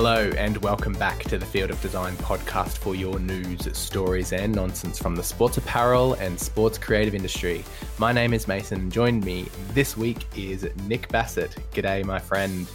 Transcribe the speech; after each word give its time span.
Hello, 0.00 0.30
and 0.36 0.56
welcome 0.58 0.92
back 0.92 1.24
to 1.24 1.38
the 1.38 1.44
Field 1.44 1.70
of 1.70 1.82
Design 1.82 2.14
podcast 2.18 2.78
for 2.78 2.94
your 2.94 3.18
news, 3.18 3.76
stories, 3.76 4.32
and 4.32 4.54
nonsense 4.54 4.96
from 4.96 5.16
the 5.16 5.24
sports 5.24 5.56
apparel 5.56 6.14
and 6.14 6.38
sports 6.38 6.78
creative 6.78 7.16
industry. 7.16 7.64
My 7.98 8.12
name 8.12 8.32
is 8.32 8.46
Mason, 8.46 8.78
and 8.78 8.92
joined 8.92 9.24
me 9.24 9.48
this 9.72 9.96
week 9.96 10.24
is 10.36 10.68
Nick 10.86 11.08
Bassett. 11.08 11.56
G'day, 11.72 12.04
my 12.04 12.20
friend. 12.20 12.68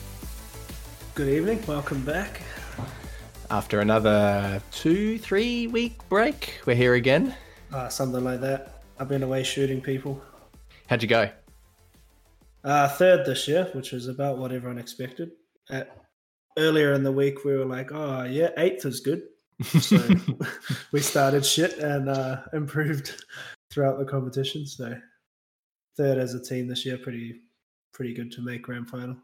Good 1.15 1.29
evening, 1.29 1.63
welcome 1.65 2.03
back. 2.03 2.41
After 3.49 3.79
another 3.79 4.61
two, 4.71 5.17
three 5.17 5.67
week 5.67 5.97
break, 6.09 6.59
we're 6.65 6.75
here 6.75 6.95
again. 6.95 7.33
Uh, 7.71 7.87
something 7.87 8.25
like 8.25 8.41
that. 8.41 8.83
I've 8.99 9.07
been 9.07 9.23
away 9.23 9.43
shooting 9.43 9.79
people. 9.79 10.21
How'd 10.87 11.01
you 11.01 11.07
go? 11.07 11.29
Uh, 12.65 12.89
third 12.89 13.25
this 13.25 13.47
year, 13.47 13.69
which 13.71 13.93
was 13.93 14.09
about 14.09 14.39
what 14.39 14.51
everyone 14.51 14.77
expected. 14.77 15.31
At, 15.69 16.02
earlier 16.57 16.93
in 16.93 17.03
the 17.03 17.11
week, 17.11 17.43
we 17.43 17.55
were 17.55 17.65
like, 17.65 17.91
oh, 17.91 18.23
yeah, 18.23 18.49
eighth 18.57 18.85
is 18.85 18.99
good. 18.99 19.23
So 19.63 19.99
we 20.91 21.01
started 21.01 21.45
shit 21.45 21.77
and 21.77 22.09
uh, 22.09 22.41
improved 22.53 23.25
throughout 23.69 23.97
the 23.97 24.05
competition. 24.05 24.65
So 24.65 24.95
third 25.95 26.17
as 26.17 26.33
a 26.33 26.43
team 26.43 26.67
this 26.67 26.85
year, 26.85 26.97
pretty 26.97 27.41
pretty 27.93 28.13
good 28.13 28.31
to 28.33 28.41
make 28.41 28.63
grand 28.63 28.89
final. 28.89 29.15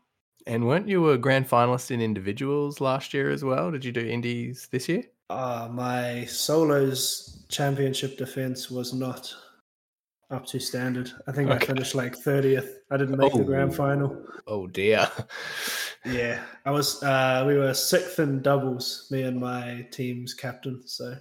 And 0.47 0.65
weren't 0.65 0.87
you 0.87 1.09
a 1.09 1.17
grand 1.17 1.49
finalist 1.49 1.91
in 1.91 2.01
individuals 2.01 2.79
last 2.79 3.13
year 3.13 3.29
as 3.29 3.43
well? 3.43 3.71
Did 3.71 3.83
you 3.83 3.91
do 3.91 4.01
indies 4.01 4.67
this 4.71 4.87
year? 4.87 5.03
Uh, 5.29 5.67
my 5.71 6.25
solos 6.25 7.45
championship 7.49 8.17
defense 8.17 8.71
was 8.71 8.93
not 8.93 9.33
up 10.31 10.45
to 10.47 10.59
standard. 10.59 11.11
I 11.27 11.31
think 11.31 11.49
Okay. 11.49 11.63
I 11.63 11.67
finished 11.67 11.95
like 11.95 12.15
30th. 12.15 12.69
I 12.91 12.97
didn't 12.97 13.17
make 13.17 13.33
the 13.33 13.43
grand 13.43 13.71
Oh. 13.71 13.75
final. 13.75 14.25
Oh 14.47 14.67
dear. 14.67 15.07
Yeah, 16.05 16.41
I 16.65 16.71
was. 16.71 17.03
Uh, 17.03 17.43
we 17.45 17.57
were 17.57 17.73
sixth 17.73 18.19
in 18.19 18.41
doubles, 18.41 19.07
me 19.11 19.23
and 19.23 19.39
my 19.39 19.85
team's 19.91 20.33
captain. 20.33 20.81
So 20.87 21.15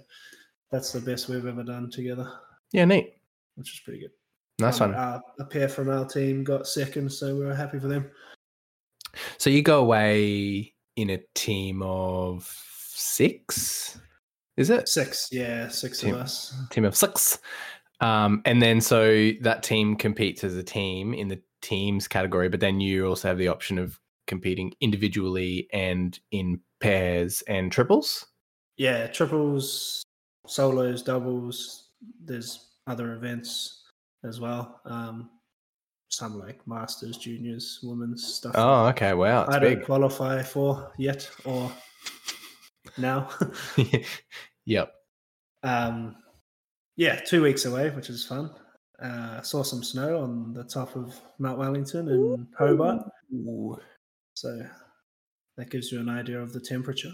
that's 0.71 0.91
the 0.93 1.01
best 1.01 1.27
we've 1.27 1.45
ever 1.45 1.63
done 1.63 1.89
together, 1.91 2.31
Yeah, 2.71 2.85
neat. 2.85 3.13
which 3.55 3.73
is 3.73 3.79
pretty 3.81 3.99
good. 3.99 4.11
Nice 4.59 4.79
Um, 4.79 4.91
one. 4.91 4.99
Uh, 4.99 5.19
a 5.39 5.45
pair 5.45 5.67
from 5.67 5.89
our 5.89 6.05
team 6.07 6.43
got 6.43 6.67
second, 6.67 7.11
so 7.11 7.35
we 7.35 7.45
were 7.45 7.55
happy 7.55 7.79
for 7.79 7.87
them. 7.87 8.09
So 9.37 9.49
you 9.49 9.61
go 9.63 9.79
away 9.81 10.73
in 10.95 11.09
a 11.09 11.17
team 11.33 11.81
of 11.81 12.45
six, 12.93 13.97
is 14.55 14.69
it? 14.69 14.87
Six, 14.87 15.29
yeah, 15.31 15.67
six 15.67 15.99
Team. 16.01 16.13
of 16.15 16.21
us. 16.21 16.53
Team 16.69 16.85
of 16.85 16.95
six. 16.95 17.39
Um, 18.01 18.41
and 18.45 18.61
then 18.61 18.81
so 18.81 19.31
that 19.41 19.63
team 19.63 19.95
competes 19.95 20.43
as 20.43 20.55
a 20.55 20.63
team 20.63 21.13
in 21.13 21.27
the 21.27 21.41
teams 21.61 22.07
category, 22.07 22.49
but 22.49 22.59
then 22.59 22.79
you 22.79 23.07
also 23.07 23.27
have 23.27 23.37
the 23.37 23.47
option 23.47 23.77
of 23.77 23.99
competing 24.27 24.73
individually 24.79 25.67
and 25.73 26.19
in 26.31 26.59
pairs 26.79 27.43
and 27.47 27.71
triples. 27.71 28.25
Yeah, 28.77 29.07
triples, 29.07 30.03
solos, 30.47 31.03
doubles. 31.03 31.89
There's 32.23 32.69
other 32.87 33.13
events 33.13 33.83
as 34.23 34.39
well. 34.39 34.79
Um, 34.85 35.29
some 36.09 36.39
like 36.39 36.65
masters, 36.67 37.17
juniors, 37.17 37.79
women's 37.83 38.25
stuff. 38.25 38.53
Oh, 38.55 38.87
okay. 38.87 39.13
Wow. 39.13 39.43
It's 39.43 39.55
I 39.55 39.59
don't 39.59 39.83
qualify 39.83 40.41
for 40.41 40.91
yet 40.97 41.29
or 41.45 41.71
now. 42.97 43.29
yep. 44.65 44.93
um, 45.63 46.15
yeah, 46.99 47.15
two 47.21 47.41
weeks 47.41 47.63
away, 47.63 47.91
which 47.91 48.09
is 48.09 48.25
fun. 48.25 48.51
Uh, 49.01 49.41
saw 49.41 49.63
some 49.63 49.81
snow 49.81 50.19
on 50.19 50.53
the 50.53 50.65
top 50.65 50.97
of 50.97 51.17
Mount 51.37 51.57
Wellington 51.57 52.09
in 52.09 52.45
Hobart, 52.57 53.09
so 54.33 54.61
that 55.55 55.69
gives 55.69 55.93
you 55.93 56.01
an 56.01 56.09
idea 56.09 56.37
of 56.41 56.51
the 56.51 56.59
temperature. 56.59 57.13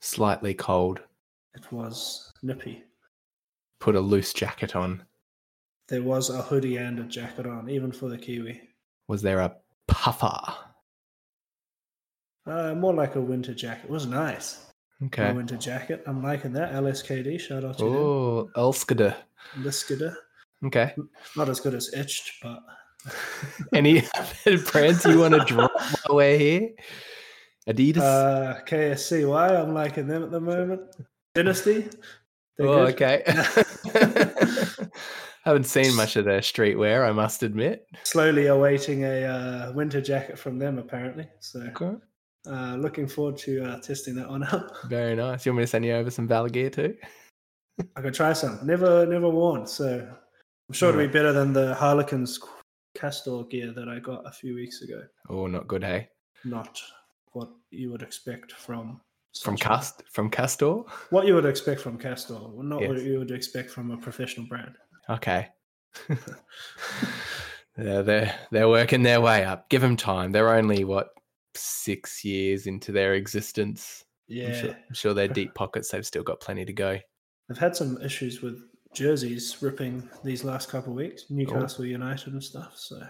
Slightly 0.00 0.54
cold. 0.54 1.00
It 1.54 1.72
was 1.72 2.32
nippy. 2.44 2.84
Put 3.80 3.96
a 3.96 4.00
loose 4.00 4.32
jacket 4.32 4.76
on. 4.76 5.02
There 5.88 6.04
was 6.04 6.30
a 6.30 6.40
hoodie 6.40 6.76
and 6.76 7.00
a 7.00 7.04
jacket 7.04 7.46
on, 7.46 7.68
even 7.68 7.90
for 7.90 8.08
the 8.08 8.18
Kiwi. 8.18 8.60
Was 9.08 9.20
there 9.20 9.40
a 9.40 9.56
puffer? 9.88 10.54
Uh, 12.46 12.74
more 12.76 12.94
like 12.94 13.16
a 13.16 13.20
winter 13.20 13.52
jacket. 13.52 13.86
It 13.86 13.90
was 13.90 14.06
nice. 14.06 14.69
Okay. 15.06 15.32
winter 15.32 15.56
jacket. 15.56 16.02
I'm 16.06 16.22
liking 16.22 16.52
that. 16.52 16.72
LSKD, 16.72 17.40
shout 17.40 17.64
out 17.64 17.78
to. 17.78 17.84
Oh, 17.84 18.50
Elskada. 18.56 19.16
Liskida. 19.58 20.14
Okay. 20.66 20.94
Not 21.36 21.48
as 21.48 21.58
good 21.60 21.74
as 21.74 21.90
Itched, 21.94 22.32
but 22.42 22.62
Any 23.74 24.02
other 24.14 24.58
brands 24.58 25.04
you 25.04 25.18
want 25.18 25.34
to 25.34 25.40
drop 25.46 25.72
while 26.06 26.16
we're 26.18 26.38
here? 26.38 26.70
Adidas. 27.68 27.98
uh, 27.98 28.60
KSCY, 28.66 29.62
I'm 29.62 29.74
liking 29.74 30.06
them 30.06 30.22
at 30.22 30.30
the 30.30 30.40
moment. 30.40 30.82
Dynasty. 31.34 31.88
they're 32.58 32.66
oh, 32.68 32.86
good. 32.92 33.02
okay. 33.02 33.22
Haven't 35.44 35.64
seen 35.64 35.94
much 35.96 36.16
of 36.16 36.26
their 36.26 36.40
streetwear, 36.40 37.08
I 37.08 37.12
must 37.12 37.42
admit. 37.42 37.86
Slowly 38.02 38.46
awaiting 38.46 39.04
a 39.04 39.24
uh, 39.24 39.72
winter 39.72 40.00
jacket 40.02 40.38
from 40.38 40.58
them, 40.58 40.78
apparently. 40.78 41.26
So, 41.38 41.60
Okay. 41.60 41.96
Uh, 42.46 42.76
looking 42.76 43.06
forward 43.06 43.36
to 43.36 43.62
uh, 43.64 43.80
testing 43.80 44.14
that 44.14 44.28
one 44.28 44.44
out. 44.52 44.72
Very 44.88 45.14
nice. 45.14 45.44
You 45.44 45.52
want 45.52 45.58
me 45.58 45.62
to 45.64 45.66
send 45.66 45.84
you 45.84 45.94
over 45.94 46.10
some 46.10 46.26
Valor 46.26 46.48
gear 46.48 46.70
too? 46.70 46.94
I 47.96 48.00
could 48.00 48.14
try 48.14 48.32
some. 48.32 48.58
Never, 48.62 49.06
never 49.06 49.28
worn. 49.28 49.66
So, 49.66 50.06
I'm 50.68 50.74
sure 50.74 50.90
it'll 50.90 51.00
be 51.00 51.06
better 51.06 51.32
than 51.32 51.52
the 51.52 51.74
Harlequins 51.74 52.38
Castore 52.96 53.48
gear 53.48 53.72
that 53.72 53.88
I 53.88 53.98
got 53.98 54.26
a 54.26 54.32
few 54.32 54.54
weeks 54.54 54.82
ago. 54.82 55.02
Oh, 55.28 55.46
not 55.46 55.66
good, 55.66 55.84
hey. 55.84 56.08
Not 56.44 56.80
what 57.32 57.50
you 57.70 57.90
would 57.90 58.02
expect 58.02 58.52
from 58.52 59.00
From 59.42 59.56
Cast 59.56 60.02
from 60.10 60.30
Castore? 60.30 60.88
What 61.10 61.26
you 61.26 61.34
would 61.34 61.44
expect 61.44 61.80
from 61.80 61.98
Castore, 61.98 62.52
not 62.62 62.86
what 62.86 63.02
you 63.02 63.18
would 63.18 63.30
expect 63.30 63.70
from 63.70 63.90
a 63.90 63.96
professional 63.96 64.46
brand. 64.46 64.74
Okay. 65.08 65.48
yeah, 67.78 68.02
they're 68.02 68.34
they're 68.50 68.68
working 68.68 69.02
their 69.02 69.20
way 69.20 69.44
up. 69.44 69.68
Give 69.68 69.80
them 69.80 69.96
time. 69.96 70.32
They're 70.32 70.54
only 70.54 70.84
what 70.84 71.10
six 71.56 72.24
years 72.24 72.66
into 72.66 72.92
their 72.92 73.14
existence. 73.14 74.04
I'm 74.44 74.52
Yeah, 74.52 74.52
sure, 74.52 74.70
I'm 74.70 74.94
sure 74.94 75.14
their 75.14 75.28
deep 75.28 75.54
pockets. 75.54 75.90
They've 75.90 76.06
still 76.06 76.22
got 76.22 76.40
plenty 76.40 76.64
to 76.64 76.72
go. 76.72 76.98
I've 77.50 77.58
had 77.58 77.76
some 77.76 78.00
issues 78.00 78.40
with 78.40 78.62
jerseys 78.94 79.60
ripping 79.60 80.08
these 80.24 80.42
last 80.42 80.70
couple 80.70 80.92
of 80.92 80.96
weeks, 80.96 81.28
Newcastle 81.30 81.84
United 81.84 82.32
and 82.32 82.42
stuff. 82.42 82.76
So, 82.78 83.06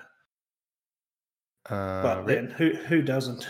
Uh, 1.66 2.22
but 2.24 2.26
then 2.26 2.50
who 2.50 2.74
who 2.74 3.02
doesn't? 3.02 3.48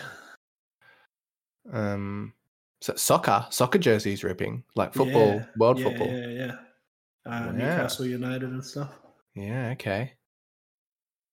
um, 1.73 2.34
so 2.81 2.95
soccer, 2.97 3.47
soccer 3.50 3.79
jerseys 3.79 4.25
ripping 4.25 4.65
like 4.75 4.95
football, 4.95 5.41
Yeah, 5.41 5.47
world 5.56 5.81
yeah, 5.81 5.83
football. 5.83 6.21
Yeah, 6.21 6.27
yeah. 6.29 6.56
Uh, 7.27 7.53
Wow. 7.53 7.53
Newcastle 7.53 8.06
United 8.06 8.50
and 8.50 8.65
stuff. 8.65 8.95
Yeah, 9.34 9.71
okay. 9.73 10.19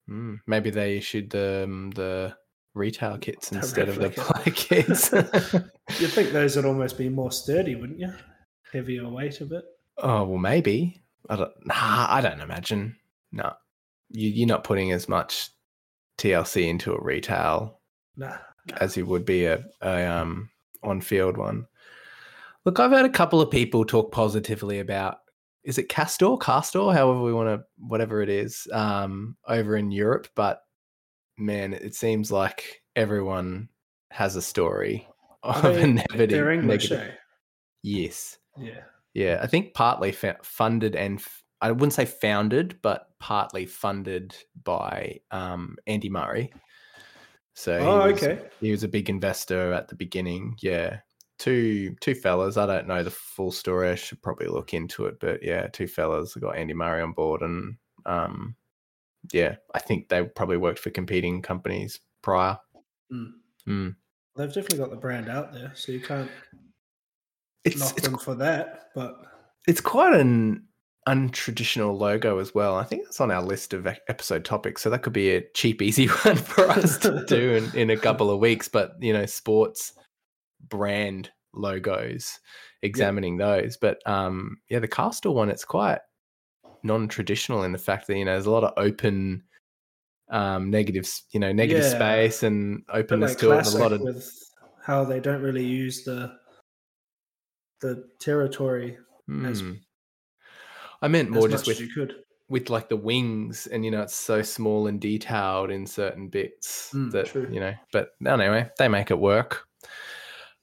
Mm, 0.09 0.40
maybe 0.47 0.69
they 0.69 0.97
issued 0.97 1.29
the 1.29 1.63
um, 1.66 1.91
the 1.91 2.38
retail 2.77 3.17
kits 3.17 3.51
instead 3.51 3.89
of 3.89 3.95
the 3.99 4.09
play 4.09 4.51
kits. 4.51 5.11
You'd 5.99 6.11
think 6.11 6.31
those 6.31 6.55
would 6.55 6.65
almost 6.65 6.97
be 6.97 7.09
more 7.09 7.31
sturdy, 7.31 7.75
wouldn't 7.75 7.99
you? 7.99 8.13
Heavier 8.71 9.07
weight 9.09 9.41
a 9.41 9.45
bit. 9.45 9.63
oh 9.97 10.23
well, 10.23 10.38
maybe. 10.38 11.01
I 11.29 11.35
don't. 11.35 11.51
Nah, 11.66 12.07
I 12.09 12.21
don't 12.21 12.39
imagine. 12.41 12.95
No, 13.31 13.53
you, 14.11 14.29
you're 14.29 14.47
not 14.47 14.63
putting 14.63 14.91
as 14.91 15.09
much 15.09 15.49
TLC 16.17 16.67
into 16.67 16.93
a 16.93 17.01
retail 17.03 17.79
Nah. 18.16 18.37
as 18.78 18.96
you 18.97 19.05
would 19.05 19.25
be 19.25 19.46
a, 19.46 19.63
a 19.81 20.05
um 20.05 20.49
on 20.84 21.02
field 21.02 21.37
one. 21.37 21.67
Look, 22.66 22.79
I've 22.79 22.91
had 22.91 23.05
a 23.05 23.09
couple 23.09 23.40
of 23.41 23.49
people 23.52 23.85
talk 23.85 24.11
positively 24.11 24.79
about 24.79 25.17
is 25.63 25.78
it 25.78 25.90
Castore, 25.90 26.40
Castore, 26.40 26.93
however 26.93 27.22
we 27.22 27.34
want 27.34 27.49
to, 27.49 27.66
whatever 27.78 28.22
it 28.22 28.29
is, 28.29 28.67
um, 28.72 29.35
over 29.49 29.75
in 29.75 29.91
Europe. 29.91 30.28
But 30.34 30.61
man, 31.37 31.73
it 31.73 31.95
seems 31.95 32.31
like 32.31 32.81
everyone 32.95 33.69
has 34.11 34.35
a 34.35 34.41
story 34.41 35.07
of 35.43 35.61
they- 35.61 35.84
a 35.84 35.87
negative. 35.87 36.29
They're 36.29 36.51
English, 36.51 36.89
negative- 36.91 37.13
eh? 37.13 37.17
Yes, 37.84 38.37
Yeah. 38.57 38.81
yeah, 39.13 39.39
I 39.41 39.47
think 39.47 39.73
partly 39.73 40.11
fa- 40.11 40.37
funded 40.43 40.95
and 40.95 41.19
f- 41.19 41.43
I 41.61 41.72
wouldn't 41.72 41.93
say 41.93 42.05
founded, 42.05 42.79
but 42.81 43.07
partly 43.19 43.66
funded 43.66 44.35
by 44.63 45.19
um, 45.31 45.78
Andy 45.87 46.09
Murray. 46.09 46.51
So 47.53 47.79
he 47.79 47.85
Oh, 47.85 48.11
was- 48.11 48.22
okay. 48.23 48.45
he 48.59 48.72
was 48.72 48.83
a 48.83 48.87
big 48.87 49.09
investor 49.09 49.73
at 49.73 49.87
the 49.87 49.95
beginning. 49.95 50.55
Yeah. 50.61 50.99
Two 51.40 51.95
two 52.01 52.16
fellas. 52.16 52.57
I 52.57 52.66
don't 52.66 52.87
know 52.87 53.03
the 53.03 53.11
full 53.11 53.51
story. 53.51 53.90
I 53.90 53.95
should 53.95 54.22
probably 54.23 54.47
look 54.47 54.73
into 54.73 55.05
it. 55.05 55.19
But 55.19 55.43
yeah, 55.43 55.67
two 55.67 55.87
fellas 55.87 56.33
got 56.35 56.55
Andy 56.57 56.73
Murray 56.73 57.01
on 57.01 57.13
board 57.13 57.41
and 57.41 57.78
um 58.07 58.55
yeah, 59.32 59.56
I 59.74 59.79
think 59.79 60.09
they 60.09 60.24
probably 60.24 60.58
worked 60.58 60.79
for 60.79 60.90
competing 60.90 61.41
companies 61.41 62.00
prior. 62.22 62.58
Mm. 63.12 63.32
Mm. 63.68 63.96
They've 64.35 64.47
definitely 64.47 64.79
got 64.79 64.91
the 64.91 64.97
brand 64.97 65.29
out 65.29 65.53
there, 65.53 65.72
so 65.76 65.91
you 65.91 66.00
can't 66.00 66.29
It's 67.64 67.79
knock 67.79 67.97
it's 67.97 68.08
them 68.08 68.18
for 68.18 68.35
that. 68.35 68.90
But 68.94 69.16
it's 69.68 69.82
quite 69.82 70.14
an 70.14 70.68
untraditional 71.08 71.97
logo 71.97 72.40
as 72.40 72.53
well. 72.53 72.76
I 72.76 72.84
think 72.84 73.03
it's 73.06 73.22
on 73.22 73.32
our 73.32 73.41
list 73.41 73.74
of 73.74 73.88
episode 73.88 74.46
topics. 74.46 74.82
So 74.82 74.90
that 74.90 75.03
could 75.03 75.14
be 75.14 75.32
a 75.32 75.44
cheap, 75.53 75.82
easy 75.82 76.08
one 76.08 76.35
for 76.35 76.70
us 76.70 76.97
to 77.00 77.24
do 77.28 77.56
in, 77.56 77.76
in 77.76 77.90
a 77.90 77.97
couple 77.97 78.29
of 78.29 78.40
weeks. 78.40 78.68
But 78.68 78.94
you 79.00 79.14
know, 79.14 79.26
sports 79.26 79.94
brand 80.70 81.32
logos, 81.53 82.40
examining 82.82 83.38
those. 83.38 83.78
But 83.78 84.06
um, 84.06 84.58
yeah, 84.70 84.79
the 84.79 84.88
Castore 84.88 85.34
one, 85.34 85.50
it's 85.50 85.66
quite 85.66 86.00
non-traditional 86.87 87.63
in 87.63 87.72
the 87.72 87.78
fact 87.78 88.07
that 88.07 88.17
you 88.17 88.25
know 88.25 88.31
there's 88.31 88.45
a 88.47 88.51
lot 88.51 88.63
of 88.63 88.73
open 88.78 89.43
um 90.29 90.69
negatives 90.72 91.23
you 91.31 91.39
know 91.39 91.51
negative 91.53 91.84
Yeah. 91.84 91.95
space 91.95 92.43
and 92.43 92.84
openness 92.89 93.31
like 93.31 93.37
to 93.39 93.51
it 93.51 93.57
and 93.59 93.67
a 93.67 93.78
lot 93.78 93.93
of 93.93 94.01
how 94.81 95.03
they 95.05 95.19
don't 95.19 95.41
really 95.41 95.63
use 95.66 96.03
the 96.03 96.37
the 97.81 98.07
territory 98.19 98.97
as- 99.45 99.61
Hmm. 99.61 99.73
i 101.01 101.07
meant 101.07 101.29
more 101.29 101.47
just 101.47 101.67
with 101.67 101.79
you 101.79 101.87
could. 101.89 102.16
with 102.49 102.69
like 102.69 102.90
the 102.90 102.95
wings 102.95 103.67
and 103.67 103.85
you 103.85 103.91
know 103.91 104.01
it's 104.01 104.16
so 104.16 104.41
small 104.41 104.87
and 104.87 104.99
detailed 104.99 105.69
in 105.69 105.85
certain 105.85 106.28
bits 106.29 106.91
Mm, 106.93 107.11
that 107.11 107.28
true. 107.28 107.47
you 107.51 107.59
know 107.59 107.73
but 107.91 108.11
anyway 108.25 108.69
they 108.79 108.87
make 108.87 109.11
it 109.11 109.19
work 109.19 109.66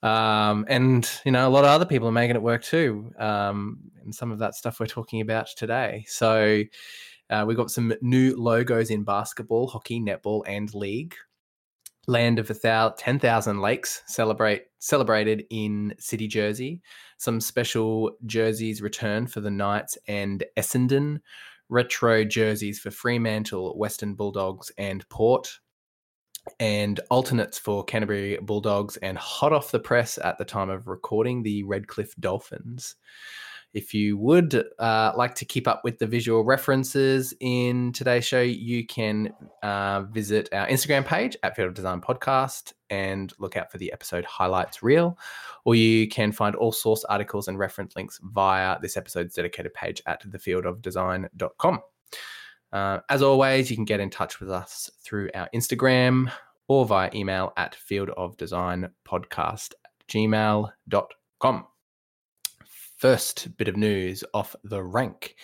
um 0.05 0.65
and 0.69 1.11
you 1.25 1.33
know 1.33 1.49
a 1.49 1.51
lot 1.51 1.65
of 1.65 1.71
other 1.71 1.87
people 1.87 2.06
are 2.06 2.12
making 2.12 2.37
it 2.37 2.43
work 2.43 2.62
too 2.62 3.11
um 3.19 3.79
and 4.05 4.15
some 4.15 4.31
of 4.31 4.39
that 4.39 4.55
stuff 4.55 4.79
we're 4.79 4.87
talking 4.87 5.21
about 5.21 5.49
today. 5.56 6.05
So 6.06 6.62
uh, 7.31 7.45
we've 7.47 7.56
got 7.56 7.71
some 7.71 7.95
new 8.01 8.37
logos 8.37 8.91
in 8.91 9.03
basketball 9.03 9.67
hockey 9.67 10.01
netball 10.01 10.43
and 10.47 10.73
league. 10.75 11.15
Land 12.06 12.39
of 12.39 12.51
a 12.51 12.55
thou- 12.55 12.95
10,000 12.99 13.61
lakes 13.61 14.03
celebrate 14.06 14.65
celebrated 14.79 15.45
in 15.51 15.95
city 15.99 16.29
jersey. 16.29 16.83
Some 17.17 17.41
special 17.41 18.12
jerseys 18.27 18.83
return 18.83 19.27
for 19.27 19.41
the 19.41 19.51
knights 19.51 19.97
and 20.06 20.45
essendon. 20.59 21.21
Retro 21.71 22.25
jerseys 22.25 22.79
for 22.79 22.91
fremantle 22.91 23.79
western 23.79 24.15
bulldogs 24.15 24.71
and 24.77 25.09
port 25.09 25.49
and 26.61 27.00
alternates 27.11 27.58
for 27.58 27.85
canterbury 27.85 28.38
bulldogs 28.43 28.96
and 28.99 29.17
hot 29.19 29.52
off 29.52 29.70
the 29.70 29.79
press 29.79 30.19
at 30.19 30.38
the 30.38 30.44
time 30.44 30.70
of 30.70 30.88
recording 30.88 31.43
the 31.43 31.62
redcliffe 31.64 32.14
dolphins 32.20 32.96
if 33.75 33.93
you 33.93 34.17
would 34.17 34.64
uh, 34.79 35.12
like 35.17 35.35
to 35.35 35.44
keep 35.44 35.67
up 35.67 35.82
with 35.82 35.99
the 35.99 36.06
visual 36.06 36.44
references 36.44 37.35
in 37.41 37.93
today's 37.93 38.25
show, 38.25 38.41
you 38.41 38.87
can 38.87 39.35
uh, 39.64 40.02
visit 40.12 40.49
our 40.52 40.69
Instagram 40.69 41.05
page 41.05 41.37
at 41.43 41.56
Field 41.56 41.69
of 41.69 41.75
Design 41.75 42.00
Podcast 42.00 42.73
and 42.88 43.32
look 43.41 43.56
out 43.56 43.73
for 43.73 43.79
the 43.79 43.93
episode 43.93 44.25
highlights 44.25 44.82
reel. 44.82 45.19
Or 45.64 45.75
you 45.75 46.06
can 46.06 46.31
find 46.31 46.55
all 46.55 46.70
source 46.70 47.05
articles 47.05 47.49
and 47.49 47.58
reference 47.58 47.96
links 47.96 48.20
via 48.23 48.79
this 48.81 48.96
episode's 48.96 49.35
dedicated 49.35 49.75
page 49.75 50.00
at 50.06 50.23
thefieldofdesign.com. 50.25 51.81
Uh, 52.75 53.00
as 53.09 53.23
always, 53.23 53.71
you 53.71 53.76
can 53.76 53.87
get 53.87 54.00
in 54.00 54.11
touch 54.11 54.41
with 54.41 54.50
us 54.50 54.91
through 55.03 55.31
our 55.35 55.49
Instagram 55.55 56.31
or 56.69 56.85
via 56.85 57.11
email 57.15 57.55
at 57.56 57.75
fieldofdesignpodcast 57.88 59.73
at 59.85 60.09
gmail.com 60.09 61.65
first 63.05 63.55
bit 63.59 63.69
of 63.69 63.76
news 63.76 64.25
off 64.32 64.56
the 64.65 64.82
rank 64.82 65.35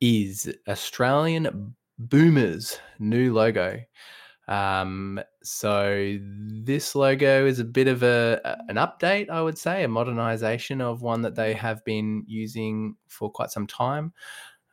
is 0.00 0.54
Australian 0.68 1.74
Boomers 1.98 2.78
new 3.00 3.32
logo. 3.32 3.80
Um, 4.46 5.20
so 5.42 6.16
this 6.22 6.94
logo 6.94 7.44
is 7.44 7.58
a 7.58 7.64
bit 7.64 7.88
of 7.88 8.04
a 8.04 8.40
an 8.68 8.76
update, 8.76 9.30
I 9.30 9.42
would 9.42 9.58
say, 9.58 9.82
a 9.82 9.88
modernization 9.88 10.80
of 10.80 11.02
one 11.02 11.22
that 11.22 11.34
they 11.34 11.54
have 11.54 11.84
been 11.84 12.22
using 12.28 12.94
for 13.08 13.30
quite 13.30 13.50
some 13.50 13.66
time. 13.66 14.12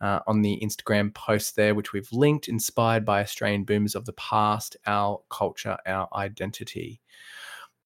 Uh, 0.01 0.19
on 0.27 0.42
the 0.42 0.59
Instagram 0.62 1.13
post 1.13 1.56
there, 1.56 1.74
which 1.74 1.94
we've 1.94 2.12
linked, 2.12 2.50
inspired 2.50 3.06
by 3.06 3.21
Australian 3.21 3.63
boomers 3.63 3.95
of 3.95 4.06
the 4.06 4.13
past, 4.13 4.75
our 4.86 5.21
culture, 5.30 5.77
our 5.88 6.09
identity. 6.13 7.00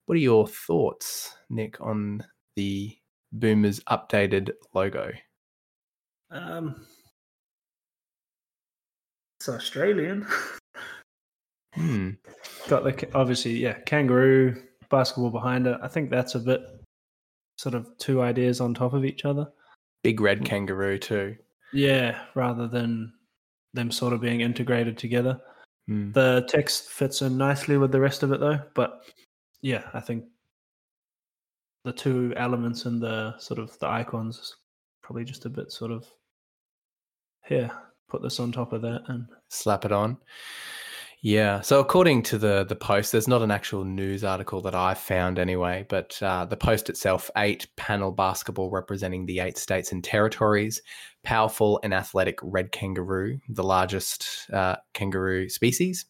What 0.06 0.15
are 0.15 0.21
your 0.21 0.47
thoughts, 0.47 1.35
Nick, 1.51 1.79
on 1.79 2.25
the 2.56 2.97
Boomers 3.31 3.79
updated 3.81 4.51
logo? 4.73 5.11
Um, 6.31 6.88
it's 9.39 9.50
Australian. 9.50 10.27
Hmm. 11.75 12.09
Got 12.67 12.83
the 12.83 13.07
obviously, 13.13 13.53
yeah, 13.53 13.73
kangaroo 13.85 14.59
basketball 14.89 15.29
behind 15.29 15.67
it. 15.67 15.77
I 15.81 15.88
think 15.88 16.09
that's 16.09 16.35
a 16.35 16.39
bit 16.39 16.61
sort 17.57 17.75
of 17.75 17.88
two 17.97 18.21
ideas 18.21 18.59
on 18.59 18.73
top 18.73 18.94
of 18.94 19.06
each 19.06 19.23
other. 19.23 19.47
Big 20.03 20.19
red 20.19 20.44
kangaroo 20.44 20.97
too. 20.97 21.38
Yeah, 21.74 22.19
rather 22.36 22.68
than 22.68 23.13
them 23.74 23.92
sort 23.92 24.13
of 24.13 24.21
being 24.21 24.42
integrated 24.42 24.98
together. 24.98 25.39
Hmm. 25.88 26.12
The 26.12 26.45
text 26.48 26.89
fits 26.89 27.21
in 27.21 27.38
nicely 27.38 27.77
with 27.77 27.92
the 27.92 28.00
rest 28.00 28.24
of 28.24 28.31
it 28.31 28.39
though, 28.39 28.60
but 28.75 29.01
yeah, 29.62 29.83
I 29.94 30.00
think 30.00 30.25
the 31.86 31.94
two 31.94 32.33
elements 32.36 32.86
and 32.86 33.01
the 33.01 33.38
sort 33.38 33.60
of 33.60 33.77
the 33.80 33.88
icons 33.88 34.56
probably 35.01 35.25
just 35.25 35.45
a 35.45 35.50
bit 35.50 35.71
sort 35.71 35.92
of 35.92 36.06
here, 37.45 37.71
put 38.10 38.21
this 38.21 38.39
on 38.39 38.51
top 38.51 38.74
of 38.74 38.81
that 38.83 39.01
and 39.07 39.27
Slap 39.50 39.86
it 39.86 39.92
on. 39.92 40.18
Yeah. 41.21 41.60
So 41.62 41.81
according 41.81 42.24
to 42.24 42.38
the 42.38 42.63
the 42.63 42.77
post, 42.77 43.12
there's 43.12 43.27
not 43.27 43.42
an 43.42 43.51
actual 43.51 43.83
news 43.83 44.24
article 44.24 44.62
that 44.62 44.75
I 44.75 44.94
found 44.94 45.38
anyway, 45.38 45.86
but 45.89 46.18
uh, 46.21 46.45
the 46.45 46.56
post 46.56 46.89
itself, 46.89 47.30
eight 47.36 47.68
panel 47.75 48.12
basketball 48.12 48.69
representing 48.69 49.25
the 49.25 49.39
eight 49.39 49.57
states 49.57 49.92
and 49.92 50.01
territories, 50.01 50.81
powerful 51.24 51.80
and 51.83 51.94
athletic 51.94 52.39
red 52.42 52.71
kangaroo, 52.71 53.39
the 53.50 53.63
largest 53.63 54.50
uh, 54.54 54.77
kangaroo 54.94 55.50
species. 55.50 56.06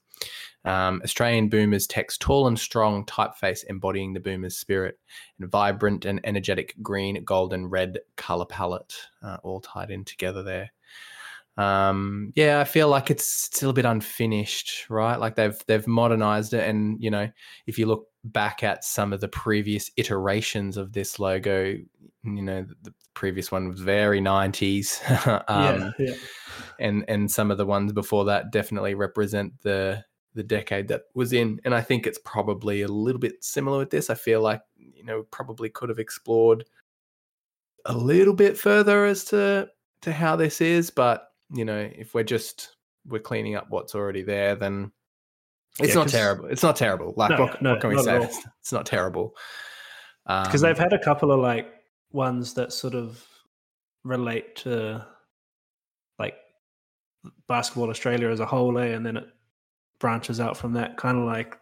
Um, 0.65 1.01
Australian 1.03 1.49
boomers 1.49 1.87
text 1.87 2.21
tall 2.21 2.47
and 2.47 2.59
strong 2.59 3.05
typeface 3.05 3.63
embodying 3.67 4.13
the 4.13 4.19
boomer's 4.19 4.57
spirit, 4.57 4.99
and 5.39 5.49
vibrant 5.49 6.05
and 6.05 6.19
energetic 6.23 6.75
green, 6.83 7.23
gold, 7.23 7.53
and 7.53 7.71
red 7.71 7.97
color 8.15 8.45
palette, 8.45 8.93
uh, 9.23 9.37
all 9.41 9.61
tied 9.61 9.89
in 9.89 10.03
together 10.03 10.43
there. 10.43 10.71
Um, 11.59 12.31
yeah, 12.35 12.61
I 12.61 12.63
feel 12.63 12.87
like 12.87 13.11
it's 13.11 13.27
still 13.27 13.71
a 13.71 13.73
bit 13.73 13.83
unfinished, 13.83 14.89
right? 14.89 15.19
Like 15.19 15.35
they've 15.35 15.57
they've 15.67 15.85
modernized 15.85 16.53
it, 16.53 16.67
and 16.67 16.95
you 17.03 17.11
know, 17.11 17.29
if 17.67 17.77
you 17.77 17.85
look 17.85 18.07
back 18.23 18.63
at 18.63 18.85
some 18.85 19.11
of 19.11 19.19
the 19.19 19.27
previous 19.27 19.91
iterations 19.97 20.77
of 20.77 20.93
this 20.93 21.19
logo, 21.19 21.75
you 22.23 22.41
know, 22.41 22.65
the, 22.83 22.93
previous 23.13 23.51
one 23.51 23.67
was 23.67 23.81
very 23.81 24.21
nineties, 24.21 25.01
um, 25.25 25.43
yeah, 25.49 25.91
yeah. 25.99 26.13
and 26.79 27.03
and 27.09 27.29
some 27.29 27.51
of 27.51 27.57
the 27.57 27.65
ones 27.65 27.91
before 27.91 28.23
that 28.23 28.53
definitely 28.53 28.95
represent 28.95 29.51
the 29.61 30.01
the 30.35 30.43
decade 30.43 30.87
that 30.87 31.01
was 31.13 31.33
in, 31.33 31.59
and 31.65 31.75
I 31.75 31.81
think 31.81 32.07
it's 32.07 32.19
probably 32.23 32.83
a 32.83 32.87
little 32.87 33.19
bit 33.19 33.43
similar 33.43 33.79
with 33.79 33.89
this. 33.89 34.09
I 34.09 34.15
feel 34.15 34.41
like 34.41 34.61
you 34.77 35.03
know 35.03 35.23
probably 35.23 35.67
could 35.69 35.89
have 35.89 35.99
explored 35.99 36.63
a 37.83 37.97
little 37.97 38.33
bit 38.33 38.57
further 38.57 39.03
as 39.03 39.25
to 39.25 39.67
to 40.03 40.13
how 40.13 40.37
this 40.37 40.61
is, 40.61 40.89
but 40.89 41.28
you 41.51 41.65
know, 41.65 41.89
if 41.95 42.13
we're 42.13 42.23
just 42.23 42.75
we're 43.07 43.19
cleaning 43.19 43.55
up 43.55 43.67
what's 43.69 43.95
already 43.95 44.23
there, 44.23 44.55
then 44.55 44.91
it's 45.79 45.89
Yeah, 45.89 45.95
not 45.95 46.09
terrible. 46.09 46.45
It's 46.45 46.63
not 46.63 46.75
terrible. 46.75 47.13
Like 47.15 47.31
No, 47.31 47.41
what, 47.41 47.61
no, 47.61 47.71
what 47.71 47.81
can 47.81 47.89
we 47.91 48.03
say? 48.03 48.23
It's, 48.23 48.39
it's 48.61 48.71
not 48.71 48.85
terrible. 48.85 49.35
because 50.25 50.63
Um, 50.63 50.67
they've 50.67 50.77
had 50.77 50.93
a 50.93 50.99
couple 50.99 51.31
of 51.31 51.39
like 51.39 51.73
ones 52.11 52.53
that 52.55 52.73
sort 52.73 52.95
of 52.95 53.25
relate 54.03 54.55
to 54.57 55.05
like 56.17 56.35
basketball 57.47 57.89
Australia 57.89 58.29
as 58.29 58.39
a 58.39 58.45
whole, 58.45 58.77
eh? 58.77 58.87
and 58.87 59.05
then 59.05 59.17
it 59.17 59.27
branches 59.99 60.39
out 60.39 60.57
from 60.57 60.73
that, 60.73 60.97
kind 60.97 61.17
of 61.17 61.25
like 61.25 61.57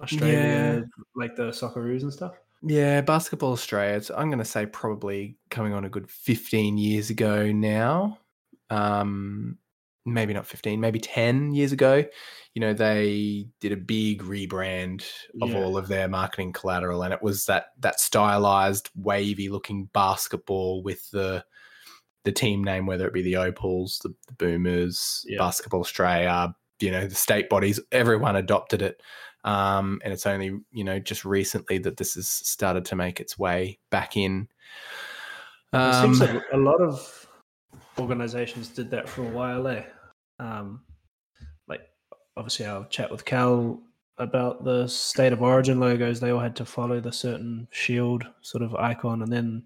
Australia, 0.00 0.84
like 1.14 1.36
the 1.36 1.50
Socceroos 1.50 2.02
and 2.02 2.12
stuff. 2.12 2.34
Yeah, 2.62 3.00
Basketball 3.00 3.52
Australia. 3.52 3.96
It's, 3.96 4.10
I'm 4.10 4.28
going 4.28 4.38
to 4.38 4.44
say 4.44 4.66
probably 4.66 5.36
coming 5.50 5.72
on 5.72 5.84
a 5.84 5.88
good 5.88 6.08
15 6.10 6.78
years 6.78 7.10
ago 7.10 7.50
now. 7.50 8.18
Um, 8.72 9.58
maybe 10.04 10.34
not 10.34 10.46
15, 10.46 10.80
maybe 10.80 10.98
10 10.98 11.54
years 11.54 11.70
ago. 11.72 12.04
You 12.54 12.60
know, 12.60 12.74
they 12.74 13.46
did 13.60 13.70
a 13.72 13.76
big 13.76 14.22
rebrand 14.22 15.04
of 15.40 15.50
Yeah. 15.50 15.58
all 15.58 15.76
of 15.76 15.86
their 15.88 16.08
marketing 16.08 16.52
collateral, 16.52 17.02
and 17.02 17.14
it 17.14 17.22
was 17.22 17.46
that 17.46 17.66
that 17.80 18.00
stylized, 18.00 18.90
wavy 18.96 19.48
looking 19.48 19.86
basketball 19.92 20.82
with 20.82 21.10
the 21.10 21.44
the 22.24 22.32
team 22.32 22.62
name, 22.62 22.86
whether 22.86 23.06
it 23.06 23.12
be 23.14 23.22
the 23.22 23.34
Opals, 23.36 23.98
the, 24.02 24.14
the 24.28 24.34
Boomers, 24.34 25.24
Yeah. 25.28 25.38
Basketball 25.38 25.80
Australia. 25.80 26.54
You 26.80 26.90
know, 26.90 27.06
the 27.06 27.14
state 27.14 27.48
bodies, 27.48 27.78
everyone 27.92 28.36
adopted 28.36 28.80
it. 28.82 29.00
Um, 29.44 30.00
and 30.04 30.12
it's 30.12 30.26
only 30.26 30.60
you 30.72 30.84
know 30.84 30.98
just 30.98 31.24
recently 31.24 31.78
that 31.78 31.96
this 31.96 32.14
has 32.14 32.28
started 32.28 32.84
to 32.86 32.96
make 32.96 33.18
its 33.20 33.38
way 33.38 33.78
back 33.90 34.16
in. 34.16 34.48
it 35.72 35.76
Um, 35.76 36.14
seems 36.14 36.20
like 36.20 36.42
a 36.52 36.56
lot 36.58 36.80
of 36.80 37.21
organizations 37.98 38.68
did 38.68 38.90
that 38.90 39.08
for 39.08 39.22
a 39.22 39.30
while, 39.30 39.66
eh? 39.68 39.84
Um, 40.38 40.82
like 41.68 41.82
obviously, 42.36 42.66
I'll 42.66 42.84
chat 42.84 43.10
with 43.10 43.24
Cal 43.24 43.80
about 44.18 44.64
the 44.64 44.86
state 44.86 45.32
of 45.32 45.42
origin 45.42 45.80
logos. 45.80 46.20
They 46.20 46.30
all 46.30 46.40
had 46.40 46.56
to 46.56 46.64
follow 46.64 47.00
the 47.00 47.12
certain 47.12 47.68
shield 47.70 48.26
sort 48.40 48.62
of 48.62 48.74
icon, 48.74 49.22
and 49.22 49.32
then 49.32 49.64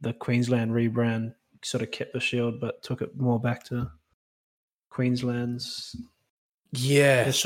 the 0.00 0.12
Queensland 0.12 0.72
rebrand 0.72 1.34
sort 1.64 1.82
of 1.82 1.90
kept 1.90 2.12
the 2.12 2.20
shield, 2.20 2.60
but 2.60 2.82
took 2.82 3.02
it 3.02 3.16
more 3.16 3.40
back 3.40 3.64
to 3.64 3.90
Queensland's. 4.90 5.96
Yeah, 6.72 7.24
that's 7.24 7.44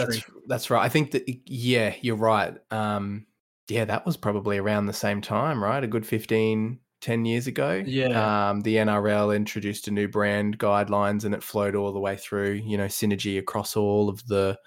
that's 0.48 0.70
right. 0.70 0.84
I 0.84 0.88
think 0.88 1.12
that 1.12 1.24
yeah, 1.46 1.94
you're 2.00 2.16
right. 2.16 2.56
Um, 2.70 3.26
yeah, 3.68 3.84
that 3.84 4.04
was 4.04 4.16
probably 4.16 4.58
around 4.58 4.86
the 4.86 4.92
same 4.92 5.20
time, 5.20 5.62
right? 5.62 5.82
A 5.82 5.86
good 5.86 6.06
15, 6.06 6.78
10 7.02 7.24
years 7.26 7.46
ago. 7.46 7.82
Yeah. 7.84 8.50
Um, 8.50 8.62
the 8.62 8.76
NRL 8.76 9.36
introduced 9.36 9.88
a 9.88 9.90
new 9.90 10.08
brand 10.08 10.58
guidelines 10.58 11.24
and 11.24 11.34
it 11.34 11.42
flowed 11.42 11.74
all 11.74 11.92
the 11.92 12.00
way 12.00 12.16
through, 12.16 12.52
you 12.52 12.78
know, 12.78 12.86
synergy 12.86 13.38
across 13.38 13.76
all 13.76 14.08
of 14.08 14.26
the 14.26 14.58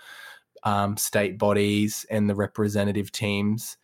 um, 0.63 0.97
state 0.97 1.39
bodies 1.39 2.05
and 2.11 2.29
the 2.29 2.35
representative 2.35 3.11
teams. 3.11 3.77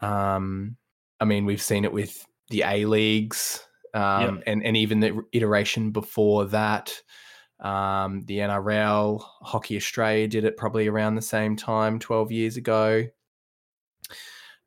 Um, 0.00 0.76
I 1.20 1.24
mean, 1.24 1.44
we've 1.44 1.62
seen 1.62 1.84
it 1.84 1.92
with 1.92 2.24
the 2.48 2.62
A 2.62 2.84
leagues 2.86 3.66
um, 3.94 4.36
Yep. 4.36 4.44
and, 4.46 4.64
and 4.64 4.76
even 4.76 5.00
the 5.00 5.22
iteration 5.32 5.90
before 5.90 6.46
that. 6.46 6.94
Um, 7.60 8.22
the 8.26 8.38
NRL, 8.38 9.22
Hockey 9.42 9.76
Australia 9.76 10.26
did 10.26 10.44
it 10.44 10.56
probably 10.56 10.88
around 10.88 11.14
the 11.14 11.22
same 11.22 11.56
time, 11.56 11.98
12 11.98 12.32
years 12.32 12.56
ago. 12.56 13.04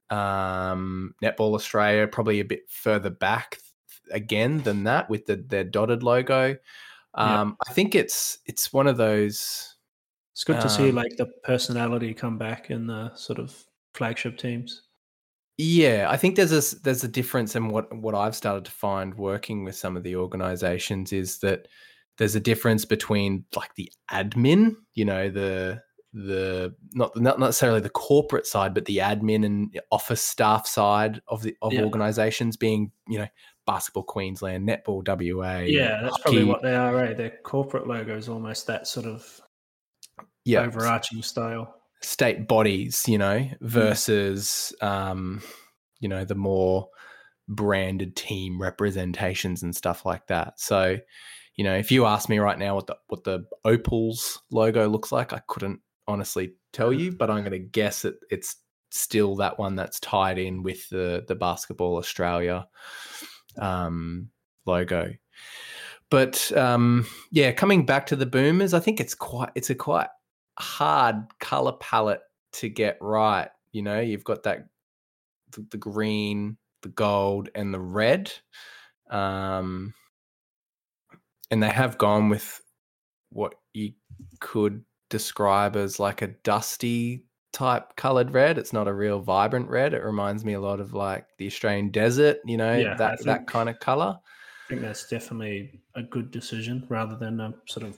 Um, 0.10 1.16
Netball 1.24 1.56
Australia, 1.56 2.08
probably 2.08 2.40
a 2.40 2.46
bit 2.46 2.70
further 2.70 3.10
back 3.10 3.58
again 4.12 4.62
than 4.62 4.84
that 4.84 5.10
with 5.10 5.26
the, 5.26 5.38
their 5.38 5.64
dotted 5.64 6.04
logo. 6.04 6.58
Um, 7.16 7.58
I 7.68 7.74
think 7.74 7.96
it's 7.96 8.40
it's 8.46 8.74
one 8.74 8.88
of 8.88 8.98
those. 8.98 9.76
It's 10.34 10.44
good 10.44 10.60
to 10.62 10.70
see 10.70 10.90
Um, 10.90 10.96
like 10.96 11.16
the 11.18 11.28
personality 11.44 12.14
come 12.14 12.38
back 12.38 12.70
in 12.70 12.88
the 12.88 13.16
sort 13.16 13.40
of 13.40 13.56
flagship 13.94 14.38
teams. 14.38 14.82
Yeah, 15.58 16.08
I 16.10 16.18
think 16.18 16.36
there's 16.36 16.52
a 16.52 16.80
there's 16.82 17.06
a 17.06 17.08
difference 17.08 17.56
and 17.56 17.72
what 17.72 17.96
what 17.96 18.14
I've 18.14 18.36
started 18.36 18.66
to 18.66 18.72
find 18.72 19.16
working 19.16 19.64
with 19.64 19.76
some 19.76 19.96
of 19.96 20.04
the 20.04 20.18
organizations 20.18 21.14
is 21.14 21.40
that 21.40 21.70
there's 22.18 22.36
a 22.36 22.42
difference 22.42 22.84
between 22.84 23.46
like 23.56 23.74
the 23.76 23.90
admin, 24.12 24.76
you 24.94 25.06
know, 25.06 25.30
the 25.30 25.82
the 26.16 26.74
not 26.94 27.16
not 27.18 27.40
necessarily 27.40 27.82
the 27.82 27.90
corporate 27.90 28.48
side, 28.48 28.74
but 28.74 28.86
the 28.86 28.98
admin 29.00 29.46
and 29.46 29.78
office 29.92 30.22
staff 30.22 30.66
side 30.66 31.22
of 31.28 31.42
the 31.44 31.58
of 31.62 31.74
Yeah. 31.74 31.84
organizations 31.84 32.56
being, 32.56 32.92
you 33.10 33.20
know, 33.20 33.28
basketball 33.66 34.04
Queensland, 34.04 34.68
netball 34.68 35.04
WA. 35.06 35.60
Yeah, 35.64 36.02
that's 36.02 36.18
probably 36.20 36.46
what 36.46 36.62
they 36.62 36.74
are, 36.74 36.96
right? 36.96 37.18
Their 37.18 37.32
corporate 37.44 37.86
logo 37.86 38.16
is 38.16 38.30
almost 38.30 38.66
that 38.68 38.88
sort 38.88 39.06
of 39.08 39.42
yeah, 40.46 40.62
overarching 40.62 41.22
style. 41.22 41.76
state 42.02 42.48
bodies, 42.48 43.04
you 43.08 43.18
know, 43.18 43.50
versus 43.60 44.74
um, 44.82 45.42
you 46.00 46.08
know, 46.08 46.24
the 46.24 46.36
more 46.36 46.88
branded 47.48 48.16
team 48.16 48.62
representations 48.62 49.64
and 49.64 49.76
stuff 49.76 50.06
like 50.06 50.28
that. 50.28 50.60
So, 50.60 50.98
you 51.56 51.64
know, 51.64 51.76
if 51.76 51.92
you 51.92 52.06
ask 52.06 52.30
me 52.30 52.40
right 52.40 52.58
now 52.58 52.76
what 52.76 52.88
the 52.88 52.98
what 53.08 53.24
the 53.26 53.46
Opals 53.66 54.42
logo 54.50 54.88
looks 54.88 55.12
like, 55.12 55.34
I 55.34 55.42
couldn't 55.48 55.82
honestly 56.08 56.54
tell 56.74 56.94
you, 56.94 57.12
but 57.12 57.30
I'm 57.30 57.42
going 57.42 57.52
to 57.52 57.60
guess 57.60 58.04
that 58.04 58.16
it's 58.30 58.58
still 58.92 59.36
that 59.36 59.60
one 59.60 59.76
that's 59.76 60.00
tied 60.00 60.38
in 60.38 60.64
with 60.64 60.88
the 60.90 61.26
the 61.28 61.36
Basketball 61.36 61.98
Australia 61.98 62.68
um, 63.58 64.30
logo. 64.66 65.14
But 66.10 66.52
um, 66.56 67.06
yeah, 67.32 67.52
coming 67.52 67.86
back 67.86 68.06
to 68.08 68.16
the 68.16 68.26
Boomers, 68.26 68.74
I 68.74 68.80
think 68.80 69.00
it's 69.00 69.16
quite 69.16 69.50
it's 69.56 69.70
a 69.70 69.76
quite 69.76 70.08
hard 70.58 71.16
color 71.40 71.74
palette 71.74 72.22
to 72.54 72.70
get 72.70 72.98
right. 73.02 73.50
You 73.72 73.82
know, 73.82 74.00
you've 74.00 74.24
got 74.24 74.44
that 74.44 74.68
the, 75.52 75.66
the 75.72 75.78
green, 75.78 76.58
the 76.82 76.90
gold, 76.90 77.50
and 77.56 77.74
the 77.74 77.80
red, 77.80 78.32
um, 79.10 79.94
and 81.52 81.62
they 81.62 81.70
have 81.70 81.98
gone 81.98 82.30
with 82.30 82.62
what 83.30 83.56
you 83.74 83.94
could 84.40 84.84
describe 85.18 85.76
as 85.76 86.00
like 86.00 86.22
a 86.22 86.28
dusty 86.28 87.26
type 87.54 87.96
colored 87.96 88.32
red. 88.34 88.58
It's 88.58 88.74
not 88.74 88.88
a 88.88 88.94
real 88.94 89.20
vibrant 89.22 89.70
red. 89.70 89.94
It 89.94 90.04
reminds 90.04 90.44
me 90.44 90.54
a 90.54 90.60
lot 90.60 90.80
of 90.82 90.94
like 90.94 91.26
the 91.38 91.48
Australian 91.48 91.90
desert. 91.90 92.38
You 92.46 92.58
know, 92.58 92.76
Yeah, 92.78 92.96
that 92.96 93.24
that 93.24 93.48
kind 93.48 93.70
of 93.70 93.80
color. 93.80 94.18
I 94.20 94.68
think 94.68 94.82
that's 94.82 95.08
definitely 95.08 95.80
a 95.96 96.04
good 96.04 96.32
decision 96.32 96.86
rather 96.90 97.16
than 97.16 97.40
a 97.40 97.54
sort 97.68 97.86
of 97.86 97.98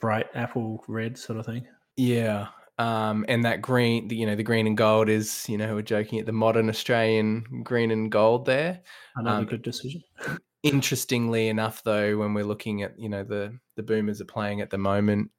bright 0.00 0.26
apple 0.34 0.84
red 0.88 1.16
sort 1.16 1.38
of 1.38 1.46
thing. 1.46 1.66
Yeah. 1.96 2.48
Um, 2.78 3.24
and 3.28 3.44
that 3.44 3.62
green, 3.62 4.08
the- 4.08 4.16
you 4.16 4.26
know, 4.26 4.34
the 4.34 4.42
green 4.42 4.66
and 4.66 4.76
gold 4.76 5.08
is, 5.08 5.48
you 5.48 5.56
know, 5.56 5.74
we're 5.76 5.82
joking 5.82 6.18
at 6.18 6.26
the 6.26 6.32
modern 6.32 6.68
Australian 6.68 7.62
green 7.62 7.90
and 7.92 8.10
gold 8.10 8.44
there. 8.46 8.82
Another 9.16 9.38
Um, 9.42 9.46
good 9.46 9.62
decision. 9.62 10.02
Interestingly 10.64 11.48
enough, 11.48 11.82
though, 11.84 12.16
when 12.16 12.32
we're 12.32 12.44
looking 12.44 12.82
at, 12.82 12.98
you 12.98 13.10
know, 13.10 13.22
the 13.22 13.56
the 13.76 13.82
Boomers 13.82 14.22
are 14.22 14.26
playing 14.26 14.62
at 14.62 14.70
the 14.70 14.78
moment 14.78 15.30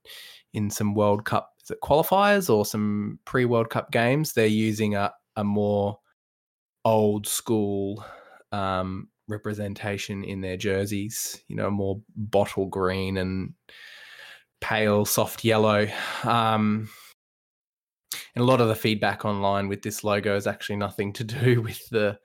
in 0.53 0.70
some 0.70 0.94
World 0.94 1.25
Cup 1.25 1.51
is 1.63 1.72
it 1.72 1.79
qualifiers 1.84 2.48
or 2.48 2.63
some 2.63 3.20
pre 3.25 3.46
World 3.46 3.72
Cup 3.72 3.91
games, 3.91 4.34
they're 4.34 4.46
using 4.46 4.96
a 4.96 5.12
a 5.36 5.44
more 5.44 5.98
old 6.86 7.25
school 7.25 8.05
um, 8.51 9.10
representation 9.27 10.24
in 10.24 10.41
their 10.41 10.58
jerseys. 10.58 11.44
You 11.48 11.55
know, 11.55 11.72
more 11.72 12.01
bottle 12.15 12.67
green 12.67 13.17
and 13.17 13.53
pale 14.62 15.05
soft 15.05 15.44
yellow. 15.44 15.88
Um, 16.24 16.88
and 18.36 18.44
a 18.44 18.46
lot 18.46 18.62
of 18.62 18.67
the 18.67 18.75
feedback 18.75 19.25
online 19.25 19.70
with 19.70 19.82
this 19.82 20.03
logo 20.03 20.36
is 20.36 20.46
actually 20.46 20.75
nothing 20.75 21.13
to 21.13 21.24
do 21.24 21.62
with 21.63 21.89
the 21.89 22.20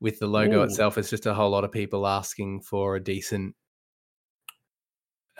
with 0.00 0.18
the 0.18 0.26
logo 0.26 0.60
Ooh. 0.60 0.64
itself. 0.64 0.98
It's 0.98 1.10
just 1.10 1.26
a 1.26 1.34
whole 1.34 1.50
lot 1.50 1.64
of 1.64 1.72
people 1.72 2.06
asking 2.06 2.62
for 2.62 2.96
a 2.96 3.02
decent 3.02 3.54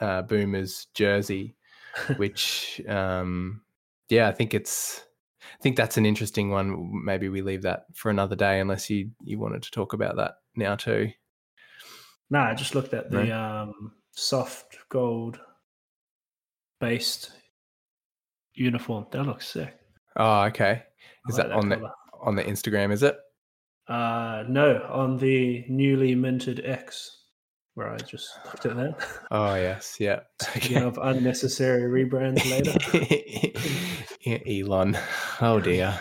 uh, 0.01 0.23
Boomers 0.23 0.87
jersey, 0.95 1.57
which 2.17 2.81
um, 2.89 3.63
yeah, 4.09 4.29
I 4.29 4.33
think 4.33 4.55
it's 4.55 5.05
I 5.43 5.63
think 5.63 5.77
that's 5.77 5.97
an 5.97 6.07
interesting 6.07 6.51
one. 6.51 7.03
Maybe 7.05 7.29
we 7.29 7.43
leave 7.43 7.63
that 7.63 7.87
for 7.95 8.11
another 8.11 8.37
day, 8.37 8.61
unless 8.61 8.91
you 8.91 9.11
you 9.23 9.39
wanted 9.39 9.63
to 9.63 9.71
talk 9.71 9.93
about 9.93 10.17
that 10.17 10.35
now 10.57 10.77
too. 10.77 11.11
No, 12.31 12.41
I 12.41 12.55
just 12.55 12.75
looked 12.75 12.95
at 12.95 13.11
the 13.11 13.25
No? 13.25 13.37
um, 13.37 13.93
soft 14.13 14.77
gold 14.89 15.41
based 16.81 17.33
uniform. 18.55 19.07
That 19.11 19.25
looks 19.25 19.49
sick. 19.49 19.77
Oh, 20.17 20.43
okay. 20.43 20.85
Is 21.29 21.39
like 21.39 21.49
that 21.49 21.57
on 21.57 21.69
the 21.69 21.91
on 22.21 22.37
the 22.37 22.45
Instagram? 22.45 22.93
Is 22.93 23.03
it? 23.03 23.17
Uh, 23.91 24.45
no, 24.49 24.87
on 24.89 25.17
the 25.17 25.65
newly 25.69 26.15
minted 26.15 26.65
X, 26.65 27.25
where 27.75 27.89
I 27.89 27.97
just 27.97 28.39
looked 28.45 28.65
at 28.65 28.77
that. 28.77 29.09
Oh 29.33 29.57
yes, 29.57 29.97
yeah. 29.99 30.21
Speaking 30.41 30.77
of 30.77 30.97
unnecessary 31.03 32.05
rebrands 32.05 32.49
later. 32.49 32.79
Elon. 34.49 34.97
Oh 35.41 35.59
dear. 35.59 36.01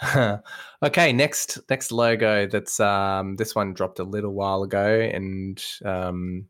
okay, 0.84 1.12
next 1.12 1.58
next 1.68 1.90
logo. 1.90 2.46
That's 2.46 2.78
um 2.78 3.34
this 3.34 3.56
one 3.56 3.74
dropped 3.74 3.98
a 3.98 4.04
little 4.04 4.32
while 4.32 4.62
ago, 4.62 5.00
and 5.00 5.60
um 5.84 6.46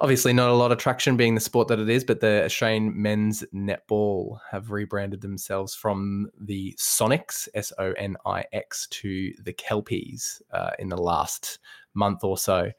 obviously 0.00 0.32
not 0.32 0.50
a 0.50 0.54
lot 0.54 0.72
of 0.72 0.78
traction 0.78 1.16
being 1.16 1.34
the 1.34 1.40
sport 1.40 1.68
that 1.68 1.78
it 1.80 1.88
is. 1.88 2.04
But 2.04 2.20
the 2.20 2.44
Australian 2.44 3.00
men's 3.00 3.44
netball 3.54 4.38
have 4.50 4.70
rebranded 4.70 5.20
themselves 5.20 5.74
from 5.74 6.30
the 6.40 6.74
Sonics 6.78 7.48
S 7.54 7.72
O 7.78 7.92
N 7.92 8.16
I 8.26 8.44
X 8.52 8.86
to 8.88 9.32
the 9.42 9.52
Kelpies 9.52 10.40
uh, 10.52 10.70
in 10.78 10.88
the 10.88 10.96
last 10.96 11.58
month 11.94 12.22
or 12.22 12.38
so. 12.38 12.70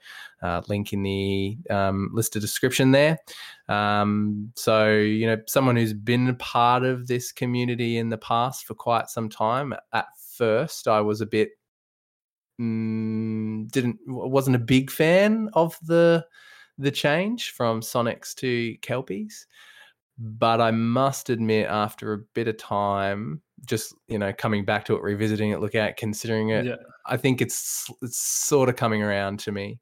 Uh, 0.41 0.61
link 0.69 0.93
in 0.93 1.03
the 1.03 1.57
um, 1.69 2.09
listed 2.13 2.41
description 2.41 2.91
there. 2.91 3.17
Um, 3.67 4.51
so, 4.55 4.89
you 4.91 5.27
know, 5.27 5.37
someone 5.45 5.75
who's 5.75 5.93
been 5.93 6.29
a 6.29 6.33
part 6.35 6.83
of 6.83 7.07
this 7.07 7.31
community 7.31 7.97
in 7.97 8.09
the 8.09 8.17
past 8.17 8.65
for 8.65 8.75
quite 8.75 9.09
some 9.09 9.29
time. 9.29 9.73
At 9.91 10.07
first, 10.37 10.87
I 10.87 11.01
was 11.01 11.19
a 11.19 11.25
bit 11.25 11.49
mm, 12.61 13.69
didn't 13.71 13.99
wasn't 14.07 14.55
a 14.55 14.59
big 14.59 14.89
fan 14.89 15.49
of 15.53 15.77
the 15.83 16.25
the 16.79 16.91
change 16.91 17.51
from 17.51 17.81
Sonics 17.81 18.33
to 18.35 18.75
Kelpies, 18.81 19.45
but 20.17 20.59
I 20.61 20.71
must 20.71 21.29
admit, 21.29 21.67
after 21.67 22.13
a 22.13 22.17
bit 22.33 22.47
of 22.47 22.57
time, 22.57 23.41
just 23.65 23.93
you 24.07 24.17
know, 24.17 24.33
coming 24.33 24.65
back 24.65 24.85
to 24.85 24.95
it, 24.95 25.01
revisiting 25.03 25.51
it, 25.51 25.59
look 25.59 25.75
at, 25.75 25.89
it, 25.91 25.97
considering 25.97 26.49
it, 26.49 26.65
Yeah. 26.65 26.75
I 27.05 27.17
think 27.17 27.41
it's 27.41 27.87
it's 28.01 28.17
sort 28.17 28.69
of 28.69 28.75
coming 28.75 29.03
around 29.03 29.39
to 29.41 29.51
me. 29.51 29.79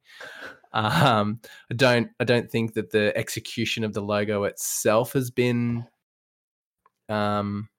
Um, 0.73 1.39
I 1.71 1.75
don't 1.75 2.09
I 2.19 2.23
don't 2.23 2.49
think 2.49 2.73
that 2.73 2.91
the 2.91 3.15
execution 3.17 3.83
of 3.83 3.93
the 3.93 4.01
logo 4.01 4.43
itself 4.43 5.13
has 5.13 5.31
been 5.31 5.85
um 7.09 7.69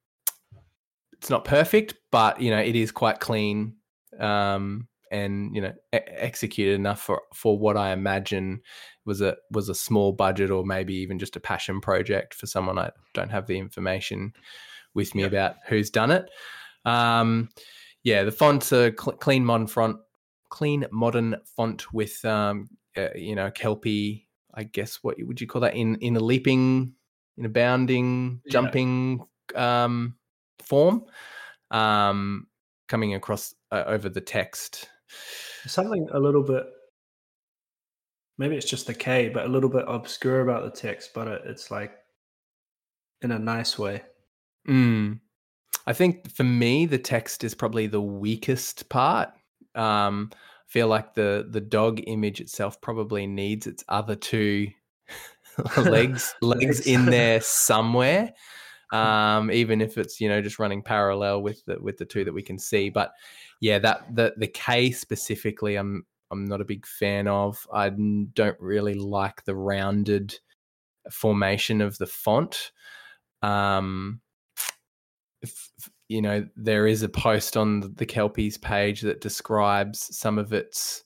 it's 1.13 1.31
not 1.31 1.45
perfect, 1.45 1.95
but 2.11 2.41
you 2.41 2.51
know 2.51 2.61
it 2.61 2.77
is 2.77 2.93
quite 2.93 3.21
clean 3.21 3.75
um 4.19 4.89
and 5.11 5.55
you 5.55 5.61
know 5.63 5.73
e- 5.95 5.99
executed 6.07 6.75
enough 6.75 7.01
for 7.01 7.23
for 7.35 7.59
what 7.59 7.77
I 7.77 7.93
imagine 7.93 8.61
was 9.05 9.21
a 9.21 9.37
was 9.51 9.69
a 9.69 9.75
small 9.75 10.13
budget 10.13 10.51
or 10.51 10.65
maybe 10.65 10.95
even 10.95 11.19
just 11.19 11.37
a 11.37 11.41
passion 11.41 11.81
project 11.81 12.35
for 12.35 12.47
someone 12.47 12.79
I 12.79 12.91
don't 13.15 13.31
have 13.31 13.47
the 13.47 13.59
information 13.59 14.33
with 14.95 15.15
me 15.15 15.23
Yep. 15.23 15.31
about 15.33 15.55
who's 15.67 15.91
done 15.91 16.11
it. 16.11 16.29
Um, 16.85 17.49
yeah, 18.05 18.25
the 18.25 18.33
font's 18.33 18.73
a 18.73 18.93
cl- 18.99 19.17
clean 19.19 19.45
modern 19.45 19.67
font, 19.67 19.97
clean 20.49 20.87
modern 20.91 21.37
font 21.57 21.93
with 21.93 22.25
um, 22.25 22.69
uh, 22.97 23.09
you 23.15 23.35
know 23.35 23.51
kelpie. 23.51 24.27
I 24.55 24.65
guess 24.65 24.97
what 25.03 25.17
would 25.21 25.41
you 25.41 25.47
call 25.47 25.61
that 25.63 25.75
in 25.75 25.97
in 25.97 26.17
a 26.17 26.21
leaping, 26.21 26.95
in 27.37 27.45
a 27.45 27.49
bounding, 27.49 28.41
Yeah. 28.45 28.53
jumping 28.53 29.21
um, 29.55 30.17
form. 30.61 31.05
um, 31.71 32.47
coming 32.89 33.15
across 33.15 33.55
uh, 33.71 33.85
over 33.87 34.09
the 34.09 34.21
text. 34.21 34.89
Something 35.67 36.09
a 36.13 36.21
little 36.21 36.43
bit, 36.43 36.65
maybe 38.39 38.57
it's 38.57 38.69
just 38.69 38.87
the 38.87 38.95
K, 38.95 39.29
but 39.29 39.47
a 39.47 39.49
little 39.49 39.71
bit 39.71 39.85
obscure 39.89 40.41
about 40.41 40.65
the 40.65 40.81
text, 40.81 41.11
but 41.15 41.29
it, 41.29 41.43
it's 41.47 41.71
like 41.71 41.93
in 43.23 43.33
a 43.33 43.39
nice 43.39 43.79
way. 43.79 44.03
Mm. 44.69 45.21
I 45.87 45.93
think 45.93 46.31
for 46.31 46.45
me, 46.45 46.87
the 46.87 46.99
text 46.99 47.45
is 47.45 47.55
probably 47.55 47.87
the 47.87 48.01
weakest 48.01 48.89
part. 48.89 49.31
Um, 49.75 50.31
I 50.35 50.71
feel 50.71 50.89
like 50.89 51.15
the 51.15 51.47
the 51.49 51.61
dog 51.61 52.01
image 52.07 52.41
itself 52.41 52.81
probably 52.81 53.27
needs 53.27 53.67
its 53.67 53.85
other 53.89 54.15
two 54.15 54.69
legs 55.77 56.35
legs 56.43 56.87
in 56.87 57.07
there 57.07 57.41
somewhere. 57.41 58.33
Um, 58.91 59.51
even 59.51 59.83
if 59.83 59.99
it's 59.99 60.19
you 60.19 60.31
know 60.31 60.41
just 60.41 60.59
running 60.59 60.81
parallel 60.81 61.43
with 61.43 61.63
the 61.67 61.79
with 61.79 61.99
the 61.99 62.07
two 62.07 62.25
that 62.25 62.33
we 62.33 62.41
can 62.41 62.59
see. 62.59 62.89
But 62.89 63.13
yeah, 63.61 63.79
that 63.81 64.15
the 64.15 64.35
the 64.37 64.47
K 64.47 64.91
specifically, 64.91 65.77
I'm 65.77 66.05
I'm 66.31 66.45
not 66.45 66.61
a 66.61 66.67
big 66.67 66.87
fan 66.87 67.27
of. 67.27 67.67
I 67.73 67.91
don't 67.91 68.61
really 68.61 68.95
like 68.95 69.45
the 69.45 69.57
rounded 69.57 70.39
formation 71.11 71.81
of 71.81 71.99
the 71.99 72.07
font. 72.07 72.73
Um, 73.43 74.21
if, 75.43 75.71
you 76.09 76.23
know, 76.23 76.47
there 76.57 76.87
is 76.87 77.03
a 77.03 77.09
post 77.09 77.57
on 77.57 77.95
the 77.97 78.07
Kelpies 78.07 78.61
page 78.61 79.03
that 79.03 79.21
describes 79.21 80.17
some 80.17 80.39
of 80.39 80.53
its 80.53 81.05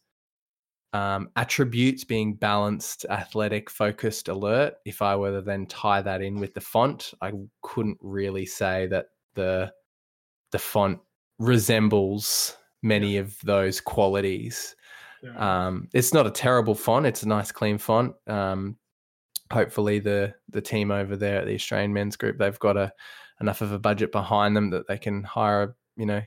um, 0.93 1.31
attributes 1.37 2.05
being 2.05 2.35
balanced, 2.35 3.07
athletic, 3.09 3.71
focused, 3.71 4.29
alert. 4.29 4.75
If 4.85 5.03
I 5.03 5.17
were 5.17 5.33
to 5.33 5.43
then 5.43 5.67
tie 5.67 6.03
that 6.03 6.23
in 6.23 6.39
with 6.39 6.55
the 6.55 6.61
font, 6.61 7.15
I 7.21 7.33
couldn't 7.63 7.99
really 8.01 8.47
say 8.47 8.87
that 8.89 9.07
the 9.35 9.73
the 10.51 10.59
font 10.59 11.01
resembles 11.43 12.57
many 12.83 13.17
of 13.17 13.37
those 13.43 13.81
qualities. 13.81 14.77
Yeah. 15.23 15.67
Um, 15.67 15.89
it's 15.93 16.15
not 16.15 16.27
a 16.27 16.31
terrible 16.31 16.75
font; 16.75 17.07
it's 17.07 17.23
a 17.23 17.29
nice, 17.29 17.53
clean 17.53 17.79
font. 17.79 18.15
Um, 18.27 18.77
hopefully, 19.53 19.99
the 19.99 20.35
the 20.49 20.61
team 20.61 20.91
over 20.91 21.17
there 21.17 21.41
at 21.41 21.47
the 21.47 21.55
Australian 21.55 21.93
Men's 21.93 22.17
Group 22.17 22.39
they've 22.39 22.59
got 22.59 22.77
a 22.77 22.93
enough 23.41 23.61
of 23.61 23.73
a 23.73 23.79
budget 23.79 24.13
behind 24.13 24.57
them 24.57 24.71
that 24.71 24.87
they 24.87 24.99
can 24.99 25.25
hire, 25.25 25.75
you 25.97 26.07
know, 26.07 26.23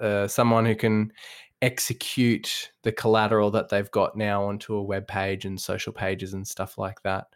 uh, 0.00 0.26
someone 0.26 0.64
who 0.64 0.74
can 0.74 1.12
execute 1.60 2.70
the 2.84 2.92
collateral 2.92 3.50
that 3.50 3.68
they've 3.68 3.90
got 3.90 4.16
now 4.16 4.44
onto 4.44 4.74
a 4.76 4.82
web 4.82 5.06
page 5.06 5.44
and 5.44 5.60
social 5.60 5.92
pages 5.92 6.32
and 6.32 6.46
stuff 6.46 6.78
like 6.78 7.02
that. 7.02 7.26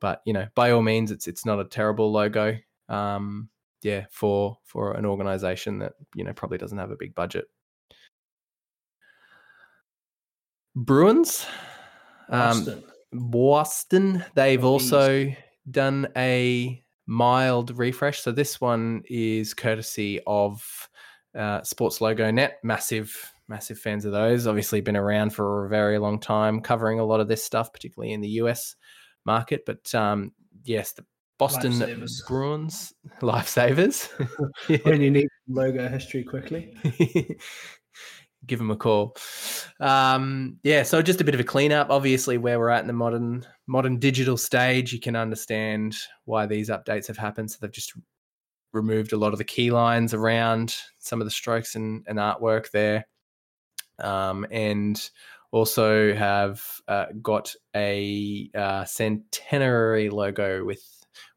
But 0.00 0.20
you 0.24 0.32
know, 0.32 0.46
by 0.54 0.70
all 0.72 0.82
means, 0.82 1.10
it's 1.10 1.26
it's 1.26 1.46
not 1.46 1.60
a 1.60 1.64
terrible 1.64 2.12
logo. 2.12 2.56
Um, 2.88 3.48
yeah, 3.86 4.06
for 4.10 4.58
for 4.64 4.94
an 4.94 5.06
organization 5.06 5.78
that 5.78 5.92
you 6.16 6.24
know 6.24 6.32
probably 6.32 6.58
doesn't 6.58 6.76
have 6.76 6.90
a 6.90 6.96
big 6.96 7.14
budget. 7.14 7.46
Bruins, 10.74 11.46
um, 12.28 12.64
Boston. 12.64 12.82
Boston. 13.12 14.24
They've 14.34 14.64
also 14.64 15.32
done 15.70 16.08
a 16.16 16.82
mild 17.06 17.78
refresh. 17.78 18.20
So 18.22 18.32
this 18.32 18.60
one 18.60 19.02
is 19.08 19.54
courtesy 19.54 20.18
of 20.26 20.88
uh, 21.38 21.62
Sports 21.62 22.00
Logo 22.00 22.28
Net. 22.32 22.58
Massive, 22.64 23.32
massive 23.46 23.78
fans 23.78 24.04
of 24.04 24.10
those. 24.10 24.48
Obviously, 24.48 24.80
been 24.80 24.96
around 24.96 25.30
for 25.30 25.64
a 25.64 25.68
very 25.68 25.98
long 25.98 26.18
time, 26.18 26.60
covering 26.60 26.98
a 26.98 27.04
lot 27.04 27.20
of 27.20 27.28
this 27.28 27.44
stuff, 27.44 27.72
particularly 27.72 28.12
in 28.12 28.20
the 28.20 28.40
US 28.40 28.74
market. 29.24 29.62
But 29.64 29.94
um, 29.94 30.32
yes, 30.64 30.90
the 30.90 31.04
Boston 31.38 31.72
lifesavers. 31.72 32.26
Bruins 32.26 32.94
lifesavers. 33.20 34.84
when 34.84 35.00
you 35.00 35.10
need 35.10 35.28
logo 35.48 35.88
history 35.88 36.24
quickly. 36.24 36.74
give 38.46 38.58
them 38.58 38.70
a 38.70 38.76
call. 38.76 39.16
Um, 39.80 40.58
yeah, 40.62 40.82
so 40.82 41.02
just 41.02 41.20
a 41.20 41.24
bit 41.24 41.34
of 41.34 41.40
a 41.40 41.44
cleanup. 41.44 41.90
Obviously, 41.90 42.38
where 42.38 42.58
we're 42.58 42.70
at 42.70 42.80
in 42.80 42.86
the 42.86 42.92
modern 42.92 43.44
modern 43.66 43.98
digital 43.98 44.36
stage, 44.36 44.92
you 44.92 45.00
can 45.00 45.16
understand 45.16 45.96
why 46.24 46.46
these 46.46 46.70
updates 46.70 47.06
have 47.08 47.18
happened. 47.18 47.50
So 47.50 47.58
they've 47.60 47.70
just 47.70 47.92
removed 48.72 49.12
a 49.12 49.16
lot 49.16 49.32
of 49.32 49.38
the 49.38 49.44
key 49.44 49.70
lines 49.70 50.14
around 50.14 50.76
some 50.98 51.20
of 51.20 51.26
the 51.26 51.30
strokes 51.30 51.74
and, 51.74 52.04
and 52.06 52.18
artwork 52.18 52.70
there, 52.70 53.06
um, 53.98 54.46
and 54.50 55.10
also 55.50 56.14
have 56.14 56.62
uh, 56.88 57.06
got 57.22 57.52
a 57.74 58.50
uh, 58.54 58.84
centenary 58.84 60.10
logo 60.10 60.64
with 60.64 60.82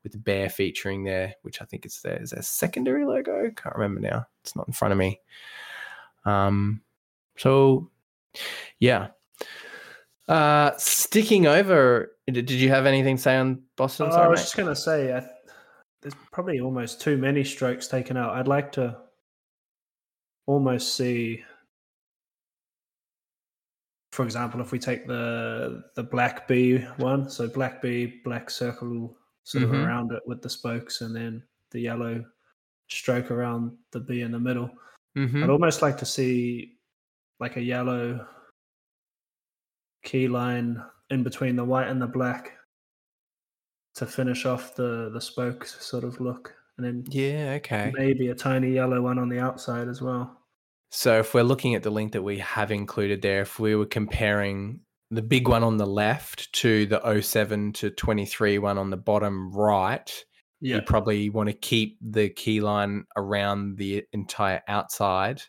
with 0.04 0.12
the 0.12 0.18
bear 0.18 0.50
featuring 0.50 1.04
there, 1.04 1.34
which 1.42 1.62
I 1.62 1.65
think 1.65 1.86
is 1.86 2.02
their, 2.02 2.22
is 2.22 2.32
their 2.32 2.42
secondary 2.42 3.06
logo. 3.06 3.52
Can't 3.56 3.76
remember 3.76 4.02
now. 4.02 4.26
It's 4.44 4.56
not 4.56 4.68
in 4.68 4.74
front 4.74 4.92
of 4.92 4.98
me. 4.98 5.20
Um, 6.26 6.82
so, 7.38 7.89
yeah. 8.80 9.08
Uh, 10.28 10.72
sticking 10.78 11.48
over, 11.48 12.12
did 12.28 12.52
you 12.52 12.70
have 12.70 12.86
anything 12.86 13.15
to 13.15 13.22
say 13.22 13.38
on 13.38 13.63
Boston? 13.76 14.08
Oh, 14.08 14.12
Sorry, 14.12 14.26
I 14.26 14.28
was 14.28 14.39
mate. 14.39 14.44
just 14.44 14.58
going 14.58 14.70
to 14.70 14.76
say, 14.76 15.13
I, 15.13 15.28
there's 16.02 16.15
probably 16.32 16.60
almost 16.60 17.02
too 17.02 17.18
many 17.18 17.44
strokes 17.44 17.88
taken 17.88 18.15
out. 18.15 18.36
I'd 18.36 18.48
like 18.48 18.72
to 18.74 18.98
almost 20.46 20.96
see, 20.96 21.44
for 24.12 24.24
example, 24.24 24.62
if 24.62 24.72
we 24.72 24.80
take 24.80 25.08
the 25.08 25.84
the 25.96 26.04
black 26.04 26.48
B 26.48 26.80
one, 26.98 27.30
so 27.30 27.48
black 27.48 27.82
B, 27.82 28.22
black 28.24 28.50
circle 28.50 29.18
sort 29.49 29.63
mm-hmm. 29.63 29.73
of 29.73 29.81
around 29.81 30.12
it 30.12 30.21
with 30.27 30.43
the 30.43 30.49
spokes, 30.49 31.01
and 31.01 31.15
then 31.15 31.41
the 31.71 31.79
yellow 31.79 32.23
stroke 32.88 33.31
around 33.31 33.75
the 33.91 33.99
B 33.99 34.21
in 34.21 34.31
the 34.31 34.39
middle. 34.39 34.69
Mm-hmm. 35.17 35.43
I'd 35.43 35.49
almost 35.49 35.81
like 35.81 35.97
to 35.97 36.05
see 36.05 36.75
like 37.39 37.57
a 37.57 37.62
yellow 37.62 38.27
key 40.03 40.27
line 40.27 40.83
in 41.09 41.23
between 41.23 41.55
the 41.55 41.65
white 41.65 41.88
and 41.88 41.99
the 41.99 42.07
black 42.07 42.51
to 43.95 44.05
finish 44.05 44.45
off 44.45 44.75
the 44.75 45.09
the 45.13 45.19
spokes 45.19 45.83
sort 45.83 46.03
of 46.03 46.21
look 46.21 46.53
and 46.77 46.85
then 46.85 47.03
yeah 47.09 47.53
okay 47.57 47.91
maybe 47.97 48.29
a 48.29 48.35
tiny 48.35 48.71
yellow 48.71 49.01
one 49.01 49.19
on 49.19 49.27
the 49.27 49.39
outside 49.39 49.89
as 49.89 50.01
well 50.01 50.38
so 50.91 51.19
if 51.19 51.33
we're 51.33 51.43
looking 51.43 51.75
at 51.75 51.83
the 51.83 51.89
link 51.89 52.13
that 52.13 52.21
we 52.21 52.38
have 52.38 52.71
included 52.71 53.21
there 53.21 53.41
if 53.41 53.59
we 53.59 53.75
were 53.75 53.85
comparing 53.85 54.79
the 55.12 55.22
big 55.22 55.48
one 55.48 55.63
on 55.63 55.78
the 55.78 55.88
left 55.88 56.52
to 56.54 56.86
the 56.86 57.22
07 57.22 57.74
to 57.74 57.89
23 57.89 58.60
one 58.60 58.78
on 58.78 58.89
the 58.89 58.98
bottom 58.98 59.52
right 59.52 60.24
yeah. 60.62 60.76
you 60.76 60.82
probably 60.82 61.30
want 61.30 61.48
to 61.48 61.54
keep 61.54 61.98
the 62.02 62.30
key 62.30 62.62
line 62.62 63.06
around 63.17 63.78
the 63.78 64.04
entire 64.13 64.62
outside 64.67 65.41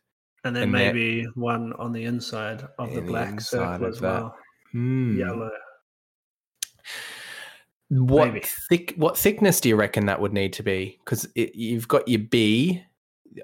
and 0.45 0.57
then 0.57 0.65
and 0.65 0.73
maybe 0.73 1.25
that, 1.25 1.37
one 1.37 1.73
on 1.75 1.93
the 1.93 2.05
inside 2.05 2.67
of 2.79 2.95
the 2.95 3.03
black 3.03 3.37
the 3.37 3.43
circle 3.43 3.87
as 3.87 4.01
well. 4.01 4.35
Hmm. 4.73 5.19
Yellow. 5.19 5.51
What 7.89 8.33
maybe. 8.33 8.47
thick? 8.69 8.95
What 8.97 9.19
thickness 9.19 9.61
do 9.61 9.69
you 9.69 9.77
reckon 9.77 10.07
that 10.07 10.21
would 10.21 10.33
need 10.33 10.53
to 10.55 10.63
be? 10.63 10.99
Because 11.05 11.27
you've 11.35 11.89
got 11.89 12.09
your 12.09 12.21
B 12.21 12.83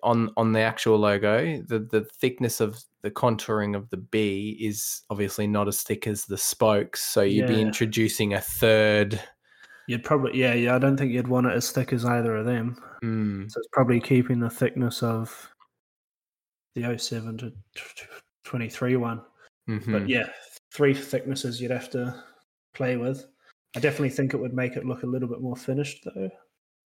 on 0.02 0.30
on 0.36 0.52
the 0.52 0.60
actual 0.60 0.98
logo. 0.98 1.62
The 1.62 1.78
the 1.78 2.02
thickness 2.20 2.60
of 2.60 2.82
the 3.02 3.10
contouring 3.10 3.76
of 3.76 3.88
the 3.90 3.96
B 3.96 4.56
is 4.60 5.02
obviously 5.10 5.46
not 5.46 5.68
as 5.68 5.82
thick 5.82 6.06
as 6.06 6.24
the 6.24 6.38
spokes. 6.38 7.04
So 7.04 7.22
you'd 7.22 7.48
yeah. 7.48 7.56
be 7.56 7.62
introducing 7.62 8.34
a 8.34 8.40
third. 8.40 9.20
You'd 9.86 10.04
probably 10.04 10.38
yeah 10.38 10.54
yeah. 10.54 10.74
I 10.74 10.78
don't 10.78 10.96
think 10.96 11.12
you'd 11.12 11.28
want 11.28 11.46
it 11.46 11.54
as 11.54 11.70
thick 11.70 11.92
as 11.92 12.04
either 12.04 12.36
of 12.36 12.46
them. 12.46 12.76
Mm. 13.02 13.50
So 13.50 13.58
it's 13.58 13.68
probably 13.72 14.00
keeping 14.00 14.40
the 14.40 14.50
thickness 14.50 15.02
of 15.02 15.50
the 16.74 16.98
07 16.98 17.38
to 17.38 17.52
23 18.44 18.96
one. 18.96 19.22
Mm-hmm. 19.68 19.92
But 19.92 20.08
yeah, 20.08 20.28
three 20.72 20.94
thicknesses 20.94 21.60
you'd 21.60 21.70
have 21.70 21.90
to 21.90 22.22
play 22.74 22.96
with. 22.96 23.26
I 23.74 23.80
definitely 23.80 24.10
think 24.10 24.32
it 24.32 24.38
would 24.38 24.54
make 24.54 24.76
it 24.76 24.86
look 24.86 25.02
a 25.02 25.06
little 25.06 25.28
bit 25.28 25.40
more 25.40 25.56
finished 25.56 26.04
though. 26.04 26.30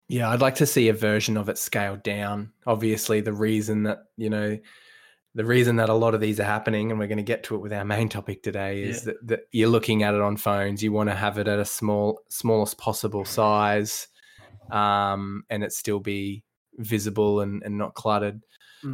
Yeah, 0.07 0.29
I'd 0.29 0.41
like 0.41 0.55
to 0.55 0.65
see 0.65 0.89
a 0.89 0.93
version 0.93 1.35
of 1.37 1.49
it 1.49 1.57
scaled 1.57 2.03
down. 2.03 2.51
Obviously, 2.67 3.21
the 3.21 3.33
reason 3.33 3.83
that, 3.83 4.05
you 4.17 4.29
know, 4.29 4.57
the 5.33 5.45
reason 5.45 5.77
that 5.77 5.89
a 5.89 5.93
lot 5.93 6.13
of 6.13 6.21
these 6.21 6.39
are 6.39 6.45
happening, 6.45 6.91
and 6.91 6.99
we're 6.99 7.07
going 7.07 7.17
to 7.17 7.23
get 7.23 7.43
to 7.45 7.55
it 7.55 7.61
with 7.61 7.73
our 7.73 7.83
main 7.83 8.07
topic 8.07 8.43
today, 8.43 8.83
is 8.83 8.99
yeah. 8.99 9.05
that, 9.05 9.27
that, 9.27 9.39
you're 9.51 9.69
looking 9.69 10.03
at 10.03 10.13
it 10.13 10.21
on 10.21 10.37
phones. 10.37 10.83
You 10.83 10.91
want 10.91 11.09
to 11.09 11.15
have 11.15 11.37
it 11.39 11.47
at 11.47 11.59
a 11.59 11.65
small, 11.65 12.21
smallest 12.29 12.77
possible 12.77 13.25
size, 13.25 14.07
um, 14.71 15.43
and 15.49 15.63
it 15.63 15.73
still 15.73 15.99
be 15.99 16.43
visible 16.77 17.41
and, 17.41 17.63
and 17.63 17.77
not 17.77 17.95
cluttered. 17.95 18.41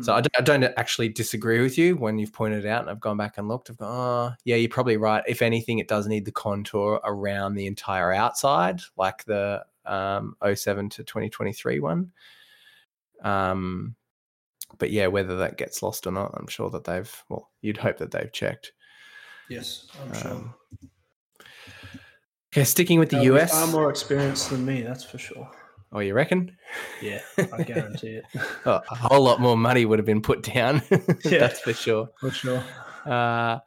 So 0.02 0.13
I 0.13 0.21
don't, 0.21 0.38
I 0.38 0.41
don't, 0.41 0.63
actually 0.78 1.10
disagree 1.10 1.60
with 1.60 1.78
you 1.78 1.97
when 1.97 2.17
you've 2.17 2.32
pointed 2.32 2.65
out, 2.65 2.82
and 2.82 2.89
I've 2.89 3.02
gone 3.02 3.17
back 3.17 3.38
and 3.38 3.50
looked. 3.50 3.69
I've 3.69 3.76
gone, 3.76 4.32
oh, 4.32 4.36
yeah, 4.45 4.56
you're 4.56 4.69
probably 4.69 4.95
right. 4.95 5.21
If 5.28 5.41
anything, 5.41 5.80
it 5.80 5.89
does 5.89 6.08
need 6.08 6.24
the 6.24 6.32
contour 6.32 7.02
around 7.04 7.56
the 7.56 7.67
entire 7.67 8.13
outside, 8.13 8.80
like 8.95 9.26
the 9.26 9.65
um, 9.86 10.36
07 10.54 10.89
to 10.89 11.04
2023 11.04 11.80
one. 11.80 12.12
Um, 13.24 13.96
but 14.78 14.91
yeah, 14.91 15.08
whether 15.08 15.38
that 15.38 15.58
gets 15.58 15.84
lost 15.84 16.08
or 16.08 16.12
not, 16.12 16.34
I'm 16.36 16.48
sure 16.48 16.70
that 16.70 16.84
they've. 16.84 17.24
Well, 17.30 17.50
you'd 17.62 17.78
hope 17.78 17.98
that 17.98 18.12
they've 18.12 18.32
checked. 18.32 18.72
Yes, 19.50 19.88
I'm 20.02 20.13
sure. 20.13 20.32
Um, 20.32 20.54
okay, 22.54 22.63
sticking 22.63 23.00
with 23.00 23.10
the 23.10 23.17
They'll 23.17 23.38
US, 23.38 23.52
far 23.52 23.67
more 23.67 23.89
experienced 23.89 24.50
than 24.50 24.65
me, 24.65 24.82
that's 24.82 25.04
for 25.04 25.17
sure. 25.17 25.50
Oh, 25.94 26.00
you 26.00 26.13
reckon? 26.13 26.58
Yeah, 27.02 27.20
I 27.38 27.63
guarantee 27.63 28.15
it. 28.15 28.26
oh, 28.65 28.82
a 28.89 28.96
whole 28.96 29.22
lot 29.22 29.41
more 29.41 29.58
money 29.58 29.86
would 29.86 30.00
have 30.00 30.06
been 30.06 30.22
put 30.22 30.44
down. 30.44 30.82
Yeah. 31.26 31.39
That's 31.39 31.60
for 31.60 31.74
sure. 31.74 32.10
For 32.20 32.32
sure. 32.32 32.63
Uh, 33.06 33.60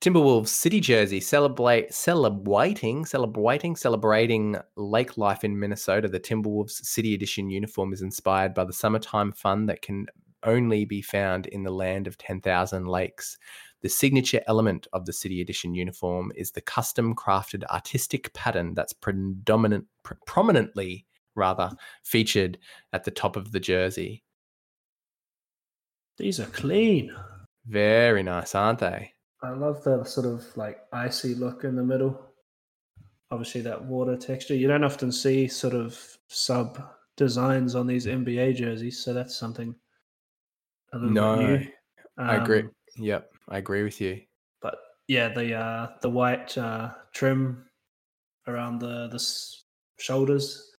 Timberwolves 0.00 0.48
city 0.48 0.78
jersey 0.78 1.20
celebrate 1.20 1.92
celebrating 1.92 3.06
celebrating 3.06 3.74
celebrating 3.74 4.56
lake 4.76 5.16
life 5.16 5.42
in 5.42 5.58
Minnesota. 5.58 6.06
The 6.06 6.20
Timberwolves 6.20 6.84
city 6.84 7.14
edition 7.14 7.48
uniform 7.50 7.92
is 7.92 8.02
inspired 8.02 8.52
by 8.52 8.64
the 8.64 8.72
summertime 8.72 9.32
fun 9.32 9.66
that 9.66 9.82
can 9.82 10.06
only 10.42 10.84
be 10.84 11.02
found 11.02 11.46
in 11.46 11.62
the 11.62 11.72
land 11.72 12.06
of 12.06 12.18
10,000 12.18 12.86
lakes. 12.86 13.38
The 13.82 13.88
signature 13.88 14.42
element 14.46 14.86
of 14.92 15.06
the 15.06 15.12
city 15.12 15.40
edition 15.40 15.74
uniform 15.74 16.30
is 16.36 16.50
the 16.50 16.60
custom 16.60 17.14
crafted 17.14 17.64
artistic 17.64 18.32
pattern 18.34 18.74
that's 18.74 18.92
predominant 18.92 19.86
pr- 20.02 20.14
prominently 20.26 21.06
rather 21.34 21.70
featured 22.04 22.58
at 22.92 23.04
the 23.04 23.10
top 23.10 23.36
of 23.36 23.52
the 23.52 23.60
jersey. 23.60 24.22
These 26.18 26.38
are 26.38 26.46
clean. 26.46 27.14
Very 27.66 28.22
nice, 28.22 28.54
aren't 28.54 28.78
they? 28.78 29.12
I 29.46 29.50
love 29.50 29.84
the 29.84 30.02
sort 30.02 30.26
of 30.26 30.44
like 30.56 30.80
icy 30.92 31.34
look 31.36 31.62
in 31.62 31.76
the 31.76 31.84
middle. 31.84 32.20
Obviously, 33.30 33.60
that 33.62 33.84
water 33.84 34.16
texture. 34.16 34.54
You 34.56 34.66
don't 34.66 34.82
often 34.82 35.12
see 35.12 35.46
sort 35.46 35.74
of 35.74 35.96
sub 36.26 36.82
designs 37.16 37.76
on 37.76 37.86
these 37.86 38.06
NBA 38.06 38.56
jerseys, 38.56 38.98
so 38.98 39.14
that's 39.14 39.36
something 39.36 39.74
a 40.92 40.98
little 40.98 41.14
No, 41.14 41.36
new. 41.36 41.66
I 42.18 42.34
agree. 42.36 42.62
Um, 42.62 42.70
Yep, 42.96 43.32
I 43.48 43.58
agree 43.58 43.82
with 43.84 44.00
you. 44.00 44.22
but 44.60 44.78
yeah, 45.06 45.28
the 45.28 45.54
uh, 45.54 45.88
the 46.02 46.10
white 46.10 46.56
uh, 46.58 46.94
trim 47.12 47.66
around 48.48 48.80
the 48.80 49.08
the 49.08 50.02
shoulders 50.02 50.72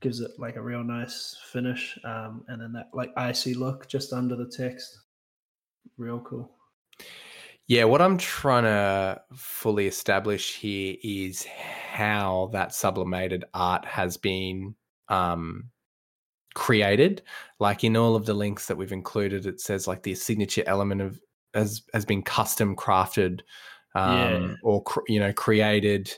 gives 0.00 0.20
it 0.20 0.32
like 0.38 0.56
a 0.56 0.62
real 0.62 0.82
nice 0.82 1.36
finish, 1.52 1.98
um, 2.04 2.44
and 2.48 2.60
then 2.60 2.72
that 2.72 2.88
like 2.94 3.12
icy 3.16 3.54
look 3.54 3.86
just 3.86 4.12
under 4.12 4.34
the 4.34 4.48
text, 4.48 4.98
real 5.98 6.20
cool. 6.20 6.50
Yeah, 7.68 7.84
what 7.84 8.00
I'm 8.00 8.16
trying 8.16 8.62
to 8.64 9.20
fully 9.34 9.86
establish 9.88 10.54
here 10.56 10.96
is 11.02 11.44
how 11.44 12.50
that 12.52 12.72
sublimated 12.72 13.44
art 13.54 13.84
has 13.84 14.16
been 14.16 14.76
um, 15.08 15.70
created. 16.54 17.22
Like 17.58 17.82
in 17.82 17.96
all 17.96 18.14
of 18.14 18.24
the 18.24 18.34
links 18.34 18.66
that 18.66 18.76
we've 18.76 18.92
included, 18.92 19.46
it 19.46 19.60
says 19.60 19.88
like 19.88 20.04
the 20.04 20.14
signature 20.14 20.62
element 20.66 21.00
of 21.00 21.20
has 21.54 21.82
has 21.92 22.04
been 22.04 22.22
custom 22.22 22.76
crafted 22.76 23.40
um, 23.94 24.12
Yeah. 24.50 24.54
or 24.62 24.82
cr- 24.84 25.00
you 25.08 25.18
know 25.18 25.32
created 25.32 26.12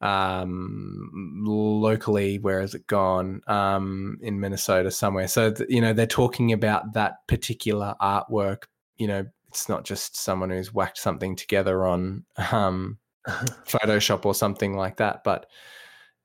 um 0.00 1.44
locally 1.46 2.40
where 2.40 2.60
has 2.60 2.74
it 2.74 2.84
gone 2.88 3.40
um 3.46 4.18
in 4.20 4.40
minnesota 4.40 4.90
somewhere 4.90 5.28
so 5.28 5.52
th- 5.52 5.70
you 5.70 5.80
know 5.80 5.92
they're 5.92 6.08
talking 6.08 6.52
about 6.52 6.92
that 6.94 7.24
particular 7.28 7.94
artwork 8.02 8.64
you 8.96 9.06
know 9.06 9.24
it's 9.52 9.68
not 9.68 9.84
just 9.84 10.16
someone 10.16 10.48
who's 10.48 10.72
whacked 10.72 10.96
something 10.96 11.36
together 11.36 11.84
on 11.84 12.24
um 12.50 12.96
photoshop 13.28 14.24
or 14.24 14.34
something 14.34 14.74
like 14.74 14.96
that 14.96 15.22
but 15.24 15.46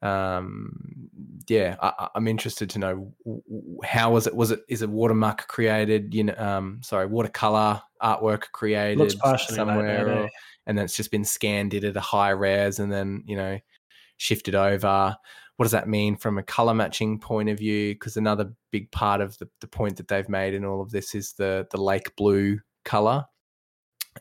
um 0.02 1.10
yeah 1.50 1.76
I, 1.82 2.08
i'm 2.16 2.28
interested 2.28 2.70
to 2.72 2.80
know 2.80 3.14
how 3.84 4.12
was 4.12 4.28
it 4.28 4.36
was 4.36 4.52
it 4.52 4.62
is 4.70 4.82
it 4.82 4.90
watermark 4.90 5.48
created 5.48 6.14
you 6.14 6.24
know 6.24 6.36
um 6.38 6.80
sorry 6.84 7.06
watercolor 7.08 7.82
artwork 8.02 8.44
created 8.54 9.12
somewhere 9.56 10.08
or- 10.08 10.24
eh? 10.26 10.28
and 10.68 10.78
then 10.78 10.86
it's 10.86 10.96
just 10.96 11.12
been 11.12 11.26
scanned 11.26 11.74
it 11.74 11.84
at 11.84 11.98
a 11.98 12.02
high 12.02 12.30
res 12.30 12.80
and 12.80 12.92
then 12.92 13.24
you 13.28 13.36
know 13.36 13.60
shifted 14.18 14.56
over 14.56 15.16
what 15.58 15.64
does 15.66 15.72
that 15.72 15.90
mean 15.90 16.16
from 16.16 16.38
a 16.38 16.44
color 16.44 16.74
matching 16.74 17.20
point 17.20 17.50
of 17.50 17.58
view 17.58 17.94
because 17.96 18.16
another 18.16 18.54
big 18.72 18.90
part 18.92 19.22
of 19.22 19.38
the, 19.40 19.50
the 19.62 19.68
point 19.68 19.98
that 19.98 20.08
they've 20.08 20.30
made 20.30 20.54
in 20.54 20.64
all 20.64 20.82
of 20.82 20.92
this 20.92 21.16
is 21.16 21.34
the 21.34 21.68
the 21.72 21.82
lake 21.82 22.16
blue 22.16 22.60
color 22.88 23.26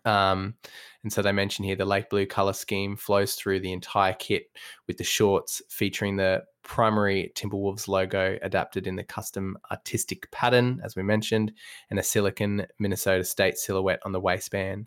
um, 0.05 0.55
and 1.03 1.13
so 1.13 1.23
they 1.23 1.33
mention 1.33 1.65
here 1.65 1.77
the 1.77 1.85
lake 1.85 2.11
blue 2.11 2.27
color 2.27 2.53
scheme 2.53 2.97
flows 2.97 3.35
through 3.35 3.61
the 3.61 3.73
entire 3.73 4.13
kit 4.15 4.49
with 4.87 4.97
the 4.99 5.05
shorts 5.05 5.63
featuring 5.69 6.17
the 6.17 6.43
primary 6.63 7.33
Timberwolves 7.37 7.87
logo 7.87 8.39
adapted 8.43 8.87
in 8.87 8.97
the 8.97 9.05
custom 9.05 9.57
artistic 9.71 10.29
pattern, 10.33 10.81
as 10.85 10.97
we 10.97 11.03
mentioned, 11.03 11.53
and 11.91 11.99
a 11.99 12.03
silicon 12.03 12.67
Minnesota 12.79 13.25
State 13.25 13.57
silhouette 13.57 14.01
on 14.05 14.13
the 14.13 14.21
waistband. 14.21 14.87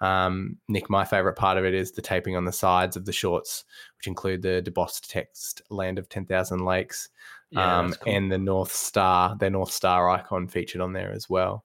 Um, 0.00 0.56
Nick, 0.68 0.90
my 0.90 1.04
favorite 1.04 1.36
part 1.36 1.58
of 1.58 1.64
it 1.64 1.74
is 1.74 1.92
the 1.92 2.02
taping 2.02 2.34
on 2.34 2.46
the 2.46 2.52
sides 2.52 2.96
of 2.96 3.04
the 3.04 3.12
shorts, 3.12 3.64
which 3.96 4.06
include 4.06 4.42
the 4.42 4.62
debossed 4.64 5.08
text 5.08 5.62
"Land 5.70 5.98
of 5.98 6.08
Ten 6.08 6.24
Thousand 6.24 6.64
Lakes" 6.64 7.10
um, 7.54 7.92
cool. 7.92 8.12
and 8.12 8.32
the 8.32 8.38
North 8.38 8.72
Star, 8.72 9.36
their 9.36 9.50
North 9.50 9.70
Star 9.70 10.08
icon 10.08 10.48
featured 10.48 10.80
on 10.80 10.94
there 10.94 11.12
as 11.12 11.28
well. 11.28 11.64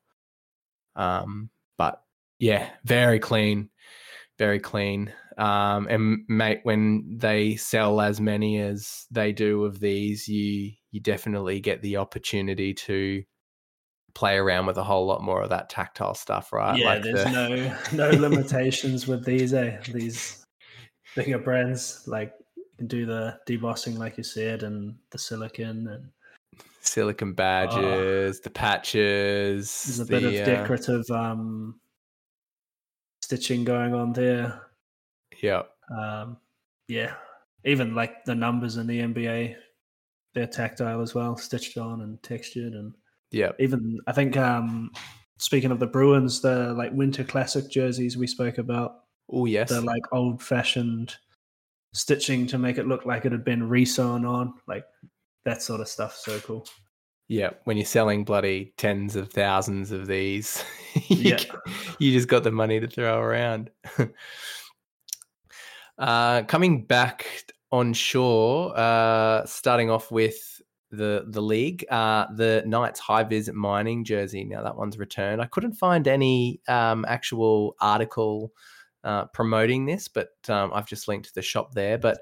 Um, 0.98 1.50
but 1.78 2.02
yeah, 2.40 2.70
very 2.84 3.20
clean, 3.20 3.70
very 4.38 4.60
clean. 4.60 5.14
Um, 5.38 5.88
and 5.90 6.20
mate, 6.30 6.62
when 6.64 7.18
they 7.18 7.56
sell 7.58 8.00
as 8.00 8.22
many 8.22 8.60
as 8.60 9.06
they 9.12 9.34
do 9.34 9.66
of 9.66 9.80
these, 9.80 10.28
you 10.28 10.72
you 10.92 11.02
definitely 11.02 11.60
get 11.60 11.82
the 11.82 11.98
opportunity 11.98 12.74
to 12.74 13.24
play 14.14 14.38
around 14.38 14.66
with 14.66 14.78
a 14.78 14.84
whole 14.84 15.06
lot 15.06 15.22
more 15.22 15.42
of 15.42 15.50
that 15.50 15.70
tactile 15.70 16.14
stuff, 16.14 16.54
right? 16.54 16.78
yeah, 16.80 16.86
Like 16.86 17.04
there's 17.04 17.24
the- 17.26 17.32
no 17.32 17.78
no 18.12 18.18
limitations 18.18 19.08
with 19.08 19.26
these. 19.26 19.54
Eh? 19.54 19.78
These 19.92 20.46
bigger 21.16 21.40
brands 21.40 22.04
like 22.08 22.34
can 22.78 22.88
do 22.88 23.06
the 23.06 23.38
debossing, 23.48 23.98
like 23.98 24.18
you 24.18 24.24
said, 24.24 24.64
and 24.64 24.96
the 25.12 25.18
silicon, 25.18 25.88
and 25.88 26.10
silicon 26.88 27.34
badges, 27.34 28.40
the 28.42 28.50
patches. 28.50 29.84
there's 29.86 30.00
a 30.00 30.06
the, 30.06 30.10
bit 30.10 30.24
of 30.24 30.34
uh, 30.34 30.46
decorative 30.46 31.10
um, 31.12 31.80
stitching 33.22 33.64
going 33.64 33.94
on 33.94 34.14
there. 34.14 34.62
yeah, 35.42 35.64
Um, 35.96 36.38
yeah, 36.88 37.14
even 37.64 37.96
like 37.96 38.26
the 38.26 38.36
numbers 38.36 38.78
in 38.78 38.88
the 38.88 39.00
NBA, 39.00 39.56
they're 40.34 40.48
tactile 40.48 41.02
as 41.02 41.16
well, 41.16 41.36
stitched 41.38 41.78
on 41.78 42.02
and 42.02 42.22
textured, 42.22 42.74
and 42.74 42.94
yeah, 43.32 43.52
even 43.60 44.00
I 44.08 44.12
think 44.12 44.38
um, 44.38 44.92
speaking 45.38 45.72
of 45.72 45.80
the 45.80 45.88
Bruins, 45.88 46.42
the 46.42 46.74
like 46.74 46.92
Winter 46.94 47.24
Classic 47.24 47.70
jerseys 47.70 48.18
we 48.18 48.28
spoke 48.28 48.58
about, 48.58 49.04
oh 49.32 49.46
yes, 49.46 49.70
the 49.70 49.82
like 49.82 50.04
old 50.12 50.42
fashioned 50.42 51.16
stitching 51.94 52.46
to 52.48 52.58
make 52.58 52.78
it 52.78 52.88
look 52.88 53.06
like 53.06 53.26
it 53.26 53.32
had 53.32 53.46
been 53.46 53.70
resewn 53.70 54.28
on, 54.28 54.54
like 54.68 54.86
that 55.46 55.62
sort 55.62 55.82
of 55.82 55.88
stuff. 55.88 56.16
So 56.16 56.40
cool. 56.40 56.66
Yeah, 57.28 57.52
when 57.64 57.78
you're 57.78 57.88
selling 57.88 58.24
bloody 58.24 58.74
tens 58.78 59.16
of 59.16 59.32
thousands 59.32 59.92
of 59.92 60.06
these, 60.06 60.64
you, 61.08 61.32
Yeah. 61.32 61.40
you 61.98 62.12
just 62.12 62.28
got 62.28 62.44
the 62.44 62.52
money 62.52 62.80
to 62.80 62.88
throw 62.88 63.20
around. 63.20 63.72
uh, 65.98 66.44
coming 66.44 66.86
back 66.86 67.52
on 67.72 67.94
shore, 67.94 68.78
uh, 68.78 69.46
starting 69.46 69.90
off 69.90 70.12
with 70.12 70.62
the 70.92 71.26
the 71.28 71.42
league, 71.42 71.86
uh, 71.90 72.26
the 72.36 72.64
Knights 72.66 73.00
High 73.00 73.24
Vis 73.24 73.50
Mining 73.52 74.04
jersey. 74.04 74.46
Now 74.46 74.64
that 74.64 74.78
one's 74.78 74.98
returned. 74.98 75.42
I 75.42 75.46
couldn't 75.46 75.74
find 75.74 76.08
any 76.08 76.62
um, 76.68 77.06
actual 77.08 77.76
article 77.82 78.54
uh, 79.04 79.26
promoting 79.26 79.86
this, 79.86 80.08
but 80.08 80.30
um, 80.48 80.72
I've 80.74 80.88
just 80.88 81.08
linked 81.08 81.28
to 81.30 81.36
the 81.36 81.42
shop 81.42 81.74
there. 81.74 81.98
But 81.98 82.20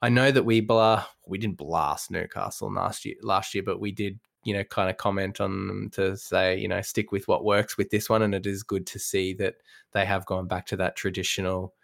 I 0.00 0.08
know 0.08 0.30
that 0.30 0.44
we 0.44 0.60
blah 0.60 1.04
we 1.26 1.38
didn't 1.38 1.56
blast 1.56 2.10
Newcastle 2.10 2.72
last 2.72 3.04
year 3.04 3.16
last 3.22 3.54
year, 3.54 3.62
but 3.64 3.80
we 3.80 3.92
did 3.92 4.18
you 4.44 4.54
know 4.54 4.64
kind 4.64 4.88
of 4.88 4.96
comment 4.96 5.40
on 5.40 5.66
them 5.66 5.90
to 5.90 6.16
say 6.16 6.56
you 6.56 6.68
know 6.68 6.80
stick 6.80 7.12
with 7.12 7.26
what 7.26 7.44
works 7.44 7.76
with 7.76 7.90
this 7.90 8.08
one, 8.08 8.22
and 8.22 8.34
it 8.34 8.46
is 8.46 8.62
good 8.62 8.86
to 8.88 8.98
see 8.98 9.34
that 9.34 9.56
they 9.92 10.04
have 10.04 10.26
gone 10.26 10.46
back 10.46 10.66
to 10.66 10.76
that 10.76 10.96
traditional 10.96 11.74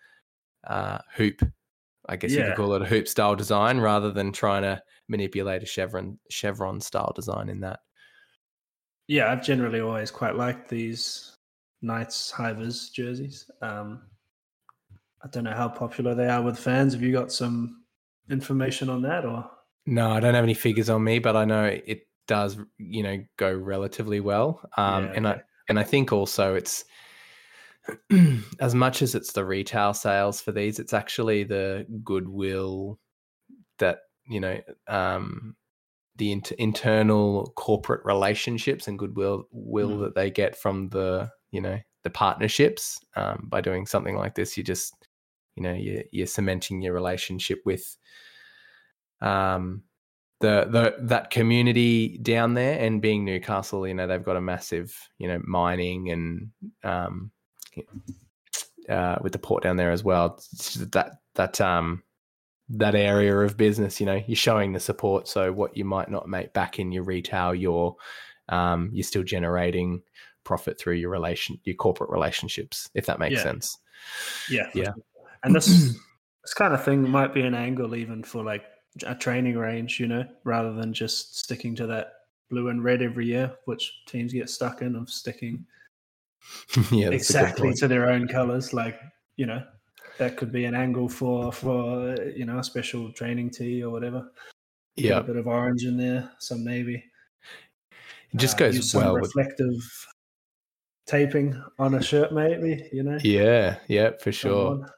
uh, 0.66 0.98
hoop. 1.14 1.42
I 2.06 2.16
guess 2.16 2.32
you 2.32 2.42
could 2.42 2.56
call 2.56 2.74
it 2.74 2.82
a 2.82 2.86
hoop 2.86 3.08
style 3.08 3.34
design 3.34 3.78
rather 3.78 4.12
than 4.12 4.30
trying 4.30 4.62
to 4.62 4.82
manipulate 5.08 5.62
a 5.62 5.66
chevron 5.66 6.18
chevron 6.30 6.80
style 6.80 7.12
design 7.14 7.48
in 7.48 7.60
that. 7.60 7.80
Yeah, 9.06 9.30
I've 9.30 9.44
generally 9.44 9.80
always 9.80 10.10
quite 10.10 10.36
liked 10.36 10.68
these 10.68 11.36
Knights 11.82 12.30
Hivers 12.30 12.90
jerseys. 12.90 13.50
Um, 13.60 14.02
I 15.22 15.28
don't 15.28 15.44
know 15.44 15.52
how 15.52 15.68
popular 15.68 16.14
they 16.14 16.28
are 16.28 16.42
with 16.42 16.58
fans. 16.58 16.92
Have 16.92 17.02
you 17.02 17.12
got 17.12 17.32
some 17.32 17.83
information 18.30 18.88
on 18.88 19.02
that, 19.02 19.24
or 19.24 19.50
No, 19.86 20.10
I 20.12 20.20
don't 20.20 20.34
have 20.34 20.44
any 20.44 20.54
figures 20.54 20.88
on 20.90 21.04
me, 21.04 21.18
but 21.18 21.36
I 21.36 21.44
know 21.44 21.64
it 21.64 22.08
does, 22.26 22.56
you 22.78 23.02
know, 23.02 23.18
go 23.36 23.52
relatively 23.54 24.20
well. 24.20 24.60
Um, 24.76 25.04
Yeah, 25.04 25.12
and 25.14 25.28
I 25.28 25.42
and 25.68 25.78
I 25.78 25.82
think 25.84 26.12
also 26.12 26.54
it's 26.54 26.84
as 28.60 28.74
much 28.74 29.02
as 29.02 29.14
it's 29.14 29.32
the 29.32 29.44
retail 29.44 29.92
sales 29.94 30.40
for 30.40 30.52
these, 30.52 30.78
it's 30.78 30.92
actually 30.94 31.44
the 31.44 31.86
goodwill 32.02 32.98
that 33.78 34.00
you 34.28 34.40
know 34.40 34.60
um, 34.88 35.56
the 36.16 36.32
int- 36.32 36.52
internal 36.52 37.52
corporate 37.56 38.04
relationships 38.04 38.88
and 38.88 38.98
goodwill 38.98 39.48
will 39.52 39.98
Mm. 39.98 40.00
that 40.00 40.14
they 40.14 40.30
get 40.30 40.56
from 40.56 40.88
the 40.90 41.30
you 41.50 41.60
know 41.60 41.78
the 42.04 42.10
partnerships 42.10 43.00
um, 43.16 43.46
by 43.50 43.60
doing 43.60 43.86
something 43.86 44.16
like 44.16 44.34
this. 44.34 44.56
You 44.56 44.62
just 44.64 45.03
you 45.56 45.62
know 45.62 45.72
you're, 45.72 46.02
you're 46.10 46.26
cementing 46.26 46.82
your 46.82 46.94
relationship 46.94 47.60
with 47.64 47.96
um, 49.20 49.82
the 50.40 50.66
the 50.68 50.94
that 51.06 51.30
community 51.30 52.18
down 52.18 52.54
there 52.54 52.78
and 52.78 53.00
being 53.00 53.24
Newcastle, 53.24 53.86
you 53.86 53.94
know, 53.94 54.06
they've 54.06 54.22
got 54.22 54.36
a 54.36 54.40
massive, 54.40 54.94
you 55.18 55.28
know, 55.28 55.40
mining 55.44 56.10
and 56.10 56.50
um, 56.82 57.30
uh, 58.88 59.16
with 59.22 59.32
the 59.32 59.38
port 59.38 59.62
down 59.62 59.76
there 59.76 59.90
as 59.92 60.04
well. 60.04 60.38
that 60.92 61.12
that 61.34 61.60
um 61.60 62.02
that 62.68 62.94
area 62.94 63.36
of 63.38 63.56
business, 63.56 64.00
you 64.00 64.06
know, 64.06 64.22
you're 64.26 64.36
showing 64.36 64.72
the 64.72 64.80
support. 64.80 65.28
So 65.28 65.52
what 65.52 65.76
you 65.76 65.84
might 65.84 66.10
not 66.10 66.28
make 66.28 66.52
back 66.52 66.78
in 66.78 66.92
your 66.92 67.04
retail, 67.04 67.54
you're 67.54 67.96
um, 68.48 68.90
you're 68.92 69.04
still 69.04 69.22
generating 69.22 70.02
profit 70.44 70.78
through 70.78 70.94
your 70.94 71.10
relation 71.10 71.58
your 71.64 71.76
corporate 71.76 72.10
relationships, 72.10 72.90
if 72.94 73.06
that 73.06 73.18
makes 73.18 73.36
Yeah. 73.36 73.42
sense. 73.42 73.78
Yeah. 74.50 74.66
Yeah. 74.74 74.92
And 75.44 75.54
this 75.54 75.66
this 76.42 76.54
kind 76.54 76.74
of 76.74 76.84
thing 76.84 77.08
might 77.08 77.32
be 77.32 77.42
an 77.42 77.54
angle 77.54 77.94
even 77.94 78.22
for 78.22 78.42
like 78.42 78.64
a 79.06 79.14
training 79.14 79.56
range, 79.56 80.00
you 80.00 80.06
know, 80.08 80.24
rather 80.44 80.72
than 80.72 80.92
just 80.92 81.38
sticking 81.38 81.74
to 81.76 81.86
that 81.86 82.12
blue 82.50 82.68
and 82.68 82.82
red 82.84 83.02
every 83.02 83.26
year, 83.26 83.54
which 83.64 84.02
teams 84.06 84.32
get 84.32 84.50
stuck 84.50 84.82
in 84.82 84.94
of 84.96 85.08
sticking 85.10 85.66
yeah, 86.76 86.82
that's 86.82 86.90
a 86.90 87.00
good 87.00 87.12
exactly 87.14 87.74
to 87.74 87.88
their 87.88 88.10
own 88.10 88.28
colors. 88.28 88.72
Like, 88.72 89.00
you 89.36 89.46
know, 89.46 89.64
that 90.18 90.36
could 90.36 90.52
be 90.52 90.64
an 90.64 90.74
angle 90.74 91.08
for 91.08 91.52
for 91.52 92.16
you 92.36 92.44
know 92.44 92.58
a 92.58 92.64
special 92.64 93.12
training 93.12 93.50
tee 93.50 93.82
or 93.82 93.90
whatever. 93.90 94.30
Yeah, 94.96 95.18
a 95.18 95.22
bit 95.22 95.36
of 95.36 95.46
orange 95.46 95.84
in 95.84 95.96
there, 95.96 96.30
some 96.38 96.64
navy. 96.64 97.02
it 98.32 98.36
just 98.36 98.56
Uh, 98.56 98.70
goes 98.70 98.94
well 98.94 99.14
with 99.14 99.24
reflective 99.34 100.06
taping 101.06 101.60
on 101.78 101.94
a 101.94 102.02
shirt, 102.02 102.32
maybe. 102.32 102.88
You 102.92 103.02
know, 103.02 103.18
yeah, 103.22 103.78
yeah, 103.88 104.10
for 104.20 104.32
sure. 104.32 104.70
someone. 104.72 104.90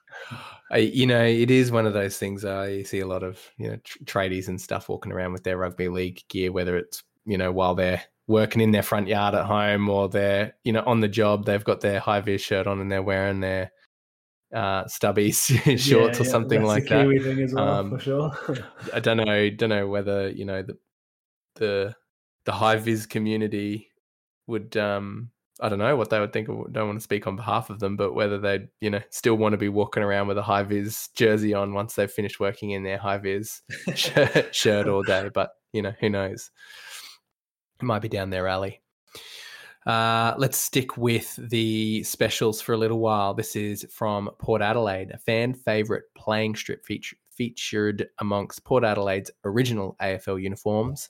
I, 0.70 0.78
you 0.78 1.06
know, 1.06 1.24
it 1.24 1.50
is 1.50 1.70
one 1.70 1.86
of 1.86 1.92
those 1.92 2.18
things. 2.18 2.44
I 2.44 2.82
see 2.82 3.00
a 3.00 3.06
lot 3.06 3.22
of 3.22 3.40
you 3.56 3.70
know 3.70 3.76
tr- 3.84 3.98
tradies 4.04 4.48
and 4.48 4.60
stuff 4.60 4.88
walking 4.88 5.12
around 5.12 5.32
with 5.32 5.44
their 5.44 5.56
rugby 5.58 5.88
league 5.88 6.20
gear, 6.28 6.52
whether 6.52 6.76
it's 6.76 7.02
you 7.24 7.38
know 7.38 7.52
while 7.52 7.74
they're 7.74 8.02
working 8.28 8.60
in 8.60 8.72
their 8.72 8.82
front 8.82 9.06
yard 9.06 9.34
at 9.34 9.44
home 9.46 9.88
or 9.88 10.08
they're 10.08 10.54
you 10.64 10.72
know 10.72 10.82
on 10.86 11.00
the 11.00 11.08
job. 11.08 11.44
They've 11.44 11.62
got 11.62 11.80
their 11.80 12.00
high 12.00 12.20
vis 12.20 12.40
shirt 12.42 12.66
on 12.66 12.80
and 12.80 12.90
they're 12.90 13.02
wearing 13.02 13.40
their 13.40 13.70
uh, 14.54 14.86
stubby 14.86 15.30
shorts 15.32 15.86
Yeah, 15.86 16.06
or 16.20 16.24
something 16.24 16.62
like 16.62 16.86
that. 16.86 17.04
Kiwi 17.04 17.18
thing 17.20 17.40
as 17.42 17.54
well, 17.54 17.68
Um, 17.68 17.90
for 17.90 17.98
sure. 17.98 18.32
I 18.92 19.00
don't 19.00 19.18
know, 19.18 19.50
don't 19.50 19.70
know 19.70 19.86
whether 19.86 20.30
you 20.30 20.44
know 20.44 20.62
the 20.62 20.76
the 21.56 21.94
the 22.44 22.52
high 22.52 22.76
vis 22.76 23.06
community 23.06 23.90
would 24.46 24.76
um 24.76 25.30
I 25.60 25.68
don't 25.68 25.78
know 25.78 25.96
what 25.96 26.10
they 26.10 26.20
would 26.20 26.32
think. 26.32 26.50
I 26.50 26.52
don't 26.70 26.88
want 26.88 26.98
to 26.98 27.04
speak 27.04 27.26
on 27.26 27.36
behalf 27.36 27.70
of 27.70 27.80
them, 27.80 27.96
but 27.96 28.14
whether 28.14 28.38
they'd 28.38 28.68
you 28.80 28.90
know 28.90 29.00
still 29.10 29.36
want 29.36 29.52
to 29.54 29.58
be 29.58 29.68
walking 29.68 30.02
around 30.02 30.28
with 30.28 30.38
a 30.38 30.42
high 30.42 30.62
vis 30.62 31.08
jersey 31.16 31.54
on 31.54 31.72
once 31.72 31.94
they've 31.94 32.10
finished 32.10 32.40
working 32.40 32.70
in 32.70 32.82
their 32.82 32.98
high 32.98 33.18
vis 33.18 33.62
shirt, 33.94 34.54
shirt 34.54 34.88
all 34.88 35.02
day. 35.02 35.30
But 35.32 35.50
you 35.72 35.82
know 35.82 35.92
who 36.00 36.10
knows? 36.10 36.50
It 37.80 37.84
might 37.84 38.02
be 38.02 38.08
down 38.08 38.30
their 38.30 38.48
alley. 38.48 38.80
Uh, 39.86 40.34
let's 40.36 40.58
stick 40.58 40.96
with 40.96 41.36
the 41.36 42.02
specials 42.02 42.60
for 42.60 42.72
a 42.72 42.76
little 42.76 42.98
while. 42.98 43.34
This 43.34 43.54
is 43.54 43.86
from 43.88 44.28
Port 44.38 44.60
Adelaide, 44.60 45.12
a 45.12 45.18
fan 45.18 45.54
favorite 45.54 46.04
playing 46.16 46.56
strip 46.56 46.84
feature, 46.84 47.16
featured 47.36 48.08
amongst 48.18 48.64
Port 48.64 48.84
Adelaide's 48.84 49.30
original 49.44 49.96
AFL 50.00 50.42
uniforms. 50.42 51.08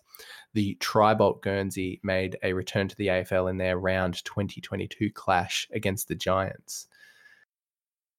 The 0.55 0.77
Tribolt 0.81 1.43
Guernsey 1.43 2.01
made 2.03 2.37
a 2.43 2.53
return 2.53 2.89
to 2.89 2.97
the 2.97 3.09
AFL 3.09 3.51
in 3.51 3.59
their 3.59 3.79
round 3.79 4.25
2022 4.25 5.11
clash 5.13 5.69
against 5.73 6.09
the 6.09 6.15
Giants. 6.15 6.87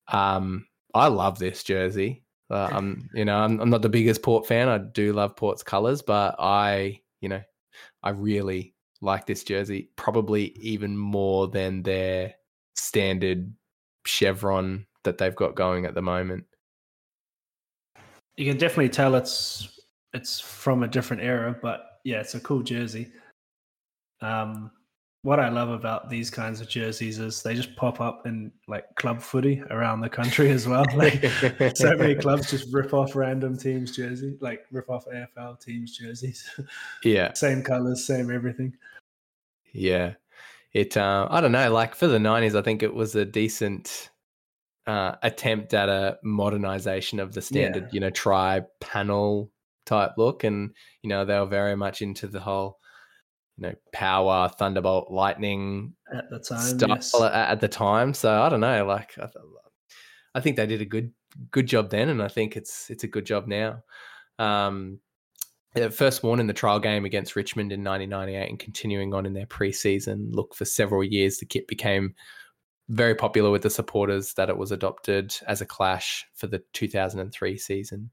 Um, 0.08 0.66
I 0.94 1.08
love 1.08 1.38
this 1.38 1.62
jersey. 1.62 2.22
Uh, 2.50 2.68
I'm, 2.72 3.10
you 3.14 3.24
know, 3.24 3.36
I'm, 3.36 3.60
I'm 3.60 3.70
not 3.70 3.82
the 3.82 3.88
biggest 3.88 4.22
Port 4.22 4.46
fan. 4.46 4.68
I 4.68 4.78
do 4.78 5.12
love 5.12 5.36
Port's 5.36 5.62
colours, 5.62 6.02
but 6.02 6.36
I, 6.38 7.00
you 7.20 7.28
know, 7.28 7.42
I 8.02 8.10
really 8.10 8.74
like 9.00 9.26
this 9.26 9.44
jersey, 9.44 9.90
probably 9.96 10.46
even 10.58 10.96
more 10.96 11.48
than 11.48 11.82
their 11.82 12.34
standard 12.74 13.52
chevron 14.04 14.86
that 15.04 15.18
they've 15.18 15.36
got 15.36 15.54
going 15.54 15.86
at 15.86 15.94
the 15.94 16.02
moment. 16.02 16.44
You 18.38 18.46
can 18.46 18.56
definitely 18.56 18.88
tell 18.88 19.16
it's 19.16 19.80
it's 20.14 20.40
from 20.40 20.84
a 20.84 20.88
different 20.88 21.22
era, 21.22 21.56
but 21.60 21.98
yeah, 22.04 22.20
it's 22.20 22.34
a 22.34 22.40
cool 22.40 22.62
jersey. 22.62 23.08
Um, 24.20 24.70
what 25.22 25.40
I 25.40 25.48
love 25.48 25.68
about 25.68 26.08
these 26.08 26.30
kinds 26.30 26.60
of 26.60 26.68
jerseys 26.68 27.18
is 27.18 27.42
they 27.42 27.54
just 27.54 27.74
pop 27.74 28.00
up 28.00 28.26
in 28.26 28.52
like 28.68 28.84
club 28.94 29.20
footy 29.20 29.60
around 29.70 30.00
the 30.00 30.08
country 30.08 30.50
as 30.50 30.66
well. 30.68 30.84
Like 30.94 31.24
so 31.74 31.96
many 31.96 32.14
clubs 32.24 32.50
just 32.50 32.72
rip 32.72 32.94
off 32.94 33.16
random 33.16 33.58
teams' 33.58 33.94
jersey, 33.94 34.38
like 34.40 34.66
rip 34.70 34.88
off 34.88 35.06
AFL 35.06 35.60
teams' 35.60 35.98
jerseys. 35.98 36.48
Yeah, 37.02 37.32
same 37.34 37.62
colors, 37.62 38.06
same 38.06 38.30
everything. 38.30 38.74
yeah. 39.72 40.14
It, 40.74 40.98
uh, 40.98 41.26
I 41.30 41.40
don't 41.40 41.50
know. 41.50 41.72
Like 41.72 41.94
for 41.94 42.06
the 42.06 42.18
'90s, 42.18 42.54
I 42.54 42.60
think 42.62 42.82
it 42.82 42.92
was 42.94 43.14
a 43.14 43.24
decent 43.24 44.10
uh, 44.88 45.16
attempt 45.22 45.74
at 45.74 45.90
a 45.90 46.18
modernization 46.24 47.20
of 47.20 47.34
the 47.34 47.42
standard, 47.42 47.90
you 47.92 48.00
know, 48.00 48.08
tri 48.08 48.62
panel 48.80 49.52
type 49.84 50.12
look, 50.16 50.44
and 50.44 50.70
you 51.02 51.10
know 51.10 51.26
they 51.26 51.38
were 51.38 51.46
very 51.46 51.76
much 51.76 52.00
into 52.00 52.26
the 52.26 52.40
whole, 52.40 52.78
you 53.58 53.68
know, 53.68 53.74
power, 53.92 54.48
thunderbolt, 54.48 55.10
lightning 55.10 55.92
At 56.10 56.30
the 56.30 56.38
time, 56.38 56.78
style 56.78 56.88
yes. 56.88 57.14
at, 57.14 57.60
the 57.60 57.68
time. 57.68 58.14
So 58.14 58.40
I 58.42 58.48
don't 58.48 58.60
know. 58.60 58.86
Like 58.86 59.12
I, 59.18 59.26
th- 59.26 59.44
I 60.34 60.40
think 60.40 60.56
they 60.56 60.66
did 60.66 60.80
a 60.80 60.86
good 60.86 61.12
good 61.50 61.66
job 61.66 61.90
then, 61.90 62.08
and 62.08 62.22
I 62.22 62.28
think 62.28 62.56
it's 62.56 62.88
it's 62.88 63.04
a 63.04 63.08
good 63.08 63.26
job 63.26 63.46
now. 63.46 63.82
Um, 64.38 65.00
first 65.92 66.22
worn 66.22 66.40
in 66.40 66.46
the 66.46 66.54
trial 66.54 66.80
game 66.80 67.04
against 67.04 67.36
Richmond 67.36 67.72
in 67.72 67.84
1998, 67.84 68.48
and 68.48 68.58
continuing 68.58 69.12
on 69.12 69.26
in 69.26 69.34
their 69.34 69.44
preseason 69.44 70.34
look 70.34 70.54
for 70.54 70.64
several 70.64 71.04
years. 71.04 71.36
The 71.36 71.44
kit 71.44 71.68
became 71.68 72.14
very 72.88 73.14
popular 73.14 73.50
with 73.50 73.62
the 73.62 73.70
supporters 73.70 74.34
that 74.34 74.48
it 74.48 74.56
was 74.56 74.72
adopted 74.72 75.34
as 75.46 75.60
a 75.60 75.66
clash 75.66 76.26
for 76.34 76.46
the 76.46 76.62
2003 76.72 77.58
season. 77.58 78.10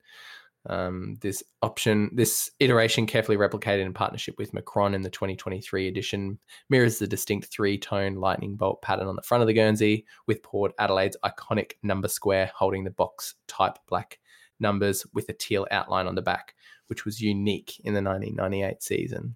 Um, 0.67 1.17
this 1.21 1.43
option, 1.61 2.09
this 2.13 2.49
iteration, 2.59 3.05
carefully 3.05 3.37
replicated 3.37 3.85
in 3.85 3.93
partnership 3.93 4.35
with 4.37 4.53
Macron 4.53 4.95
in 4.95 5.03
the 5.03 5.11
2023 5.11 5.87
edition, 5.87 6.39
mirrors 6.69 6.97
the 6.97 7.07
distinct 7.07 7.47
three-tone 7.47 8.15
lightning 8.15 8.55
bolt 8.55 8.81
pattern 8.81 9.07
on 9.07 9.15
the 9.15 9.21
front 9.21 9.41
of 9.41 9.47
the 9.47 9.53
Guernsey, 9.53 10.05
with 10.27 10.41
Port 10.41 10.73
Adelaide's 10.79 11.17
iconic 11.23 11.73
number 11.83 12.07
square 12.07 12.51
holding 12.55 12.83
the 12.83 12.89
box 12.89 13.35
type 13.47 13.77
black 13.87 14.19
numbers 14.59 15.05
with 15.13 15.29
a 15.29 15.33
teal 15.33 15.67
outline 15.69 16.07
on 16.07 16.15
the 16.15 16.21
back, 16.21 16.55
which 16.87 17.05
was 17.05 17.21
unique 17.21 17.79
in 17.83 17.93
the 17.93 18.01
1998 18.01 18.81
season. 18.81 19.35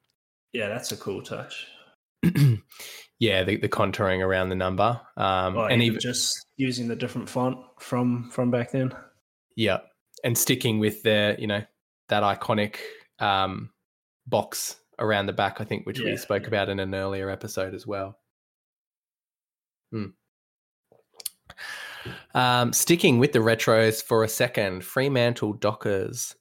Yeah, 0.51 0.67
that's 0.69 0.91
a 0.91 0.97
cool 0.97 1.21
touch. 1.21 1.67
yeah, 3.19 3.43
the, 3.43 3.57
the 3.57 3.69
contouring 3.69 4.25
around 4.25 4.49
the 4.49 4.55
number, 4.55 4.99
um, 5.17 5.57
Oh, 5.57 5.65
and 5.65 5.83
even 5.83 5.99
just 5.99 6.45
using 6.57 6.87
the 6.87 6.95
different 6.95 7.29
font 7.29 7.57
from 7.79 8.29
from 8.31 8.49
back 8.49 8.71
then. 8.71 8.93
Yeah, 9.55 9.79
and 10.23 10.37
sticking 10.37 10.79
with 10.79 11.03
the 11.03 11.35
you 11.37 11.47
know 11.47 11.63
that 12.07 12.23
iconic 12.23 12.77
um, 13.19 13.71
box 14.25 14.77
around 14.97 15.25
the 15.25 15.33
back, 15.33 15.61
I 15.61 15.63
think, 15.65 15.85
which 15.85 15.99
we 15.99 16.17
spoke 16.17 16.43
yeah. 16.43 16.47
about 16.47 16.69
in 16.69 16.79
an 16.79 16.95
earlier 16.95 17.29
episode 17.29 17.73
as 17.73 17.85
well. 17.85 18.17
Hmm. 19.91 20.05
Um, 22.33 22.73
sticking 22.73 23.19
with 23.19 23.33
the 23.33 23.39
retros 23.39 24.01
for 24.01 24.23
a 24.23 24.29
second, 24.29 24.85
Fremantle 24.85 25.53
Dockers 25.53 26.35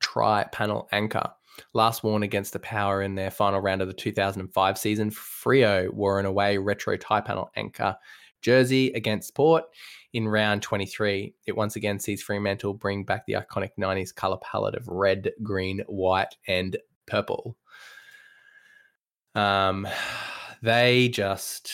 tri 0.00 0.44
panel 0.44 0.88
anchor. 0.92 1.30
Last 1.74 2.02
worn 2.02 2.22
against 2.22 2.52
the 2.52 2.58
Power 2.58 3.02
in 3.02 3.14
their 3.14 3.30
final 3.30 3.60
round 3.60 3.82
of 3.82 3.88
the 3.88 3.94
2005 3.94 4.78
season, 4.78 5.10
Freo 5.10 5.90
wore 5.92 6.18
an 6.20 6.26
away 6.26 6.58
retro 6.58 6.96
tie 6.96 7.20
panel 7.20 7.50
anchor 7.56 7.96
jersey 8.40 8.90
against 8.92 9.34
Port 9.34 9.64
in 10.12 10.26
round 10.28 10.62
23. 10.62 11.34
It 11.46 11.56
once 11.56 11.76
again 11.76 11.98
sees 11.98 12.22
Fremantle 12.22 12.74
bring 12.74 13.04
back 13.04 13.24
the 13.26 13.34
iconic 13.34 13.70
90s 13.78 14.14
color 14.14 14.38
palette 14.42 14.74
of 14.74 14.88
red, 14.88 15.30
green, 15.42 15.80
white, 15.86 16.34
and 16.48 16.76
purple. 17.06 17.56
Um, 19.34 19.86
they 20.62 21.08
just 21.08 21.70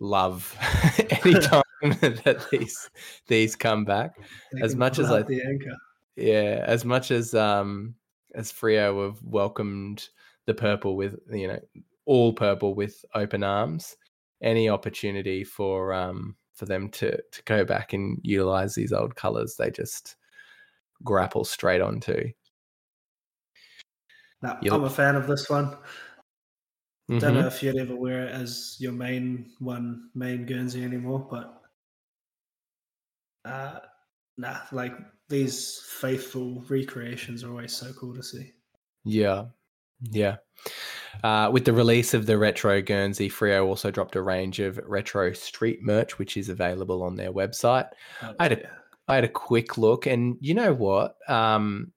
love 0.00 0.56
anytime 1.24 1.62
that 1.82 2.46
these 2.50 2.90
these 3.28 3.54
come 3.56 3.84
back. 3.84 4.12
They 4.52 4.62
As 4.62 4.74
much 4.74 4.98
as 4.98 5.10
I- 5.10 5.22
the 5.22 5.42
anchor. 5.42 5.76
Yeah, 6.16 6.64
as 6.66 6.84
much 6.86 7.10
as 7.10 7.34
um 7.34 7.94
as 8.36 8.52
Freo 8.52 9.06
have 9.06 9.22
welcomed 9.24 10.08
the 10.46 10.54
purple 10.54 10.96
with 10.96 11.18
you 11.30 11.48
know 11.48 11.60
all 12.06 12.32
purple 12.34 12.74
with 12.74 13.04
open 13.14 13.42
arms, 13.44 13.96
any 14.42 14.68
opportunity 14.68 15.44
for 15.44 15.92
um 15.94 16.36
for 16.54 16.66
them 16.66 16.90
to 16.90 17.20
to 17.32 17.42
go 17.44 17.64
back 17.64 17.92
and 17.92 18.18
utilize 18.22 18.74
these 18.74 18.92
old 18.92 19.16
colors, 19.16 19.56
they 19.56 19.70
just 19.70 20.16
grapple 21.04 21.44
straight 21.44 21.80
onto. 21.82 22.32
No, 24.42 24.58
You 24.60 24.70
I'm 24.70 24.84
a 24.84 24.90
fan 24.90 25.16
of 25.16 25.26
this 25.26 25.48
one. 25.48 25.76
Don't 27.18 27.34
Mhm. 27.34 27.34
know 27.34 27.46
if 27.46 27.62
you'd 27.62 27.76
ever 27.76 27.94
wear 27.94 28.26
it 28.26 28.32
as 28.32 28.76
your 28.78 28.92
main 28.92 29.54
one, 29.58 30.10
main 30.14 30.46
Guernsey 30.46 30.82
anymore, 30.82 31.26
but 31.30 31.62
uh, 33.44 33.80
nah, 34.36 34.60
like 34.72 34.92
these 35.28 35.80
faithful 36.00 36.64
recreations 36.68 37.42
are 37.42 37.50
always 37.50 37.74
so 37.74 37.92
cool 37.92 38.14
to 38.14 38.22
see. 38.22 38.52
Yeah, 39.04 39.46
yeah. 40.00 40.36
Uh, 41.22 41.50
with 41.52 41.64
the 41.64 41.72
release 41.72 42.14
of 42.14 42.26
the 42.26 42.36
retro 42.36 42.82
Guernsey, 42.82 43.30
Freo 43.30 43.66
also 43.66 43.90
dropped 43.90 44.16
a 44.16 44.22
range 44.22 44.60
of 44.60 44.78
retro 44.84 45.32
street 45.32 45.80
merch, 45.82 46.18
which 46.18 46.36
is 46.36 46.48
available 46.48 47.02
on 47.02 47.16
their 47.16 47.32
website. 47.32 47.88
Oh, 48.22 48.34
I 48.38 48.42
had 48.44 48.52
a- 48.52 48.60
yeah. 48.60 48.70
I 49.08 49.14
had 49.14 49.24
a 49.24 49.28
quick 49.28 49.78
look, 49.78 50.06
and 50.06 50.36
you 50.40 50.54
know 50.54 50.74
what? 50.74 51.16
Um, 51.28 51.92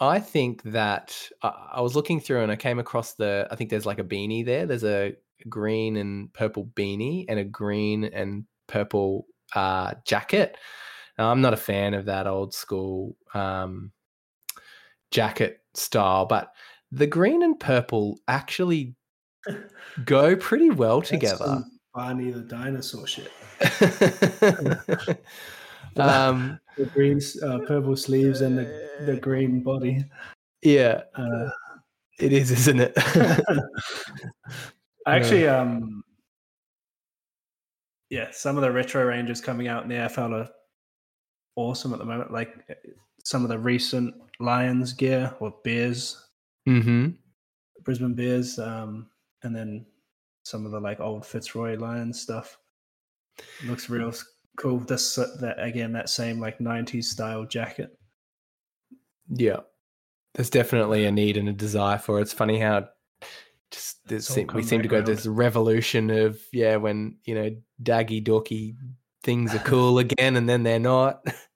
I 0.00 0.20
think 0.20 0.62
that 0.62 1.28
I, 1.42 1.72
I 1.74 1.80
was 1.80 1.94
looking 1.94 2.20
through 2.20 2.42
and 2.42 2.52
I 2.52 2.56
came 2.56 2.78
across 2.78 3.14
the. 3.14 3.46
I 3.50 3.56
think 3.56 3.68
there's 3.70 3.86
like 3.86 3.98
a 3.98 4.04
beanie 4.04 4.44
there. 4.44 4.64
There's 4.64 4.84
a 4.84 5.14
green 5.48 5.96
and 5.98 6.32
purple 6.32 6.66
beanie 6.74 7.26
and 7.28 7.38
a 7.38 7.44
green 7.44 8.04
and 8.04 8.44
purple 8.68 9.26
uh, 9.54 9.94
jacket. 10.04 10.56
Now, 11.18 11.30
I'm 11.32 11.40
not 11.40 11.52
a 11.52 11.58
fan 11.58 11.94
of 11.94 12.04
that 12.04 12.28
old 12.28 12.54
school 12.54 13.16
um, 13.34 13.90
jacket 15.10 15.60
style, 15.74 16.26
but 16.26 16.52
the 16.92 17.06
green 17.06 17.42
and 17.42 17.58
purple 17.58 18.20
actually 18.28 18.94
go 20.04 20.36
pretty 20.36 20.70
well 20.70 21.02
together. 21.02 21.64
Barney 21.92 22.30
the 22.30 22.40
dinosaur 22.40 23.06
shit. 23.06 23.32
um, 25.96 26.60
The 26.76 26.86
green, 26.86 27.20
uh, 27.42 27.58
purple 27.66 27.96
sleeves 27.96 28.40
and 28.40 28.56
the, 28.58 29.04
the 29.06 29.16
green 29.16 29.62
body. 29.62 30.04
yeah, 30.62 31.02
Uh, 31.16 31.50
it 32.20 32.32
is, 32.32 32.50
isn't 32.52 32.80
it? 32.80 32.92
Actually, 35.06 35.48
um, 35.48 36.02
yeah, 38.10 38.28
some 38.30 38.56
of 38.56 38.62
the 38.62 38.70
retro 38.70 39.04
ranges 39.04 39.40
coming 39.40 39.68
out 39.68 39.82
in 39.82 39.88
the 39.88 39.94
AFL 39.94 40.32
are 40.32 40.48
awesome 41.58 41.92
at 41.92 41.98
the 41.98 42.04
moment. 42.04 42.32
Like 42.32 42.64
uh, 42.70 42.74
some 43.24 43.42
of 43.42 43.48
the 43.48 43.58
recent 43.58 44.14
Lions 44.40 44.92
gear 44.92 45.34
or 45.40 45.54
Bears, 45.64 46.28
hmm 46.64 47.08
Brisbane 47.82 48.14
Bears, 48.14 48.58
um, 48.58 49.08
and 49.42 49.54
then 49.54 49.84
some 50.44 50.64
of 50.64 50.72
the 50.72 50.80
like 50.80 51.00
old 51.00 51.26
Fitzroy 51.26 51.76
Lions 51.76 52.20
stuff. 52.20 52.56
Looks 53.64 53.90
real 53.90 54.12
cool. 54.56 54.78
This 54.78 55.16
that 55.16 55.56
again, 55.58 55.92
that 55.92 56.08
same 56.08 56.40
like 56.40 56.58
'90s 56.58 57.04
style 57.04 57.44
jacket. 57.44 57.90
Yeah, 59.28 59.60
there's 60.34 60.50
definitely 60.50 61.04
a 61.04 61.12
need 61.12 61.36
and 61.36 61.48
a 61.48 61.52
desire 61.52 61.98
for 61.98 62.18
it. 62.18 62.22
It's 62.22 62.32
funny 62.32 62.58
how 62.58 62.88
just 63.70 64.06
this 64.06 64.24
It's 64.24 64.30
all 64.30 64.34
seem, 64.36 64.48
we 64.54 64.62
seem 64.62 64.82
to 64.82 64.88
go 64.88 65.02
this 65.02 65.26
revolution 65.26 66.10
of 66.10 66.40
yeah, 66.52 66.76
when 66.76 67.16
you 67.24 67.34
know 67.34 67.56
daggy 67.82 68.24
dorky 68.24 68.76
things 69.22 69.54
are 69.54 69.58
cool 69.64 69.98
again, 69.98 70.36
and 70.36 70.48
then 70.48 70.62
they're 70.62 70.78
not. 70.78 71.24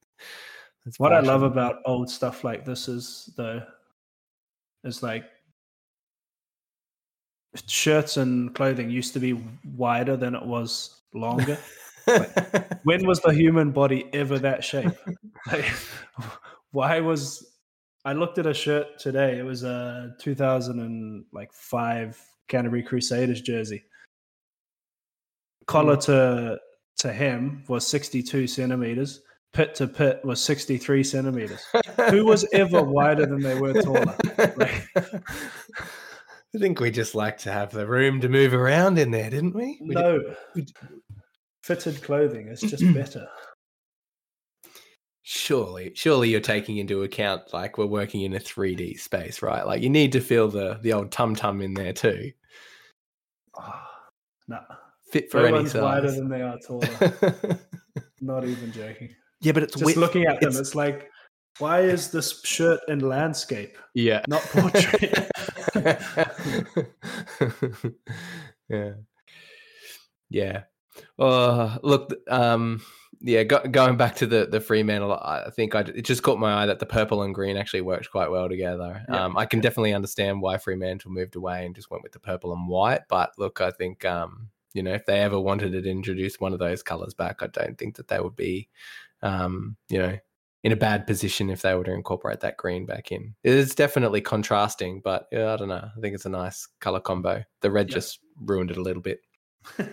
What 0.98 1.12
I 1.12 1.20
love 1.20 1.42
about 1.42 1.76
old 1.84 2.10
stuff 2.10 2.42
like 2.42 2.64
this 2.64 2.88
is 2.88 3.30
the 3.36 3.66
is 4.84 5.02
like 5.02 5.24
shirts 7.66 8.16
and 8.16 8.54
clothing 8.54 8.88
used 8.90 9.12
to 9.12 9.20
be 9.20 9.40
wider 9.76 10.16
than 10.16 10.34
it 10.34 10.44
was 10.44 11.02
longer. 11.14 11.58
when 12.82 13.06
was 13.06 13.20
the 13.20 13.32
human 13.32 13.70
body 13.70 14.08
ever 14.12 14.38
that 14.38 14.64
shape? 14.64 14.92
Like, 15.50 15.64
why 16.70 17.00
was 17.00 17.44
I 18.04 18.12
looked 18.12 18.38
at 18.38 18.46
a 18.46 18.54
shirt 18.54 19.00
today? 19.00 19.40
It 19.40 19.42
was 19.42 19.64
a 19.64 20.14
2005 20.20 22.26
Canterbury 22.46 22.82
Crusaders 22.84 23.40
jersey. 23.40 23.82
Collar 25.66 25.96
mm. 25.96 26.04
to 26.04 26.60
to 26.98 27.12
hem 27.12 27.64
was 27.66 27.84
62 27.88 28.46
centimeters. 28.46 29.22
Pit 29.52 29.74
to 29.76 29.86
pit 29.86 30.20
was 30.24 30.42
63 30.42 31.04
centimeters. 31.04 31.62
Who 32.10 32.24
was 32.24 32.46
ever 32.52 32.82
wider 32.82 33.26
than 33.26 33.40
they 33.42 33.58
were 33.58 33.74
taller? 33.82 34.16
Like- 34.56 34.88
I 36.54 36.58
think 36.58 36.80
we 36.80 36.90
just 36.90 37.14
like 37.14 37.38
to 37.38 37.52
have 37.52 37.70
the 37.70 37.86
room 37.86 38.20
to 38.20 38.28
move 38.28 38.52
around 38.54 38.98
in 38.98 39.10
there, 39.10 39.30
didn't 39.30 39.54
we? 39.54 39.78
We 39.80 39.94
did- 39.94 40.02
no, 40.02 40.20
fitted 41.62 42.02
clothing 42.02 42.48
is 42.48 42.60
just 42.60 42.84
better. 42.94 43.28
Surely, 45.22 45.92
surely 45.94 46.30
you're 46.30 46.40
taking 46.40 46.78
into 46.78 47.02
account 47.02 47.52
like 47.52 47.78
we're 47.78 47.86
working 47.86 48.22
in 48.22 48.34
a 48.34 48.40
3D 48.40 48.98
space, 48.98 49.40
right? 49.40 49.66
Like 49.66 49.80
you 49.82 49.88
need 49.88 50.12
to 50.12 50.20
feel 50.20 50.48
the 50.48 50.78
the 50.82 50.92
old 50.94 51.12
tum 51.12 51.36
tum 51.36 51.60
in 51.60 51.74
there 51.74 51.92
too. 51.92 52.32
Ah, 53.56 53.86
oh, 53.86 54.02
no, 54.48 54.58
Fit 55.10 55.30
for 55.30 55.38
no 55.38 55.44
any 55.44 55.52
one's 55.52 55.74
wider 55.74 56.10
than 56.10 56.28
they 56.28 56.42
are 56.42 56.58
taller. 56.58 57.58
Not 58.20 58.44
even 58.44 58.72
joking. 58.72 59.14
Yeah, 59.42 59.52
but 59.52 59.62
it's 59.62 59.74
Just 59.74 59.84
width- 59.84 59.98
looking 59.98 60.24
at 60.24 60.40
them, 60.40 60.50
it's- 60.50 60.60
it's, 60.60 60.74
like, 60.74 61.10
why 61.58 61.80
is 61.80 62.10
this 62.10 62.42
shirt 62.44 62.80
in 62.88 63.00
landscape, 63.00 63.76
yeah, 63.94 64.22
not 64.26 64.40
portrait? 64.42 65.30
yeah, 68.68 68.92
yeah. 70.30 70.62
Uh, 71.18 71.78
look, 71.82 72.12
um, 72.28 72.80
yeah. 73.20 73.42
Go, 73.44 73.60
going 73.64 73.96
back 73.96 74.16
to 74.16 74.26
the 74.26 74.46
the 74.46 74.60
Fremantle, 74.60 75.12
I 75.12 75.50
think 75.50 75.74
I, 75.74 75.80
it 75.80 76.04
just 76.06 76.22
caught 76.22 76.38
my 76.38 76.62
eye 76.62 76.66
that 76.66 76.78
the 76.78 76.86
purple 76.86 77.22
and 77.22 77.34
green 77.34 77.56
actually 77.56 77.80
worked 77.82 78.10
quite 78.10 78.30
well 78.30 78.48
together. 78.48 79.04
Yeah. 79.08 79.24
Um, 79.24 79.36
I 79.36 79.46
can 79.46 79.60
definitely 79.60 79.94
understand 79.94 80.40
why 80.40 80.58
Fremantle 80.58 81.10
moved 81.10 81.36
away 81.36 81.66
and 81.66 81.74
just 81.74 81.90
went 81.90 82.02
with 82.02 82.12
the 82.12 82.20
purple 82.20 82.52
and 82.52 82.68
white. 82.68 83.02
But 83.08 83.32
look, 83.38 83.60
I 83.60 83.70
think 83.70 84.04
um, 84.04 84.48
you 84.74 84.82
know, 84.82 84.92
if 84.92 85.06
they 85.06 85.20
ever 85.20 85.38
wanted 85.38 85.72
to 85.72 85.90
introduce 85.90 86.40
one 86.40 86.52
of 86.52 86.58
those 86.58 86.82
colors 86.82 87.14
back, 87.14 87.42
I 87.42 87.46
don't 87.48 87.76
think 87.78 87.96
that 87.96 88.08
they 88.08 88.20
would 88.20 88.36
be, 88.36 88.68
um, 89.22 89.76
you 89.88 89.98
know, 89.98 90.16
in 90.64 90.72
a 90.72 90.76
bad 90.76 91.06
position 91.06 91.50
if 91.50 91.62
they 91.62 91.74
were 91.74 91.84
to 91.84 91.92
incorporate 91.92 92.40
that 92.40 92.56
green 92.56 92.86
back 92.86 93.10
in. 93.10 93.34
It's 93.42 93.74
definitely 93.74 94.20
contrasting, 94.20 95.00
but 95.02 95.26
yeah, 95.32 95.52
I 95.52 95.56
don't 95.56 95.68
know. 95.68 95.88
I 95.96 96.00
think 96.00 96.14
it's 96.14 96.26
a 96.26 96.28
nice 96.30 96.68
color 96.80 97.00
combo. 97.00 97.42
The 97.62 97.70
red 97.70 97.88
Yeah. 97.90 97.94
just 97.94 98.20
ruined 98.40 98.70
it 98.70 98.76
a 98.76 98.82
little 98.82 99.02
bit. 99.02 99.20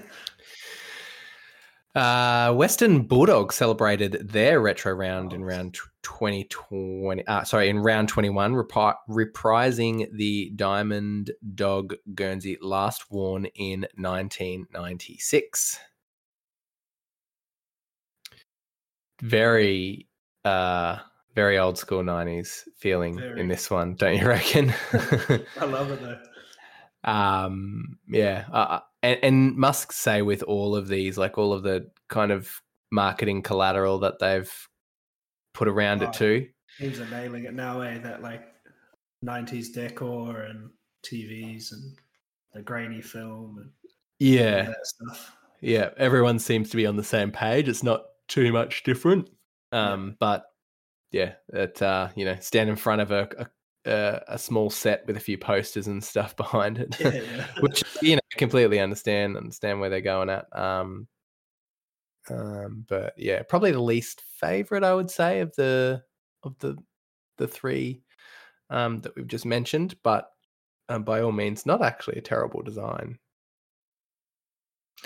Uh, 1.96 2.54
Western 2.54 3.02
Bulldogs 3.02 3.56
celebrated 3.56 4.30
their 4.30 4.62
retro 4.62 4.94
round 4.94 5.34
in 5.34 5.44
round 5.44 5.74
2020. 6.04 7.26
Uh, 7.26 7.44
sorry, 7.44 7.68
in 7.68 7.80
round 7.80 8.08
21, 8.08 8.54
repri- 8.54 8.94
reprising 9.10 10.08
the 10.16 10.52
Diamond 10.56 11.32
Dog 11.56 11.96
Guernsey 12.14 12.58
last 12.62 13.10
worn 13.12 13.46
in 13.56 13.82
1996. 13.98 15.80
Very, 19.22 20.08
uh, 20.46 20.98
very 21.36 21.58
old 21.58 21.78
school 21.78 22.04
90s 22.04 22.64
feeling 22.78 23.18
Very. 23.18 23.40
in 23.42 23.48
this 23.48 23.70
one, 23.70 23.96
don't 23.96 24.18
you 24.18 24.28
reckon? 24.36 24.74
I 25.60 25.66
love 25.66 25.92
it 25.92 26.02
though. 26.02 26.20
um 27.10 27.98
yeah 28.10 28.46
uh, 28.52 28.80
and, 29.02 29.20
and 29.24 29.56
must 29.56 29.94
say 29.94 30.22
with 30.22 30.44
all 30.44 30.76
of 30.76 30.90
these 30.90 31.18
like 31.18 31.38
all 31.38 31.54
of 31.54 31.64
the 31.64 31.90
kind 32.10 32.30
of 32.32 32.62
marketing 32.92 33.42
collateral 33.42 34.00
that 34.00 34.20
they've 34.20 34.52
put 35.54 35.70
around 35.70 36.02
Oh. 36.04 36.08
it 36.08 36.14
too 36.14 36.48
Teams 36.78 37.00
are 37.00 37.10
nailing 37.10 37.44
it 37.46 37.54
now, 37.54 37.82
eh? 37.82 37.98
That 38.00 38.22
like 38.22 38.44
'90s 39.26 39.74
decor 39.74 40.42
and 40.44 40.70
TVs 41.06 41.72
and 41.74 41.98
the 42.54 42.62
grainy 42.62 43.02
film 43.02 43.58
and 43.60 43.70
all 43.70 43.92
yeah 44.20 44.64
that 44.64 44.86
stuff. 44.86 45.36
yeah 45.62 45.90
everyone 45.98 46.38
seems 46.40 46.70
to 46.70 46.78
be 46.78 46.86
on 46.86 46.96
the 46.98 47.04
same 47.04 47.32
page 47.32 47.68
it's 47.70 47.84
not 47.84 48.04
too 48.30 48.54
much 48.54 48.84
different. 48.84 49.30
Um 49.72 50.16
but 50.20 50.46
yeah 51.12 51.34
it 51.50 51.82
uh 51.82 52.10
you 52.16 52.24
know 52.24 52.38
stand 52.40 52.70
in 52.70 52.76
front 52.76 53.02
of 53.02 53.12
a, 53.12 53.50
a 53.86 54.22
a 54.30 54.38
small 54.38 54.70
set 54.70 55.06
with 55.08 55.18
a 55.18 55.20
few 55.20 55.38
posters 55.38 55.88
and 55.88 56.04
stuff 56.04 56.36
behind 56.38 56.78
it 56.78 56.96
Yeah, 57.00 57.12
yeah. 57.14 57.48
which 57.60 57.84
you 58.02 58.16
know 58.16 58.22
completely 58.38 58.80
understand 58.80 59.36
understand 59.36 59.80
where 59.80 59.90
they're 59.90 60.02
going 60.02 60.30
at. 60.30 60.46
Um 60.58 61.08
um 62.30 62.86
but 62.88 63.14
yeah 63.18 63.42
probably 63.44 63.72
the 63.72 63.82
least 63.82 64.22
favorite 64.40 64.84
i 64.84 64.94
would 64.94 65.10
say 65.10 65.40
of 65.40 65.56
the 65.56 66.04
of 66.44 66.58
the 66.60 66.78
the 67.38 67.48
three 67.48 68.04
um 68.70 69.02
that 69.02 69.16
we've 69.16 69.28
just 69.28 69.46
mentioned 69.46 69.96
but 70.04 70.30
um, 70.90 71.04
by 71.04 71.22
all 71.22 71.32
means 71.32 71.66
not 71.66 71.84
actually 71.84 72.18
a 72.18 72.22
terrible 72.22 72.62
design. 72.62 73.20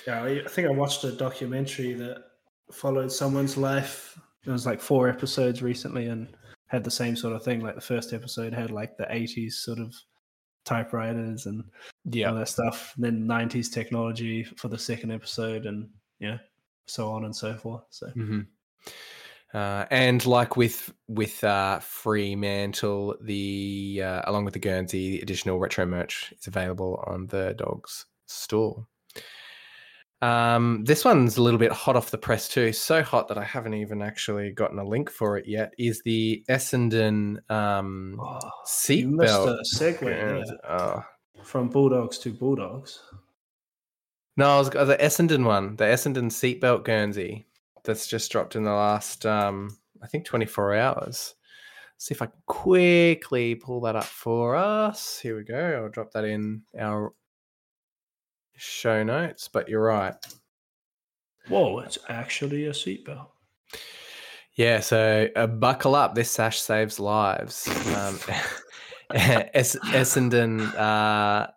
Yeah, 0.08 0.24
I 0.24 0.48
think 0.48 0.68
I 0.68 0.72
watched 0.72 1.04
a 1.04 1.12
documentary 1.12 1.94
that 1.94 2.24
followed 2.72 3.12
someone's 3.12 3.58
life. 3.58 4.20
It 4.46 4.52
was 4.52 4.66
like 4.66 4.82
four 4.82 5.10
episodes 5.10 5.62
recently 5.62 6.08
and 6.08 6.36
had 6.68 6.84
the 6.84 6.92
same 6.92 7.16
sort 7.16 7.34
of 7.36 7.44
thing. 7.44 7.62
Like 7.62 7.76
the 7.76 7.82
first 7.82 8.14
episode 8.14 8.54
had 8.54 8.72
like 8.72 8.98
the 8.98 9.06
80s 9.06 9.54
sort 9.54 9.80
of 9.80 9.94
typewriters 10.66 11.46
and 11.46 11.64
all 12.28 12.36
that 12.36 12.50
stuff. 12.50 12.94
And 12.96 13.06
then 13.06 13.28
90s 13.28 13.72
technology 13.72 14.44
for 14.44 14.68
the 14.68 14.78
second 14.78 15.12
episode 15.12 15.66
and 15.66 15.90
yeah, 16.20 16.38
so 16.86 17.12
on 17.12 17.26
and 17.26 17.36
so 17.36 17.56
forth. 17.56 17.84
So 17.90 18.08
hmm 18.08 18.42
Uh, 19.54 19.86
and 19.92 20.26
like 20.26 20.58
with 20.58 20.92
with 21.08 21.44
uh, 21.44 21.80
Fremantle, 21.80 23.16
the 23.22 24.02
uh, 24.04 24.22
along 24.26 24.46
with 24.46 24.56
the 24.56 24.60
Guernsey, 24.60 25.12
the 25.12 25.22
additional 25.22 25.60
retro 25.60 25.86
merch 25.86 26.34
is 26.40 26.48
available 26.48 27.04
on 27.06 27.28
the 27.28 27.54
Dogs 27.56 28.08
store. 28.26 28.88
Um, 30.24 30.86
this 30.86 31.04
one's 31.04 31.36
a 31.36 31.42
little 31.42 31.60
bit 31.60 31.74
hot 31.74 31.98
off 31.98 32.10
the 32.10 32.18
press 32.18 32.48
too. 32.48 32.72
So 32.72 33.04
hot 33.04 33.28
that 33.28 33.38
I 33.38 33.44
haven't 33.44 33.74
even 33.74 34.02
actually 34.02 34.52
gotten 34.52 34.80
a 34.80 34.84
link 34.84 35.10
for 35.10 35.38
it 35.38 35.46
yet. 35.46 35.74
Is 35.78 36.02
the 36.06 36.46
Essendon 36.50 37.40
um, 37.52 38.18
Oh, 38.22 38.40
seatbelt? 38.66 39.60
a 39.60 39.64
segue 39.76 40.00
there. 40.00 40.44
Oh. 40.70 41.04
from 41.44 41.68
Bulldogs 41.68 42.18
to 42.20 42.32
Bulldogs. 42.32 43.02
No, 44.38 44.48
I 44.48 44.60
was 44.60 44.74
uh, 44.74 44.86
the 44.86 44.96
Essendon 44.96 45.44
one, 45.44 45.76
the 45.76 45.84
Essendon 45.84 46.32
seatbelt 46.32 46.86
Guernsey 46.86 47.46
that's 47.84 48.08
just 48.08 48.32
dropped 48.32 48.56
in 48.56 48.64
the 48.64 48.72
last, 48.72 49.26
um, 49.26 49.78
I 50.02 50.08
think, 50.08 50.24
24 50.24 50.76
hours. 50.76 51.36
See 51.98 52.14
if 52.14 52.22
I 52.22 52.28
can 52.28 52.42
quickly 52.48 53.56
pull 53.56 53.82
that 53.82 53.98
up 53.98 54.06
for 54.06 54.56
us. 54.56 55.20
Here 55.20 55.36
we 55.36 55.44
go. 55.44 55.82
I'll 55.84 55.90
drop 55.90 56.12
that 56.12 56.24
in 56.24 56.62
our 56.80 57.14
show 58.56 59.04
notes, 59.04 59.48
but 59.48 59.68
you're 59.70 59.84
right. 59.84 60.16
Whoa, 61.48 61.80
it's 61.80 61.98
actually 62.10 62.66
a 62.68 62.72
seatbelt. 62.72 63.28
Yeah, 64.56 64.80
so 64.80 65.28
uh, 65.36 65.48
buckle 65.48 65.96
up. 65.96 66.16
This 66.16 66.30
sash 66.30 66.62
saves 66.62 67.00
lives. 67.00 67.68
Um, 67.96 68.20
Es- 69.14 69.76
Essendon, 69.76 70.74
uh, 70.76 71.48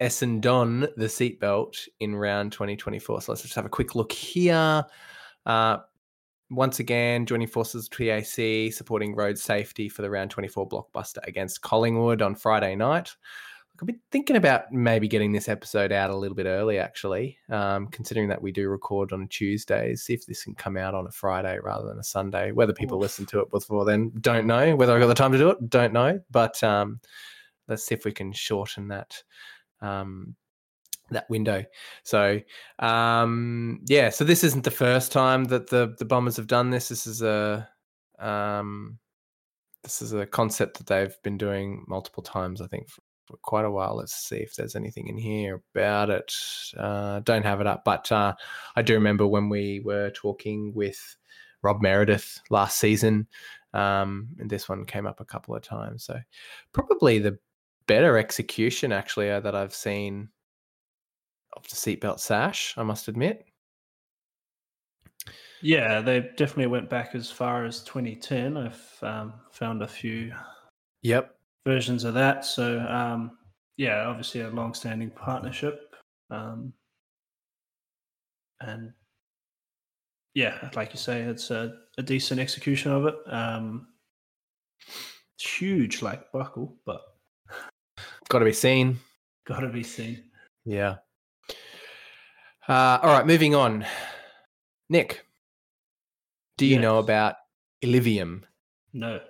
Essendon, 0.00 0.88
the 0.96 1.06
seatbelt 1.06 1.88
in 2.00 2.14
round 2.14 2.52
2024. 2.52 3.22
So 3.22 3.32
let's 3.32 3.42
just 3.42 3.54
have 3.54 3.64
a 3.64 3.70
quick 3.70 3.94
look 3.94 4.12
here. 4.12 4.84
Uh, 5.46 5.78
once 6.50 6.80
again, 6.80 7.24
joining 7.24 7.48
forces 7.48 7.88
with 7.88 8.08
TAC, 8.08 8.72
supporting 8.72 9.14
road 9.14 9.38
safety 9.38 9.88
for 9.88 10.02
the 10.02 10.10
round 10.10 10.30
24 10.30 10.68
blockbuster 10.68 11.26
against 11.26 11.62
Collingwood 11.62 12.20
on 12.20 12.34
Friday 12.34 12.74
night. 12.76 13.14
I've 13.80 13.86
been 13.86 14.00
thinking 14.12 14.36
about 14.36 14.70
maybe 14.70 15.08
getting 15.08 15.32
this 15.32 15.48
episode 15.48 15.90
out 15.92 16.10
a 16.10 16.16
little 16.16 16.36
bit 16.36 16.46
early, 16.46 16.78
actually, 16.78 17.38
um, 17.48 17.88
considering 17.88 18.28
that 18.28 18.40
we 18.40 18.52
do 18.52 18.68
record 18.68 19.12
on 19.12 19.26
Tuesdays. 19.28 20.02
See 20.02 20.14
if 20.14 20.26
this 20.26 20.44
can 20.44 20.54
come 20.54 20.76
out 20.76 20.94
on 20.94 21.06
a 21.06 21.10
Friday 21.10 21.58
rather 21.60 21.88
than 21.88 21.98
a 21.98 22.04
Sunday. 22.04 22.52
Whether 22.52 22.72
people 22.72 22.98
Oof. 22.98 23.02
listen 23.02 23.26
to 23.26 23.40
it 23.40 23.50
before 23.50 23.84
then, 23.84 24.12
don't 24.20 24.46
know. 24.46 24.76
Whether 24.76 24.94
I've 24.94 25.00
got 25.00 25.08
the 25.08 25.14
time 25.14 25.32
to 25.32 25.38
do 25.38 25.50
it, 25.50 25.70
don't 25.70 25.92
know. 25.92 26.20
But 26.30 26.62
um, 26.62 27.00
let's 27.66 27.84
see 27.84 27.94
if 27.94 28.04
we 28.04 28.12
can 28.12 28.32
shorten 28.32 28.88
that 28.88 29.20
um, 29.80 30.36
that 31.10 31.28
window. 31.30 31.64
So 32.04 32.40
um, 32.78 33.80
yeah, 33.86 34.10
so 34.10 34.24
this 34.24 34.44
isn't 34.44 34.64
the 34.64 34.70
first 34.70 35.12
time 35.12 35.44
that 35.44 35.70
the 35.70 35.94
the 35.98 36.04
Bombers 36.04 36.36
have 36.36 36.46
done 36.46 36.70
this. 36.70 36.88
This 36.88 37.06
is 37.06 37.22
a 37.22 37.68
um, 38.18 38.98
this 39.82 40.02
is 40.02 40.12
a 40.12 40.26
concept 40.26 40.78
that 40.78 40.86
they've 40.86 41.16
been 41.22 41.38
doing 41.38 41.84
multiple 41.88 42.22
times. 42.22 42.60
I 42.60 42.66
think 42.66 42.88
for, 43.32 43.38
quite 43.38 43.64
a 43.64 43.70
while. 43.70 43.96
Let's 43.96 44.14
see 44.14 44.36
if 44.36 44.54
there's 44.54 44.76
anything 44.76 45.08
in 45.08 45.16
here 45.16 45.62
about 45.74 46.10
it. 46.10 46.34
Uh, 46.76 47.20
don't 47.20 47.44
have 47.44 47.60
it 47.60 47.66
up, 47.66 47.84
but 47.84 48.10
uh, 48.12 48.34
I 48.76 48.82
do 48.82 48.94
remember 48.94 49.26
when 49.26 49.48
we 49.48 49.80
were 49.84 50.10
talking 50.10 50.72
with 50.74 51.16
Rob 51.62 51.82
Meredith 51.82 52.40
last 52.50 52.78
season. 52.78 53.26
Um, 53.74 54.28
and 54.38 54.50
this 54.50 54.68
one 54.68 54.84
came 54.84 55.06
up 55.06 55.20
a 55.20 55.24
couple 55.24 55.54
of 55.54 55.62
times. 55.62 56.04
So 56.04 56.18
probably 56.72 57.18
the 57.18 57.38
better 57.86 58.18
execution 58.18 58.92
actually 58.92 59.30
uh, 59.30 59.40
that 59.40 59.54
I've 59.54 59.74
seen 59.74 60.28
of 61.54 61.62
the 61.68 61.76
seatbelt 61.76 62.20
sash. 62.20 62.74
I 62.76 62.82
must 62.82 63.08
admit. 63.08 63.44
Yeah, 65.62 66.00
they 66.00 66.20
definitely 66.36 66.66
went 66.66 66.90
back 66.90 67.14
as 67.14 67.30
far 67.30 67.64
as 67.64 67.82
2010. 67.84 68.56
I've 68.56 68.98
um, 69.02 69.34
found 69.52 69.82
a 69.82 69.88
few 69.88 70.32
Yep. 71.02 71.36
Versions 71.66 72.04
of 72.04 72.14
that. 72.14 72.44
So, 72.44 72.80
um, 72.80 73.38
yeah, 73.76 74.04
obviously 74.06 74.40
a 74.42 74.50
long-standing 74.50 75.10
partnership, 75.10 75.94
um, 76.30 76.72
and 78.60 78.92
yeah, 80.34 80.70
like 80.74 80.92
you 80.92 80.98
say, 80.98 81.20
it's 81.22 81.50
a, 81.50 81.74
a 81.98 82.02
decent 82.02 82.40
execution 82.40 82.90
of 82.92 83.06
it. 83.06 83.14
Um, 83.26 83.88
huge, 85.38 86.02
like 86.02 86.30
buckle, 86.32 86.76
but 86.86 87.02
Got 88.28 88.40
to 88.40 88.44
be 88.44 88.52
seen. 88.52 88.98
got 89.46 89.60
to 89.60 89.68
be 89.68 89.82
seen. 89.82 90.24
Yeah. 90.64 90.96
Uh, 92.68 92.98
all 93.02 93.12
right, 93.12 93.26
moving 93.26 93.54
on. 93.54 93.84
Nick, 94.88 95.24
do 96.58 96.66
you 96.66 96.78
know 96.78 96.98
about 96.98 97.36
Illuvium? 97.84 98.42
No? 98.92 99.20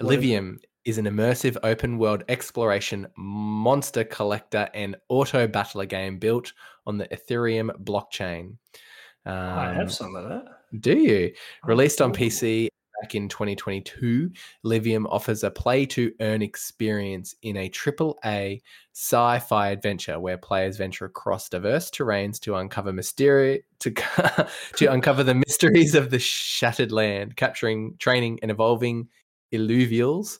Illuvium 0.00 0.58
is 0.86 0.98
an 0.98 1.04
immersive 1.04 1.56
open 1.64 1.98
world 1.98 2.22
exploration 2.28 3.06
monster 3.16 4.04
collector 4.04 4.70
and 4.72 4.96
auto 5.08 5.46
battler 5.46 5.84
game 5.84 6.16
built 6.16 6.52
on 6.86 6.96
the 6.96 7.08
Ethereum 7.08 7.70
blockchain. 7.82 8.56
Um, 9.26 9.58
I 9.58 9.74
have 9.74 9.92
some 9.92 10.14
of 10.14 10.28
that. 10.28 10.44
Do 10.80 10.96
you? 10.96 11.32
Oh, 11.34 11.68
Released 11.68 12.00
on. 12.00 12.12
PC 12.12 12.68
back 13.02 13.16
in 13.16 13.28
2022, 13.28 14.30
Livium 14.64 15.06
offers 15.10 15.42
a 15.42 15.50
play 15.50 15.84
to 15.86 16.12
earn 16.20 16.40
experience 16.40 17.34
in 17.42 17.56
a 17.56 17.68
triple 17.68 18.16
A 18.24 18.62
sci 18.94 19.38
fi 19.40 19.70
adventure 19.70 20.20
where 20.20 20.38
players 20.38 20.76
venture 20.76 21.04
across 21.04 21.48
diverse 21.48 21.90
terrains 21.90 22.38
to 22.40 22.54
uncover 22.54 22.92
mystery 22.92 23.64
to, 23.80 23.90
to 24.76 24.86
uncover 24.86 25.24
the 25.24 25.34
mysteries 25.34 25.96
of 25.96 26.10
the 26.10 26.20
shattered 26.20 26.92
land, 26.92 27.36
capturing, 27.36 27.96
training, 27.98 28.38
and 28.42 28.52
evolving 28.52 29.08
illuvials. 29.52 30.38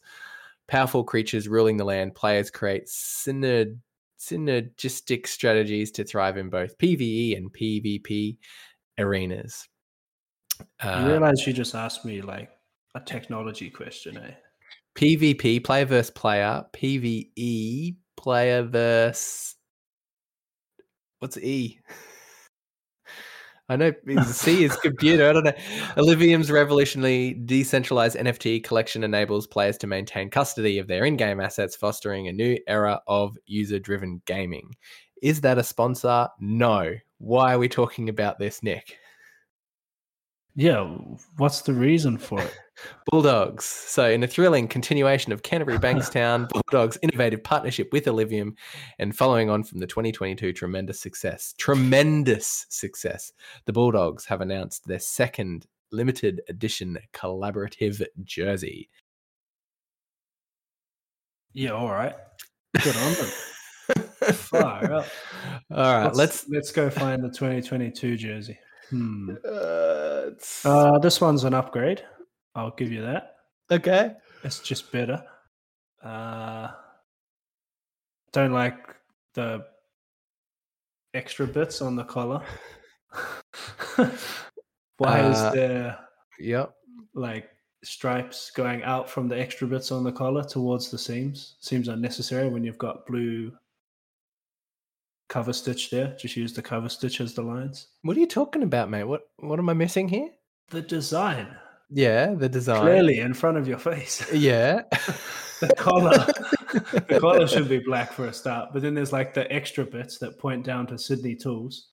Powerful 0.68 1.04
creatures 1.04 1.48
ruling 1.48 1.76
the 1.76 1.84
land, 1.84 2.14
players 2.14 2.50
create 2.50 2.86
synerd- 2.86 3.78
synergistic 4.18 5.26
strategies 5.26 5.90
to 5.92 6.04
thrive 6.04 6.36
in 6.36 6.50
both 6.50 6.76
PvE 6.78 7.36
and 7.36 7.52
PvP 7.52 8.38
arenas. 8.98 9.68
You 10.60 10.66
Uh, 10.80 11.08
realize 11.08 11.46
you 11.46 11.52
just 11.52 11.74
asked 11.74 12.04
me 12.04 12.20
like 12.22 12.50
a 12.94 13.00
technology 13.00 13.70
question, 13.70 14.16
eh? 14.16 14.34
PvP, 14.96 15.62
player 15.62 15.84
versus 15.84 16.10
player, 16.10 16.64
PvE, 16.72 17.96
player 18.16 18.62
versus. 18.62 19.54
What's 21.18 21.36
E? 21.38 21.80
I 23.68 23.76
know 23.76 23.92
C 24.30 24.64
is 24.64 24.76
computer. 24.76 25.28
I 25.28 25.32
don't 25.32 25.44
know. 25.44 25.52
Illuvium's 25.96 26.50
revolutionary 26.50 27.34
decentralized 27.34 28.16
NFT 28.16 28.62
collection 28.62 29.02
enables 29.02 29.46
players 29.48 29.76
to 29.78 29.88
maintain 29.88 30.30
custody 30.30 30.78
of 30.78 30.86
their 30.86 31.04
in 31.04 31.16
game 31.16 31.40
assets, 31.40 31.74
fostering 31.74 32.28
a 32.28 32.32
new 32.32 32.58
era 32.68 33.00
of 33.08 33.36
user 33.46 33.80
driven 33.80 34.22
gaming. 34.24 34.74
Is 35.20 35.40
that 35.40 35.58
a 35.58 35.64
sponsor? 35.64 36.28
No. 36.38 36.94
Why 37.18 37.54
are 37.54 37.58
we 37.58 37.68
talking 37.68 38.08
about 38.08 38.38
this, 38.38 38.62
Nick? 38.62 38.98
Yeah, 40.58 40.96
what's 41.36 41.60
the 41.60 41.74
reason 41.74 42.16
for 42.16 42.40
it? 42.40 42.58
Bulldogs. 43.10 43.66
So, 43.66 44.08
in 44.08 44.22
a 44.22 44.26
thrilling 44.26 44.68
continuation 44.68 45.30
of 45.30 45.42
Canterbury 45.42 45.76
Bankstown, 45.78 46.48
Bulldogs' 46.72 46.96
innovative 47.02 47.44
partnership 47.44 47.92
with 47.92 48.06
Illuvium, 48.06 48.52
and 48.98 49.14
following 49.14 49.50
on 49.50 49.64
from 49.64 49.80
the 49.80 49.86
2022 49.86 50.54
tremendous 50.54 50.98
success, 50.98 51.54
tremendous 51.58 52.64
success, 52.70 53.34
the 53.66 53.72
Bulldogs 53.74 54.24
have 54.24 54.40
announced 54.40 54.86
their 54.86 54.98
second 54.98 55.66
limited 55.92 56.40
edition 56.48 56.96
collaborative 57.12 58.02
jersey. 58.24 58.88
Yeah, 61.52 61.72
all 61.72 61.90
right. 61.92 62.14
Good 62.82 62.96
on 62.96 63.12
them. 63.12 64.32
Far 64.32 64.90
out. 64.90 65.08
All 65.70 66.02
right, 66.04 66.14
let's. 66.14 66.48
let's 66.48 66.72
go 66.72 66.88
find 66.88 67.22
the 67.22 67.28
2022 67.28 68.16
jersey. 68.16 68.58
Hmm. 68.90 69.30
Uh, 69.44 70.30
Uh, 70.64 70.98
this 70.98 71.20
one's 71.20 71.44
an 71.44 71.54
upgrade. 71.54 72.04
I'll 72.54 72.70
give 72.72 72.90
you 72.92 73.02
that. 73.02 73.36
okay. 73.70 74.14
It's 74.44 74.60
just 74.60 74.92
better. 74.92 75.24
Uh, 76.02 76.68
don't 78.32 78.52
like 78.52 78.76
the 79.34 79.64
extra 81.14 81.46
bits 81.46 81.82
on 81.82 81.96
the 81.96 82.04
collar. 82.04 82.42
Why 84.98 85.20
Uh, 85.20 85.30
is 85.30 85.52
there 85.54 85.98
Yep. 86.38 86.74
like 87.14 87.50
stripes 87.82 88.50
going 88.50 88.82
out 88.82 89.08
from 89.10 89.28
the 89.28 89.38
extra 89.38 89.66
bits 89.66 89.90
on 89.90 90.04
the 90.04 90.12
collar 90.12 90.44
towards 90.44 90.90
the 90.90 90.98
seams? 90.98 91.56
Seems 91.60 91.88
unnecessary 91.88 92.48
when 92.48 92.62
you've 92.64 92.78
got 92.78 93.06
blue 93.06 93.52
cover 95.28 95.52
stitch 95.52 95.90
there. 95.90 96.14
Just 96.18 96.36
use 96.36 96.52
the 96.52 96.62
cover 96.62 96.88
stitch 96.88 97.20
as 97.20 97.34
the 97.34 97.42
lines. 97.42 97.88
What 98.02 98.16
are 98.16 98.20
you 98.20 98.26
talking 98.26 98.62
about, 98.62 98.90
mate? 98.90 99.04
What 99.04 99.22
What 99.38 99.58
am 99.58 99.68
I 99.68 99.74
missing 99.74 100.08
here? 100.08 100.30
The 100.70 100.82
design 100.82 101.46
Yeah, 101.90 102.34
the 102.34 102.48
design. 102.48 102.80
clearly 102.82 103.18
in 103.20 103.34
front 103.34 103.56
of 103.58 103.68
your 103.68 103.78
face. 103.78 104.24
Yeah. 104.32 104.82
the 105.60 105.72
collar. 105.76 106.18
the 107.08 107.18
collar 107.20 107.46
should 107.46 107.68
be 107.68 107.78
black 107.78 108.12
for 108.12 108.26
a 108.26 108.32
start, 108.32 108.70
but 108.72 108.82
then 108.82 108.94
there's 108.94 109.12
like 109.12 109.32
the 109.34 109.50
extra 109.52 109.84
bits 109.84 110.18
that 110.18 110.38
point 110.38 110.64
down 110.64 110.86
to 110.88 110.98
Sydney 110.98 111.34
Tools. 111.36 111.90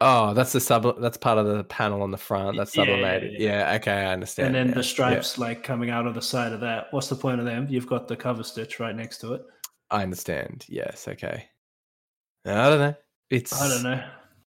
Oh, 0.00 0.34
that's 0.34 0.52
the 0.52 0.60
sub. 0.60 1.00
That's 1.00 1.16
part 1.16 1.38
of 1.38 1.46
the 1.46 1.62
panel 1.64 2.02
on 2.02 2.10
the 2.10 2.16
front. 2.18 2.56
That's 2.56 2.76
Yeah, 2.76 2.82
yeah, 2.84 2.90
sublimated. 2.90 3.40
yeah. 3.40 3.70
Yeah. 3.70 3.76
okay, 3.76 3.92
I 3.92 4.12
understand. 4.12 4.46
and 4.48 4.54
then 4.56 4.66
now. 4.68 4.74
the 4.74 4.80
Yeah. 4.80 4.86
stripes 4.94 5.38
like 5.38 5.62
coming 5.62 5.90
out 5.90 6.06
of 6.06 6.14
the 6.14 6.22
side 6.22 6.52
of 6.52 6.60
that. 6.60 6.86
What's 6.90 7.08
the 7.08 7.14
point 7.16 7.38
of 7.38 7.46
them? 7.46 7.66
You've 7.70 7.86
got 7.86 8.08
the 8.08 8.16
cover 8.16 8.42
stitch 8.42 8.80
right 8.80 8.94
next 8.96 9.18
to 9.18 9.34
it. 9.34 9.42
I 9.90 10.02
understand. 10.02 10.66
Yes. 10.68 11.06
Okay. 11.06 11.48
I 12.44 12.68
don't 12.68 12.78
know. 12.80 12.94
It's. 13.30 13.52
I 13.60 13.68
don't 13.68 13.82
know. 13.82 14.04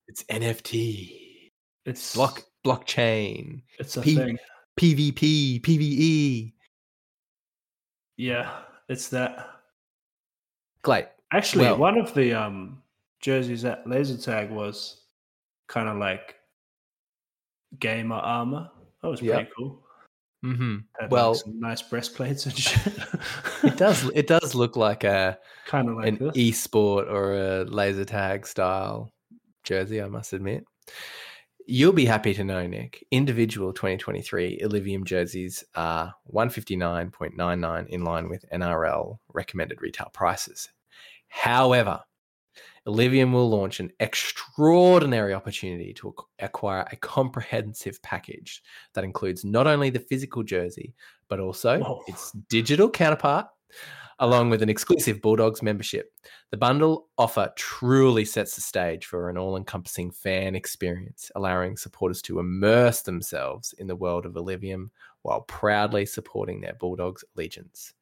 It's 0.07 0.23
NFT. 0.25 1.51
It's 1.85 2.13
Block 2.15 2.43
blockchain. 2.65 3.61
It's 3.79 3.95
a 3.97 4.01
P- 4.01 4.15
thing. 4.15 4.37
PvP, 4.79 5.61
PvE. 5.61 6.53
Yeah, 8.17 8.51
it's 8.89 9.07
that. 9.09 9.49
Great. 10.83 11.07
Actually, 11.31 11.65
Well- 11.65 11.77
one 11.77 11.97
of 11.97 12.13
the 12.13 12.33
um 12.33 12.81
jerseys 13.21 13.65
at 13.65 13.87
laser 13.89 14.17
tag 14.17 14.51
was 14.51 15.01
kind 15.67 15.89
of 15.89 15.97
like 15.97 16.35
gamer 17.79 18.15
armor. 18.15 18.69
That 19.01 19.07
was 19.09 19.19
pretty 19.19 19.33
Yep. 19.35 19.49
cool. 19.57 19.84
Hmm 20.53 20.77
Well- 21.09 21.33
some 21.35 21.59
nice 21.59 21.81
breastplates 21.81 22.45
and 22.45 22.57
shit. 22.57 22.93
It 23.63 23.77
does. 23.77 24.09
It 24.13 24.27
does 24.27 24.53
look 24.55 24.75
like 24.75 25.03
a 25.03 25.39
kind 25.65 25.89
of 25.89 25.95
like 25.95 26.07
an 26.07 26.17
this. 26.19 26.37
e-sport 26.37 27.07
or 27.07 27.33
a 27.33 27.63
laser 27.63 28.05
tag 28.05 28.45
style 28.45 29.11
jersey. 29.63 30.01
I 30.01 30.07
must 30.07 30.33
admit. 30.33 30.65
You'll 31.67 31.93
be 31.93 32.05
happy 32.05 32.35
to 32.35 32.43
know, 32.43 32.67
Nick. 32.67 33.03
Individual 33.09 33.73
2023 33.73 34.59
Illuvium 34.63 35.03
jerseys 35.03 35.63
are 35.73 36.13
159.99 36.31 37.87
in 37.87 38.03
line 38.03 38.29
with 38.29 38.45
NRL 38.53 39.17
recommended 39.33 39.81
retail 39.81 40.11
prices. 40.13 40.69
However, 41.27 42.01
Illuvium 42.87 43.31
will 43.31 43.49
launch 43.49 43.79
an 43.79 43.91
extraordinary 43.99 45.33
opportunity 45.33 45.91
to 45.93 46.13
acquire 46.39 46.85
a 46.91 46.95
comprehensive 46.97 48.01
package 48.03 48.61
that 48.93 49.03
includes 49.03 49.43
not 49.43 49.65
only 49.65 49.89
the 49.89 49.99
physical 49.99 50.43
jersey, 50.43 50.93
but 51.27 51.39
also 51.39 51.79
Whoa. 51.79 52.01
its 52.07 52.31
digital 52.47 52.89
counterpart, 52.89 53.47
along 54.19 54.51
with 54.51 54.61
an 54.61 54.69
exclusive 54.69 55.19
Bulldogs 55.19 55.63
membership. 55.63 56.11
The 56.51 56.57
bundle 56.57 57.07
offer 57.17 57.51
truly 57.55 58.23
sets 58.23 58.53
the 58.53 58.61
stage 58.61 59.07
for 59.07 59.29
an 59.29 59.37
all 59.37 59.57
encompassing 59.57 60.11
fan 60.11 60.55
experience, 60.55 61.31
allowing 61.35 61.77
supporters 61.77 62.21
to 62.23 62.39
immerse 62.39 63.01
themselves 63.01 63.73
in 63.79 63.87
the 63.87 63.95
world 63.95 64.27
of 64.27 64.33
Illuvium 64.33 64.91
while 65.23 65.41
proudly 65.41 66.05
supporting 66.05 66.61
their 66.61 66.75
Bulldogs 66.75 67.23
allegiance. 67.35 67.93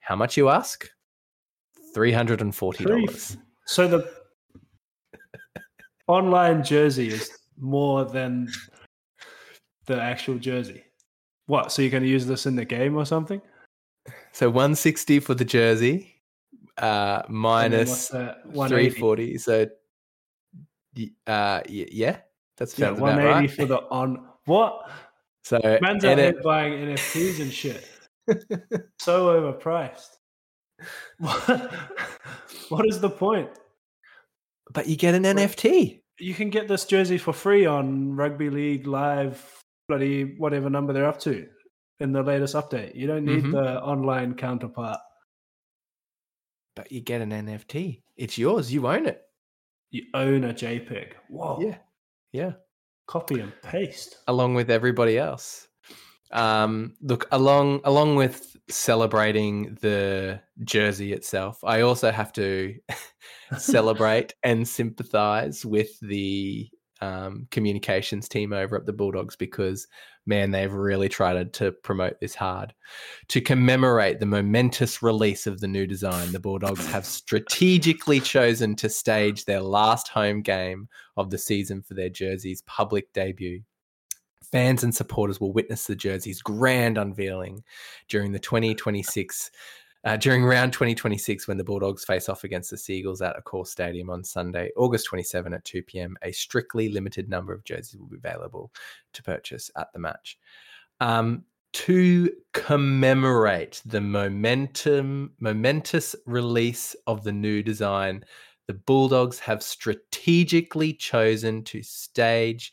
How 0.00 0.16
much 0.16 0.36
you 0.36 0.48
ask? 0.48 0.90
$340. 1.94 3.36
So 3.64 3.86
the 3.86 4.21
online 6.12 6.62
jersey 6.62 7.08
is 7.08 7.30
more 7.58 8.04
than 8.04 8.50
the 9.86 10.00
actual 10.00 10.38
jersey. 10.38 10.84
What? 11.46 11.72
So 11.72 11.82
you're 11.82 11.90
going 11.90 12.02
to 12.02 12.08
use 12.08 12.26
this 12.26 12.46
in 12.46 12.56
the 12.56 12.64
game 12.64 12.96
or 12.96 13.04
something? 13.04 13.40
So 14.32 14.48
160 14.48 15.20
for 15.20 15.34
the 15.34 15.44
jersey, 15.44 16.22
uh, 16.78 16.84
And 16.84 16.92
then 16.92 17.08
what's 17.16 17.30
minus 17.30 18.08
that? 18.08 18.46
180. 18.46 18.90
340. 18.90 19.38
So, 19.38 19.66
uh, 21.26 21.60
yeah, 21.68 22.16
that's 22.56 22.78
Yeah, 22.78 22.86
sounds 22.86 22.98
about 22.98 23.16
180 23.16 23.32
right. 23.32 23.50
for 23.50 23.66
the 23.66 23.78
on. 23.90 24.26
What? 24.46 24.90
So, 25.44 25.58
Man's 25.82 26.04
out 26.04 26.18
here 26.18 26.34
buying 26.42 26.72
NFTs 26.72 27.40
and 27.40 27.52
shit. 27.52 27.88
so 28.98 29.28
overpriced. 29.40 30.16
What? 31.18 31.72
what 32.68 32.86
is 32.86 33.00
the 33.00 33.10
point? 33.10 33.50
but 34.72 34.88
you 34.88 34.96
get 34.96 35.14
an 35.14 35.24
NFT. 35.24 36.01
You 36.22 36.34
can 36.34 36.50
get 36.50 36.68
this 36.68 36.84
jersey 36.84 37.18
for 37.18 37.32
free 37.32 37.66
on 37.66 38.14
Rugby 38.14 38.48
League 38.48 38.86
Live, 38.86 39.44
bloody 39.88 40.36
whatever 40.38 40.70
number 40.70 40.92
they're 40.92 41.08
up 41.08 41.18
to 41.20 41.48
in 41.98 42.12
the 42.12 42.22
latest 42.22 42.54
update. 42.54 42.94
You 42.94 43.08
don't 43.08 43.24
need 43.24 43.42
Mhm. 43.42 43.52
the 43.52 43.82
online 43.82 44.34
counterpart. 44.34 45.00
But 46.76 46.92
you 46.92 47.00
get 47.00 47.22
an 47.22 47.32
NFT. 47.32 48.02
It's 48.16 48.38
yours. 48.38 48.72
You 48.72 48.86
own 48.86 49.06
it. 49.06 49.20
You 49.90 50.04
own 50.14 50.44
a 50.44 50.54
JPEG. 50.54 51.14
Whoa. 51.28 51.60
Yeah. 51.60 51.78
Yeah. 52.30 52.52
Copy 53.08 53.40
and 53.40 53.52
paste. 53.62 54.18
Along 54.28 54.54
with 54.54 54.70
everybody 54.70 55.18
else. 55.18 55.66
Um, 56.32 56.94
look, 57.02 57.28
along 57.30 57.80
along 57.84 58.16
with 58.16 58.56
celebrating 58.68 59.76
the 59.80 60.40
jersey 60.64 61.12
itself, 61.12 61.58
I 61.64 61.82
also 61.82 62.10
have 62.10 62.32
to 62.34 62.74
celebrate 63.58 64.34
and 64.42 64.66
sympathize 64.66 65.64
with 65.64 65.98
the 66.00 66.70
um, 67.02 67.48
communications 67.50 68.28
team 68.28 68.52
over 68.52 68.76
at 68.76 68.86
the 68.86 68.92
Bulldogs 68.92 69.34
because, 69.34 69.88
man, 70.24 70.52
they've 70.52 70.72
really 70.72 71.08
tried 71.08 71.52
to 71.54 71.72
promote 71.72 72.20
this 72.20 72.34
hard. 72.34 72.72
To 73.28 73.40
commemorate 73.40 74.20
the 74.20 74.26
momentous 74.26 75.02
release 75.02 75.48
of 75.48 75.60
the 75.60 75.66
new 75.66 75.84
design, 75.86 76.30
the 76.30 76.38
Bulldogs 76.38 76.86
have 76.86 77.04
strategically 77.04 78.20
chosen 78.20 78.76
to 78.76 78.88
stage 78.88 79.44
their 79.44 79.60
last 79.60 80.08
home 80.08 80.42
game 80.42 80.88
of 81.16 81.30
the 81.30 81.38
season 81.38 81.82
for 81.82 81.94
their 81.94 82.08
jersey's 82.08 82.62
public 82.62 83.12
debut. 83.12 83.62
Fans 84.52 84.84
and 84.84 84.94
supporters 84.94 85.40
will 85.40 85.52
witness 85.52 85.86
the 85.86 85.96
jersey's 85.96 86.42
grand 86.42 86.98
unveiling 86.98 87.64
during 88.08 88.32
the 88.32 88.38
2026 88.38 89.50
uh, 90.04 90.16
during 90.16 90.44
round 90.44 90.72
2026, 90.72 91.46
when 91.46 91.56
the 91.56 91.64
Bulldogs 91.64 92.04
face 92.04 92.28
off 92.28 92.42
against 92.42 92.70
the 92.70 92.76
Seagulls 92.76 93.22
at 93.22 93.36
Accor 93.36 93.66
Stadium 93.66 94.10
on 94.10 94.24
Sunday, 94.24 94.70
August 94.76 95.06
27 95.06 95.54
at 95.54 95.64
2 95.64 95.82
p.m., 95.84 96.16
a 96.22 96.32
strictly 96.32 96.88
limited 96.88 97.28
number 97.28 97.52
of 97.52 97.62
jerseys 97.62 98.00
will 98.00 98.08
be 98.08 98.16
available 98.16 98.72
to 99.12 99.22
purchase 99.22 99.70
at 99.76 99.92
the 99.92 100.00
match. 100.00 100.38
Um, 100.98 101.44
to 101.74 102.30
commemorate 102.52 103.80
the 103.86 104.00
momentum, 104.00 105.34
momentous 105.38 106.16
release 106.26 106.96
of 107.06 107.22
the 107.22 107.32
new 107.32 107.62
design, 107.62 108.24
the 108.66 108.74
Bulldogs 108.74 109.38
have 109.38 109.62
strategically 109.62 110.94
chosen 110.94 111.62
to 111.64 111.82
stage 111.82 112.72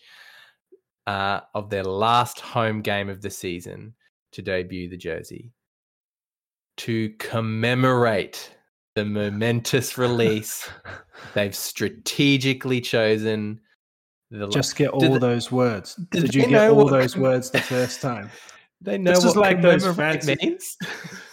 uh, 1.09 1.41
of 1.55 1.69
their 1.71 1.83
last 1.83 2.39
home 2.39 2.81
game 2.81 3.09
of 3.09 3.21
the 3.21 3.29
season 3.31 3.93
to 4.31 4.43
debut 4.43 4.87
the 4.87 4.97
jersey 4.97 5.51
to 6.77 7.09
commemorate 7.17 8.51
the 8.95 9.03
momentous 9.03 9.97
release, 9.97 10.69
they've 11.33 11.55
strategically 11.55 12.79
chosen 12.79 13.59
the. 14.29 14.47
Just 14.49 14.75
get 14.75 14.89
all 14.91 14.99
Did 14.99 15.13
they- 15.13 15.17
those 15.19 15.51
words. 15.51 15.95
did 16.11 16.25
Did, 16.25 16.35
you 16.35 16.47
get 16.47 16.69
all 16.69 16.75
what 16.75 16.91
those 16.91 17.17
words 17.17 17.49
the 17.49 17.59
first 17.59 18.01
time? 18.01 18.29
they 18.81 18.97
know 18.97 19.13
this 19.13 19.23
what 19.23 19.29
is 19.31 19.35
like 19.35 19.61
those 19.61 19.81
commemorate 19.83 20.23
fancy- 20.23 20.47
means. 20.47 20.77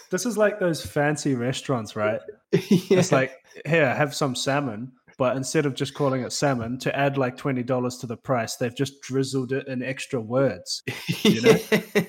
This 0.09 0.25
is 0.25 0.37
like 0.37 0.57
those 0.57 0.85
fancy 0.85 1.35
restaurants, 1.35 1.97
right? 1.97 2.21
Yeah. 2.53 2.99
It's 2.99 3.11
like, 3.11 3.33
here, 3.65 3.93
have 3.93 4.15
some 4.15 4.35
salmon. 4.35 4.93
But 5.17 5.35
instead 5.35 5.65
of 5.65 5.73
just 5.73 5.95
calling 5.95 6.21
it 6.21 6.31
salmon, 6.31 6.77
to 6.79 6.95
add 6.95 7.17
like 7.17 7.37
$20 7.37 7.99
to 7.99 8.07
the 8.07 8.17
price, 8.17 8.55
they've 8.55 8.75
just 8.75 9.01
drizzled 9.01 9.51
it 9.51 9.67
in 9.67 9.81
extra 9.81 10.21
words. 10.21 10.83
you 11.23 11.41
know? 11.41 11.57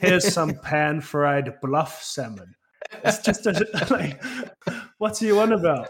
Here's 0.01 0.33
some 0.33 0.55
pan 0.63 1.01
fried 1.01 1.55
bluff 1.63 2.03
salmon. 2.03 2.55
It's 3.05 3.19
just 3.19 3.47
a, 3.47 3.67
like, 3.91 4.23
what's 4.99 5.21
he 5.21 5.33
on 5.33 5.53
about? 5.53 5.89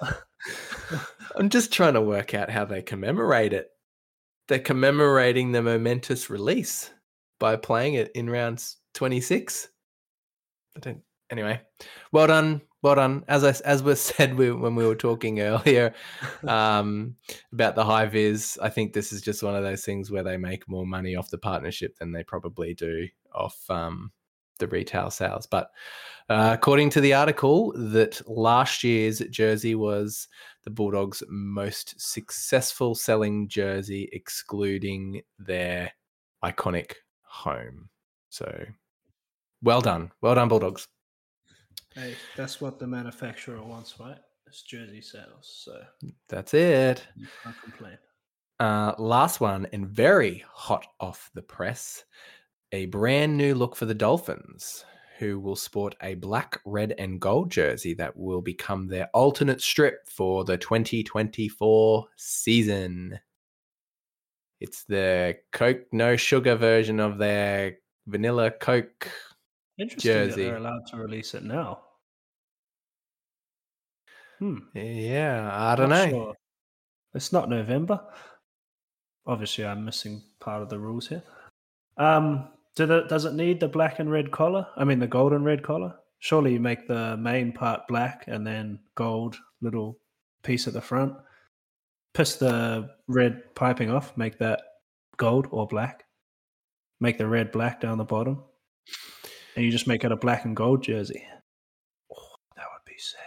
I'm 1.37 1.49
just 1.49 1.73
trying 1.73 1.95
to 1.95 2.01
work 2.01 2.35
out 2.35 2.51
how 2.51 2.65
they 2.65 2.83
commemorate 2.83 3.53
it. 3.53 3.69
They're 4.47 4.59
commemorating 4.59 5.53
the 5.53 5.63
momentous 5.63 6.31
release 6.31 6.91
by 7.39 7.57
playing 7.57 7.95
it 7.95 8.11
in 8.15 8.31
rounds 8.31 8.77
26. 8.95 9.69
I 10.77 10.81
don't. 10.81 11.03
Anyway, 11.31 11.61
well 12.11 12.27
done, 12.27 12.63
done. 12.83 13.25
As 13.29 13.45
I 13.45 13.55
as 13.65 13.83
was 13.83 14.01
said 14.17 14.37
we, 14.37 14.51
when 14.53 14.75
we 14.75 14.87
were 14.87 14.95
talking 14.95 15.41
earlier 15.41 15.95
um, 16.47 17.17
about 17.53 17.75
the 17.75 17.85
high 17.85 18.07
vis, 18.07 18.59
I 18.59 18.69
think 18.69 18.93
this 18.93 19.13
is 19.13 19.23
just 19.23 19.43
one 19.43 19.55
of 19.55 19.63
those 19.63 19.85
things 19.85 20.11
where 20.11 20.23
they 20.23 20.37
make 20.37 20.69
more 20.69 20.87
money 20.87 21.17
off 21.17 21.31
the 21.31 21.39
partnership 21.39 21.97
than 21.99 22.13
they 22.13 22.25
probably 22.25 22.75
do 22.75 23.09
off 23.35 23.59
um, 23.71 24.13
the 24.59 24.69
retail 24.69 25.11
sales. 25.11 25.47
But 25.47 25.71
uh, 26.29 26.51
according 26.53 26.91
to 26.91 27.01
the 27.01 27.15
article, 27.15 27.73
that 27.77 28.21
last 28.29 28.85
year's 28.85 29.21
jersey 29.31 29.75
was 29.75 30.29
the 30.65 30.71
Bulldogs' 30.71 31.23
most 31.29 31.99
successful 31.99 32.95
selling 32.95 33.49
jersey, 33.49 34.09
excluding 34.13 35.23
their 35.39 35.93
iconic 36.45 36.93
home. 37.23 37.89
So, 38.29 38.67
well 39.63 39.81
done, 39.81 40.13
well 40.21 40.35
done, 40.35 40.49
Bulldogs. 40.49 40.87
Hey, 41.99 42.15
that's 42.37 42.61
what 42.61 42.79
the 42.79 42.87
manufacturer 42.87 43.61
wants, 43.61 43.99
right? 43.99 44.19
It's 44.47 44.63
jersey 44.63 45.01
sales, 45.01 45.63
so 45.65 45.81
That's 46.29 46.55
it. 46.55 47.05
you 47.17 47.27
can't 47.43 47.61
complain. 47.61 47.99
Uh, 48.61 48.95
last 48.99 49.41
one, 49.41 49.67
and 49.73 49.89
very 49.89 50.45
hot 50.49 50.87
off 51.01 51.29
the 51.35 51.43
press, 51.43 52.05
a 52.71 52.87
brand 52.87 53.37
new 53.37 53.53
look 53.57 53.75
for 53.75 53.85
the 53.85 53.97
Dolphins, 53.97 54.85
who 55.19 55.41
will 55.41 55.57
sport 55.57 55.97
a 56.01 56.15
black, 56.15 56.61
red, 56.65 56.95
and 56.99 57.21
gold 57.21 57.51
jersey 57.51 57.95
that 57.95 58.17
will 58.17 58.43
become 58.43 58.87
their 58.87 59.11
alternate 59.13 59.61
strip 59.61 60.09
for 60.09 60.45
the 60.45 60.57
2024 60.57 62.07
season. 62.17 63.19
It's 64.61 64.85
the 64.85 65.37
Coke 65.51 65.87
no 65.91 66.15
sugar 66.15 66.55
version 66.55 67.01
of 67.01 67.19
their 67.19 67.79
vanilla 68.07 68.53
Coke. 68.53 69.11
Interesting 69.81 70.13
that 70.13 70.29
Jersey. 70.29 70.45
they're 70.45 70.59
allowed 70.59 70.87
to 70.93 70.97
release 70.97 71.35
it 71.35 71.43
now. 71.43 71.81
Hmm. 74.39 74.59
Yeah, 74.75 75.51
I 75.53 75.75
don't 75.75 75.89
not 75.91 76.07
know. 76.07 76.11
sure. 76.11 76.35
It's 77.15 77.33
not 77.33 77.49
November. 77.49 78.01
obviously 79.27 79.65
I'm 79.65 79.85
missing 79.85 80.23
part 80.41 80.63
of 80.63 80.69
the 80.69 80.79
rules 80.79 81.09
here. 81.09 81.23
Um, 81.97 82.49
do 82.77 82.87
the, 82.87 83.03
does 83.09 83.25
it 83.25 83.35
need 83.35 83.61
the 83.61 83.69
black 83.69 83.99
and 83.99 84.11
red 84.11 84.31
collar? 84.31 84.67
I 84.77 84.85
mean, 84.85 85.01
the 85.01 85.07
gold 85.07 85.33
and 85.33 85.45
red 85.45 85.63
collar. 85.63 85.95
Surely 86.21 86.53
you 86.53 86.61
make 86.61 86.87
the 86.87 87.17
main 87.17 87.53
part 87.53 87.87
black 87.89 88.25
and 88.29 88.47
then 88.47 88.79
gold 88.95 89.37
little 89.61 89.99
piece 90.43 90.67
at 90.69 90.73
the 90.75 90.81
front. 90.81 91.15
Piss 92.15 92.37
the 92.37 92.91
red 93.07 93.55
piping 93.55 93.91
off. 93.91 94.17
Make 94.17 94.39
that 94.39 94.61
gold 95.17 95.47
or 95.51 95.67
black. 95.67 96.05
Make 97.01 97.19
the 97.19 97.27
red 97.29 97.53
black 97.53 97.81
down 97.81 97.99
the 97.99 98.05
bottom, 98.05 98.43
and 99.55 99.65
you 99.65 99.71
just 99.71 99.87
make 99.87 100.03
it 100.03 100.11
a 100.11 100.17
black 100.17 100.45
and 100.45 100.57
gold 100.57 100.83
jersey. 100.83 101.23
Oh, 102.13 102.35
that 102.57 102.65
would 102.73 102.85
be 102.85 102.99
sick. 102.99 103.19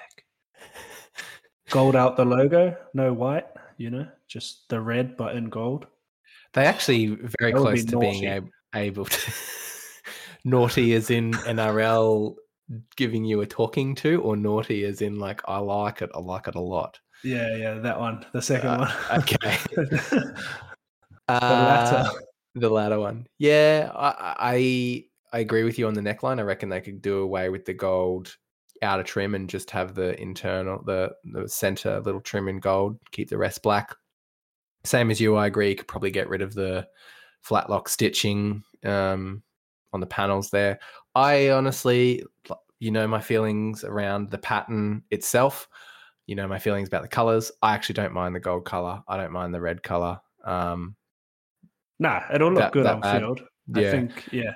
Gold 1.72 1.96
out 1.96 2.18
the 2.18 2.26
logo, 2.26 2.76
no 2.94 3.14
white. 3.14 3.46
You 3.78 3.90
know, 3.90 4.08
just 4.28 4.68
the 4.70 4.80
red 4.80 5.18
but 5.18 5.36
in 5.36 5.50
gold. 5.50 5.88
They 6.54 6.66
actually 6.66 7.08
very 7.40 7.52
That 7.54 7.58
close 7.60 7.84
be 7.86 7.92
to 7.92 8.00
being 8.00 8.26
ab- 8.28 8.50
able 8.76 9.06
to. 9.06 9.32
naughty 10.44 10.94
as 10.94 11.10
in 11.10 11.32
NRL 11.32 12.36
giving 12.96 13.24
you 13.26 13.42
a 13.42 13.46
talking 13.46 13.96
to, 13.96 14.22
or 14.22 14.36
naughty 14.36 14.84
as 14.86 15.02
in 15.02 15.18
like 15.20 15.42
I 15.48 15.58
like 15.60 16.02
it, 16.02 16.10
I 16.14 16.20
like 16.20 16.48
it 16.48 16.56
a 16.56 16.60
lot. 16.62 17.00
Yeah, 17.24 17.56
yeah, 17.56 17.74
that 17.76 18.00
one, 18.00 18.26
the 18.34 18.42
second 18.42 18.70
Uh, 18.70 18.92
one. 19.10 19.20
okay. 19.22 19.58
the 19.76 20.36
Uh, 21.28 21.40
latter. 21.40 22.10
The 22.56 22.70
latter 22.70 23.00
one. 23.00 23.28
Yeah, 23.38 23.92
I, 23.96 24.36
I 24.40 25.06
I 25.34 25.40
agree 25.40 25.64
with 25.64 25.80
you 25.80 25.88
on 25.88 25.94
the 25.94 26.02
neckline. 26.02 26.40
I 26.40 26.44
reckon 26.44 26.68
they 26.70 26.82
could 26.82 27.02
do 27.02 27.20
away 27.20 27.50
with 27.50 27.64
the 27.66 27.74
gold 27.74 28.36
outer 28.82 29.04
trim 29.04 29.36
and 29.36 29.50
just 29.50 29.70
have 29.72 29.94
the 29.96 30.20
internal, 30.22 30.82
the 30.86 31.12
the 31.26 31.48
center 31.48 32.00
little 32.02 32.22
trim 32.22 32.48
in 32.48 32.60
gold. 32.60 32.98
Keep 33.12 33.30
the 33.30 33.38
rest 33.38 33.62
black. 33.62 33.96
Same 34.84 35.12
as 35.12 35.22
you, 35.22 35.36
I 35.36 35.46
agree. 35.48 35.70
You 35.70 35.76
could 35.76 35.88
probably 35.88 36.12
get 36.12 36.30
rid 36.30 36.42
of 36.42 36.54
the 36.56 36.88
flat 37.42 37.70
lock 37.70 37.88
stitching 37.90 38.64
um, 38.84 39.44
on 39.94 40.00
the 40.00 40.08
panels 40.08 40.50
there. 40.50 40.80
I 41.14 41.50
honestly, 41.50 42.24
you 42.80 42.90
know, 42.92 43.08
my 43.08 43.22
feelings 43.22 43.84
around 43.84 44.32
the 44.32 44.38
pattern 44.40 45.04
itself. 45.12 45.68
You 46.28 46.36
know, 46.36 46.48
my 46.48 46.60
feelings 46.60 46.88
about 46.88 47.02
the 47.02 47.08
colors. 47.10 47.52
I 47.62 47.74
actually 47.74 47.94
don't 47.94 48.14
mind 48.14 48.34
the 48.34 48.40
gold 48.40 48.66
color. 48.66 49.04
I 49.08 49.18
don't 49.18 49.32
mind 49.34 49.54
the 49.54 49.62
red 49.62 49.84
color. 49.84 50.20
Um, 50.46 50.96
Nah, 52.00 52.22
it'll 52.34 52.50
look 52.50 52.58
That- 52.64 52.72
good 52.74 52.86
that 52.88 52.96
on 52.96 53.02
bad. 53.02 53.20
field. 53.20 53.42
yeah. 53.76 53.88
I 53.88 53.92
think, 53.92 54.28
yeah. 54.32 54.54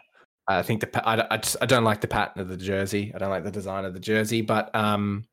I 0.48 0.62
think 0.62 0.82
the 0.82 1.08
I, 1.08 1.26
I 1.32 1.38
just 1.38 1.58
I 1.62 1.66
don't 1.66 1.84
like 1.84 2.02
the 2.02 2.08
pattern 2.08 2.42
of 2.42 2.50
the 2.50 2.58
jersey. 2.58 3.12
I 3.16 3.18
don't 3.18 3.30
like 3.32 3.44
the 3.44 3.52
design 3.52 3.84
of 3.86 3.94
the 3.94 4.00
jersey, 4.00 4.42
but 4.42 4.74
um, 4.76 5.26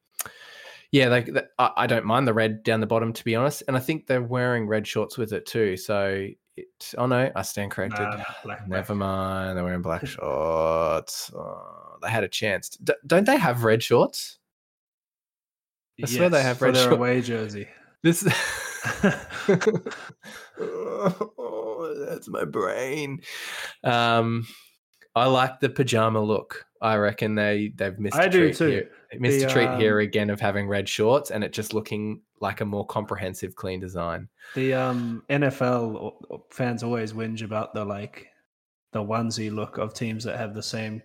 yeah, 0.90 1.08
like 1.08 1.28
I, 1.58 1.70
I 1.76 1.86
don't 1.86 2.04
mind 2.06 2.26
the 2.26 2.32
red 2.34 2.62
down 2.62 2.80
the 2.80 2.86
bottom 2.86 3.12
to 3.12 3.24
be 3.24 3.36
honest, 3.36 3.62
and 3.68 3.76
I 3.76 3.80
think 3.80 4.06
they're 4.06 4.22
wearing 4.22 4.66
red 4.66 4.86
shorts 4.86 5.18
with 5.18 5.32
it 5.32 5.44
too. 5.46 5.76
So 5.76 6.28
it, 6.56 6.94
oh 6.96 7.06
no, 7.06 7.30
I 7.34 7.42
stand 7.42 7.70
corrected. 7.72 8.00
Nah, 8.00 8.16
nah, 8.16 8.24
black, 8.44 8.68
Never 8.68 8.94
black. 8.94 8.98
mind, 8.98 9.56
they're 9.56 9.64
wearing 9.64 9.82
black 9.82 10.06
shorts. 10.06 11.30
Oh, 11.34 11.96
they 12.02 12.08
had 12.08 12.24
a 12.24 12.28
chance. 12.28 12.70
D- 12.70 12.94
don't 13.06 13.26
they 13.26 13.36
have 13.36 13.64
red 13.64 13.82
shorts? 13.82 14.38
I 16.02 16.06
swear 16.06 16.30
they 16.30 16.42
have 16.42 16.58
for 16.58 16.64
red 16.66 16.74
their 16.74 16.82
short- 16.84 16.94
away 16.94 17.20
jersey. 17.20 17.68
This. 18.02 18.22
oh, 20.58 21.94
that's 22.08 22.28
my 22.28 22.44
brain. 22.44 23.20
Um, 23.84 24.46
I 25.14 25.26
like 25.26 25.60
the 25.60 25.68
pajama 25.68 26.20
look. 26.20 26.66
I 26.80 26.96
reckon 26.96 27.34
they 27.34 27.72
they've 27.76 27.98
missed. 27.98 28.16
I 28.16 28.28
do 28.28 28.52
treat 28.52 28.56
too. 28.56 28.66
Here. 28.66 28.90
Missed 29.18 29.40
The, 29.40 29.46
a 29.46 29.50
treat 29.50 29.80
here 29.80 30.00
um, 30.00 30.06
again 30.06 30.30
of 30.30 30.40
having 30.40 30.66
red 30.66 30.88
shorts 30.88 31.30
and 31.30 31.44
it 31.44 31.52
just 31.52 31.74
looking 31.74 32.22
like 32.40 32.60
a 32.60 32.64
more 32.64 32.86
comprehensive, 32.86 33.54
clean 33.54 33.78
design. 33.78 34.28
The 34.54 34.74
um, 34.74 35.22
NFL 35.28 36.14
fans 36.50 36.82
always 36.82 37.12
whinge 37.12 37.42
about 37.42 37.74
the 37.74 37.84
like 37.84 38.28
the 38.92 39.02
onesie 39.02 39.52
look 39.52 39.78
of 39.78 39.94
teams 39.94 40.24
that 40.24 40.38
have 40.38 40.54
the 40.54 40.62
same 40.62 41.02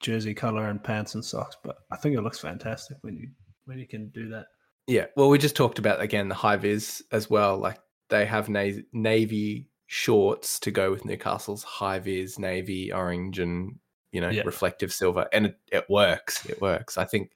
jersey 0.00 0.34
color 0.34 0.68
and 0.68 0.82
pants 0.82 1.14
and 1.14 1.24
socks, 1.24 1.56
but 1.62 1.78
I 1.90 1.96
think 1.96 2.16
it 2.16 2.22
looks 2.22 2.38
fantastic 2.38 2.96
when 3.02 3.16
you 3.16 3.28
when 3.66 3.78
you 3.78 3.86
can 3.86 4.08
do 4.08 4.28
that. 4.30 4.46
Yeah. 4.86 5.06
Well, 5.16 5.28
we 5.28 5.38
just 5.38 5.56
talked 5.56 5.78
about 5.78 6.00
again 6.00 6.28
the 6.28 6.34
high 6.34 6.56
vis 6.56 7.02
as 7.12 7.30
well. 7.30 7.58
Like 7.58 7.78
they 8.08 8.26
have 8.26 8.48
navy 8.48 9.68
shorts 9.94 10.58
to 10.58 10.70
go 10.70 10.90
with 10.90 11.04
Newcastle's 11.04 11.62
high 11.62 11.98
vis 11.98 12.38
navy 12.38 12.90
orange 12.90 13.38
and 13.38 13.78
you 14.10 14.22
know 14.22 14.30
Yeah. 14.30 14.42
reflective 14.46 14.90
silver, 14.90 15.28
and 15.34 15.46
it, 15.46 15.58
it 15.70 15.84
works. 15.90 16.46
It 16.46 16.62
works. 16.62 16.96
I 16.96 17.04
think 17.04 17.32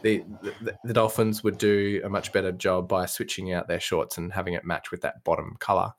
the, 0.00 0.24
the 0.62 0.74
the 0.84 0.94
Dolphins 0.94 1.44
would 1.44 1.58
do 1.58 2.00
a 2.02 2.08
much 2.08 2.32
better 2.32 2.50
job 2.50 2.88
by 2.88 3.04
switching 3.04 3.52
out 3.52 3.68
their 3.68 3.78
shorts 3.78 4.16
and 4.16 4.32
having 4.32 4.54
it 4.54 4.64
match 4.64 4.90
with 4.90 5.02
that 5.02 5.22
bottom 5.22 5.54
color. 5.60 5.92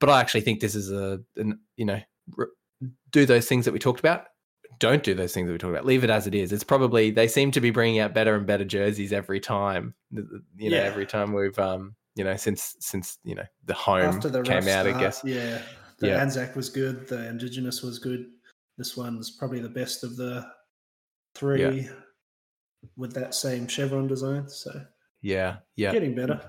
But 0.00 0.10
I 0.10 0.20
actually 0.20 0.40
think 0.40 0.58
this 0.58 0.74
is 0.74 0.90
a 0.90 1.20
an, 1.36 1.60
you 1.76 1.84
know 1.84 2.00
r- 2.36 2.48
do 3.12 3.24
those 3.24 3.46
things 3.46 3.64
that 3.66 3.72
we 3.72 3.78
talked 3.78 4.00
about. 4.00 4.24
Don't 4.80 5.02
do 5.04 5.14
those 5.14 5.32
things 5.32 5.46
that 5.46 5.52
we 5.52 5.58
talked 5.58 5.74
about. 5.74 5.84
Leave 5.86 6.02
it 6.02 6.10
as 6.10 6.26
it 6.26 6.34
is. 6.34 6.52
It's 6.52 6.64
probably 6.64 7.12
they 7.12 7.28
seem 7.28 7.52
to 7.52 7.60
be 7.60 7.70
bringing 7.70 8.00
out 8.00 8.14
better 8.14 8.34
and 8.34 8.46
better 8.48 8.64
jerseys 8.64 9.12
every 9.12 9.38
time. 9.38 9.94
You 10.10 10.22
know, 10.70 10.76
Yeah. 10.76 10.82
every 10.82 11.06
time 11.06 11.32
we've 11.32 11.58
um 11.58 11.94
you 12.16 12.24
know 12.24 12.36
since 12.36 12.76
since 12.80 13.18
you 13.24 13.34
know 13.34 13.44
the 13.64 13.74
home 13.74 14.00
After 14.02 14.28
the 14.28 14.42
came 14.42 14.68
out. 14.68 14.86
I 14.86 14.98
guess 14.98 15.22
yeah, 15.24 15.62
the 15.98 16.08
Yeah. 16.08 16.20
Anzac 16.20 16.56
was 16.56 16.68
good. 16.68 17.06
The 17.08 17.28
Indigenous 17.28 17.82
was 17.82 17.98
good. 17.98 18.26
This 18.78 18.96
one's 18.96 19.30
probably 19.32 19.60
the 19.60 19.68
best 19.68 20.04
of 20.04 20.16
the 20.16 20.46
three 21.34 21.88
with 22.96 23.12
that 23.14 23.34
same 23.34 23.66
chevron 23.68 24.08
design. 24.08 24.48
So 24.48 24.84
yeah, 25.22 25.56
yeah. 25.76 25.92
getting 25.92 26.14
better. 26.14 26.40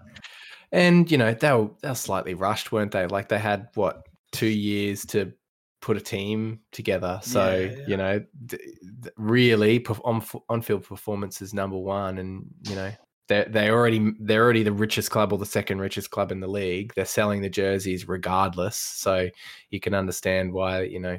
And 0.72 1.12
you 1.12 1.18
know 1.18 1.34
they 1.34 1.51
were 1.51 1.70
they 1.82 1.89
were 1.89 1.95
slightly 1.95 2.34
rushed, 2.34 2.72
weren't 2.72 2.91
they? 2.91 3.05
Like 3.07 3.28
they 3.30 3.39
had 3.39 3.68
what 3.76 4.07
two 4.32 4.47
years 4.47 5.05
to 5.07 5.34
put 5.82 5.97
a 5.97 6.01
team 6.01 6.59
together. 6.72 7.20
So 7.24 7.57
Yeah, 7.59 7.76
yeah. 7.76 7.84
you 7.88 7.97
know, 7.97 8.26
d- 8.45 8.57
d- 9.01 9.09
really 9.18 9.86
on 10.05 10.24
on 10.47 10.62
field 10.62 10.84
performance 10.86 11.41
is 11.41 11.53
number 11.53 11.78
one, 11.78 12.18
and 12.20 12.45
you 12.70 12.76
know 12.76 12.91
they 13.32 13.46
they 13.48 13.70
already 13.70 14.14
they're 14.20 14.44
already 14.44 14.64
the 14.64 14.74
richest 14.74 15.10
club 15.10 15.32
or 15.32 15.40
the 15.40 15.46
second 15.46 15.80
richest 15.80 16.12
club 16.12 16.32
in 16.32 16.42
the 16.42 16.48
league. 16.48 16.94
They're 16.96 17.06
selling 17.06 17.42
the 17.42 17.50
jerseys 17.50 18.08
regardless, 18.08 18.76
so 18.76 19.30
you 19.70 19.80
can 19.80 19.94
understand 19.94 20.52
why 20.52 20.82
you 20.84 21.00
know 21.00 21.18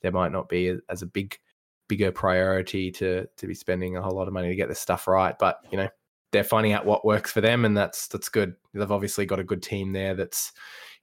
there 0.00 0.12
might 0.12 0.32
not 0.32 0.48
be 0.48 0.76
as 0.88 1.02
a 1.02 1.06
big 1.06 1.38
bigger 1.88 2.10
priority 2.10 2.90
to 2.90 3.26
to 3.36 3.46
be 3.46 3.54
spending 3.54 3.96
a 3.96 4.02
whole 4.02 4.16
lot 4.16 4.26
of 4.26 4.34
money 4.34 4.48
to 4.48 4.56
get 4.56 4.68
this 4.68 4.80
stuff 4.80 5.06
right. 5.06 5.38
But 5.38 5.58
you 5.70 5.78
know 5.78 5.88
they're 6.32 6.42
finding 6.42 6.72
out 6.72 6.84
what 6.84 7.04
works 7.04 7.30
for 7.30 7.40
them, 7.40 7.64
and 7.64 7.76
that's 7.76 8.08
that's 8.08 8.28
good. 8.28 8.54
They've 8.74 8.90
obviously 8.90 9.24
got 9.24 9.40
a 9.40 9.44
good 9.44 9.62
team 9.62 9.92
there 9.92 10.14
that's 10.14 10.52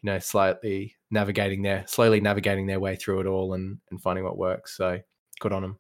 you 0.01 0.11
know 0.11 0.19
slightly 0.19 0.95
navigating 1.09 1.61
their 1.61 1.85
slowly 1.87 2.19
navigating 2.19 2.67
their 2.67 2.81
way 2.81 2.97
through 2.97 3.21
it 3.21 3.27
all 3.27 3.53
and 3.53 3.77
and 3.91 4.01
finding 4.01 4.25
what 4.25 4.37
works. 4.37 4.75
So 4.75 4.99
good 5.39 5.53
on 5.53 5.61
them. 5.61 5.79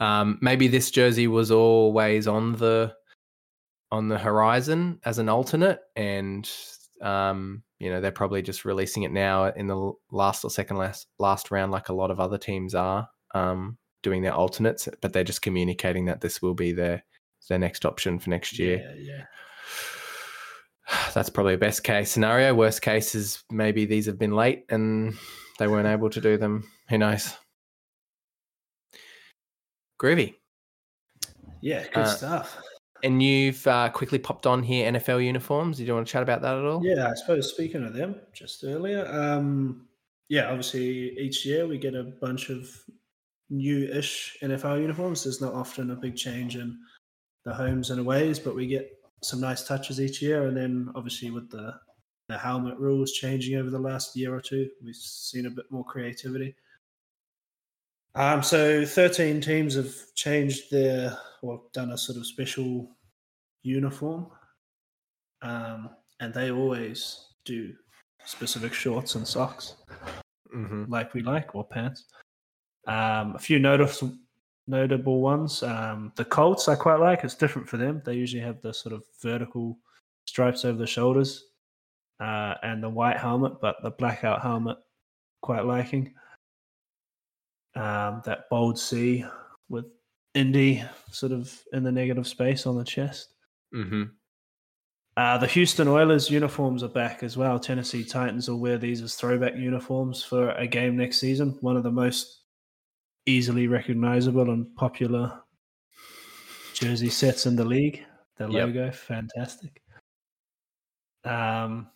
Um, 0.00 0.38
maybe 0.40 0.68
this 0.68 0.90
jersey 0.90 1.26
was 1.26 1.50
always 1.50 2.26
on 2.28 2.52
the 2.52 2.94
on 3.90 4.08
the 4.08 4.18
horizon 4.18 5.00
as 5.04 5.18
an 5.18 5.28
alternate, 5.28 5.80
and 5.96 6.50
um, 7.02 7.62
you 7.78 7.90
know 7.90 8.00
they're 8.00 8.10
probably 8.12 8.42
just 8.42 8.64
releasing 8.64 9.02
it 9.02 9.12
now 9.12 9.46
in 9.46 9.66
the 9.66 9.92
last 10.10 10.44
or 10.44 10.50
second 10.50 10.76
last 10.78 11.06
last 11.18 11.50
round, 11.50 11.72
like 11.72 11.88
a 11.88 11.94
lot 11.94 12.10
of 12.10 12.20
other 12.20 12.38
teams 12.38 12.74
are 12.74 13.08
um, 13.34 13.76
doing 14.02 14.22
their 14.22 14.34
alternates. 14.34 14.88
But 15.00 15.12
they're 15.12 15.24
just 15.24 15.42
communicating 15.42 16.06
that 16.06 16.20
this 16.20 16.40
will 16.42 16.54
be 16.54 16.72
their 16.72 17.04
their 17.48 17.58
next 17.58 17.84
option 17.84 18.18
for 18.18 18.30
next 18.30 18.58
year. 18.58 18.94
Yeah, 18.96 19.14
yeah. 19.16 19.24
That's 21.14 21.30
probably 21.30 21.54
a 21.54 21.58
best 21.58 21.84
case 21.84 22.10
scenario. 22.10 22.54
Worst 22.54 22.82
case 22.82 23.14
is 23.14 23.42
maybe 23.50 23.84
these 23.86 24.06
have 24.06 24.18
been 24.18 24.34
late 24.34 24.64
and 24.68 25.14
they 25.58 25.68
weren't 25.68 25.88
able 25.88 26.10
to 26.10 26.20
do 26.20 26.36
them. 26.36 26.68
Who 26.88 26.98
knows? 26.98 27.34
Groovy. 30.00 30.34
Yeah, 31.60 31.84
good 31.84 32.04
Uh, 32.04 32.06
stuff. 32.06 32.58
And 33.04 33.22
you've 33.22 33.66
uh, 33.66 33.90
quickly 33.90 34.18
popped 34.18 34.46
on 34.46 34.62
here 34.62 34.90
NFL 34.90 35.24
uniforms. 35.24 35.76
Do 35.76 35.84
you 35.84 35.94
want 35.94 36.06
to 36.06 36.12
chat 36.12 36.22
about 36.22 36.40
that 36.42 36.56
at 36.56 36.64
all? 36.64 36.84
Yeah, 36.84 37.08
I 37.08 37.14
suppose 37.14 37.50
speaking 37.50 37.84
of 37.84 37.92
them 37.92 38.16
just 38.32 38.64
earlier, 38.64 39.06
um, 39.06 39.86
yeah, 40.28 40.48
obviously 40.48 41.16
each 41.18 41.44
year 41.44 41.66
we 41.66 41.76
get 41.76 41.94
a 41.94 42.04
bunch 42.04 42.48
of 42.48 42.68
new-ish 43.50 44.38
NFL 44.42 44.80
uniforms. 44.80 45.22
There's 45.22 45.42
not 45.42 45.52
often 45.52 45.90
a 45.90 45.96
big 45.96 46.16
change 46.16 46.56
in 46.56 46.78
the 47.44 47.52
homes 47.52 47.90
and 47.90 48.00
aways, 48.00 48.38
but 48.38 48.56
we 48.56 48.66
get 48.66 48.90
some 49.22 49.40
nice 49.40 49.64
touches 49.64 50.00
each 50.00 50.22
year. 50.22 50.46
And 50.46 50.56
then 50.56 50.90
obviously 50.94 51.30
with 51.30 51.50
the 51.50 51.74
the 52.28 52.38
helmet 52.38 52.78
rules 52.78 53.12
changing 53.12 53.58
over 53.58 53.68
the 53.68 53.78
last 53.78 54.16
year 54.16 54.34
or 54.34 54.40
two, 54.40 54.70
we've 54.82 54.96
seen 54.96 55.44
a 55.44 55.50
bit 55.50 55.66
more 55.70 55.84
creativity. 55.84 56.54
Um, 58.16 58.42
so 58.42 58.84
13 58.86 59.40
teams 59.40 59.74
have 59.74 59.92
changed 60.14 60.70
their 60.70 61.16
or 61.42 61.62
done 61.72 61.90
a 61.92 61.98
sort 61.98 62.16
of 62.16 62.26
special 62.26 62.88
uniform 63.62 64.28
um, 65.42 65.90
and 66.20 66.32
they 66.32 66.50
always 66.52 67.30
do 67.44 67.74
specific 68.24 68.72
shorts 68.72 69.14
and 69.16 69.26
socks 69.26 69.74
Mm-hmm. 70.54 70.84
like 70.88 71.12
we 71.14 71.22
like 71.22 71.56
or 71.56 71.64
pants. 71.64 72.04
Um, 72.86 73.34
a 73.34 73.38
few 73.40 73.58
notice, 73.58 74.04
notable 74.68 75.20
ones. 75.20 75.64
Um, 75.64 76.12
the 76.14 76.24
Colts 76.24 76.68
I 76.68 76.76
quite 76.76 77.00
like. 77.00 77.24
It's 77.24 77.34
different 77.34 77.68
for 77.68 77.76
them. 77.76 78.00
They 78.04 78.14
usually 78.14 78.42
have 78.42 78.60
the 78.60 78.72
sort 78.72 78.92
of 78.94 79.02
vertical 79.20 79.76
stripes 80.26 80.64
over 80.64 80.78
the 80.78 80.86
shoulders. 80.86 81.46
uh, 82.20 82.54
and 82.62 82.80
the 82.80 82.88
white 82.88 83.16
helmet, 83.16 83.54
but 83.60 83.82
the 83.82 83.90
blackout 83.90 84.40
helmet 84.42 84.76
quite 85.42 85.64
liking. 85.64 86.14
Um, 87.76 88.22
that 88.24 88.48
bold 88.50 88.78
C 88.78 89.24
with 89.68 89.86
Indy 90.34 90.84
sort 91.10 91.32
of 91.32 91.52
in 91.72 91.82
the 91.82 91.90
negative 91.92 92.26
space 92.26 92.66
on 92.66 92.76
the 92.76 92.84
chest. 92.84 93.34
Mm-hmm. 93.74 94.04
Uh, 95.16 95.38
the 95.38 95.46
Houston 95.46 95.86
Oilers 95.86 96.28
uniforms 96.30 96.82
are 96.82 96.88
back 96.88 97.22
as 97.22 97.36
well. 97.36 97.58
Tennessee 97.58 98.04
Titans 98.04 98.48
will 98.48 98.58
wear 98.58 98.78
these 98.78 99.00
as 99.00 99.14
throwback 99.14 99.54
uniforms 99.54 100.24
for 100.24 100.50
a 100.52 100.66
game 100.66 100.96
next 100.96 101.18
season. 101.18 101.56
One 101.60 101.76
of 101.76 101.84
the 101.84 101.90
most 101.92 102.40
easily 103.26 103.68
recognizable 103.68 104.50
and 104.50 104.74
popular 104.76 105.40
jersey 106.74 107.10
sets 107.10 107.46
in 107.46 107.54
the 107.56 107.64
league. 107.64 108.04
The 108.36 108.48
Yep. 108.48 108.66
logo, 108.66 108.90
fantastic. 108.90 109.80
Um, 111.24 111.88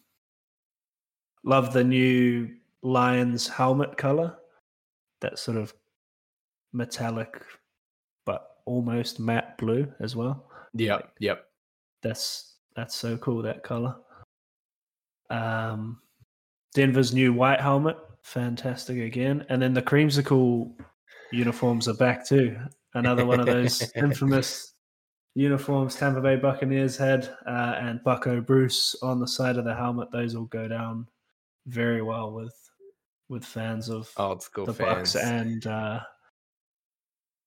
love 1.44 1.72
the 1.72 1.84
new 1.84 2.56
Lions 2.82 3.48
helmet 3.48 3.96
color. 3.96 4.38
That 5.20 5.38
sort 5.38 5.56
of 5.56 5.74
metallic, 6.72 7.42
but 8.24 8.58
almost 8.66 9.18
matte 9.20 9.58
blue 9.58 9.92
as 10.00 10.14
well. 10.14 10.50
Yep. 10.74 11.12
Yep. 11.20 11.44
That's 12.02 12.56
that's 12.76 12.94
so 12.94 13.16
cool 13.16 13.42
that 13.42 13.62
color. 13.62 13.96
Um, 15.30 16.00
Denver's 16.74 17.12
new 17.12 17.32
white 17.32 17.60
helmet, 17.60 17.96
fantastic 18.22 18.98
again, 18.98 19.44
and 19.48 19.60
then 19.60 19.74
the 19.74 19.82
creamsicle 19.82 20.72
uniforms 21.32 21.88
are 21.88 21.94
back 21.94 22.26
too. 22.26 22.56
Another 22.94 23.26
one 23.26 23.40
of 23.40 23.46
those 23.46 23.90
infamous 23.96 24.74
uniforms 25.34 25.94
Tampa 25.94 26.20
Bay 26.20 26.36
Buccaneers 26.36 26.96
had, 26.96 27.28
uh, 27.46 27.76
and 27.80 28.02
Bucko 28.04 28.40
Bruce 28.40 28.96
on 29.02 29.20
the 29.20 29.28
side 29.28 29.56
of 29.56 29.64
the 29.64 29.74
helmet. 29.74 30.10
Those 30.12 30.36
will 30.36 30.46
go 30.46 30.68
down 30.68 31.06
very 31.66 32.02
well 32.02 32.32
with 32.32 32.54
with 33.28 33.44
fans 33.44 33.88
of 33.88 34.10
Old 34.16 34.42
school 34.42 34.66
the 34.66 34.72
fans. 34.74 35.12
Bucks 35.12 35.16
and 35.16 35.66
uh, 35.66 36.00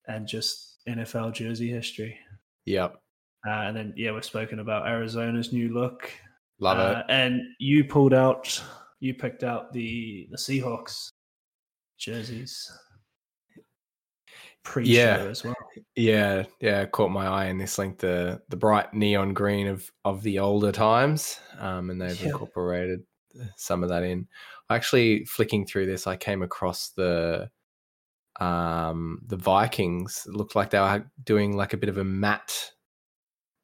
and 0.08 0.26
just 0.26 0.78
NFL 0.88 1.32
jersey 1.34 1.70
history. 1.70 2.18
Yep. 2.66 2.94
Uh, 3.46 3.50
and 3.50 3.76
then 3.76 3.94
yeah, 3.96 4.12
we've 4.12 4.24
spoken 4.24 4.58
about 4.60 4.86
Arizona's 4.86 5.52
new 5.52 5.72
look. 5.72 6.10
Love 6.60 6.78
Uh, 6.78 7.00
it. 7.00 7.06
And 7.08 7.40
you 7.58 7.84
pulled 7.84 8.14
out, 8.14 8.62
you 9.00 9.14
picked 9.14 9.42
out 9.42 9.72
the 9.72 10.28
the 10.30 10.36
Seahawks 10.36 11.08
jerseys 11.98 12.70
pre-show 14.64 14.92
Yeah. 14.92 15.16
as 15.28 15.42
well. 15.44 15.54
Yeah, 15.96 16.44
yeah, 16.60 16.86
caught 16.86 17.10
my 17.10 17.26
eye 17.26 17.46
in 17.46 17.58
this 17.58 17.78
link 17.78 17.98
the 17.98 18.40
the 18.48 18.56
bright 18.56 18.94
neon 18.94 19.34
green 19.34 19.66
of 19.66 19.90
of 20.04 20.22
the 20.22 20.38
older 20.38 20.70
times, 20.72 21.40
um, 21.58 21.90
and 21.90 22.00
they've 22.00 22.20
Yeah. 22.20 22.28
incorporated 22.28 23.00
some 23.56 23.82
of 23.82 23.88
that 23.88 24.04
in. 24.04 24.28
Actually, 24.72 25.24
flicking 25.24 25.66
through 25.66 25.86
this, 25.86 26.06
I 26.06 26.16
came 26.16 26.42
across 26.42 26.90
the 26.90 27.50
um 28.40 29.20
the 29.26 29.36
Vikings. 29.36 30.24
It 30.26 30.34
looked 30.34 30.56
like 30.56 30.70
they 30.70 30.80
were 30.80 31.04
doing 31.24 31.56
like 31.56 31.72
a 31.72 31.76
bit 31.76 31.88
of 31.88 31.98
a 31.98 32.04
matte. 32.04 32.72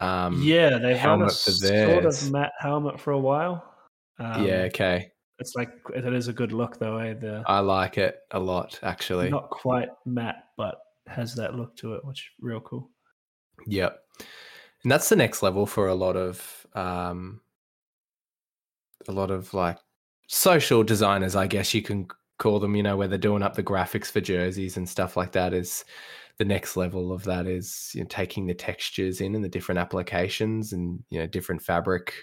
Um, 0.00 0.40
yeah, 0.42 0.78
they 0.78 0.96
had 0.96 1.20
a 1.20 1.30
sort 1.30 2.04
of 2.04 2.30
matte 2.30 2.52
helmet 2.58 3.00
for 3.00 3.12
a 3.12 3.18
while. 3.18 3.64
Um, 4.20 4.46
yeah, 4.46 4.62
okay, 4.66 5.10
it's 5.38 5.54
like 5.54 5.70
it 5.94 6.04
is 6.12 6.28
a 6.28 6.32
good 6.32 6.52
look 6.52 6.78
though. 6.78 6.98
Eh? 6.98 7.14
The 7.14 7.42
I 7.46 7.60
like 7.60 7.98
it 7.98 8.18
a 8.30 8.38
lot 8.38 8.78
actually. 8.82 9.28
not 9.30 9.50
quite 9.50 9.88
matte, 10.04 10.44
but 10.56 10.76
has 11.06 11.34
that 11.36 11.54
look 11.54 11.76
to 11.76 11.94
it, 11.94 12.04
which 12.04 12.32
real 12.40 12.60
cool. 12.60 12.90
Yep. 13.66 13.98
And 14.82 14.92
that's 14.92 15.08
the 15.08 15.16
next 15.16 15.42
level 15.42 15.66
for 15.66 15.88
a 15.88 15.94
lot 15.94 16.16
of 16.16 16.66
um 16.74 17.40
a 19.08 19.12
lot 19.12 19.30
of 19.30 19.54
like 19.54 19.78
social 20.28 20.84
designers, 20.84 21.34
I 21.34 21.46
guess 21.46 21.74
you 21.74 21.82
can 21.82 22.06
call 22.38 22.60
them, 22.60 22.76
you 22.76 22.82
know, 22.82 22.96
where 22.96 23.08
they're 23.08 23.18
doing 23.18 23.42
up 23.42 23.54
the 23.54 23.62
graphics 23.62 24.10
for 24.10 24.20
jerseys 24.20 24.76
and 24.76 24.88
stuff 24.88 25.16
like 25.16 25.32
that 25.32 25.52
is 25.52 25.84
the 26.38 26.44
next 26.44 26.76
level 26.76 27.12
of 27.12 27.24
that 27.24 27.46
is 27.46 27.90
you 27.94 28.02
know, 28.02 28.06
taking 28.08 28.46
the 28.46 28.54
textures 28.54 29.20
in 29.20 29.34
and 29.34 29.44
the 29.44 29.48
different 29.48 29.80
applications 29.80 30.72
and 30.72 31.02
you 31.10 31.18
know 31.18 31.26
different 31.26 31.60
fabric 31.60 32.14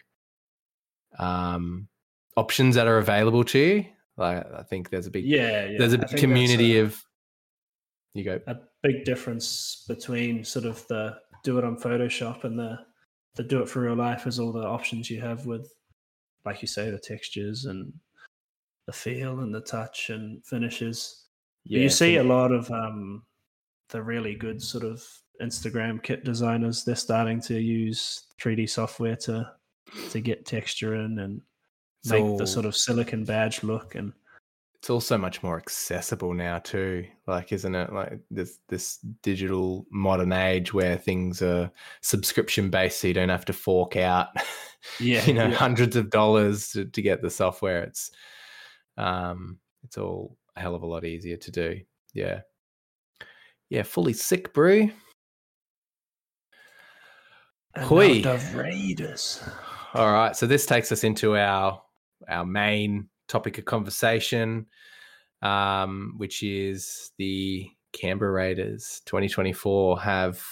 um 1.19 1.89
options 2.37 2.75
that 2.75 2.87
are 2.87 2.97
available 2.97 3.43
to 3.43 3.59
you. 3.59 3.85
Like 4.15 4.45
I 4.53 4.63
think 4.63 4.89
there's 4.89 5.07
a 5.07 5.11
big 5.11 5.25
Yeah, 5.25 5.65
yeah. 5.65 5.77
there's 5.77 5.93
a 5.93 5.97
big 5.97 6.15
community 6.15 6.79
that's 6.79 6.95
of 6.95 7.03
you 8.13 8.23
go 8.23 8.39
a, 8.47 8.51
a 8.51 8.59
big 8.83 9.03
difference 9.03 9.83
between 9.87 10.45
sort 10.45 10.63
of 10.63 10.87
the 10.87 11.17
do 11.43 11.57
it 11.57 11.65
on 11.65 11.77
Photoshop 11.77 12.45
and 12.45 12.57
the 12.57 12.79
the 13.35 13.43
do 13.43 13.61
it 13.61 13.67
for 13.67 13.81
real 13.81 13.95
life 13.95 14.27
is 14.27 14.39
all 14.39 14.53
the 14.53 14.65
options 14.65 15.09
you 15.09 15.19
have 15.19 15.45
with, 15.45 15.69
like 16.45 16.61
you 16.61 16.67
say, 16.67 16.89
the 16.89 16.99
textures 16.99 17.65
and 17.65 17.91
the 18.85 18.93
feel 18.93 19.39
and 19.39 19.53
the 19.53 19.61
touch 19.61 20.09
and 20.09 20.45
finishes. 20.45 21.25
But 21.65 21.79
you 21.79 21.89
see 21.89 22.17
a 22.17 22.23
lot 22.23 22.51
of 22.51 22.69
um, 22.71 23.23
the 23.89 24.01
really 24.01 24.35
good 24.35 24.61
sort 24.61 24.83
of 24.83 25.03
Instagram 25.41 26.01
kit 26.01 26.23
designers. 26.23 26.83
They're 26.83 26.95
starting 26.95 27.41
to 27.41 27.59
use 27.59 28.27
3D 28.39 28.69
software 28.69 29.15
to 29.17 29.51
to 30.11 30.19
get 30.19 30.45
texture 30.45 30.95
in 30.95 31.19
and 31.19 31.41
make 32.09 32.23
all- 32.23 32.37
the 32.37 32.47
sort 32.47 32.65
of 32.65 32.75
silicon 32.75 33.23
badge 33.23 33.63
look. 33.63 33.95
And 33.95 34.13
it's 34.85 34.89
also 34.91 35.17
much 35.17 35.41
more 35.41 35.57
accessible 35.57 36.31
now 36.31 36.59
too 36.59 37.03
like 37.25 37.51
isn't 37.51 37.73
it 37.73 37.91
like 37.91 38.19
this 38.29 38.59
this 38.69 38.99
digital 39.23 39.83
modern 39.89 40.31
age 40.31 40.75
where 40.75 40.95
things 40.95 41.41
are 41.41 41.71
subscription 42.01 42.69
based 42.69 43.01
so 43.01 43.07
you 43.07 43.13
don't 43.15 43.29
have 43.29 43.45
to 43.45 43.51
fork 43.51 43.95
out 43.95 44.27
yeah, 44.99 45.25
you 45.25 45.33
know 45.33 45.47
yeah. 45.47 45.55
hundreds 45.55 45.95
of 45.95 46.11
dollars 46.11 46.69
to, 46.69 46.85
to 46.85 47.01
get 47.01 47.23
the 47.23 47.31
software 47.31 47.81
it's 47.81 48.11
um 48.99 49.57
it's 49.83 49.97
all 49.97 50.37
a 50.55 50.59
hell 50.59 50.75
of 50.75 50.83
a 50.83 50.85
lot 50.85 51.03
easier 51.03 51.35
to 51.35 51.49
do 51.49 51.79
yeah 52.13 52.41
yeah 53.71 53.81
fully 53.81 54.13
sick 54.13 54.53
brew 54.53 54.91
Hui. 57.77 58.21
Raiders. 58.53 59.43
All 59.95 60.09
right, 60.09 60.33
so 60.33 60.47
this 60.47 60.65
takes 60.65 60.93
us 60.93 61.03
into 61.03 61.35
our 61.35 61.81
our 62.29 62.45
main 62.45 63.09
topic 63.27 63.57
of 63.57 63.65
conversation, 63.65 64.65
um, 65.41 66.13
which 66.17 66.43
is 66.43 67.11
the 67.17 67.69
Canberra 67.93 68.31
Raiders 68.31 69.01
2024 69.05 69.99
have 70.01 70.43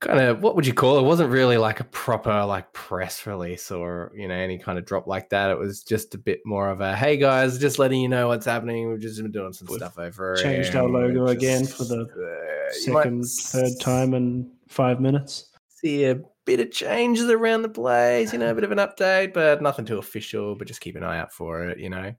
kind 0.00 0.18
of 0.18 0.42
what 0.42 0.56
would 0.56 0.66
you 0.66 0.72
call 0.72 0.96
it? 0.96 1.02
It 1.02 1.04
wasn't 1.04 1.30
really 1.30 1.58
like 1.58 1.80
a 1.80 1.84
proper 1.84 2.44
like 2.44 2.72
press 2.72 3.26
release 3.26 3.70
or 3.70 4.12
you 4.14 4.28
know 4.28 4.34
any 4.34 4.58
kind 4.58 4.78
of 4.78 4.84
drop 4.84 5.06
like 5.06 5.28
that. 5.30 5.50
It 5.50 5.58
was 5.58 5.82
just 5.82 6.14
a 6.14 6.18
bit 6.18 6.40
more 6.44 6.70
of 6.70 6.80
a 6.80 6.96
hey 6.96 7.16
guys, 7.16 7.58
just 7.58 7.78
letting 7.78 8.00
you 8.00 8.08
know 8.08 8.28
what's 8.28 8.46
happening. 8.46 8.88
We've 8.88 9.00
just 9.00 9.20
been 9.20 9.30
doing 9.30 9.52
some 9.52 9.68
We've 9.70 9.76
stuff 9.78 9.98
over. 9.98 10.36
changed 10.36 10.74
our 10.74 10.88
logo 10.88 11.26
again 11.26 11.66
for 11.66 11.84
the 11.84 12.02
uh, 12.02 12.74
you 12.86 12.92
might 12.92 13.02
Second, 13.02 13.26
third 13.26 13.80
time 13.80 14.14
in 14.14 14.50
five 14.68 15.00
minutes. 15.00 15.49
See 15.80 16.04
a 16.04 16.20
bit 16.44 16.60
of 16.60 16.70
changes 16.70 17.28
around 17.28 17.62
the 17.62 17.68
place, 17.68 18.32
you 18.32 18.38
know, 18.38 18.50
a 18.50 18.54
bit 18.54 18.64
of 18.64 18.72
an 18.72 18.78
update, 18.78 19.32
but 19.32 19.62
nothing 19.62 19.84
too 19.84 19.98
official. 19.98 20.54
But 20.54 20.68
just 20.68 20.80
keep 20.80 20.96
an 20.96 21.04
eye 21.04 21.18
out 21.18 21.32
for 21.32 21.64
it, 21.64 21.78
you 21.78 21.90
know. 21.90 22.12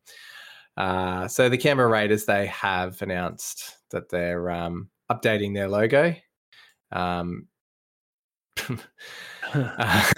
Uh, 0.77 1.27
so 1.27 1.49
the 1.49 1.57
Canberra 1.57 1.89
Raiders 1.89 2.25
they 2.25 2.47
have 2.47 3.01
announced 3.01 3.77
that 3.91 4.09
they're 4.09 4.49
um, 4.49 4.89
updating 5.11 5.53
their 5.53 5.67
logo. 5.67 6.15
Um, 6.91 7.47
uh, 9.53 10.11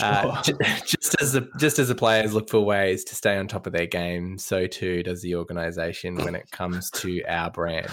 uh, 0.00 0.42
just 0.42 1.16
as 1.20 1.32
the 1.32 1.48
just 1.58 1.78
as 1.78 1.88
the 1.88 1.94
players 1.94 2.32
look 2.32 2.48
for 2.48 2.60
ways 2.60 3.04
to 3.04 3.14
stay 3.14 3.36
on 3.36 3.46
top 3.46 3.66
of 3.66 3.72
their 3.72 3.86
game, 3.86 4.38
so 4.38 4.66
too 4.66 5.02
does 5.02 5.22
the 5.22 5.34
organization 5.34 6.16
when 6.16 6.34
it 6.34 6.50
comes 6.50 6.90
to 6.90 7.22
our 7.28 7.50
brand. 7.50 7.90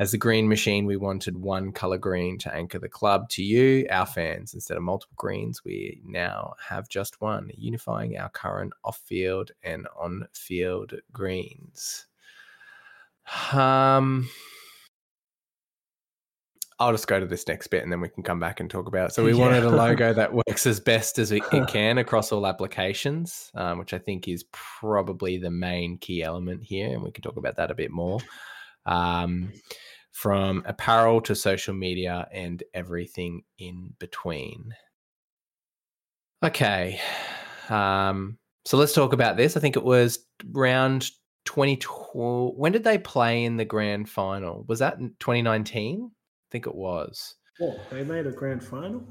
As 0.00 0.12
the 0.12 0.18
green 0.18 0.48
machine, 0.48 0.86
we 0.86 0.96
wanted 0.96 1.36
one 1.36 1.72
color 1.72 1.98
green 1.98 2.38
to 2.38 2.54
anchor 2.54 2.78
the 2.78 2.88
club 2.88 3.28
to 3.30 3.42
you, 3.42 3.84
our 3.90 4.06
fans. 4.06 4.54
Instead 4.54 4.76
of 4.76 4.84
multiple 4.84 5.16
greens, 5.16 5.64
we 5.64 6.00
now 6.04 6.54
have 6.64 6.88
just 6.88 7.20
one, 7.20 7.50
unifying 7.56 8.16
our 8.16 8.28
current 8.28 8.72
off 8.84 8.98
field 8.98 9.50
and 9.64 9.88
on 9.98 10.28
field 10.32 10.94
greens. 11.12 12.06
Um, 13.52 14.28
I'll 16.78 16.92
just 16.92 17.08
go 17.08 17.18
to 17.18 17.26
this 17.26 17.48
next 17.48 17.66
bit 17.66 17.82
and 17.82 17.90
then 17.90 18.00
we 18.00 18.08
can 18.08 18.22
come 18.22 18.38
back 18.38 18.60
and 18.60 18.70
talk 18.70 18.86
about 18.86 19.10
it. 19.10 19.14
So, 19.14 19.24
we 19.24 19.32
Yeah. 19.32 19.40
wanted 19.40 19.64
a 19.64 19.70
logo 19.70 20.12
that 20.14 20.32
works 20.32 20.64
as 20.64 20.78
best 20.78 21.18
as 21.18 21.32
it 21.32 21.42
can 21.50 21.98
across 21.98 22.30
all 22.30 22.46
applications, 22.46 23.50
um, 23.56 23.78
which 23.78 23.92
I 23.92 23.98
think 23.98 24.28
is 24.28 24.44
probably 24.52 25.38
the 25.38 25.50
main 25.50 25.98
key 25.98 26.22
element 26.22 26.62
here. 26.62 26.92
And 26.94 27.02
we 27.02 27.10
can 27.10 27.22
talk 27.22 27.36
about 27.36 27.56
that 27.56 27.72
a 27.72 27.74
bit 27.74 27.90
more 27.90 28.20
um, 28.88 29.52
from 30.18 30.64
apparel 30.66 31.20
to 31.20 31.32
social 31.32 31.72
media 31.72 32.26
and 32.32 32.64
everything 32.74 33.40
in 33.60 33.94
between. 34.00 34.74
Okay. 36.42 37.00
Um, 37.68 38.36
so 38.64 38.76
let's 38.76 38.92
talk 38.92 39.12
about 39.12 39.36
this. 39.36 39.56
I 39.56 39.60
think 39.60 39.76
it 39.76 39.84
was 39.84 40.26
round 40.50 41.08
2012. 41.44 42.56
When 42.56 42.72
did 42.72 42.82
they 42.82 42.98
play 42.98 43.44
in 43.44 43.56
the 43.56 43.64
grand 43.64 44.10
final? 44.10 44.64
Was 44.66 44.80
that 44.80 44.98
2019? 44.98 46.10
I 46.10 46.48
think 46.50 46.66
it 46.66 46.74
was. 46.74 47.36
What, 47.58 47.78
they 47.88 48.02
made 48.02 48.26
a 48.26 48.32
grand 48.32 48.64
final? 48.64 49.04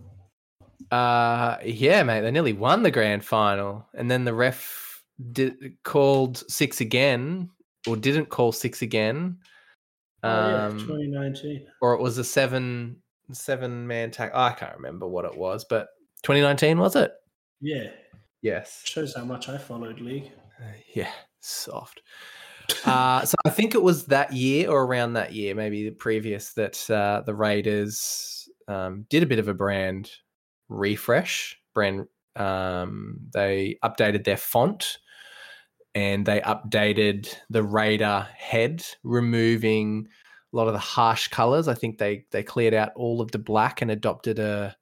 Uh, 0.92 1.56
yeah, 1.64 2.04
mate, 2.04 2.20
they 2.20 2.32
nearly 2.32 2.52
won 2.52 2.84
the 2.84 2.92
grand 2.92 3.24
final, 3.24 3.88
and 3.94 4.12
then 4.12 4.26
the 4.26 4.34
ref 4.34 5.04
did, 5.32 5.78
called 5.84 6.44
six 6.52 6.82
again, 6.82 7.50
or 7.88 7.96
didn't 7.96 8.28
call 8.28 8.52
six 8.52 8.82
again. 8.82 9.38
Oh, 10.28 10.50
yeah, 10.50 10.68
Um, 10.68 10.80
2019. 10.80 11.68
or 11.82 11.94
it 11.94 12.02
was 12.02 12.18
a 12.18 12.24
seven 12.24 13.02
seven 13.32 13.86
man 13.88 14.10
tag. 14.12 14.32
I 14.34 14.52
can't 14.54 14.76
remember 14.78 15.08
what 15.08 15.26
it 15.26 15.38
was, 15.38 15.66
but 15.70 15.88
2019 16.24 16.80
was 16.80 16.96
it? 16.96 17.12
Yeah, 17.60 17.90
Yes. 18.42 18.82
shows 18.86 19.16
how 19.16 19.26
much 19.26 19.50
I 19.50 19.58
followed 19.58 20.00
league. 20.00 20.32
Yeah, 20.94 21.12
soft. 21.42 22.02
Uh, 22.86 23.24
so 23.26 23.36
I 23.46 23.50
think 23.50 23.76
it 23.76 23.82
was 23.84 24.06
that 24.08 24.34
year 24.34 24.70
or 24.70 24.86
around 24.86 25.14
that 25.14 25.34
year, 25.34 25.56
maybe 25.56 25.84
the 25.90 25.96
previous, 25.96 26.54
that 26.54 26.90
uh, 26.90 27.22
the 27.26 27.36
Raiders 27.36 28.48
um, 28.68 29.06
did 29.10 29.24
a 29.24 29.28
bit 29.28 29.40
of 29.40 29.48
a 29.48 29.54
brand 29.54 30.10
refresh. 30.70 31.60
Brand, 31.74 32.08
um, 32.36 33.20
they 33.34 33.78
updated 33.84 34.24
their 34.24 34.38
font 34.38 34.98
and 35.98 36.28
they 36.28 36.42
updated 36.42 37.36
the 37.50 37.64
radar 37.64 38.22
head, 38.22 38.86
removing 39.02 40.08
a 40.54 40.56
lot 40.56 40.68
of 40.68 40.74
the 40.74 40.80
harsh 40.80 41.28
colors. 41.30 41.68
I 41.68 41.74
think 41.74 41.98
they 41.98 42.24
they 42.30 42.44
cleared 42.44 42.76
out 42.76 42.92
all 42.96 43.20
of 43.20 43.32
the 43.32 43.40
black 43.40 43.82
and 43.82 43.90
adopted 43.90 44.38
a, 44.38 44.78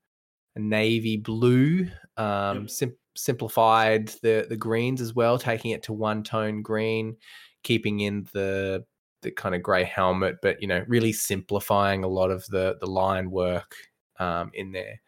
a 0.58 0.60
navy 0.60 1.16
blue. 1.16 1.88
Um, 2.18 2.64
Yep. 2.64 2.70
sim- 2.70 2.98
simplified 3.16 4.10
the 4.24 4.46
the 4.50 4.58
greens 4.58 5.00
as 5.00 5.14
well, 5.14 5.40
taking 5.40 5.72
it 5.72 5.84
to 5.84 5.94
one 5.94 6.22
tone 6.22 6.62
green, 6.62 7.16
keeping 7.64 8.02
in 8.02 8.28
the 8.34 8.84
the 9.22 9.32
kind 9.32 9.56
of 9.56 9.64
grey 9.64 9.86
helmet, 9.86 10.36
but 10.42 10.62
you 10.62 10.68
know, 10.68 10.84
really 10.86 11.14
simplifying 11.14 12.04
a 12.04 12.10
lot 12.10 12.30
of 12.30 12.46
the 12.48 12.76
the 12.82 12.88
line 12.88 13.32
work 13.32 13.74
um, 14.20 14.52
in 14.54 14.74
there. 14.74 15.00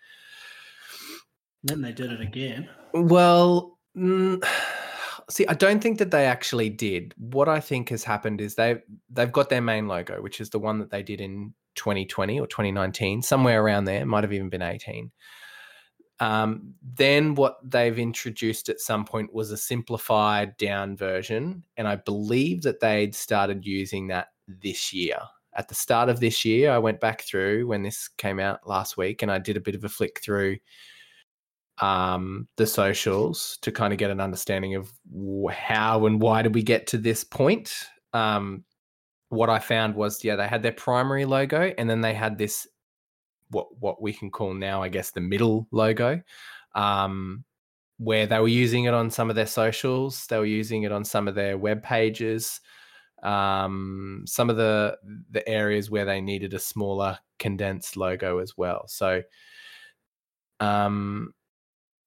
Then 1.64 1.82
they 1.82 1.92
did 1.92 2.14
it 2.14 2.22
again. 2.22 2.70
Well, 2.94 3.78
mm, 3.98 4.42
see, 5.30 5.46
I 5.48 5.54
don't 5.54 5.82
think 5.82 5.98
that 6.00 6.12
they 6.12 6.26
actually 6.26 6.70
did. 6.70 7.14
What 7.18 7.50
I 7.50 7.60
think 7.60 7.90
has 7.90 8.04
happened 8.04 8.42
is 8.42 8.56
they 8.56 8.82
they've 9.10 9.32
got 9.32 9.50
their 9.50 9.62
main 9.62 9.88
logo, 9.88 10.22
which 10.22 10.40
is 10.40 10.50
the 10.50 10.60
one 10.60 10.80
that 10.80 10.90
they 10.90 11.04
did 11.04 11.22
in 11.22 11.54
2020 11.76 12.40
or 12.40 12.48
2019, 12.48 13.22
somewhere 13.22 13.64
around 13.64 13.86
there. 13.86 14.02
It 14.02 14.06
might 14.06 14.24
have 14.24 14.34
even 14.34 14.50
been 14.50 14.62
18. 14.62 15.12
Um, 16.20 16.74
then 16.82 17.36
what 17.36 17.58
they've 17.64 18.00
introduced 18.00 18.70
at 18.70 18.80
some 18.80 19.06
point 19.06 19.34
was 19.34 19.52
a 19.52 19.58
simplified 19.58 20.58
down 20.58 20.98
version, 20.98 21.64
and 21.76 21.88
I 21.88 21.98
believe 21.98 22.64
that 22.64 22.80
they'd 22.80 23.14
started 23.14 23.66
using 23.66 24.08
that 24.08 24.30
this 24.48 24.92
year. 24.94 25.18
At 25.54 25.68
the 25.68 25.76
start 25.76 26.10
of 26.10 26.20
this 26.20 26.46
year, 26.46 26.72
I 26.72 26.78
went 26.78 27.00
back 27.00 27.22
through 27.22 27.68
when 27.68 27.84
this 27.84 28.08
came 28.08 28.40
out 28.40 28.68
last 28.68 28.98
week, 28.98 29.22
and 29.22 29.32
I 29.32 29.40
did 29.40 29.58
a 29.58 29.62
bit 29.62 29.76
of 29.76 29.84
a 29.84 29.90
flick 29.90 30.20
through 30.22 30.58
um, 31.80 32.48
the 32.58 32.66
socials 32.66 33.58
to 33.62 33.72
kind 33.72 33.94
of 33.94 34.00
get 34.00 34.12
an 34.12 34.20
understanding 34.20 34.76
of 34.76 34.92
how 35.52 36.06
and 36.06 36.22
why 36.22 36.42
did 36.42 36.56
we 36.56 36.64
get 36.64 36.88
to 36.88 36.98
this 36.98 37.24
point. 37.24 37.74
Um, 38.14 38.64
what 39.30 39.50
I 39.50 39.60
found 39.60 39.96
was, 39.96 40.24
yeah, 40.24 40.36
they 40.36 40.48
had 40.48 40.64
their 40.64 40.72
primary 40.72 41.26
logo, 41.26 41.74
and 41.78 41.90
then 41.90 42.02
they 42.02 42.14
had 42.14 42.38
this 42.38 42.68
what 43.50 43.68
what 43.80 44.02
we 44.02 44.14
can 44.14 44.32
call 44.32 44.54
now, 44.54 44.82
I 44.82 44.90
guess, 44.90 45.12
the 45.12 45.22
middle 45.22 45.68
logo, 45.72 46.22
um, 46.76 47.44
where 47.98 48.26
they 48.26 48.40
were 48.40 48.48
using 48.48 48.86
it 48.86 48.94
on 48.94 49.10
some 49.10 49.30
of 49.30 49.36
their 49.36 49.46
socials, 49.48 50.26
they 50.28 50.38
were 50.38 50.46
using 50.46 50.84
it 50.84 50.92
on 50.92 51.04
some 51.04 51.28
of 51.28 51.36
their 51.36 51.58
web 51.58 51.84
pages, 51.84 52.60
um, 53.24 54.24
some 54.26 54.50
of 54.50 54.58
the 54.58 54.98
the 55.32 55.48
areas 55.48 55.92
where 55.92 56.06
they 56.06 56.22
needed 56.22 56.54
a 56.54 56.60
smaller 56.60 57.20
condensed 57.40 57.98
logo 57.98 58.40
as 58.40 58.54
well. 58.58 58.86
So, 58.88 59.22
um, 60.60 61.34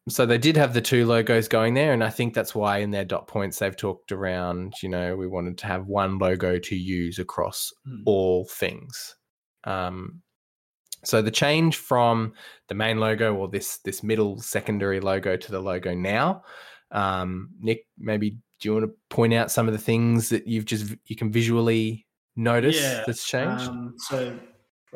so 0.08 0.26
they 0.26 0.38
did 0.38 0.56
have 0.56 0.74
the 0.74 0.80
two 0.80 1.06
logos 1.06 1.48
going 1.48 1.74
there, 1.74 1.92
and 1.92 2.02
I 2.02 2.10
think 2.10 2.34
that's 2.34 2.54
why 2.54 2.78
in 2.78 2.90
their 2.90 3.04
dot 3.04 3.28
points 3.28 3.58
they've 3.58 3.76
talked 3.76 4.12
around. 4.12 4.74
You 4.82 4.88
know, 4.88 5.16
we 5.16 5.26
wanted 5.26 5.58
to 5.58 5.66
have 5.66 5.86
one 5.86 6.18
logo 6.18 6.58
to 6.58 6.76
use 6.76 7.18
across 7.18 7.72
Hmm. 7.84 8.02
all 8.06 8.44
things. 8.46 9.16
Um, 9.64 10.22
so 11.04 11.22
the 11.22 11.30
change 11.30 11.76
from 11.76 12.34
the 12.68 12.74
main 12.74 12.98
logo 12.98 13.34
or 13.34 13.48
this 13.48 13.78
this 13.78 14.02
middle 14.02 14.40
secondary 14.40 15.00
logo 15.00 15.36
to 15.36 15.52
the 15.52 15.60
logo 15.60 15.94
now, 15.94 16.42
um, 16.90 17.50
Nick, 17.60 17.86
maybe 17.98 18.30
do 18.30 18.68
you 18.68 18.72
want 18.74 18.84
to 18.86 18.94
point 19.08 19.32
out 19.32 19.50
some 19.50 19.66
of 19.66 19.72
the 19.72 19.78
things 19.78 20.28
that 20.28 20.46
you've 20.46 20.66
just 20.66 20.94
you 21.06 21.16
can 21.16 21.32
visually 21.32 22.06
notice 22.36 22.80
Yeah, 22.80 23.02
that's 23.06 23.26
changed? 23.26 23.68
Um, 23.68 23.94
so 23.96 24.38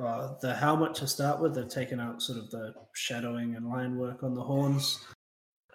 uh, 0.03 0.35
the 0.41 0.55
helmet 0.55 0.95
to 0.97 1.07
start 1.07 1.41
with, 1.41 1.55
they've 1.55 1.69
taken 1.69 2.01
out 2.01 2.23
sort 2.23 2.39
of 2.39 2.51
the 2.51 2.75
shadowing 2.95 3.55
and 3.57 3.69
line 3.69 3.97
work 3.97 4.23
on 4.23 4.35
the 4.35 4.43
horns. 4.43 5.05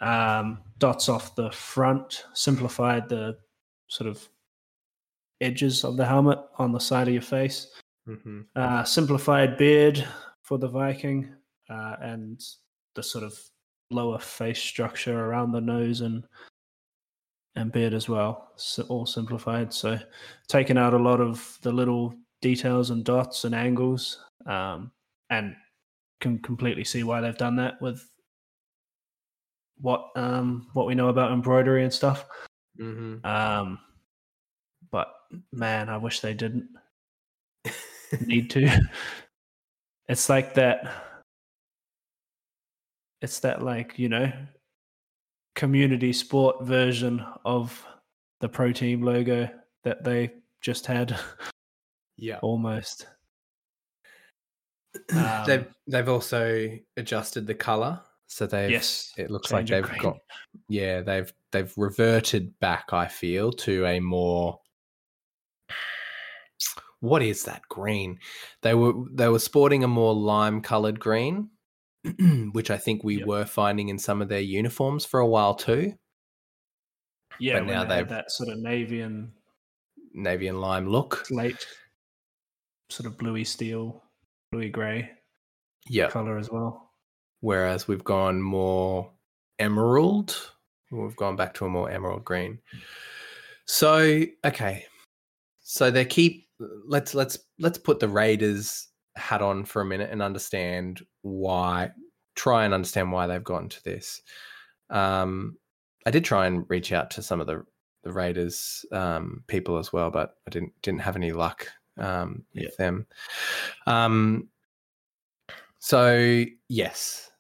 Um, 0.01 0.59
dots 0.78 1.09
off 1.09 1.36
the 1.36 1.51
front, 1.51 2.26
simplified 2.34 3.09
the 3.09 3.38
sort 3.88 4.09
of 4.09 4.28
edges 5.41 5.84
of 5.84 5.97
the 5.97 6.05
helmet 6.05 6.39
on 6.57 6.72
the 6.72 6.80
side 6.80 7.07
of 7.07 7.13
your 7.13 7.22
face. 7.24 7.67
Mhm. 8.07 8.45
Uh, 8.55 8.84
simplified 8.84 9.57
beard 9.57 10.05
for 10.41 10.57
the 10.57 10.67
Viking, 10.67 11.36
uh, 11.70 11.95
and 12.01 12.41
the 12.95 13.03
sort 13.03 13.24
of 13.24 13.39
lower 13.91 14.20
face 14.20 14.61
structure 14.61 15.26
around 15.26 15.51
the 15.51 15.61
nose 15.61 16.01
and 16.01 16.28
and 17.55 17.72
beard 17.72 17.93
as 17.93 18.07
well. 18.07 18.51
So 18.55 18.84
all 18.84 19.05
simplified. 19.05 19.74
So 19.74 19.99
taking 20.47 20.78
out 20.78 20.93
a 20.93 20.97
lot 20.97 21.20
of 21.20 21.57
the 21.61 21.72
little 21.72 22.15
details 22.42 22.90
and 22.90 23.04
dots 23.04 23.46
and 23.46 23.54
angles, 23.56 24.24
um, 24.46 24.92
and 25.30 25.56
can 26.22 26.40
completely 26.40 26.84
see 26.84 27.04
why 27.04 27.22
they've 27.22 27.38
done 27.38 27.56
that 27.58 27.82
with 27.82 28.04
what 29.82 30.08
um, 30.16 30.68
what 30.74 30.86
we 30.86 30.96
know 30.96 31.10
about 31.10 31.32
embroidery 31.32 31.84
and 31.84 31.94
stuff. 31.94 32.26
Mhm. 32.80 33.26
Um, 33.26 33.80
but 34.92 35.14
man, 35.52 35.90
I 35.90 35.98
wish 35.98 36.20
they 36.20 36.34
didn't 36.34 36.68
need 38.26 38.50
to. 38.52 38.70
it's 40.08 40.30
like 40.30 40.54
that. 40.56 41.06
It's 43.22 43.40
that 43.40 43.62
like 43.64 44.00
you 44.00 44.10
know, 44.10 44.32
community 45.56 46.14
sport 46.14 46.64
version 46.64 47.26
of 47.46 47.86
the 48.40 48.50
pro 48.50 48.72
team 48.72 49.02
logo 49.02 49.50
that 49.84 50.04
they 50.04 50.32
just 50.62 50.86
had 50.86 51.18
yeah. 52.22 52.39
almost. 52.41 53.07
they've 55.09 55.61
Um, 55.61 55.65
they've 55.88 56.09
also 56.09 56.70
adjusted 56.97 57.45
the 57.47 57.53
color, 57.55 57.99
so 58.28 58.47
they've 58.47 58.72
yes, 58.72 59.13
it 59.17 59.30
looks 59.32 59.51
like 59.51 59.67
they've 59.67 59.97
got 59.99 60.17
yeah 60.67 61.01
they've 61.01 61.32
they've 61.51 61.72
reverted 61.78 62.59
back. 62.59 62.91
I 62.91 63.07
feel 63.07 63.51
to 63.51 63.86
a 63.86 63.99
more 63.99 64.59
what 67.01 67.22
is 67.22 67.43
that 67.43 67.61
green? 67.70 68.20
They 68.61 68.74
were 68.74 68.93
they 69.11 69.30
were 69.30 69.39
sporting 69.39 69.84
a 69.84 69.88
more 69.88 70.13
lime 70.13 70.61
colored 70.61 70.99
green, 70.99 71.49
which 72.51 72.70
I 72.72 72.78
think 72.78 73.03
we 73.03 73.20
Yep. 73.20 73.28
were 73.28 73.45
finding 73.45 73.89
in 73.89 73.97
some 73.99 74.22
of 74.22 74.28
their 74.28 74.41
uniforms 74.41 75.05
for 75.05 75.20
a 75.20 75.28
while 75.28 75.53
too. 75.55 75.93
yeah. 77.39 77.59
but 77.59 77.67
now 77.67 77.84
they 77.86 77.97
they've- 77.97 78.09
that 78.09 78.32
sort 78.32 78.49
of 78.49 78.59
navy 78.59 79.01
and 79.01 79.32
Navy 80.13 80.47
and 80.47 80.59
lime 80.59 80.89
look. 80.89 81.24
slate, 81.28 81.65
sort 82.90 83.08
of 83.08 83.18
bluey 83.18 83.44
steel, 83.44 84.04
bluey 84.52 84.70
grey 84.70 85.10
Yeah. 85.88 86.10
color 86.10 86.38
as 86.38 86.50
well. 86.50 86.92
Whereas 87.42 87.88
we've 87.88 88.04
gone 88.04 88.42
more 88.42 89.12
emerald. 89.60 90.36
We've 90.92 91.16
gone 91.16 91.36
back 91.36 91.54
to 91.56 91.66
a 91.66 91.70
more 91.70 91.90
emerald 91.90 92.26
green. 92.26 92.60
So 93.66 94.24
okay, 94.44 94.86
so 95.62 95.92
they 95.92 96.06
keep. 96.06 96.48
Let's 96.88 97.14
let's 97.14 97.38
let's 97.60 97.78
put 97.78 98.00
the 98.00 98.10
Raiders 98.10 98.88
hat 99.16 99.42
on 99.42 99.64
for 99.66 99.82
a 99.82 99.86
minute 99.86 100.10
and 100.12 100.22
understand 100.22 101.06
why. 101.22 101.92
Try 102.36 102.66
and 102.66 102.74
understand 102.74 103.12
why 103.12 103.28
they've 103.28 103.44
gone 103.44 103.70
to 103.70 103.84
this. 103.84 104.22
Um, 104.90 105.58
I 106.06 106.12
did 106.12 106.26
try 106.26 106.48
and 106.48 106.66
reach 106.70 106.92
out 106.92 107.12
to 107.12 107.22
some 107.22 107.40
of 107.40 107.48
the 107.48 107.64
the 108.04 108.12
Raiders 108.12 108.84
um, 108.92 109.44
people 109.48 109.78
as 109.78 109.94
well, 109.94 110.10
but 110.10 110.36
I 110.48 110.50
didn't 110.50 110.74
didn't 110.82 111.02
have 111.02 111.16
any 111.16 111.32
luck 111.32 111.68
um, 112.00 112.45
with 112.54 112.64
Yeah. 112.64 112.70
them. 112.78 113.08
Um, 113.88 114.50
so 115.80 116.45
yes, 116.68 117.32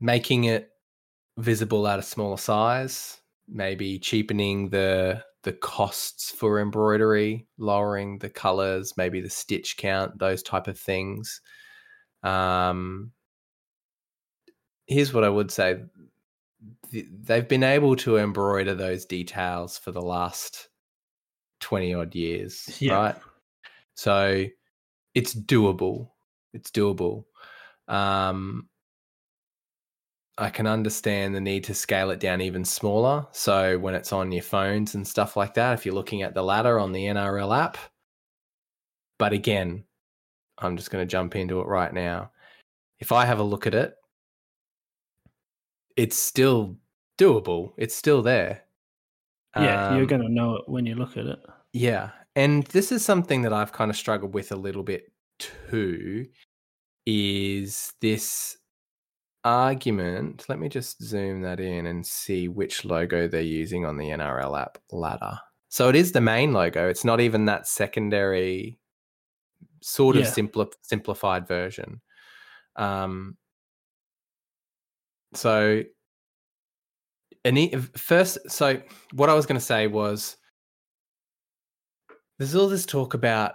making 0.00 0.44
it 0.44 0.70
visible 1.38 1.86
at 1.86 1.98
a 1.98 2.02
smaller 2.02 2.38
size, 2.38 3.20
maybe 3.48 3.98
cheapening 3.98 4.70
the 4.70 5.22
the 5.42 5.52
costs 5.52 6.32
for 6.32 6.58
embroidery, 6.60 7.46
lowering 7.56 8.18
the 8.18 8.28
colors, 8.28 8.94
maybe 8.96 9.20
the 9.20 9.30
stitch 9.30 9.76
count, 9.76 10.18
those 10.18 10.42
type 10.42 10.66
of 10.66 10.76
things. 10.78 11.40
Um, 12.24 13.12
here's 14.88 15.12
what 15.14 15.22
I 15.24 15.28
would 15.28 15.50
say: 15.50 15.84
they've 16.90 17.48
been 17.48 17.62
able 17.62 17.96
to 17.96 18.16
embroider 18.16 18.74
those 18.74 19.04
details 19.04 19.78
for 19.78 19.92
the 19.92 20.02
last 20.02 20.68
twenty 21.60 21.94
odd 21.94 22.14
years, 22.14 22.76
Yeah. 22.80 22.96
right? 22.96 23.16
So 23.96 24.44
it's 25.14 25.34
doable. 25.34 26.10
It's 26.52 26.70
doable. 26.70 27.24
Um, 27.88 28.68
I 30.38 30.50
can 30.50 30.66
understand 30.66 31.34
the 31.34 31.40
need 31.40 31.64
to 31.64 31.74
scale 31.74 32.10
it 32.10 32.20
down 32.20 32.42
even 32.42 32.64
smaller. 32.64 33.26
So 33.32 33.78
when 33.78 33.94
it's 33.94 34.12
on 34.12 34.30
your 34.32 34.42
phones 34.42 34.94
and 34.94 35.06
stuff 35.08 35.36
like 35.36 35.54
that, 35.54 35.72
if 35.74 35.86
you're 35.86 35.94
looking 35.94 36.22
at 36.22 36.34
the 36.34 36.42
ladder 36.42 36.78
on 36.78 36.92
the 36.92 37.06
NRL 37.06 37.56
app. 37.58 37.78
But 39.18 39.32
again, 39.32 39.84
I'm 40.58 40.76
just 40.76 40.90
going 40.90 41.02
to 41.06 41.10
jump 41.10 41.36
into 41.36 41.60
it 41.60 41.66
right 41.66 41.92
now. 41.92 42.32
If 42.98 43.12
I 43.12 43.24
have 43.24 43.38
a 43.38 43.42
look 43.44 43.66
at 43.66 43.74
it, 43.74 43.94
it's 45.96 46.18
still 46.18 46.76
doable. 47.18 47.72
It's 47.78 47.94
still 47.96 48.20
there. 48.20 48.64
Yeah, 49.56 49.94
you're 49.94 50.02
Um, 50.02 50.06
going 50.06 50.22
to 50.22 50.28
know 50.28 50.56
it 50.56 50.68
when 50.68 50.84
you 50.84 50.96
look 50.96 51.16
at 51.16 51.24
it. 51.26 51.38
Yeah. 51.72 52.10
And 52.36 52.64
this 52.66 52.92
is 52.92 53.04
something 53.04 53.42
that 53.42 53.52
I've 53.52 53.72
kind 53.72 53.90
of 53.90 53.96
struggled 53.96 54.34
with 54.34 54.52
a 54.52 54.56
little 54.56 54.82
bit 54.82 55.10
too 55.38 56.26
is 57.06 57.94
this 58.00 58.58
argument. 59.44 60.44
Let 60.48 60.58
me 60.58 60.68
just 60.68 61.02
zoom 61.02 61.40
that 61.42 61.60
in 61.60 61.86
and 61.86 62.06
see 62.06 62.48
which 62.48 62.84
logo 62.84 63.26
they're 63.26 63.40
using 63.40 63.86
on 63.86 63.96
the 63.96 64.10
NRL 64.10 64.60
app 64.60 64.78
ladder. 64.92 65.38
So 65.68 65.88
it 65.88 65.96
is 65.96 66.12
the 66.12 66.20
main 66.20 66.52
logo. 66.52 66.88
It's 66.88 67.04
not 67.04 67.20
even 67.20 67.46
that 67.46 67.66
secondary 67.66 68.78
sort 69.82 70.16
of 70.16 70.22
Yeah. 70.24 70.30
simpli- 70.30 70.72
simplified 70.82 71.46
version. 71.48 72.00
Um 72.76 73.36
so 75.34 75.82
any 77.44 77.74
first 77.96 78.38
so 78.50 78.80
what 79.12 79.30
I 79.30 79.34
was 79.34 79.46
going 79.46 79.58
to 79.58 79.64
say 79.64 79.86
was 79.86 80.36
there's 82.38 82.54
all 82.54 82.68
this 82.68 82.86
talk 82.86 83.14
about 83.14 83.54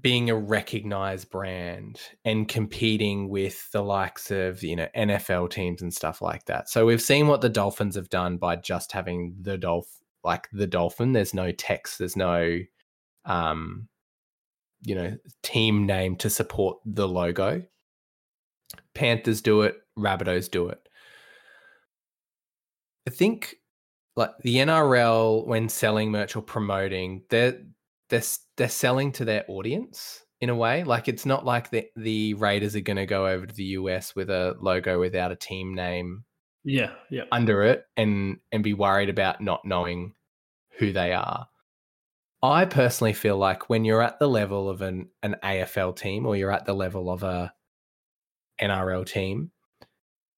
being 0.00 0.30
a 0.30 0.34
recognized 0.34 1.30
brand 1.30 2.00
and 2.24 2.48
competing 2.48 3.28
with 3.28 3.70
the 3.72 3.82
likes 3.82 4.30
of 4.30 4.62
you 4.62 4.74
know 4.74 4.88
NFL 4.96 5.50
teams 5.50 5.82
and 5.82 5.92
stuff 5.92 6.22
like 6.22 6.46
that. 6.46 6.70
So 6.70 6.86
we've 6.86 7.02
seen 7.02 7.26
what 7.26 7.42
the 7.42 7.50
Dolphins 7.50 7.96
have 7.96 8.08
done 8.08 8.38
by 8.38 8.56
just 8.56 8.92
having 8.92 9.36
the 9.40 9.58
Dolph 9.58 9.88
like 10.24 10.48
the 10.52 10.66
Dolphin. 10.66 11.12
There's 11.12 11.34
no 11.34 11.52
text. 11.52 11.98
There's 11.98 12.16
no 12.16 12.58
um 13.24 13.88
you 14.82 14.94
know 14.94 15.16
team 15.42 15.86
name 15.86 16.16
to 16.16 16.30
support 16.30 16.78
the 16.86 17.06
logo. 17.06 17.62
Panthers 18.94 19.42
do 19.42 19.62
it. 19.62 19.76
Rabbitohs 19.98 20.50
do 20.50 20.68
it. 20.68 20.80
I 23.06 23.10
think 23.10 23.56
like 24.16 24.30
the 24.40 24.56
NRL 24.56 25.46
when 25.46 25.68
selling 25.68 26.10
merch 26.10 26.34
or 26.34 26.42
promoting, 26.42 27.24
they're 27.28 27.58
they're 28.12 28.22
they're 28.58 28.68
selling 28.68 29.10
to 29.12 29.24
their 29.24 29.44
audience 29.48 30.22
in 30.40 30.50
a 30.50 30.54
way. 30.54 30.84
Like 30.84 31.08
it's 31.08 31.26
not 31.26 31.44
like 31.44 31.70
the 31.70 31.88
the 31.96 32.34
Raiders 32.34 32.76
are 32.76 32.80
going 32.80 32.98
to 32.98 33.06
go 33.06 33.26
over 33.26 33.46
to 33.46 33.54
the 33.54 33.64
US 33.80 34.14
with 34.14 34.30
a 34.30 34.54
logo 34.60 35.00
without 35.00 35.32
a 35.32 35.36
team 35.36 35.74
name 35.74 36.24
Yeah, 36.62 36.92
yeah. 37.10 37.24
under 37.32 37.62
it 37.64 37.86
and 37.96 38.38
and 38.52 38.62
be 38.62 38.74
worried 38.74 39.08
about 39.08 39.40
not 39.40 39.64
knowing 39.64 40.12
who 40.78 40.92
they 40.92 41.12
are. 41.14 41.48
I 42.42 42.66
personally 42.66 43.12
feel 43.14 43.38
like 43.38 43.70
when 43.70 43.84
you're 43.84 44.02
at 44.02 44.18
the 44.18 44.28
level 44.28 44.68
of 44.68 44.82
an 44.82 45.08
an 45.22 45.36
AFL 45.42 45.96
team 45.96 46.26
or 46.26 46.36
you're 46.36 46.52
at 46.52 46.66
the 46.66 46.74
level 46.74 47.10
of 47.10 47.22
a 47.22 47.54
NRL 48.60 49.06
team, 49.06 49.52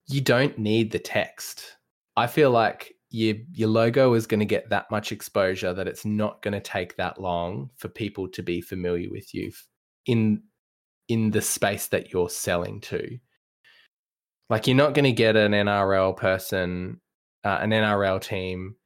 you 0.07 0.21
don't 0.21 0.57
need 0.59 0.91
the 0.91 0.99
text. 0.99 1.77
I 2.15 2.27
feel 2.27 2.51
like 2.51 2.92
your 3.13 3.35
your 3.53 3.69
logo 3.69 4.15
is 4.15 4.25
going 4.25 4.39
to 4.39 4.45
get 4.45 4.71
that 4.71 4.89
much 4.89 5.11
exposure 5.11 5.71
that 5.71 5.87
it's 5.87 6.03
not 6.03 6.41
going 6.41 6.53
to 6.53 6.59
take 6.59 6.97
that 6.97 7.21
long 7.21 7.69
for 7.77 7.87
people 7.87 8.27
to 8.27 8.41
be 8.41 8.59
familiar 8.59 9.07
with 9.11 9.35
you 9.35 9.51
in 10.07 10.41
in 11.07 11.29
the 11.29 11.41
space 11.41 11.87
that 11.87 12.11
you're 12.11 12.29
selling 12.29 12.81
to. 12.81 13.19
Like 14.49 14.65
you're 14.65 14.75
not 14.75 14.95
going 14.95 15.05
to 15.05 15.11
get 15.11 15.35
an 15.35 15.51
NRL 15.51 16.17
person, 16.17 17.01
uh, 17.43 17.59
an 17.61 17.69
NRL 17.69 18.19
team 18.19 18.77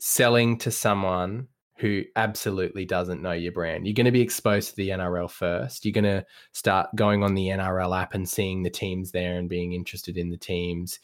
selling 0.00 0.56
to 0.58 0.70
someone 0.70 1.48
who 1.76 2.04
absolutely 2.16 2.86
doesn't 2.86 3.20
know 3.20 3.32
your 3.32 3.52
brand. 3.52 3.86
You're 3.86 3.92
going 3.92 4.06
to 4.06 4.12
be 4.12 4.22
exposed 4.22 4.70
to 4.70 4.76
the 4.76 4.88
NRL 4.88 5.30
first. 5.30 5.84
You're 5.84 5.92
going 5.92 6.04
to 6.04 6.24
start 6.52 6.88
going 6.96 7.22
on 7.22 7.34
the 7.34 7.48
NRL 7.48 8.00
app 8.00 8.14
and 8.14 8.26
seeing 8.26 8.62
the 8.62 8.70
teams 8.70 9.10
there 9.10 9.38
and 9.38 9.46
being 9.46 9.74
interested 9.74 10.16
in 10.16 10.30
the 10.30 10.38
teams. 10.38 10.98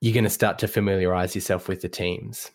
You're 0.00 0.14
going 0.14 0.24
to 0.24 0.30
start 0.30 0.58
to 0.60 0.68
familiarize 0.68 1.34
yourself 1.34 1.68
with 1.68 1.80
the 1.80 1.88
teams. 1.88 2.50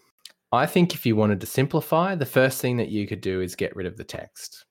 I 0.52 0.66
think 0.66 0.94
if 0.94 1.06
you 1.06 1.16
wanted 1.16 1.41
to 1.41 1.48
simplify, 1.48 2.16
the 2.16 2.26
first 2.26 2.62
thing 2.62 2.78
that 2.78 2.89
you 2.89 3.08
could 3.08 3.22
do 3.22 3.41
is 3.41 3.56
get 3.56 3.76
rid 3.76 3.88
of 3.88 3.98
the 3.98 4.04
text. 4.04 4.66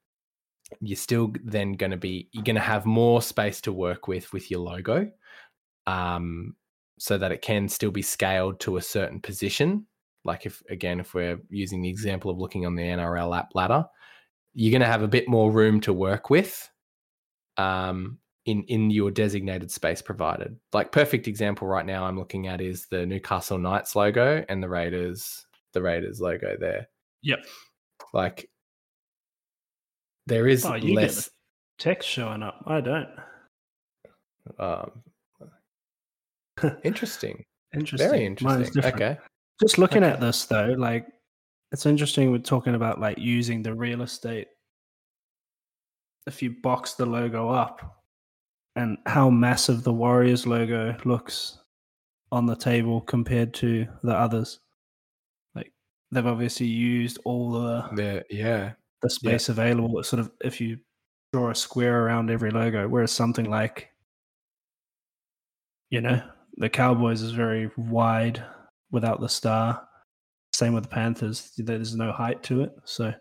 You're 0.81 0.97
still 0.97 1.33
then 1.45 1.73
going 1.73 1.91
to 1.91 1.97
be 1.97 2.29
you're 2.33 2.45
going 2.45 2.57
to 2.57 2.62
have 2.62 2.87
more 2.87 3.20
space 3.20 3.61
to 3.62 3.73
work 3.73 4.09
with 4.09 4.33
with 4.33 4.51
your 4.51 4.61
logo, 4.61 5.11
um, 5.87 6.57
so 6.99 7.18
that 7.18 7.33
it 7.33 7.43
can 7.43 7.68
still 7.68 7.91
be 7.91 8.01
scaled 8.01 8.61
to 8.61 8.77
a 8.77 8.83
certain 8.83 9.20
position. 9.20 9.87
Like 10.25 10.47
if 10.47 10.62
again, 10.70 11.01
if 11.01 11.14
we're 11.14 11.41
using 11.51 11.83
the 11.83 11.91
example 11.91 12.31
of 12.31 12.39
looking 12.39 12.64
on 12.64 12.75
the 12.75 12.85
NRL 12.85 13.37
app 13.37 13.51
ladder, 13.55 13.85
you're 14.55 14.70
going 14.70 14.81
to 14.81 14.87
have 14.87 15.03
a 15.03 15.09
bit 15.09 15.29
more 15.29 15.51
room 15.51 15.81
to 15.83 15.93
work 15.93 16.31
with 16.31 16.70
um, 17.57 18.18
in 18.47 18.62
in 18.64 18.90
your 18.90 19.11
designated 19.11 19.70
space 19.70 20.03
provided. 20.03 20.57
Like 20.72 20.93
perfect 20.93 21.28
example 21.28 21.68
right 21.68 21.86
now, 21.86 22.05
I'm 22.05 22.18
looking 22.18 22.49
at 22.49 22.61
is 22.61 22.86
the 22.86 23.07
Newcastle 23.07 23.59
Knights 23.59 23.95
logo 23.97 24.45
and 24.49 24.62
the 24.62 24.68
Raiders 24.68 25.47
the 25.72 25.82
Raiders 25.82 26.20
logo 26.20 26.57
there. 26.59 26.88
Yep. 27.22 27.47
Like 28.12 28.49
there 30.26 30.47
is 30.49 30.64
Oh, 30.64 30.74
you 30.74 30.88
get 30.88 30.97
less. 30.97 31.24
the 31.26 31.30
text 31.78 32.09
showing 32.09 32.43
up. 32.43 32.62
I 32.66 32.80
don't. 32.80 33.09
Um, 34.59 34.90
interesting. 36.84 37.45
Interesting. 37.74 38.11
Very 38.11 38.26
interesting. 38.26 38.84
Okay. 38.84 39.16
Just 39.59 39.78
looking 39.78 40.05
at 40.05 40.20
this 40.20 40.45
though, 40.45 40.74
like 40.76 41.07
it's 41.70 41.86
interesting 41.86 42.30
we're 42.30 42.36
talking 42.36 42.74
about 42.74 43.01
like 43.01 43.16
using 43.18 43.62
the 43.62 43.72
real 43.74 44.03
estate. 44.03 44.49
If 46.26 46.43
you 46.43 46.51
box 46.62 46.93
the 46.93 47.07
logo 47.07 47.49
up 47.49 48.01
and 48.77 48.99
how 49.07 49.29
massive 49.31 49.83
the 49.83 49.93
Warriors 49.93 50.47
logo 50.47 50.97
looks 51.05 51.59
on 52.31 52.47
the 52.47 52.57
table 52.57 53.01
compared 53.03 53.53
to 53.55 53.87
the 54.03 54.14
others. 54.14 54.61
Like 55.55 55.73
they've 56.11 56.27
obviously 56.27 56.66
used 56.66 57.18
all 57.25 57.51
the 57.53 57.83
The, 57.95 58.25
yeah. 58.31 58.73
the 59.03 59.11
space 59.11 59.49
available. 59.49 59.99
It's 59.99 60.09
sort 60.09 60.20
of 60.20 60.31
if 60.43 60.61
you 60.61 60.79
draw 61.33 61.51
a 61.51 61.55
square 61.55 62.05
around 62.05 62.31
every 62.31 62.51
logo, 62.51 62.89
whereas 62.89 63.12
something 63.12 63.49
like 63.51 63.89
you 65.91 66.01
know, 66.01 66.23
the 66.57 66.70
Cowboys 66.70 67.20
is 67.20 67.33
very 67.33 67.70
wide 67.77 68.43
without 68.91 69.20
the 69.20 69.29
star. 69.29 69.87
Same 70.55 70.73
with 70.73 70.85
the 70.85 70.89
Panthers. 70.89 71.53
There's 71.59 71.95
no 71.95 72.12
height 72.12 72.43
to 72.45 72.62
it. 72.62 72.73
So 72.85 73.12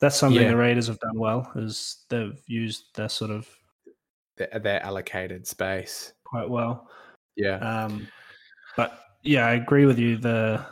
that's 0.00 0.16
something 0.16 0.42
Yeah. 0.42 0.50
the 0.50 0.56
Raiders 0.56 0.86
have 0.86 1.00
done 1.00 1.18
well, 1.18 1.50
is 1.56 2.04
they've 2.10 2.40
used 2.46 2.94
their 2.94 3.08
sort 3.08 3.32
of 3.32 3.48
Their, 4.36 4.60
their 4.60 4.82
allocated 4.82 5.46
space. 5.46 6.12
quite 6.24 6.48
well. 6.48 6.88
Yeah. 7.36 7.58
Um, 7.58 8.08
but 8.76 9.00
yeah, 9.22 9.46
I 9.46 9.54
agree 9.54 9.86
with 9.86 9.98
you. 9.98 10.16
The 10.16 10.64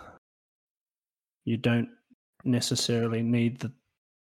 you 1.44 1.56
don't 1.56 1.88
necessarily 2.44 3.22
need 3.22 3.60
the 3.60 3.72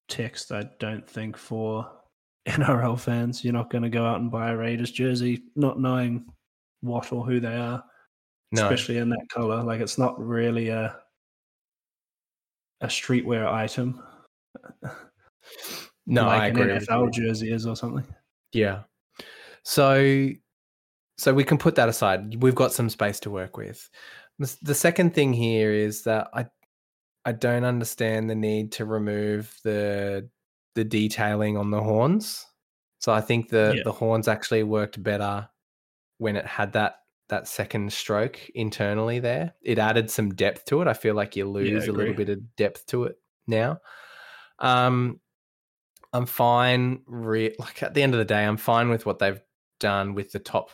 text. 0.08 0.52
I 0.52 0.70
don't 0.80 1.08
think 1.08 1.38
for 1.38 1.90
NRL 2.48 3.00
fans, 3.00 3.44
you're 3.44 3.54
not 3.54 3.70
going 3.70 3.84
to 3.84 3.90
go 3.90 4.06
out 4.06 4.20
and 4.20 4.32
buy 4.32 4.52
a 4.52 4.58
Raiders 4.58 4.92
jersey, 4.92 5.44
not 5.56 5.80
knowing 5.80 6.26
what 6.82 7.12
or 7.12 7.26
who 7.26 7.40
they 7.40 7.56
are, 7.56 7.84
no. 8.52 8.64
especially 8.64 8.98
in 8.98 9.10
that 9.10 9.28
color. 9.30 9.64
Like 9.64 9.82
it's 9.82 9.98
not 9.98 10.20
really 10.20 10.70
a 10.70 10.96
a 12.82 12.88
streetwear 12.88 13.46
item. 13.52 14.02
No, 16.08 16.26
like 16.26 16.42
I 16.42 16.48
agree. 16.48 16.74
with 16.74 16.88
NFL 16.88 17.14
jersey 17.14 17.52
is 17.52 17.68
or 17.68 17.76
something. 17.76 18.06
Yeah. 18.54 18.82
So 19.64 20.30
so 21.18 21.34
we 21.34 21.44
can 21.44 21.58
put 21.58 21.76
that 21.76 21.90
aside. 21.90 22.42
We've 22.42 22.56
got 22.56 22.74
some 22.74 22.90
space 22.90 23.20
to 23.22 23.30
work 23.30 23.58
with. 23.58 23.90
The 24.64 24.74
second 24.74 25.14
thing 25.14 25.34
here 25.34 25.72
is 25.72 26.04
that 26.04 26.30
I 26.34 26.46
I 27.26 27.32
don't 27.34 27.64
understand 27.64 28.30
the 28.30 28.36
need 28.36 28.72
to 28.74 28.86
remove 28.86 29.56
the 29.64 30.30
the 30.74 30.84
detailing 30.84 31.58
on 31.58 31.70
the 31.70 31.82
horns. 31.82 32.46
So 33.00 33.12
I 33.14 33.22
think 33.22 33.50
the 33.50 33.74
Yeah. 33.78 33.84
the 33.84 33.92
horns 33.92 34.28
actually 34.28 34.64
worked 34.64 35.02
better 35.02 35.48
when 36.18 36.36
it 36.36 36.46
had 36.46 36.74
that 36.74 36.96
that 37.30 37.48
second 37.48 37.94
stroke 37.94 38.40
internally 38.56 39.20
there. 39.20 39.54
It 39.62 39.80
added 39.80 40.10
some 40.10 40.34
depth 40.34 40.66
to 40.66 40.82
it. 40.82 40.88
I 40.88 40.94
feel 40.94 41.14
like 41.16 41.36
you 41.36 41.46
lose 41.48 41.88
a 41.88 41.92
little 41.92 42.14
bit 42.18 42.30
of 42.30 42.56
depth 42.56 42.86
to 42.88 43.04
it 43.04 43.18
now. 43.48 43.80
Um 44.60 45.20
I'm 46.14 46.26
fine. 46.26 47.04
Re- 47.06 47.56
like 47.60 47.84
at 47.84 47.94
the 47.94 48.02
end 48.04 48.14
of 48.14 48.18
the 48.20 48.26
day, 48.26 48.44
I'm 48.44 48.58
fine 48.58 48.90
with 48.90 49.06
what 49.06 49.20
they've 49.20 49.40
done 49.82 50.14
with 50.14 50.32
the 50.32 50.40
top 50.40 50.70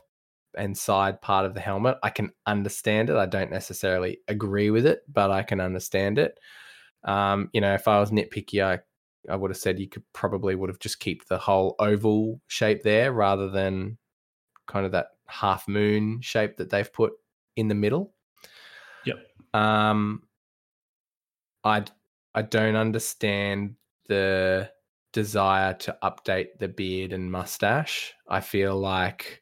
and 0.55 0.77
side 0.77 1.21
part 1.21 1.45
of 1.45 1.53
the 1.53 1.59
helmet. 1.59 1.97
I 2.03 2.09
can 2.09 2.31
understand 2.45 3.09
it. 3.09 3.15
I 3.15 3.25
don't 3.25 3.51
necessarily 3.51 4.19
agree 4.27 4.69
with 4.69 4.85
it, 4.85 5.01
but 5.11 5.31
I 5.31 5.43
can 5.43 5.59
understand 5.59 6.19
it. 6.19 6.39
Um, 7.03 7.49
you 7.53 7.61
know, 7.61 7.73
if 7.73 7.87
I 7.87 7.99
was 7.99 8.11
nitpicky, 8.11 8.63
I 8.63 8.79
I 9.29 9.35
would 9.35 9.51
have 9.51 9.57
said 9.57 9.79
you 9.79 9.89
could 9.89 10.03
probably 10.13 10.55
would 10.55 10.69
have 10.69 10.79
just 10.79 10.99
keep 10.99 11.27
the 11.27 11.37
whole 11.37 11.75
oval 11.79 12.39
shape 12.47 12.83
there 12.83 13.11
rather 13.11 13.49
than 13.49 13.97
kind 14.67 14.85
of 14.85 14.91
that 14.91 15.07
half 15.25 15.67
moon 15.67 16.21
shape 16.21 16.57
that 16.57 16.69
they've 16.69 16.91
put 16.91 17.13
in 17.55 17.67
the 17.67 17.75
middle. 17.75 18.13
Yep. 19.05 19.17
Um, 19.53 20.23
I 21.63 21.83
I 22.33 22.41
don't 22.43 22.75
understand 22.75 23.75
the 24.07 24.69
desire 25.17 25.73
to 25.73 25.97
update 26.03 26.59
the 26.59 26.67
beard 26.67 27.11
and 27.11 27.31
mustache. 27.31 28.13
I 28.27 28.39
feel 28.39 28.77
like 28.77 29.41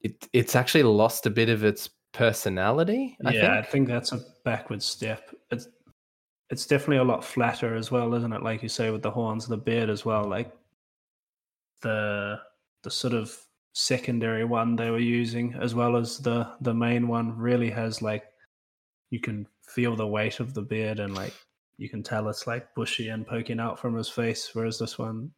it 0.00 0.28
it's 0.32 0.56
actually 0.56 0.82
lost 0.82 1.26
a 1.26 1.30
bit 1.30 1.48
of 1.48 1.62
its 1.62 1.88
personality. 2.10 3.16
I 3.24 3.30
yeah, 3.30 3.40
think. 3.40 3.52
I 3.52 3.70
think 3.70 3.88
that's 3.88 4.10
a 4.10 4.20
backward 4.44 4.82
step. 4.82 5.30
It's 5.52 5.68
it's 6.50 6.66
definitely 6.66 6.96
a 6.96 7.04
lot 7.04 7.24
flatter 7.24 7.76
as 7.76 7.92
well, 7.92 8.12
isn't 8.14 8.32
it? 8.32 8.42
Like 8.42 8.60
you 8.64 8.68
say 8.68 8.90
with 8.90 9.02
the 9.02 9.10
horns 9.12 9.44
and 9.44 9.52
the 9.52 9.64
beard 9.70 9.88
as 9.88 10.04
well. 10.04 10.24
Like 10.24 10.50
the 11.82 12.40
the 12.82 12.90
sort 12.90 13.14
of 13.14 13.38
secondary 13.74 14.44
one 14.44 14.74
they 14.74 14.90
were 14.90 14.98
using 14.98 15.54
as 15.60 15.76
well 15.76 15.94
as 15.96 16.18
the 16.18 16.48
the 16.60 16.74
main 16.74 17.06
one 17.06 17.38
really 17.38 17.70
has 17.70 18.02
like 18.02 18.24
you 19.10 19.20
can 19.20 19.46
feel 19.62 19.94
the 19.94 20.06
weight 20.06 20.40
of 20.40 20.54
the 20.54 20.60
beard 20.60 20.98
and 20.98 21.14
like 21.14 21.34
you 21.82 21.88
can 21.88 22.02
tell 22.02 22.28
it's 22.28 22.46
like 22.46 22.74
bushy 22.74 23.08
and 23.08 23.26
poking 23.26 23.60
out 23.60 23.78
from 23.78 23.94
his 23.94 24.08
face 24.08 24.50
whereas 24.54 24.78
this 24.78 24.98
one 24.98 25.30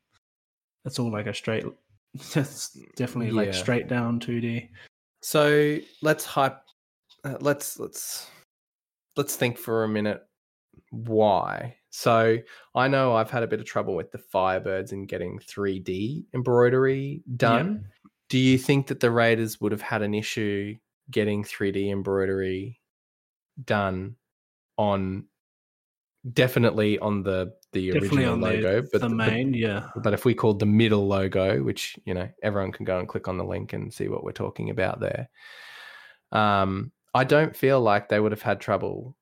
it's 0.84 0.98
all 0.98 1.10
like 1.10 1.26
a 1.26 1.34
straight 1.34 1.64
it's 2.14 2.78
definitely 2.94 3.32
like 3.32 3.52
straight 3.52 3.88
down 3.88 4.20
2d 4.20 4.68
So 5.24 5.78
let's 6.02 6.26
hype. 6.26 6.60
Uh, 7.24 7.38
let's 7.40 7.78
let's 7.78 8.28
let's 9.16 9.36
think 9.36 9.56
for 9.56 9.84
a 9.84 9.88
minute. 9.88 10.20
Why? 10.90 11.76
So 11.88 12.36
I 12.74 12.88
know 12.88 13.16
I've 13.16 13.30
had 13.30 13.42
a 13.42 13.46
bit 13.46 13.58
of 13.58 13.64
trouble 13.64 13.96
with 13.96 14.12
the 14.12 14.18
Firebirds 14.18 14.92
in 14.92 15.06
getting 15.06 15.38
3D 15.38 16.26
embroidery 16.34 17.22
done. 17.38 17.86
Do 18.28 18.36
you 18.36 18.58
think 18.58 18.88
that 18.88 19.00
the 19.00 19.10
Raiders 19.10 19.62
would 19.62 19.72
have 19.72 19.80
had 19.80 20.02
an 20.02 20.12
issue 20.12 20.74
getting 21.10 21.42
3D 21.42 21.90
embroidery 21.90 22.82
done 23.64 24.16
on 24.76 25.24
definitely 26.32 26.98
on 27.00 27.22
the 27.22 27.52
the 27.72 27.90
definitely 27.90 28.24
original 28.24 28.36
logo, 28.38 28.80
the, 28.80 28.88
but 28.92 29.00
the 29.02 29.08
but- 29.08 29.16
main 29.16 29.52
yeah 29.52 29.88
but 30.02 30.14
if 30.14 30.24
we 30.24 30.32
called 30.34 30.58
the 30.58 30.66
middle 30.66 31.06
logo, 31.06 31.62
which 31.62 31.98
you 32.06 32.14
know 32.14 32.28
everyone 32.42 32.72
can 32.72 32.84
go 32.84 32.98
and 32.98 33.08
click 33.08 33.28
on 33.28 33.36
the 33.36 33.44
link 33.44 33.72
and 33.72 33.92
see 33.92 34.08
what 34.08 34.24
we're 34.24 34.32
talking 34.32 34.70
about 34.70 35.00
there, 35.00 35.28
um, 36.32 36.90
I 37.14 37.24
don't 37.24 37.54
feel 37.54 37.80
like 37.80 38.08
they 38.08 38.20
would 38.20 38.32
have 38.32 38.42
had 38.42 38.60
trouble 38.60 39.16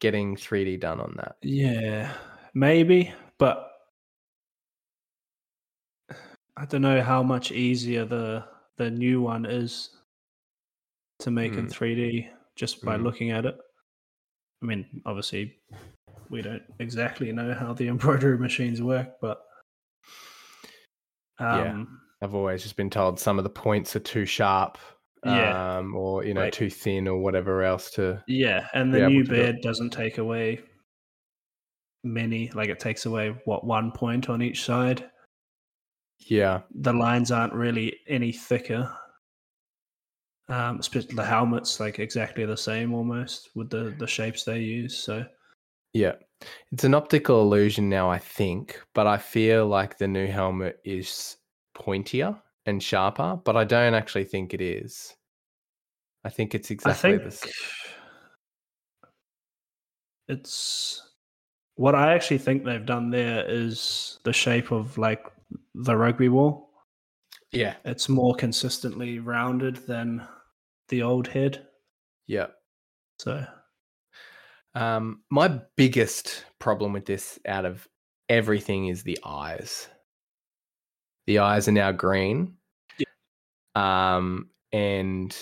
getting 0.00 0.34
3D 0.34 0.80
done 0.80 0.98
on 1.00 1.14
that. 1.18 1.36
Yeah, 1.42 2.10
maybe, 2.54 3.12
but 3.38 3.66
I 6.56 6.64
don't 6.66 6.82
know 6.82 7.02
how 7.02 7.22
much 7.22 7.52
easier 7.52 8.04
the 8.04 8.44
the 8.76 8.90
new 8.90 9.20
one 9.20 9.44
is 9.44 9.90
to 11.20 11.30
make 11.30 11.52
in 11.52 11.66
Mm. 11.66 11.72
3D 11.72 12.28
just 12.56 12.82
by 12.82 12.96
Mm. 12.96 13.02
looking 13.02 13.30
at 13.30 13.44
it. 13.44 13.58
I 14.62 14.66
mean, 14.66 15.02
obviously, 15.06 15.56
we 16.28 16.42
don't 16.42 16.62
exactly 16.78 17.32
know 17.32 17.54
how 17.54 17.72
the 17.72 17.88
embroidery 17.88 18.38
machines 18.38 18.82
work, 18.82 19.08
but 19.20 19.42
Yeah. 21.40 21.72
um, 21.72 22.00
I've 22.22 22.34
always 22.34 22.62
just 22.62 22.76
been 22.76 22.90
told 22.90 23.18
some 23.18 23.38
of 23.38 23.44
the 23.44 23.50
points 23.50 23.96
are 23.96 24.00
too 24.00 24.26
sharp, 24.26 24.76
Yeah. 25.24 25.78
um, 25.78 25.94
or 25.96 26.24
you 26.24 26.34
know 26.34 26.42
Like- 26.42 26.52
too 26.52 26.68
thin 26.70 27.08
or 27.08 27.18
whatever 27.22 27.62
else 27.62 27.90
to. 27.92 28.22
yeah, 28.26 28.68
and 28.74 28.92
the 28.92 29.08
new 29.08 29.24
to 29.24 29.30
do 29.30 29.36
bed 29.36 29.60
doesn't 29.62 29.90
take 29.90 30.18
away 30.18 30.60
many. 32.04 32.50
Like 32.50 32.68
it 32.68 32.78
takes 32.78 33.06
away 33.06 33.30
what 33.46 33.64
one 33.64 33.90
point 33.92 34.28
on 34.28 34.42
each 34.42 34.62
side. 34.64 35.10
Yeah, 36.26 36.60
the 36.74 36.92
lines 36.92 37.30
aren't 37.32 37.54
really 37.54 37.96
any 38.06 38.32
thicker. 38.32 38.94
Um, 40.50 40.80
especially 40.80 41.14
the 41.14 41.24
helmets 41.24 41.78
like 41.78 42.00
exactly 42.00 42.44
the 42.44 42.56
same 42.56 42.92
almost 42.92 43.50
with 43.54 43.70
the 43.70 43.94
the 43.98 44.06
shapes 44.06 44.42
they 44.42 44.58
use. 44.58 44.98
So 44.98 45.24
yeah, 45.92 46.14
it's 46.72 46.82
an 46.84 46.94
optical 46.94 47.40
illusion 47.42 47.88
now, 47.88 48.10
I 48.10 48.18
think, 48.18 48.80
but 48.94 49.06
I 49.06 49.16
feel 49.16 49.66
like 49.68 49.96
the 49.96 50.08
new 50.08 50.26
helmet 50.26 50.80
is 50.84 51.36
pointier 51.76 52.36
and 52.66 52.82
sharper, 52.82 53.36
but 53.44 53.56
I 53.56 53.62
don't 53.64 53.94
actually 53.94 54.24
think 54.24 54.52
it 54.52 54.60
is. 54.60 55.14
I 56.24 56.30
think 56.30 56.54
it's 56.54 56.70
exactly 56.70 57.14
I 57.14 57.18
the 57.18 57.30
think 57.30 57.32
s- 57.32 57.94
it's 60.28 61.10
what 61.76 61.94
I 61.94 62.12
actually 62.12 62.38
think 62.38 62.64
they've 62.64 62.84
done 62.84 63.10
there 63.10 63.44
is 63.48 64.18
the 64.24 64.32
shape 64.32 64.70
of 64.72 64.98
like 64.98 65.24
the 65.74 65.96
rugby 65.96 66.28
ball. 66.28 66.70
Yeah, 67.52 67.74
It's 67.84 68.08
more 68.08 68.34
consistently 68.34 69.18
rounded 69.18 69.76
than 69.88 70.26
the 70.90 71.02
old 71.02 71.26
head. 71.26 71.66
yeah. 72.26 72.48
So 73.18 73.44
Um, 74.74 75.22
my 75.30 75.60
biggest 75.76 76.44
problem 76.58 76.92
with 76.92 77.04
this 77.06 77.38
out 77.46 77.64
of 77.64 77.88
everything 78.28 78.86
is 78.88 79.02
the 79.02 79.18
eyes. 79.24 79.88
The 81.26 81.38
eyes 81.40 81.66
are 81.68 81.72
now 81.72 81.92
green. 81.92 82.56
Yeah. 82.98 83.06
Um, 84.16 84.50
and 84.72 85.36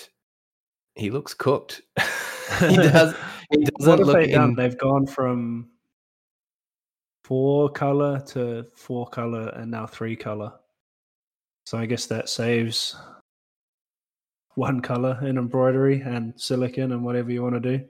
he 0.95 1.09
looks 1.11 1.33
cooked. 1.33 1.81
he 2.59 2.75
does. 2.77 3.15
He 3.51 3.63
doesn't 3.65 3.97
have 3.99 4.07
look 4.07 4.15
they 4.15 4.31
done? 4.31 4.49
in. 4.49 4.55
They've 4.55 4.77
gone 4.77 5.05
from 5.07 5.69
four 7.23 7.69
color 7.69 8.19
to 8.27 8.65
four 8.75 9.07
color 9.07 9.49
and 9.49 9.69
now 9.71 9.85
three 9.87 10.15
color. 10.15 10.51
So 11.65 11.77
I 11.77 11.85
guess 11.85 12.07
that 12.07 12.29
saves 12.29 12.95
one 14.59 14.81
color 14.81 15.17
in 15.23 15.37
embroidery 15.37 16.01
and 16.01 16.33
silicone 16.35 16.91
and 16.91 17.03
whatever 17.03 17.31
you 17.31 17.41
want 17.41 17.55
to 17.55 17.77
do. 17.77 17.85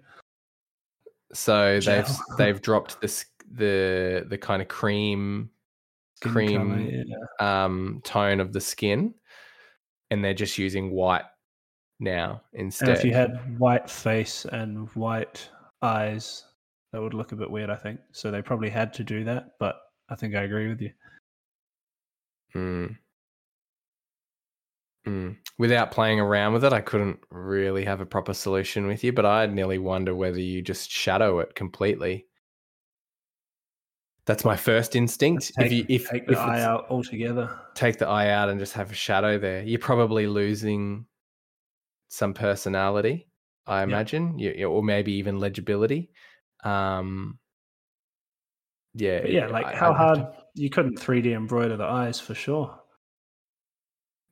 So 1.33 1.79
they've 1.79 2.05
Gel. 2.05 2.25
they've 2.37 2.61
dropped 2.61 3.01
this 3.01 3.25
the 3.51 4.25
the 4.29 4.37
kind 4.37 4.61
of 4.61 4.67
cream 4.67 5.49
Skin 6.15 6.31
cream 6.31 6.69
colour, 6.69 6.79
yeah. 6.79 7.15
um 7.65 8.01
tone 8.03 8.39
of 8.39 8.53
the 8.53 8.61
skin, 8.61 9.13
and 10.11 10.23
they're 10.23 10.33
just 10.33 10.57
using 10.57 10.91
white 10.91 11.25
now 11.99 12.41
And 12.53 12.61
instead. 12.67 12.89
if 12.89 13.03
you 13.03 13.13
had 13.13 13.59
white 13.59 13.89
face 13.89 14.45
and 14.45 14.87
white 14.95 15.49
eyes, 15.81 16.45
that 16.93 17.01
would 17.01 17.13
look 17.13 17.31
a 17.31 17.35
bit 17.35 17.49
weird, 17.49 17.69
I 17.69 17.75
think. 17.75 17.99
So 18.11 18.31
they 18.31 18.41
probably 18.41 18.69
had 18.69 18.93
to 18.93 19.03
do 19.03 19.23
that, 19.25 19.51
but 19.59 19.81
I 20.09 20.15
think 20.15 20.35
I 20.35 20.43
agree 20.43 20.67
with 20.69 20.81
you. 20.81 20.91
Mm. 22.55 22.97
Mm. 25.07 25.37
Without 25.59 25.91
playing 25.91 26.21
around 26.21 26.53
with 26.53 26.63
it, 26.63 26.71
I 26.71 26.79
couldn't 26.79 27.19
really 27.29 27.83
have 27.83 27.99
a 27.99 28.05
proper 28.05 28.33
solution 28.33 28.87
with 28.87 29.03
you, 29.03 29.11
but 29.11 29.25
I 29.25 29.45
nearly 29.45 29.77
wonder 29.77 30.15
whether 30.15 30.39
you 30.39 30.61
just 30.61 30.89
shadow 30.89 31.39
it 31.39 31.53
completely. 31.53 32.25
That's 34.25 34.45
my 34.45 34.55
first 34.55 34.95
instinct. 34.95 35.51
Take, 35.55 35.65
if 35.65 35.71
you 35.73 35.85
if, 35.89 36.09
take 36.09 36.25
the 36.27 36.31
if 36.33 36.37
eye 36.39 36.61
out 36.61 36.85
altogether. 36.89 37.59
take 37.75 37.97
the 37.97 38.07
eye 38.07 38.29
out 38.29 38.47
and 38.47 38.57
just 38.59 38.71
have 38.73 38.89
a 38.91 38.95
shadow 38.95 39.37
there, 39.37 39.61
you're 39.63 39.79
probably 39.79 40.27
losing 40.27 41.05
some 42.07 42.33
personality, 42.33 43.27
I 43.67 43.83
imagine, 43.83 44.39
you- 44.39 44.65
or 44.65 44.81
maybe 44.81 45.13
even 45.13 45.39
legibility. 45.39 46.11
Um, 46.63 47.37
yeah, 48.93 49.21
But 49.21 49.31
yeah, 49.31 49.47
like 49.47 49.65
I- 49.65 49.75
how 49.75 49.93
have 49.93 50.13
to- 50.15 50.21
hard 50.23 50.35
you 50.53 50.69
couldn't 50.69 50.97
3D 50.99 51.33
embroider 51.33 51.75
the 51.75 51.83
eyes 51.85 52.19
for 52.21 52.33
sure. 52.33 52.78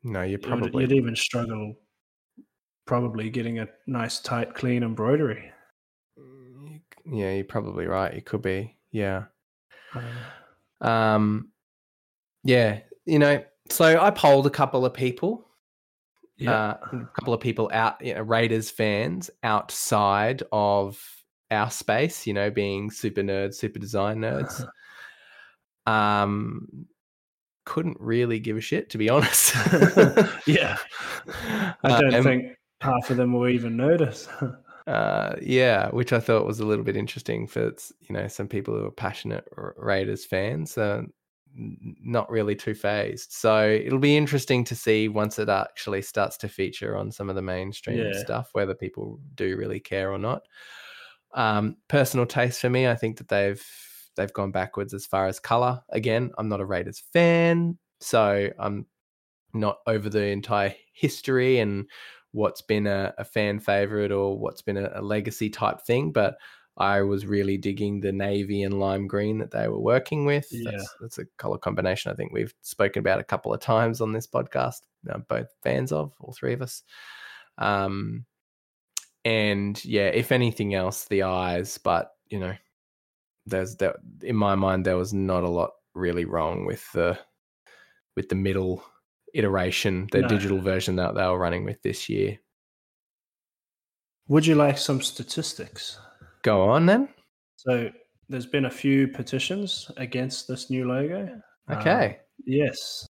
No, 0.03 0.21
you 0.21 0.31
You 0.31 0.37
would- 0.37 0.43
probably 0.43 0.83
you'd 0.83 0.91
even 0.93 1.15
struggle 1.15 1.75
probably 2.85 3.29
getting 3.29 3.59
a 3.59 3.67
nice 3.85 4.19
tight 4.19 4.53
clean 4.55 4.83
embroidery 4.83 5.51
Mm, 6.19 6.81
Yeah, 7.05 7.33
you're 7.33 7.43
probably 7.45 7.85
right. 7.85 8.13
It 8.13 8.25
could 8.25 8.41
be. 8.41 8.77
Yeah. 8.91 9.25
Uh, 9.93 10.87
Um 10.87 11.51
yeah, 12.43 12.81
you 13.05 13.19
know, 13.19 13.43
so 13.69 13.99
I 13.99 14.09
polled 14.11 14.47
a 14.47 14.49
couple 14.51 14.85
of 14.85 14.93
people, 14.93 15.45
yeah 16.37 16.51
uh, 16.51 16.77
a 16.93 17.05
couple 17.13 17.33
of 17.33 17.41
people 17.41 17.69
out, 17.73 18.03
you 18.03 18.13
know, 18.13 18.21
Raiders 18.21 18.69
fans 18.71 19.29
outside 19.43 20.43
of 20.51 20.97
our 21.51 21.69
space, 21.71 22.25
you 22.27 22.33
know, 22.33 22.49
being 22.51 22.89
super 22.91 23.21
nerds, 23.21 23.55
super 23.55 23.79
design 23.79 24.19
nerds. 24.19 24.65
um 25.87 26.67
couldn't 27.67 27.97
really 27.99 28.39
give 28.39 28.55
a 28.57 28.61
shit 28.61 28.89
to 28.89 28.97
be 28.97 29.09
honest. 29.09 29.53
yeah 30.47 30.77
i 31.83 32.01
don't 32.01 32.15
Um, 32.15 32.23
think 32.23 32.45
half 32.81 33.09
of 33.11 33.17
them 33.17 33.33
will 33.33 33.49
even 33.49 33.75
notice 33.75 34.27
uh, 34.87 35.35
yeah, 35.41 35.89
which 35.89 36.13
I 36.13 36.19
thought 36.21 36.45
was 36.45 36.61
a 36.61 36.65
little 36.65 36.85
bit 36.85 36.95
interesting 36.95 37.45
for 37.45 37.73
you 37.99 38.13
know 38.15 38.27
some 38.29 38.47
people 38.47 38.73
who 38.73 38.85
are 38.85 38.91
passionate 38.91 39.43
Raiders 39.75 40.23
fans, 40.25 40.77
uh, 40.77 41.01
not 41.53 42.29
really 42.29 42.55
too 42.55 42.73
phased. 42.73 43.33
So 43.33 43.67
it'll 43.69 43.99
be 43.99 44.15
interesting 44.15 44.63
to 44.63 44.75
see 44.75 45.09
once 45.09 45.39
it 45.39 45.49
actually 45.49 46.03
starts 46.03 46.37
to 46.37 46.47
feature 46.47 46.95
on 46.95 47.11
some 47.11 47.29
of 47.29 47.35
the 47.35 47.41
mainstream 47.41 47.97
Yeah. 47.97 48.13
stuff 48.13 48.49
whether 48.53 48.73
people 48.73 49.19
do 49.35 49.57
really 49.57 49.81
care 49.81 50.09
or 50.11 50.17
not. 50.19 50.43
Um, 51.33 51.75
personal 51.89 52.25
taste 52.25 52.61
for 52.61 52.69
me, 52.69 52.87
I 52.87 52.95
think 52.95 53.17
that 53.17 53.27
they've 53.27 53.61
they've 54.17 54.33
gone 54.33 54.51
backwards 54.51 54.93
as 54.93 55.05
far 55.05 55.27
as 55.27 55.39
color. 55.39 55.81
Again, 55.89 56.31
I'm 56.37 56.49
not 56.49 56.59
a 56.59 56.65
Raiders 56.65 57.01
fan, 57.13 57.77
so 58.01 58.49
I'm 58.59 58.85
not 59.53 59.77
over 59.87 60.09
the 60.09 60.25
entire 60.25 60.75
history 60.93 61.59
and 61.59 61.85
what's 62.31 62.61
been 62.61 62.85
a, 62.85 63.13
a 63.17 63.23
fan 63.23 63.59
favorite 63.59 64.11
or 64.11 64.37
what's 64.37 64.61
been 64.61 64.77
a, 64.77 64.91
a 64.95 65.01
legacy 65.01 65.49
type 65.49 65.81
thing, 65.81 66.11
but 66.11 66.37
I 66.77 67.01
was 67.01 67.25
really 67.25 67.57
digging 67.57 68.01
the 68.01 68.11
navy 68.11 68.61
and 68.61 68.79
lime 68.79 69.07
green 69.07 69.39
that 69.39 69.51
they 69.51 69.67
were 69.67 69.79
working 69.79 70.25
with. 70.25 70.47
Yeah. 70.51 70.71
That's, 70.71 70.95
that's 71.01 71.17
a 71.17 71.25
color 71.37 71.57
combination 71.57 72.11
I 72.11 72.15
think 72.15 72.31
we've 72.31 72.53
spoken 72.61 72.99
about 72.99 73.19
a 73.19 73.23
couple 73.23 73.53
of 73.53 73.59
times 73.59 73.99
on 73.99 74.13
this 74.13 74.27
podcast. 74.27 74.81
Uh, 75.09 75.19
both 75.27 75.47
fans 75.63 75.91
of 75.91 76.13
all 76.19 76.33
three 76.33 76.53
of 76.53 76.61
us. 76.61 76.83
Um, 77.57 78.25
and 79.25 79.83
yeah, 79.83 80.07
if 80.07 80.31
anything 80.31 80.75
else, 80.75 81.05
the 81.05 81.23
eyes. 81.23 81.79
But 81.79 82.11
you 82.27 82.39
know, 82.39 82.53
there's 83.47 83.75
that 83.77 83.95
in 84.21 84.35
my 84.35 84.55
mind 84.55 84.85
there 84.85 84.97
was 84.97 85.13
not 85.13 85.43
a 85.43 85.49
lot 85.49 85.71
really 85.93 86.25
wrong 86.25 86.65
with 86.65 86.91
the 86.93 87.17
with 88.15 88.29
the 88.29 88.35
middle 88.35 88.83
iteration, 89.33 90.07
the 90.11 90.21
No. 90.21 90.27
digital 90.27 90.59
version 90.59 90.95
that 90.97 91.15
they 91.15 91.25
were 91.25 91.37
running 91.37 91.63
with 91.65 91.81
this 91.81 92.09
year. 92.09 92.39
Would 94.27 94.45
you 94.45 94.55
like 94.55 94.77
some 94.77 95.01
statistics? 95.01 95.99
Go 96.41 96.63
on 96.69 96.85
then. 96.85 97.09
So 97.55 97.89
there's 98.29 98.45
been 98.45 98.65
a 98.65 98.69
few 98.71 99.07
petitions 99.07 99.89
against 99.97 100.47
this 100.47 100.69
new 100.69 100.87
logo. 100.87 101.41
Um, 101.67 101.77
Okay. 101.77 102.19
yes. 102.45 103.07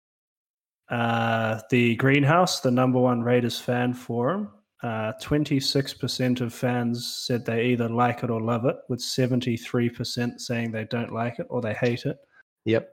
Uh, 0.91 1.61
the 1.71 1.97
Greenhouse, 1.97 2.61
the 2.61 2.71
number 2.71 2.99
one 2.99 3.23
Raiders 3.23 3.59
fan 3.61 3.95
forum, 3.95 4.51
uh, 4.83 5.13
26% 5.23 6.41
of 6.41 6.53
fans 6.53 7.25
said 7.27 7.45
they 7.45 7.67
either 7.67 7.89
like 7.89 8.23
it 8.23 8.31
or 8.31 8.41
love 8.41 8.65
it, 8.67 8.77
with 8.89 9.01
73% 9.01 10.41
saying 10.41 10.73
they 10.73 10.85
don't 10.85 11.13
like 11.13 11.39
it 11.39 11.47
or 11.49 11.61
they 11.63 11.75
hate 11.75 12.05
it. 12.05 12.19
Yep. 12.65 12.91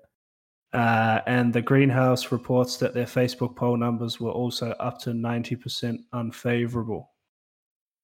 Uh, 0.74 1.20
and 1.28 1.52
the 1.52 1.62
Greenhouse 1.62 2.32
reports 2.32 2.78
that 2.78 2.94
their 2.94 3.06
Facebook 3.06 3.56
poll 3.56 3.76
numbers 3.76 4.22
were 4.22 4.32
also 4.32 4.72
up 4.80 5.00
to 5.00 5.10
90% 5.10 5.98
unfavorable. 6.14 7.12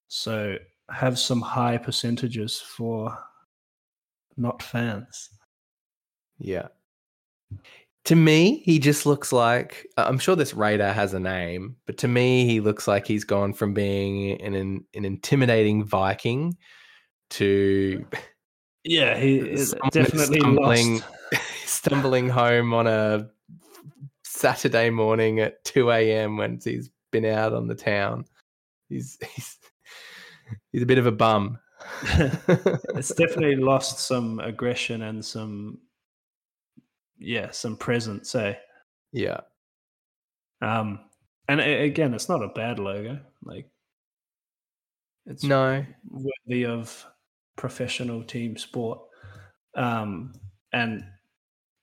So 0.09 0.57
have 0.89 1.17
some 1.17 1.41
high 1.41 1.77
percentages 1.77 2.59
for 2.59 3.17
not 4.35 4.61
fans. 4.61 5.29
Yeah. 6.39 6.67
To 8.07 8.15
me, 8.15 8.61
he 8.65 8.79
just 8.79 9.05
looks 9.05 9.31
like 9.33 9.85
uh, 9.97 10.05
I'm 10.07 10.17
sure 10.17 10.35
this 10.35 10.53
raider 10.53 10.93
has 10.93 11.13
a 11.13 11.19
name, 11.19 11.75
but 11.85 11.97
to 11.99 12.07
me, 12.07 12.45
he 12.45 12.61
looks 12.61 12.87
like 12.87 13.05
he's 13.05 13.23
gone 13.23 13.53
from 13.53 13.73
being 13.73 14.41
an 14.41 14.55
an, 14.55 14.85
an 14.93 15.05
intimidating 15.05 15.83
Viking 15.83 16.57
to 17.31 18.05
Yeah, 18.83 19.17
he 19.17 19.37
is 19.49 19.75
definitely 19.91 20.39
stumbling, 20.39 20.93
lost. 20.93 21.05
stumbling 21.65 22.29
home 22.29 22.73
on 22.73 22.87
a 22.87 23.29
Saturday 24.23 24.89
morning 24.89 25.39
at 25.39 25.63
2 25.65 25.91
a.m. 25.91 26.37
when 26.37 26.59
he's 26.63 26.89
been 27.11 27.25
out 27.25 27.53
on 27.53 27.67
the 27.67 27.75
town. 27.75 28.25
He's 28.89 29.17
he's 29.35 29.57
he's 30.71 30.83
a 30.83 30.85
bit 30.85 30.97
of 30.97 31.07
a 31.07 31.11
bum. 31.11 31.59
it's 32.03 33.13
definitely 33.13 33.55
lost 33.55 33.99
some 33.99 34.39
aggression 34.39 35.03
and 35.03 35.23
some, 35.23 35.79
yeah, 37.19 37.51
some 37.51 37.75
presence. 37.77 38.33
Eh? 38.35 38.55
yeah. 39.11 39.39
Um, 40.61 40.99
and 41.47 41.61
again, 41.61 42.13
it's 42.13 42.29
not 42.29 42.43
a 42.43 42.49
bad 42.49 42.79
logo. 42.79 43.19
Like, 43.43 43.69
it's 45.25 45.43
No. 45.43 45.85
worthy 46.09 46.65
of 46.65 47.05
professional 47.55 48.23
team 48.23 48.57
sport. 48.57 48.99
Um, 49.75 50.33
and 50.73 51.03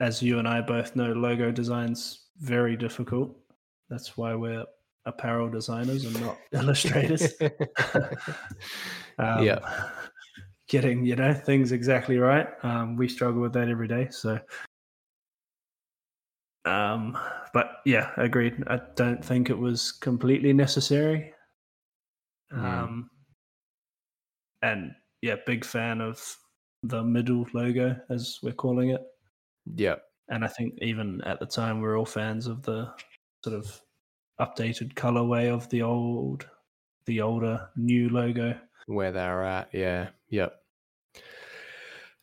as 0.01 0.23
you 0.23 0.39
and 0.39 0.49
I 0.49 0.61
both 0.61 0.97
know, 0.97 1.13
logo 1.13 1.51
design's 1.51 2.27
very 2.41 2.77
difficult. 2.77 3.37
That's 3.89 4.17
why 4.17 4.35
we're 4.35 4.65
apparel 5.07 5.49
designers 5.49 6.05
and 6.05 6.21
not 6.21 6.39
illustrators. 6.53 7.35
Um, 9.19 9.45
Yeah. 9.45 9.91
Getting, 10.67 11.05
you 11.07 11.15
know, 11.15 11.33
things 11.33 11.71
exactly 11.73 12.19
right. 12.19 12.49
Um, 12.65 12.97
we 12.97 13.07
struggle 13.09 13.41
with 13.43 13.53
that 13.53 13.69
every 13.69 13.87
day. 13.87 14.09
So, 14.11 14.41
um, 16.65 17.17
but 17.53 17.77
yeah, 17.85 18.11
agreed. 18.17 18.63
I 18.67 18.81
don't 18.97 19.25
think 19.25 19.51
it 19.51 19.59
was 19.59 19.93
completely 19.93 20.53
necessary. 20.53 21.33
Mm. 22.53 22.65
Um, 22.65 23.11
and 24.63 24.93
yeah, 25.23 25.37
big 25.47 25.65
fan 25.65 26.01
of 26.01 26.23
the 26.83 27.03
middle 27.03 27.47
logo, 27.55 27.97
as 28.11 28.39
we're 28.43 28.53
calling 28.53 28.91
it. 28.91 29.03
yeah. 29.77 29.97
And 30.31 30.43
I 30.43 30.49
think 30.49 30.75
even 30.81 31.21
at 31.27 31.39
the 31.39 31.47
time, 31.47 31.81
we're 31.81 31.99
all 31.99 32.07
fans 32.07 32.47
of 32.47 32.63
the 32.63 32.91
sort 33.45 33.57
of 33.57 33.81
updated 34.41 34.95
colorway 34.95 35.53
of 35.53 35.69
the 35.69 35.83
old, 35.83 36.49
the 37.05 37.21
older 37.21 37.69
new 37.77 38.09
logo. 38.09 38.59
where 38.87 39.13
they're 39.13 39.45
at. 39.45 39.69
Yeah. 39.73 40.09
Yep. 40.31 40.64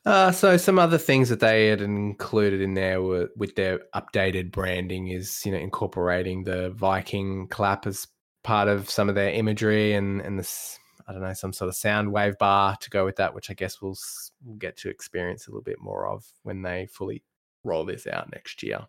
Uh, 0.03 0.31
so 0.31 0.57
some 0.57 0.79
other 0.79 0.97
things 0.97 1.29
that 1.29 1.39
they 1.39 1.67
had 1.67 1.79
included 1.79 2.59
in 2.59 2.73
there 2.73 3.01
were 3.01 3.29
with 3.35 3.55
their 3.55 3.79
updated 3.93 4.51
branding 4.51 5.09
is 5.09 5.45
you 5.45 5.51
know 5.51 5.59
incorporating 5.59 6.43
the 6.43 6.71
Viking 6.71 7.47
clap 7.49 7.85
as 7.85 8.07
part 8.43 8.67
of 8.67 8.89
some 8.89 9.09
of 9.09 9.15
their 9.15 9.29
imagery 9.29 9.93
and 9.93 10.19
and 10.21 10.39
this 10.39 10.79
I 11.07 11.13
don't 11.13 11.21
know 11.21 11.33
some 11.33 11.53
sort 11.53 11.67
of 11.67 11.75
sound 11.75 12.11
wave 12.11 12.37
bar 12.37 12.77
to 12.77 12.89
go 12.89 13.05
with 13.05 13.17
that, 13.17 13.33
which 13.35 13.51
I 13.51 13.53
guess 13.53 13.81
we'll 13.81 13.97
we'll 14.43 14.55
get 14.55 14.77
to 14.77 14.89
experience 14.89 15.47
a 15.47 15.51
little 15.51 15.61
bit 15.61 15.79
more 15.79 16.07
of 16.07 16.25
when 16.43 16.61
they 16.61 16.87
fully 16.87 17.23
roll 17.63 17.85
this 17.85 18.07
out 18.07 18.31
next 18.31 18.63
year. 18.63 18.79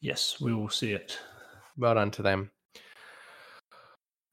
Yes, 0.00 0.40
we 0.40 0.54
will 0.54 0.68
see 0.68 0.92
it. 0.92 1.18
Well 1.76 1.94
done 1.94 2.10
to 2.12 2.22
them. 2.22 2.50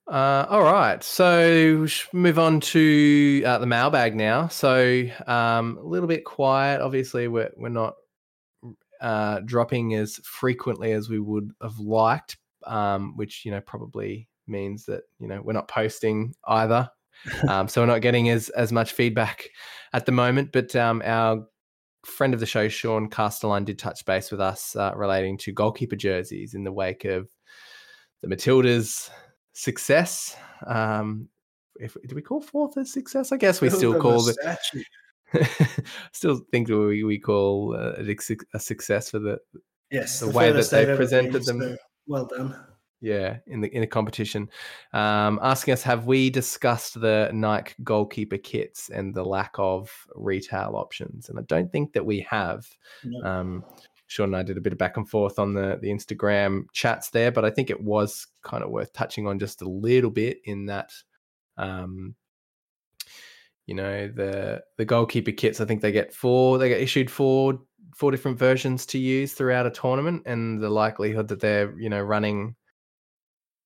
Uh, 0.07 0.45
all 0.49 0.63
right, 0.63 1.03
so 1.03 1.79
we 1.81 1.87
should 1.87 2.13
move 2.13 2.39
on 2.39 2.61
to 2.61 3.43
uh, 3.45 3.57
the 3.57 3.65
mailbag 3.65 4.15
now. 4.15 4.47
So 4.47 5.03
um, 5.27 5.77
a 5.77 5.85
little 5.85 6.07
bit 6.07 6.23
quiet. 6.23 6.79
Obviously, 6.79 7.27
we're 7.27 7.51
we're 7.57 7.67
not 7.67 7.95
uh, 9.01 9.41
dropping 9.41 9.95
as 9.95 10.15
frequently 10.23 10.93
as 10.93 11.09
we 11.09 11.19
would 11.19 11.51
have 11.61 11.77
liked, 11.79 12.37
um, 12.65 13.17
which 13.17 13.43
you 13.43 13.51
know 13.51 13.59
probably 13.59 14.29
means 14.47 14.85
that 14.85 15.01
you 15.19 15.27
know 15.27 15.41
we're 15.43 15.51
not 15.51 15.67
posting 15.67 16.33
either. 16.47 16.89
um, 17.49 17.67
so 17.67 17.81
we're 17.81 17.87
not 17.87 18.01
getting 18.01 18.29
as 18.29 18.47
as 18.49 18.71
much 18.71 18.93
feedback 18.93 19.49
at 19.91 20.05
the 20.05 20.13
moment. 20.13 20.53
But 20.53 20.73
um, 20.73 21.01
our 21.03 21.43
friend 22.05 22.33
of 22.33 22.39
the 22.39 22.45
show, 22.45 22.69
Sean 22.69 23.09
Castelline, 23.09 23.65
did 23.65 23.77
touch 23.77 24.05
base 24.05 24.31
with 24.31 24.39
us 24.39 24.73
uh, 24.77 24.93
relating 24.95 25.37
to 25.39 25.51
goalkeeper 25.51 25.97
jerseys 25.97 26.53
in 26.53 26.63
the 26.63 26.71
wake 26.71 27.03
of 27.03 27.27
the 28.21 28.29
Matildas' 28.29 29.09
success. 29.57 30.37
Um, 30.65 31.29
if 31.79 31.97
do 32.07 32.15
we 32.15 32.21
call 32.21 32.41
fourth 32.41 32.77
a 32.77 32.85
success? 32.85 33.31
I 33.31 33.37
guess 33.37 33.59
we 33.59 33.69
still 33.69 33.99
call 33.99 34.27
it. 34.29 34.37
still 36.13 36.39
think 36.51 36.67
that 36.67 36.77
we, 36.77 37.03
we 37.03 37.19
call 37.19 37.75
uh, 37.75 37.93
it 37.97 38.19
a 38.53 38.59
success 38.59 39.09
for 39.11 39.19
the 39.19 39.37
Yes, 39.91 40.19
the 40.19 40.27
way 40.29 40.51
that 40.51 40.69
they 40.69 40.85
presented 40.95 41.43
them. 41.45 41.61
so 41.61 41.75
well 42.07 42.25
done. 42.25 42.55
yeah 43.01 43.37
in 43.47 43.61
the 43.61 43.67
in 43.75 43.83
a 43.83 43.87
competition 43.87 44.49
um 44.93 45.39
asking 45.43 45.73
us 45.73 45.83
have 45.83 46.05
we 46.07 46.29
discussed 46.29 46.99
the 46.99 47.29
nike 47.33 47.73
goalkeeper 47.83 48.37
kits 48.37 48.89
and 48.89 49.13
the 49.13 49.23
lack 49.23 49.53
of 49.57 49.91
retail 50.15 50.73
options 50.75 51.29
and 51.29 51.37
i 51.37 51.41
don't 51.43 51.71
think 51.71 51.93
that 51.93 52.05
we 52.05 52.21
have 52.21 52.65
No. 53.03 53.29
um 53.29 53.63
sean 54.07 54.25
and 54.25 54.35
i 54.35 54.43
did 54.43 54.57
a 54.57 54.61
bit 54.61 54.73
of 54.73 54.79
back 54.79 54.97
and 54.97 55.09
forth 55.09 55.39
on 55.39 55.53
the 55.53 55.77
the 55.81 55.89
instagram 55.89 56.63
chats 56.73 57.09
there 57.09 57.31
but 57.31 57.45
i 57.45 57.49
think 57.49 57.69
it 57.69 57.81
was 57.81 58.27
kind 58.43 58.63
of 58.63 58.69
worth 58.69 58.91
touching 58.93 59.27
on 59.27 59.39
just 59.39 59.61
a 59.61 59.69
little 59.69 60.09
bit 60.09 60.39
in 60.45 60.65
that 60.65 60.91
um 61.57 62.15
you 63.65 63.75
know 63.75 64.07
the 64.07 64.61
the 64.77 64.85
goalkeeper 64.85 65.31
kits 65.31 65.59
i 65.59 65.65
think 65.65 65.81
they 65.81 65.91
get 65.91 66.13
four 66.13 66.57
they 66.57 66.69
get 66.69 66.81
issued 66.81 67.11
four 67.11 67.59
four 67.95 68.11
different 68.11 68.37
versions 68.37 68.85
to 68.85 68.97
use 68.97 69.33
throughout 69.33 69.65
a 69.65 69.71
tournament 69.71 70.21
and 70.25 70.61
the 70.61 70.69
likelihood 70.69 71.27
that 71.27 71.39
they're 71.39 71.77
you 71.79 71.89
know 71.89 72.01
running 72.01 72.55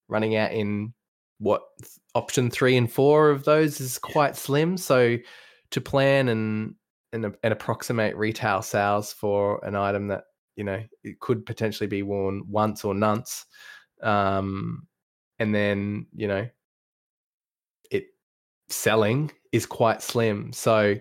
running 0.08 0.36
out 0.36 0.52
in 0.52 0.94
what 1.40 1.64
option 2.14 2.52
three 2.52 2.78
and 2.78 2.92
four 2.92 3.32
of 3.32 3.44
those 3.46 3.82
is 3.82 3.98
quite 3.98 4.36
slim. 4.36 4.78
So 4.78 5.18
to 5.72 5.82
plan 5.82 6.30
and 6.30 6.76
and, 7.14 7.36
and 7.44 7.52
approximate 7.52 8.16
retail 8.16 8.62
sales 8.62 9.12
for 9.12 9.64
an 9.66 9.76
item 9.76 10.08
that 10.08 10.26
you 10.56 10.64
know 10.64 10.82
it 11.03 11.19
could 11.19 11.45
potentially 11.45 11.88
be 11.88 12.03
worn 12.03 12.44
once 12.48 12.84
or 12.84 12.94
nonce, 12.94 13.45
um, 14.03 14.88
and 15.40 15.53
then 15.53 16.07
you 16.15 16.28
know 16.28 16.48
it 17.90 18.06
selling 18.69 19.32
is 19.52 19.65
quite 19.65 20.02
slim. 20.02 20.53
So 20.53 20.95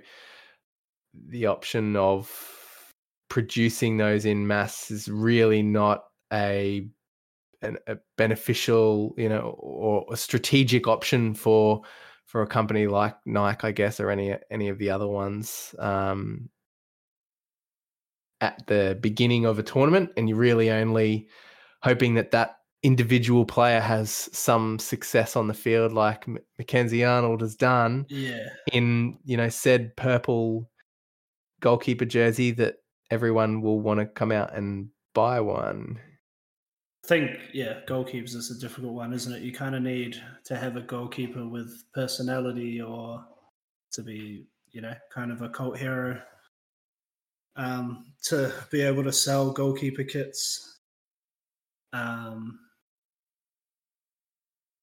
the 1.28 1.46
option 1.46 1.96
of 1.96 2.30
producing 3.28 3.96
those 3.96 4.24
in 4.24 4.46
mass 4.46 4.90
is 4.90 5.08
really 5.08 5.62
not 5.62 6.04
a 6.32 6.88
an, 7.62 7.76
a 7.86 7.96
beneficial, 8.16 9.14
you 9.16 9.28
know, 9.28 9.54
or 9.58 10.06
a 10.10 10.16
strategic 10.16 10.86
option 10.86 11.34
for 11.34 11.82
for 12.26 12.42
a 12.42 12.46
company 12.46 12.86
like 12.86 13.16
Nike, 13.26 13.66
I 13.66 13.72
guess, 13.72 14.00
or 14.00 14.10
any 14.10 14.34
any 14.50 14.68
of 14.68 14.78
the 14.78 14.90
other 14.90 15.08
ones. 15.08 15.74
Um, 15.78 16.48
at 18.40 18.66
the 18.66 18.98
beginning 19.00 19.44
of 19.44 19.58
a 19.58 19.62
tournament, 19.62 20.10
and 20.16 20.28
you're 20.28 20.38
really 20.38 20.70
only 20.70 21.28
hoping 21.82 22.14
that 22.14 22.30
that 22.30 22.56
individual 22.82 23.44
player 23.44 23.80
has 23.80 24.30
some 24.32 24.78
success 24.78 25.36
on 25.36 25.48
the 25.48 25.54
field, 25.54 25.92
like 25.92 26.26
Mackenzie 26.58 27.04
Arnold 27.04 27.42
has 27.42 27.54
done. 27.54 28.06
Yeah. 28.08 28.48
In 28.72 29.18
you 29.24 29.36
know 29.36 29.48
said 29.48 29.96
purple 29.96 30.70
goalkeeper 31.60 32.06
jersey 32.06 32.50
that 32.52 32.76
everyone 33.10 33.60
will 33.60 33.80
want 33.80 34.00
to 34.00 34.06
come 34.06 34.32
out 34.32 34.54
and 34.54 34.88
buy 35.14 35.40
one. 35.40 35.98
I 37.04 37.08
think, 37.08 37.30
yeah, 37.52 37.80
goalkeepers 37.88 38.34
is 38.34 38.50
a 38.50 38.60
difficult 38.60 38.92
one, 38.92 39.12
isn't 39.12 39.32
it? 39.32 39.42
You 39.42 39.52
kind 39.52 39.74
of 39.74 39.82
need 39.82 40.16
to 40.44 40.56
have 40.56 40.76
a 40.76 40.82
goalkeeper 40.82 41.46
with 41.46 41.84
personality 41.92 42.80
or 42.80 43.24
to 43.92 44.02
be, 44.02 44.46
you 44.70 44.80
know, 44.80 44.94
kind 45.12 45.32
of 45.32 45.42
a 45.42 45.48
cult 45.48 45.76
hero 45.76 46.20
um, 47.56 48.06
to 48.24 48.52
be 48.70 48.82
able 48.82 49.04
to 49.04 49.12
sell 49.12 49.52
goalkeeper 49.52 50.04
kits. 50.04 50.78
Um, 51.92 52.58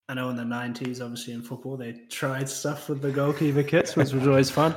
I 0.09 0.13
know 0.13 0.29
in 0.29 0.37
the 0.37 0.43
'90s, 0.43 1.01
obviously 1.01 1.33
in 1.33 1.41
football, 1.41 1.75
they 1.75 1.93
tried 2.09 2.47
stuff 2.47 2.87
with 2.87 3.01
the 3.01 3.11
goalkeeper 3.11 3.63
kits, 3.63 3.95
which 3.95 4.13
was 4.13 4.25
always 4.25 4.49
fun. 4.49 4.75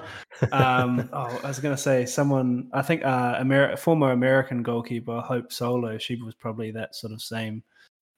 Um, 0.50 1.08
oh, 1.12 1.40
I 1.44 1.48
was 1.48 1.60
going 1.60 1.74
to 1.74 1.80
say 1.80 2.04
someone. 2.04 2.68
I 2.72 2.82
think 2.82 3.04
uh, 3.04 3.38
Ameri- 3.38 3.78
former 3.78 4.10
American 4.10 4.62
goalkeeper 4.62 5.20
Hope 5.20 5.52
Solo. 5.52 5.98
She 5.98 6.16
was 6.16 6.34
probably 6.34 6.72
that 6.72 6.96
sort 6.96 7.12
of 7.12 7.22
same, 7.22 7.62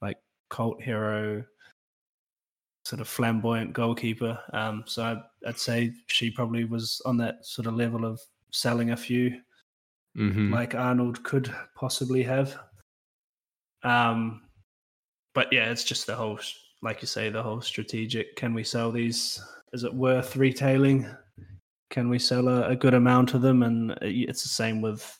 like 0.01 0.17
cult 0.49 0.81
hero, 0.83 1.45
sort 2.85 3.01
of 3.01 3.09
flamboyant 3.09 3.75
goalkeeper. 3.75 4.39
Um, 4.53 4.85
so 4.87 5.03
I'd, 5.05 5.49
I'd, 5.49 5.59
say 5.59 5.93
she 6.07 6.31
probably 6.31 6.65
was 6.65 7.03
on 7.05 7.17
that 7.19 7.45
sort 7.45 7.67
of 7.67 7.75
level 7.75 8.05
of 8.05 8.21
selling 8.53 8.91
a 8.91 8.97
few, 8.97 9.39
mm-hmm. 10.17 10.53
like 10.53 10.75
Arnold 10.75 11.23
could 11.23 11.53
possibly 11.75 12.23
have. 12.23 12.59
Um, 13.83 14.43
but 15.35 15.53
yeah, 15.53 15.71
it's 15.71 15.85
just 15.85 16.07
the 16.07 16.15
whole 16.15 16.39
like 16.83 17.01
you 17.01 17.07
say, 17.07 17.31
the 17.31 17.43
whole 17.43 17.61
strategic. 17.61 18.37
Can 18.37 18.53
we 18.53 18.65
sell 18.65 18.91
these? 18.91 19.41
Is 19.73 19.85
it 19.85 19.95
worth 19.95 20.37
retailing? 20.37 21.07
Can 21.91 22.09
we 22.09 22.19
sell 22.19 22.49
a, 22.49 22.69
a 22.69 22.77
good 22.77 22.95
amount 22.95 23.35
of 23.35 23.43
them? 23.43 23.63
And 23.63 23.93
it's 24.03 24.43
the 24.43 24.49
same 24.49 24.81
with 24.81 25.19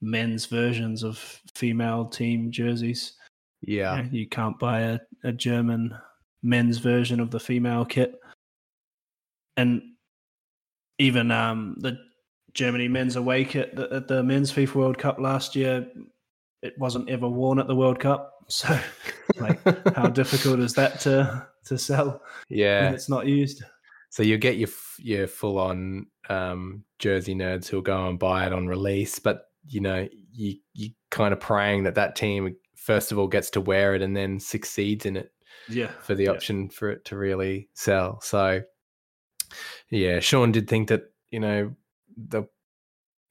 men's 0.00 0.46
versions 0.46 1.04
of 1.04 1.18
female 1.54 2.06
team 2.06 2.50
jerseys. 2.50 3.14
Yeah, 3.60 3.96
you, 3.96 4.02
know, 4.02 4.08
you 4.10 4.26
can't 4.26 4.58
buy 4.58 4.80
a, 4.80 4.98
a 5.22 5.32
German 5.32 5.94
men's 6.42 6.78
version 6.78 7.20
of 7.20 7.30
the 7.30 7.38
female 7.38 7.84
kit, 7.84 8.18
and 9.56 9.82
even 10.98 11.30
um, 11.30 11.76
the 11.78 11.96
Germany 12.54 12.88
men's 12.88 13.16
away 13.16 13.44
kit 13.44 13.78
at 13.78 14.08
the 14.08 14.22
men's 14.22 14.52
FIFA 14.52 14.74
World 14.74 14.98
Cup 14.98 15.18
last 15.18 15.56
year, 15.56 15.86
it 16.62 16.78
wasn't 16.78 17.08
ever 17.10 17.28
worn 17.28 17.58
at 17.58 17.66
the 17.66 17.76
World 17.76 18.00
Cup. 18.00 18.30
So, 18.48 18.76
like, 19.38 19.60
how 19.94 20.08
difficult 20.10 20.58
is 20.58 20.74
that 20.74 21.00
to 21.02 21.46
to 21.66 21.78
sell? 21.78 22.20
Yeah, 22.50 22.90
it's 22.90 23.08
not 23.08 23.24
used. 23.24 23.62
So 24.10 24.22
you 24.22 24.36
get 24.36 24.58
your 24.58 24.68
your 24.98 25.26
full 25.26 25.58
on 25.58 26.06
um, 26.28 26.84
jersey 26.98 27.34
nerds 27.34 27.68
who'll 27.68 27.80
go 27.80 28.08
and 28.08 28.18
buy 28.18 28.44
it 28.44 28.52
on 28.52 28.66
release, 28.66 29.18
but 29.18 29.44
you 29.68 29.80
know 29.80 30.06
you 30.32 30.56
you 30.74 30.90
kind 31.10 31.32
of 31.32 31.40
praying 31.40 31.84
that 31.84 31.94
that 31.94 32.14
team 32.14 32.54
first 32.74 33.10
of 33.10 33.18
all 33.18 33.28
gets 33.28 33.48
to 33.50 33.60
wear 33.60 33.94
it 33.94 34.02
and 34.02 34.14
then 34.14 34.38
succeeds 34.38 35.06
in 35.06 35.16
it. 35.16 35.32
Yeah, 35.68 35.92
for 36.02 36.14
the 36.14 36.28
option 36.28 36.68
for 36.68 36.90
it 36.90 37.06
to 37.06 37.16
really 37.16 37.70
sell. 37.72 38.20
So 38.20 38.62
yeah, 39.88 40.20
Sean 40.20 40.52
did 40.52 40.68
think 40.68 40.88
that 40.88 41.04
you 41.30 41.40
know 41.40 41.74
the 42.16 42.44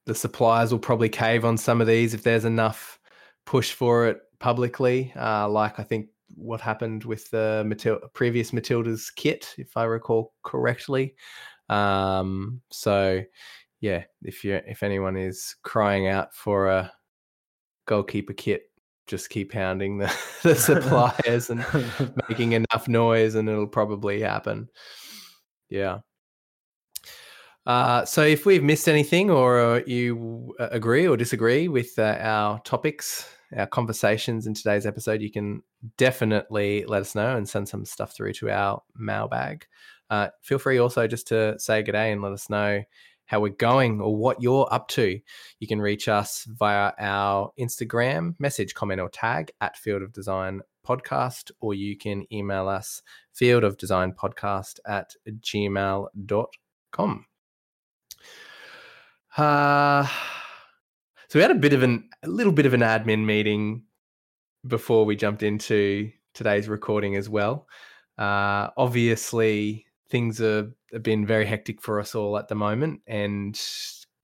the 0.06 0.16
suppliers 0.16 0.72
will 0.72 0.80
probably 0.80 1.10
cave 1.10 1.46
on 1.46 1.58
some 1.58 1.80
of 1.80 1.88
these 1.88 2.14
if 2.14 2.24
there's 2.24 2.46
enough 2.46 3.00
push 3.46 3.72
for 3.72 4.08
it 4.08 4.20
publicly, 4.40 5.14
uh, 5.16 5.48
like 5.48 5.80
I 5.80 5.84
think 5.84 6.08
what 6.36 6.62
happened 6.62 7.04
with 7.04 7.30
the 7.30 7.64
Matil- 7.66 8.02
previous 8.14 8.54
Matilda's 8.54 9.12
kit, 9.12 9.54
if 9.58 9.76
I 9.78 9.84
recall 9.84 10.34
correctly. 10.44 11.16
Um, 11.70 12.62
so, 12.72 13.22
yeah, 13.80 14.04
if 14.24 14.44
you 14.44 14.60
if 14.66 14.84
anyone 14.84 15.18
is 15.18 15.56
crying 15.64 16.08
out 16.08 16.34
for 16.34 16.68
a 16.68 16.92
goalkeeper 17.88 18.34
kit, 18.34 18.64
just 19.08 19.30
keep 19.30 19.52
pounding 19.52 19.98
the, 19.98 20.14
the 20.44 20.56
suppliers 20.56 21.50
and 21.50 21.66
making 22.30 22.54
enough 22.54 22.88
noise, 22.88 23.36
and 23.36 23.50
it'll 23.50 23.68
probably 23.68 24.22
happen. 24.22 24.70
Yeah. 25.70 26.00
Uh, 27.66 28.04
so, 28.06 28.24
if 28.24 28.46
we've 28.46 28.64
missed 28.64 28.90
anything, 28.90 29.30
or 29.30 29.84
you 29.86 30.56
uh, 30.60 30.70
agree 30.72 31.08
or 31.08 31.16
disagree 31.16 31.68
with 31.68 31.98
uh, 32.00 32.18
our 32.20 32.60
topics 32.62 33.28
our 33.58 33.68
conversations 33.68 34.48
in 34.48 34.54
today's 34.54 34.86
episode, 34.86 35.22
you 35.22 35.32
can 35.32 35.62
definitely 35.98 36.86
let 36.86 37.02
us 37.02 37.16
know 37.16 37.36
and 37.36 37.48
send 37.48 37.68
some 37.68 37.86
stuff 37.86 38.16
through 38.16 38.34
to 38.34 38.50
our 38.50 38.82
mailbag. 38.96 39.66
Uh, 40.10 40.30
feel 40.42 40.60
free 40.60 40.78
also 40.78 41.08
just 41.08 41.28
to 41.28 41.58
say 41.60 41.82
good 41.82 41.94
day 41.94 42.12
and 42.12 42.22
let 42.22 42.32
us 42.32 42.50
know 42.50 42.82
how 43.26 43.40
we're 43.40 43.50
going 43.50 44.02
or 44.02 44.16
what 44.16 44.42
you're 44.42 44.68
up 44.72 44.88
to. 44.90 45.20
You 45.60 45.68
can 45.68 45.82
reach 45.82 46.08
us 46.08 46.46
via 46.50 46.92
our 47.00 47.52
Instagram 47.60 48.36
message, 48.40 48.74
comment, 48.74 49.00
or 49.00 49.10
tag 49.10 49.52
at 49.62 49.78
Field 49.78 50.02
of 50.02 50.12
Design 50.12 50.62
Podcast, 50.86 51.52
or 51.62 51.74
you 51.74 51.98
can 51.98 52.26
email 52.34 52.68
us 52.68 53.02
field 53.34 53.64
of 53.64 53.78
design 53.78 54.12
podcast 54.12 54.80
at 54.86 55.14
gmail.com. 55.30 57.26
Uh, 59.38 60.06
so 61.30 61.40
we 61.40 61.42
had 61.42 61.52
a 61.52 61.56
bit 61.56 61.74
of 61.74 61.84
an 61.84 62.10
a 62.24 62.28
little 62.28 62.54
bit 62.54 62.66
of 62.66 62.74
an 62.74 62.82
admin 62.82 63.26
meeting 63.26 63.84
before 64.68 65.06
we 65.06 65.16
jumped 65.16 65.44
into 65.44 66.12
today's 66.34 66.68
recording 66.68 67.16
as 67.16 67.30
well. 67.30 67.68
Uh, 68.18 68.70
obviously, 68.78 69.86
things 70.10 70.42
are, 70.42 70.72
have 70.94 71.04
been 71.04 71.26
very 71.26 71.46
hectic 71.46 71.82
for 71.82 72.00
us 72.00 72.14
all 72.14 72.38
at 72.38 72.48
the 72.48 72.56
moment, 72.56 73.02
and 73.08 73.60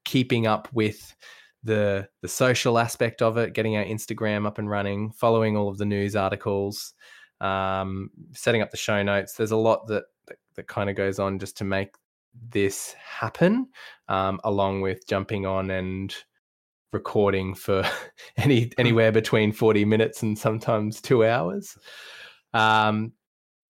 keeping 0.06 0.48
up 0.48 0.68
with 0.74 1.16
the 1.64 2.08
the 2.22 2.28
social 2.28 2.78
aspect 2.78 3.22
of 3.22 3.38
it, 3.38 3.54
getting 3.54 3.76
our 3.76 3.84
Instagram 3.84 4.46
up 4.46 4.58
and 4.58 4.70
running, 4.70 5.12
following 5.12 5.58
all 5.58 5.70
of 5.70 5.78
the 5.78 5.86
news 5.86 6.16
articles, 6.16 6.94
um, 7.42 8.10
setting 8.34 8.62
up 8.62 8.72
the 8.72 8.78
show 8.78 9.02
notes. 9.04 9.34
There's 9.34 9.52
a 9.52 9.58
lot 9.58 9.88
that 9.88 10.04
that, 10.28 10.38
that 10.56 10.68
kind 10.68 10.90
of 10.90 10.96
goes 10.96 11.20
on 11.20 11.40
just 11.40 11.58
to 11.58 11.64
make 11.64 11.96
this 12.50 12.94
happen, 12.94 13.68
um, 14.08 14.40
along 14.44 14.82
with 14.82 15.08
jumping 15.08 15.46
on 15.46 15.70
and 15.72 16.16
recording 16.94 17.54
for 17.54 17.84
any 18.38 18.64
hmm. 18.64 18.70
anywhere 18.78 19.12
between 19.12 19.52
40 19.52 19.86
minutes 19.86 20.24
and 20.24 20.38
sometimes 20.38 21.02
two 21.02 21.26
hours. 21.26 21.78
Um, 22.54 23.14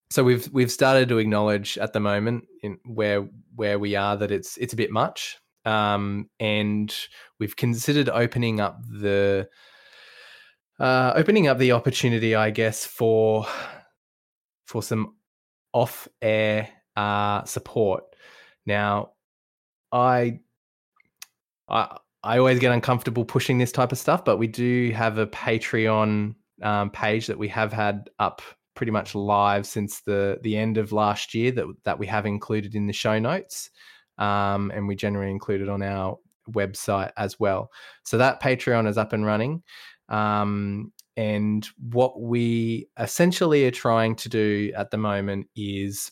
so 0.10 0.24
we've 0.24 0.50
we've 0.54 0.72
started 0.72 1.10
to 1.10 1.18
acknowledge 1.18 1.78
at 1.78 1.94
the 1.94 2.00
moment 2.00 2.46
in 2.64 2.78
where 2.86 3.28
where 3.56 3.80
we 3.80 3.96
are 3.96 4.16
that 4.18 4.32
it's 4.32 4.58
it's 4.58 4.74
a 4.74 4.78
bit 4.78 4.92
much, 4.92 5.38
um, 5.66 6.30
and 6.40 6.96
we've 7.40 7.56
considered 7.56 8.08
opening 8.10 8.62
up 8.62 8.80
the 8.90 9.50
uh, 10.80 11.14
opening 11.16 11.48
up 11.48 11.58
the 11.58 11.74
opportunity, 11.74 12.36
I 12.36 12.52
guess, 12.52 12.86
for 12.86 13.46
for 14.66 14.82
some 14.82 15.16
off 15.74 16.08
air 16.22 16.70
uh, 16.96 17.44
support. 17.44 18.04
Now, 18.68 19.14
I 19.92 20.42
I 21.70 21.98
I 22.24 22.38
always 22.38 22.60
get 22.60 22.74
uncomfortable 22.74 23.26
pushing 23.26 23.58
this 23.58 23.72
type 23.72 23.92
of 23.92 23.98
stuff, 23.98 24.26
but 24.26 24.38
we 24.38 24.48
do 24.48 24.92
have 24.92 25.18
a 25.18 25.28
Patreon 25.28 26.36
um, 26.62 26.90
page 26.92 27.28
that 27.28 27.40
we 27.40 27.48
have 27.48 27.72
had 27.72 28.10
up 28.20 28.42
pretty 28.76 28.92
much 28.92 29.16
live 29.16 29.66
since 29.66 30.02
the 30.02 30.40
the 30.44 30.58
end 30.58 30.78
of 30.78 30.92
last 30.92 31.34
year 31.34 31.52
that 31.52 31.66
that 31.86 31.98
we 31.98 32.06
have 32.08 32.26
included 32.26 32.76
in 32.76 32.86
the 32.88 32.94
show 32.94 33.18
notes, 33.18 33.70
um, 34.18 34.72
and 34.76 34.88
we 34.88 34.96
generally 34.96 35.32
include 35.32 35.62
it 35.62 35.70
on 35.70 35.82
our 35.82 36.18
website 36.52 37.12
as 37.18 37.40
well. 37.40 37.72
So 38.04 38.18
that 38.18 38.42
Patreon 38.42 38.88
is 38.88 38.98
up 38.98 39.14
and 39.14 39.26
running. 39.26 39.64
Um, 40.10 40.94
and 41.18 41.68
what 41.90 42.22
we 42.22 42.88
essentially 43.00 43.66
are 43.66 43.72
trying 43.72 44.16
to 44.18 44.30
do 44.30 44.72
at 44.78 44.92
the 44.92 44.98
moment 44.98 45.48
is 45.56 46.12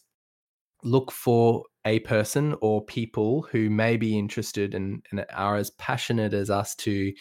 look 0.84 1.12
for 1.12 1.64
a 1.86 2.00
person 2.00 2.56
or 2.62 2.84
people 2.84 3.48
who 3.52 3.70
may 3.70 3.96
be 3.96 4.18
interested 4.18 4.74
and, 4.74 5.06
and 5.12 5.26
are 5.34 5.56
as 5.56 5.70
passionate 5.72 6.34
as 6.34 6.50
us 6.50 6.76
to 6.76 7.14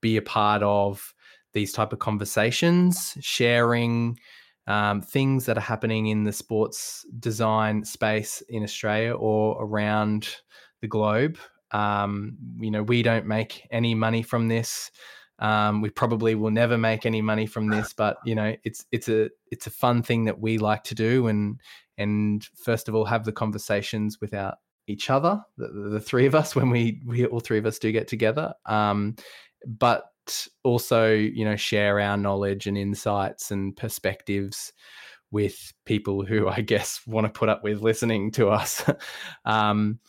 be 0.00 0.16
a 0.16 0.22
part 0.22 0.62
of 0.62 1.14
these 1.52 1.72
type 1.72 1.92
of 1.92 1.98
conversations, 1.98 3.16
sharing 3.20 4.18
um, 4.66 5.00
things 5.00 5.46
that 5.46 5.56
are 5.56 5.62
happening 5.62 6.08
in 6.08 6.24
the 6.24 6.32
sports 6.32 7.06
design 7.18 7.84
space 7.84 8.42
in 8.48 8.62
Australia 8.62 9.12
or 9.12 9.62
around 9.62 10.28
the 10.80 10.88
globe. 10.88 11.38
Um, 11.70 12.36
you 12.58 12.70
know, 12.70 12.82
we 12.82 13.02
don't 13.02 13.26
make 13.26 13.66
any 13.70 13.94
money 13.94 14.22
from 14.22 14.48
this. 14.48 14.90
Um, 15.40 15.80
we 15.80 15.90
probably 15.90 16.34
will 16.34 16.50
never 16.50 16.76
make 16.76 17.06
any 17.06 17.22
money 17.22 17.46
from 17.46 17.68
this, 17.68 17.92
but 17.92 18.18
you 18.24 18.34
know, 18.34 18.56
it's 18.64 18.84
it's 18.90 19.08
a 19.08 19.30
it's 19.50 19.66
a 19.66 19.70
fun 19.70 20.02
thing 20.02 20.24
that 20.24 20.40
we 20.40 20.58
like 20.58 20.84
to 20.84 20.94
do, 20.94 21.28
and 21.28 21.60
and 21.96 22.44
first 22.56 22.88
of 22.88 22.94
all 22.94 23.04
have 23.04 23.24
the 23.24 23.32
conversations 23.32 24.20
without 24.20 24.56
each 24.88 25.10
other, 25.10 25.40
the, 25.58 25.68
the, 25.68 26.00
three 26.00 26.26
of 26.26 26.34
us, 26.34 26.56
when 26.56 26.70
we 26.70 27.00
we 27.06 27.26
all 27.26 27.40
three 27.40 27.58
of 27.58 27.66
us 27.66 27.78
do 27.78 27.92
get 27.92 28.08
together, 28.08 28.54
um, 28.66 29.14
but 29.66 30.04
also 30.64 31.12
you 31.12 31.44
know 31.44 31.56
share 31.56 32.00
our 32.00 32.16
knowledge 32.16 32.66
and 32.66 32.76
insights 32.76 33.50
and 33.50 33.76
perspectives 33.76 34.72
with 35.30 35.72
people 35.84 36.24
who 36.24 36.48
I 36.48 36.62
guess 36.62 37.00
want 37.06 37.26
to 37.26 37.38
put 37.38 37.48
up 37.48 37.62
with 37.62 37.80
listening 37.80 38.30
to 38.32 38.48
us. 38.48 38.82
um, 39.44 40.00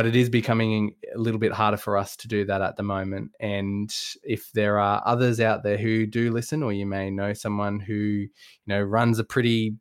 but 0.00 0.06
it 0.06 0.16
is 0.16 0.30
becoming 0.30 0.94
a 1.14 1.18
little 1.18 1.38
bit 1.38 1.52
harder 1.52 1.76
for 1.76 1.98
us 1.98 2.16
to 2.16 2.26
do 2.26 2.42
that 2.46 2.62
at 2.62 2.74
the 2.78 2.82
moment. 2.82 3.30
And 3.38 3.94
if 4.22 4.50
there 4.52 4.78
are 4.78 5.02
others 5.04 5.40
out 5.40 5.62
there 5.62 5.76
who 5.76 6.06
do 6.06 6.32
listen, 6.32 6.62
or 6.62 6.72
you 6.72 6.86
may 6.86 7.10
know 7.10 7.34
someone 7.34 7.80
who 7.80 7.94
you 7.94 8.30
know 8.66 8.80
runs 8.80 9.18
a 9.18 9.24
pretty 9.24 9.74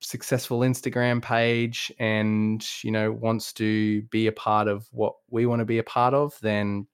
successful 0.00 0.60
Instagram 0.60 1.20
page 1.20 1.92
and 1.98 2.66
you 2.82 2.90
know 2.90 3.12
wants 3.12 3.52
to 3.52 4.00
be 4.04 4.28
a 4.28 4.32
part 4.32 4.66
of 4.66 4.88
what 4.92 5.12
we 5.28 5.44
want 5.44 5.60
to 5.60 5.66
be 5.66 5.76
a 5.76 5.84
part 5.84 6.14
of, 6.14 6.32
then 6.40 6.86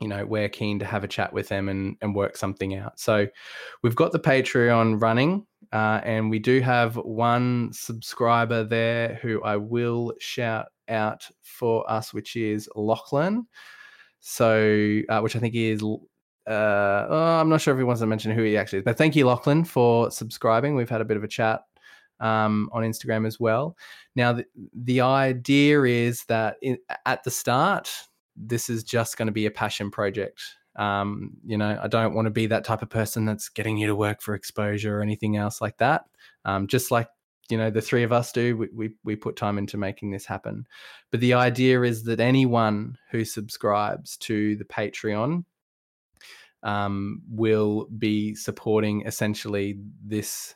you 0.00 0.08
know 0.08 0.26
we're 0.26 0.48
keen 0.48 0.80
to 0.80 0.84
have 0.84 1.04
a 1.04 1.08
chat 1.08 1.32
with 1.32 1.46
them 1.46 1.68
and, 1.68 1.96
and 2.00 2.16
work 2.16 2.36
something 2.36 2.74
out 2.74 2.98
so 2.98 3.28
we've 3.82 3.94
got 3.94 4.10
the 4.10 4.18
patreon 4.18 5.00
running 5.00 5.46
uh, 5.70 6.00
and 6.02 6.30
we 6.30 6.38
do 6.38 6.60
have 6.60 6.96
one 6.96 7.68
subscriber 7.74 8.64
there 8.64 9.18
who 9.20 9.42
i 9.42 9.54
will 9.54 10.14
shout 10.18 10.68
out 10.92 11.28
for 11.42 11.88
us 11.90 12.14
which 12.14 12.36
is 12.36 12.68
lachlan 12.76 13.46
so 14.20 15.00
uh, 15.08 15.20
which 15.20 15.34
i 15.34 15.38
think 15.38 15.54
is 15.54 15.82
uh, 15.82 17.06
oh, 17.08 17.38
i'm 17.40 17.48
not 17.48 17.60
sure 17.60 17.74
if 17.74 17.78
he 17.78 17.84
wants 17.84 18.00
to 18.00 18.06
mention 18.06 18.30
who 18.30 18.42
he 18.42 18.56
actually 18.56 18.78
is 18.78 18.84
but 18.84 18.96
thank 18.96 19.16
you 19.16 19.26
lachlan 19.26 19.64
for 19.64 20.10
subscribing 20.10 20.76
we've 20.76 20.90
had 20.90 21.00
a 21.00 21.04
bit 21.04 21.16
of 21.16 21.24
a 21.24 21.28
chat 21.28 21.62
um, 22.20 22.70
on 22.72 22.84
instagram 22.84 23.26
as 23.26 23.40
well 23.40 23.76
now 24.14 24.32
the, 24.32 24.44
the 24.74 25.00
idea 25.00 25.82
is 25.82 26.24
that 26.26 26.56
in, 26.62 26.78
at 27.06 27.24
the 27.24 27.30
start 27.30 27.90
this 28.36 28.70
is 28.70 28.84
just 28.84 29.16
going 29.16 29.26
to 29.26 29.32
be 29.32 29.46
a 29.46 29.50
passion 29.50 29.90
project. 29.90 30.42
Um, 30.76 31.32
you 31.44 31.58
know, 31.58 31.78
I 31.82 31.88
don't 31.88 32.14
want 32.14 32.26
to 32.26 32.30
be 32.30 32.46
that 32.46 32.64
type 32.64 32.82
of 32.82 32.88
person 32.88 33.24
that's 33.24 33.48
getting 33.48 33.76
you 33.76 33.86
to 33.88 33.96
work 33.96 34.22
for 34.22 34.34
exposure 34.34 34.98
or 34.98 35.02
anything 35.02 35.36
else 35.36 35.60
like 35.60 35.76
that. 35.78 36.04
Um, 36.44 36.66
just 36.66 36.90
like 36.90 37.08
you 37.52 37.58
know 37.58 37.68
the 37.68 37.82
three 37.82 38.02
of 38.02 38.12
us 38.12 38.32
do, 38.32 38.56
we, 38.56 38.68
we 38.72 38.90
we 39.04 39.14
put 39.14 39.36
time 39.36 39.58
into 39.58 39.76
making 39.76 40.10
this 40.10 40.24
happen. 40.24 40.66
But 41.10 41.20
the 41.20 41.34
idea 41.34 41.82
is 41.82 42.04
that 42.04 42.18
anyone 42.18 42.96
who 43.10 43.26
subscribes 43.26 44.16
to 44.28 44.56
the 44.56 44.64
Patreon 44.64 45.44
um, 46.62 47.20
will 47.28 47.88
be 47.98 48.34
supporting 48.34 49.02
essentially 49.02 49.76
this 50.02 50.54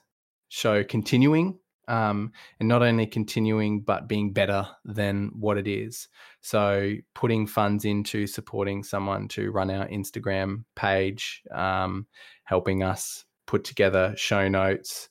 show 0.48 0.84
continuing 0.84 1.58
um, 1.86 2.32
and 2.60 2.66
not 2.66 2.82
only 2.82 3.06
continuing 3.06 3.82
but 3.82 4.08
being 4.08 4.32
better 4.32 4.66
than 4.86 5.32
what 5.38 5.58
it 5.58 5.68
is. 5.68 6.08
So 6.40 6.94
putting 7.14 7.46
funds 7.46 7.84
into 7.84 8.26
supporting 8.26 8.82
someone 8.82 9.28
to 9.28 9.50
run 9.50 9.70
our 9.70 9.86
Instagram 9.88 10.64
page, 10.76 11.42
um, 11.52 12.06
helping 12.44 12.82
us 12.82 13.26
put 13.46 13.64
together 13.64 14.14
show 14.16 14.48
notes, 14.48 15.10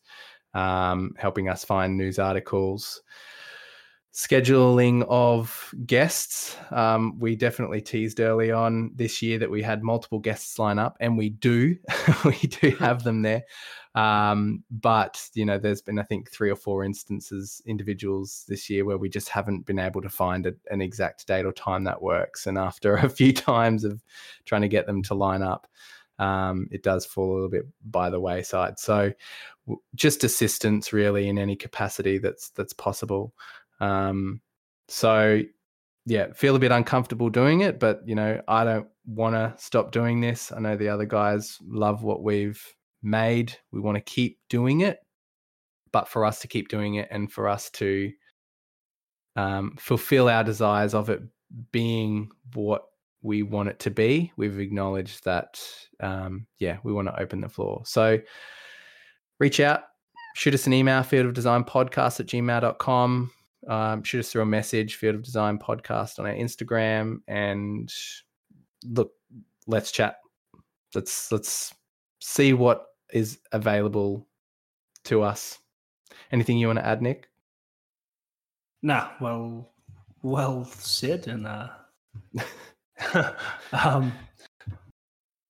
um, 0.56 1.14
helping 1.18 1.50
us 1.50 1.64
find 1.64 1.96
news 1.96 2.18
articles. 2.18 3.04
Scheduling 4.14 5.06
of 5.10 5.74
guests. 5.86 6.56
Um, 6.72 7.20
we 7.20 7.36
definitely 7.36 7.82
teased 7.82 8.22
early 8.22 8.50
on 8.50 8.92
this 8.96 9.22
year 9.22 9.38
that 9.40 9.52
we 9.52 9.62
had 9.62 9.84
multiple 9.84 10.20
guests 10.20 10.58
line 10.58 10.80
up, 10.80 10.96
and 11.02 11.18
we 11.18 11.30
do. 11.30 11.76
we 12.26 12.38
do 12.38 12.70
have 12.80 13.04
them 13.04 13.22
there. 13.22 13.44
Um, 13.94 14.64
but 14.72 15.30
you 15.34 15.46
know, 15.46 15.58
there's 15.58 15.82
been 15.82 16.00
I 16.00 16.04
think 16.04 16.32
three 16.32 16.50
or 16.50 16.56
four 16.56 16.86
instances, 16.86 17.62
individuals 17.66 18.46
this 18.48 18.70
year 18.70 18.86
where 18.86 18.98
we 18.98 19.10
just 19.10 19.28
haven't 19.28 19.66
been 19.66 19.80
able 19.80 20.02
to 20.02 20.10
find 20.10 20.46
a, 20.46 20.54
an 20.72 20.82
exact 20.82 21.28
date 21.28 21.46
or 21.46 21.52
time 21.52 21.84
that 21.84 22.02
works. 22.02 22.48
And 22.48 22.58
after 22.58 22.96
a 22.96 23.10
few 23.10 23.34
times 23.34 23.84
of 23.84 24.02
trying 24.46 24.62
to 24.62 24.70
get 24.70 24.86
them 24.86 25.04
to 25.04 25.14
line 25.14 25.42
up, 25.42 25.68
um, 26.20 26.68
it 26.72 26.84
does 26.84 27.06
fall 27.06 27.32
a 27.32 27.34
little 27.34 27.50
bit 27.50 27.66
by 27.84 28.10
the 28.10 28.20
wayside. 28.20 28.80
So, 28.80 29.12
just 29.96 30.24
assistance 30.24 30.94
really 30.94 31.28
in 31.28 31.38
any 31.38 31.56
capacity 31.56 32.18
that's 32.18 32.50
that's 32.52 32.74
possible. 32.74 33.34
Um, 33.80 34.42
so, 34.88 35.42
yeah, 36.06 36.32
feel 36.34 36.56
a 36.56 36.60
bit 36.60 36.72
uncomfortable 36.72 37.30
doing 37.30 37.62
it, 37.62 37.80
but 37.80 38.02
you 38.06 38.16
know, 38.16 38.42
I 38.48 38.64
don't 38.64 38.88
want 39.06 39.36
to 39.36 39.54
stop 39.58 39.92
doing 39.92 40.22
this. 40.22 40.52
I 40.52 40.60
know 40.60 40.78
the 40.78 40.90
other 40.90 41.06
guys 41.06 41.58
love 41.68 42.04
what 42.04 42.24
we've 42.24 42.62
made. 43.04 43.58
We 43.72 43.82
want 43.82 43.96
to 43.96 44.02
keep 44.02 44.40
doing 44.50 44.82
it, 44.82 45.00
but 45.92 46.08
for 46.08 46.26
us 46.26 46.40
to 46.40 46.48
keep 46.48 46.70
doing 46.70 46.96
it 46.96 47.08
and 47.12 47.32
for 47.32 47.48
us 47.48 47.70
to 47.72 48.12
um, 49.36 49.76
fulfill 49.80 50.30
our 50.30 50.44
desires 50.44 50.94
of 50.94 51.10
it 51.10 51.22
being 51.72 52.30
what 52.54 52.86
we 53.26 53.42
want 53.42 53.70
it 53.70 53.80
to 53.80 53.90
be, 53.90 54.32
we've 54.38 54.60
acknowledged 54.60 55.26
that, 55.26 55.60
um, 56.00 56.46
yeah, 56.60 56.78
we 56.84 56.94
want 56.94 57.08
to 57.08 57.20
open 57.20 57.42
the 57.42 57.50
floor. 57.50 57.82
So 57.84 58.20
reach 59.40 59.60
out, 59.60 59.82
shoot 60.36 60.54
us 60.54 60.68
an 60.68 60.74
email, 60.74 61.02
field 61.02 61.26
of 61.26 61.34
design 61.34 61.64
podcast 61.64 62.20
at 62.20 62.28
gmail.com. 62.28 63.32
Um, 63.68 64.04
shoot 64.04 64.20
us 64.20 64.32
through 64.32 64.44
a 64.44 64.46
message, 64.46 64.96
field 64.96 65.16
of 65.16 65.24
design 65.24 65.58
podcast 65.58 66.20
on 66.20 66.28
our 66.28 66.34
Instagram, 66.34 67.18
and 67.28 67.92
look, 68.86 69.12
let's 69.66 69.92
chat. 69.92 70.18
Let's 70.94 71.32
let's 71.32 71.74
see 72.20 72.54
what 72.54 72.86
is 73.12 73.40
available 73.52 74.28
to 75.06 75.24
us. 75.24 75.58
Anything 76.32 76.60
you 76.60 76.68
want 76.68 76.78
to 76.78 76.86
add, 76.86 77.02
Nick? 77.02 77.28
Nah, 78.84 79.10
well, 79.20 79.72
well 80.22 80.66
said, 80.66 81.28
and 81.28 81.48
uh, 81.48 81.70
um, 83.74 84.14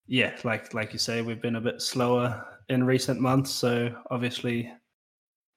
yeah, 0.06 0.36
like 0.44 0.72
like 0.74 0.92
you 0.92 0.98
say, 0.98 1.22
we've 1.22 1.42
been 1.42 1.56
a 1.56 1.60
bit 1.60 1.82
slower 1.82 2.46
in 2.68 2.84
recent 2.84 3.20
months, 3.20 3.50
so 3.50 3.94
obviously 4.10 4.72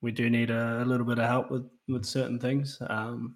we 0.01 0.11
do 0.11 0.29
need 0.29 0.49
a, 0.49 0.83
a 0.83 0.85
little 0.85 1.05
bit 1.05 1.19
of 1.19 1.27
help 1.27 1.51
with 1.51 1.69
with 1.87 2.05
certain 2.05 2.39
things. 2.39 2.77
Um, 2.89 3.35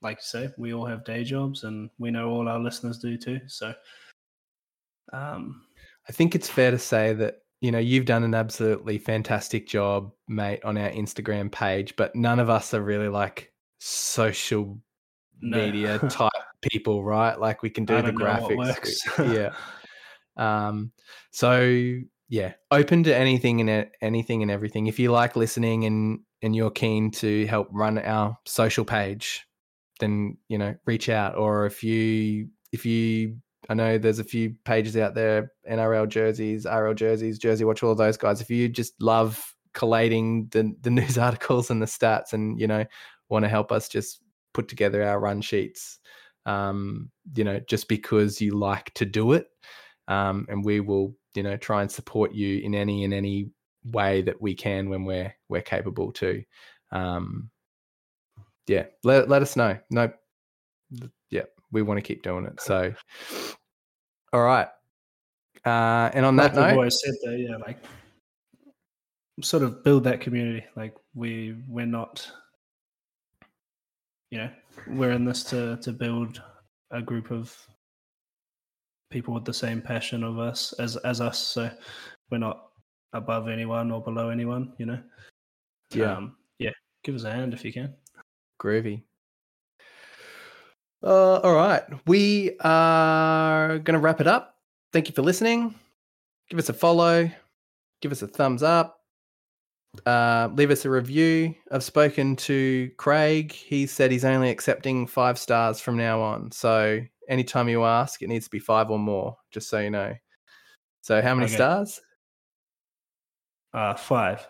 like 0.00 0.18
you 0.18 0.22
say, 0.22 0.50
we 0.58 0.74
all 0.74 0.86
have 0.86 1.04
day 1.04 1.24
jobs, 1.24 1.64
and 1.64 1.90
we 1.98 2.10
know 2.10 2.30
all 2.30 2.48
our 2.48 2.58
listeners 2.58 2.98
do 2.98 3.16
too. 3.16 3.40
So, 3.46 3.74
um, 5.12 5.62
I 6.08 6.12
think 6.12 6.34
it's 6.34 6.48
fair 6.48 6.70
to 6.70 6.78
say 6.78 7.14
that 7.14 7.42
you 7.60 7.72
know 7.72 7.78
you've 7.78 8.06
done 8.06 8.24
an 8.24 8.34
absolutely 8.34 8.98
fantastic 8.98 9.66
job, 9.66 10.12
mate, 10.28 10.64
on 10.64 10.76
our 10.76 10.90
Instagram 10.90 11.50
page, 11.50 11.96
but 11.96 12.14
none 12.14 12.38
of 12.38 12.50
us 12.50 12.74
are 12.74 12.82
really 12.82 13.08
like 13.08 13.52
social 13.78 14.78
no. 15.40 15.58
media 15.58 15.98
type 16.10 16.30
people, 16.70 17.04
right? 17.04 17.38
Like 17.38 17.62
we 17.62 17.70
can 17.70 17.84
do 17.84 18.00
the 18.02 18.12
graphics, 18.12 18.98
yeah. 19.34 19.54
Um, 20.36 20.92
so 21.30 22.00
yeah, 22.28 22.54
open 22.70 23.04
to 23.04 23.14
anything 23.14 23.68
and 23.68 23.88
anything 24.00 24.42
and 24.42 24.50
everything. 24.50 24.86
If 24.86 24.98
you 24.98 25.12
like 25.12 25.36
listening 25.36 25.84
and 25.84 26.20
and 26.42 26.54
you're 26.54 26.70
keen 26.70 27.10
to 27.12 27.46
help 27.46 27.68
run 27.70 27.98
our 27.98 28.36
social 28.44 28.84
page, 28.84 29.46
then 30.00 30.36
you 30.48 30.58
know 30.58 30.74
reach 30.86 31.08
out. 31.08 31.36
Or 31.36 31.66
if 31.66 31.82
you 31.82 32.48
if 32.72 32.84
you 32.84 33.36
I 33.68 33.74
know 33.74 33.98
there's 33.98 34.18
a 34.18 34.24
few 34.24 34.54
pages 34.64 34.96
out 34.96 35.14
there, 35.14 35.52
NRL 35.70 36.08
jerseys, 36.08 36.66
RL 36.66 36.94
jerseys, 36.94 37.38
Jersey 37.38 37.64
Watch, 37.64 37.82
all 37.82 37.92
of 37.92 37.98
those 37.98 38.16
guys. 38.16 38.40
If 38.40 38.50
you 38.50 38.68
just 38.68 39.00
love 39.00 39.54
collating 39.72 40.48
the 40.50 40.74
the 40.82 40.90
news 40.98 41.18
articles 41.18 41.70
and 41.70 41.80
the 41.80 41.86
stats, 41.86 42.32
and 42.32 42.60
you 42.60 42.66
know 42.66 42.84
want 43.28 43.44
to 43.44 43.48
help 43.48 43.72
us 43.72 43.88
just 43.88 44.20
put 44.52 44.68
together 44.68 45.02
our 45.02 45.18
run 45.18 45.40
sheets, 45.40 45.98
um, 46.46 47.10
you 47.34 47.44
know, 47.44 47.60
just 47.60 47.88
because 47.88 48.40
you 48.40 48.56
like 48.56 48.92
to 48.94 49.04
do 49.04 49.32
it, 49.32 49.46
um, 50.08 50.46
and 50.48 50.64
we 50.64 50.80
will, 50.80 51.14
you 51.34 51.42
know, 51.42 51.56
try 51.56 51.82
and 51.82 51.90
support 51.90 52.32
you 52.32 52.58
in 52.60 52.74
any 52.74 53.04
in 53.04 53.12
any 53.12 53.50
way 53.84 54.22
that 54.22 54.40
we 54.40 54.54
can 54.54 54.88
when 54.88 55.04
we're 55.04 55.34
we're 55.48 55.62
capable 55.62 56.12
to. 56.12 56.42
Um, 56.92 57.50
yeah, 58.66 58.86
let 59.02 59.28
let 59.28 59.42
us 59.42 59.56
know. 59.56 59.78
No, 59.90 60.12
yeah, 61.30 61.42
we 61.72 61.82
want 61.82 61.98
to 61.98 62.02
keep 62.02 62.22
doing 62.22 62.46
it. 62.46 62.60
So, 62.60 62.94
all 64.32 64.42
right. 64.42 64.68
Uh, 65.64 66.10
and 66.12 66.26
on 66.26 66.36
that 66.36 66.54
like 66.54 66.68
note, 66.68 66.74
always 66.74 66.98
said 67.02 67.14
that, 67.22 67.38
yeah, 67.38 67.56
like 67.56 67.78
sort 69.42 69.62
of 69.62 69.82
build 69.82 70.04
that 70.04 70.20
community. 70.20 70.64
Like 70.76 70.94
we 71.14 71.56
we're 71.68 71.86
not, 71.86 72.30
you 74.30 74.38
know, 74.38 74.50
we're 74.88 75.12
in 75.12 75.24
this 75.24 75.44
to 75.44 75.76
to 75.78 75.92
build 75.92 76.42
a 76.90 77.02
group 77.02 77.30
of 77.30 77.56
people 79.10 79.34
with 79.34 79.44
the 79.44 79.54
same 79.54 79.80
passion 79.80 80.22
of 80.22 80.38
us 80.38 80.72
as 80.78 80.96
as 80.98 81.20
us. 81.20 81.38
So 81.38 81.70
we're 82.30 82.38
not 82.38 82.68
above 83.12 83.48
anyone 83.48 83.90
or 83.90 84.02
below 84.02 84.30
anyone. 84.30 84.72
You 84.78 84.86
know. 84.86 85.02
Yeah. 85.90 86.16
Um, 86.16 86.36
yeah. 86.58 86.72
Give 87.02 87.14
us 87.14 87.24
a 87.24 87.30
hand 87.30 87.54
if 87.54 87.64
you 87.64 87.72
can. 87.72 87.94
Groovy. 88.60 89.02
Uh, 91.02 91.36
all 91.36 91.54
right. 91.54 91.82
We 92.06 92.56
are 92.60 93.78
going 93.78 93.94
to 93.94 93.98
wrap 93.98 94.20
it 94.20 94.26
up. 94.26 94.56
Thank 94.92 95.08
you 95.08 95.14
for 95.14 95.22
listening. 95.22 95.74
Give 96.48 96.58
us 96.58 96.70
a 96.70 96.72
follow. 96.72 97.30
Give 98.00 98.10
us 98.10 98.22
a 98.22 98.26
thumbs 98.26 98.62
up. 98.62 99.03
Uh, 100.06 100.48
leave 100.54 100.70
us 100.70 100.84
a 100.84 100.90
review. 100.90 101.54
I've 101.70 101.84
spoken 101.84 102.36
to 102.36 102.90
Craig. 102.96 103.52
He 103.52 103.86
said 103.86 104.10
he's 104.10 104.24
only 104.24 104.50
accepting 104.50 105.06
five 105.06 105.38
stars 105.38 105.80
from 105.80 105.96
now 105.96 106.20
on. 106.20 106.50
So 106.52 107.00
Anytime 107.28 107.68
you 107.68 107.84
ask, 107.84 108.22
it 108.22 108.28
needs 108.28 108.44
to 108.44 108.50
be 108.50 108.58
five 108.58 108.90
or 108.90 108.98
more, 108.98 109.36
just 109.50 109.68
so 109.70 109.78
you 109.80 109.90
know. 109.90 110.14
So, 111.00 111.22
how 111.22 111.34
many 111.34 111.46
Okay. 111.46 111.54
stars? 111.54 112.00
Uh, 113.72 113.94
five. 113.94 114.46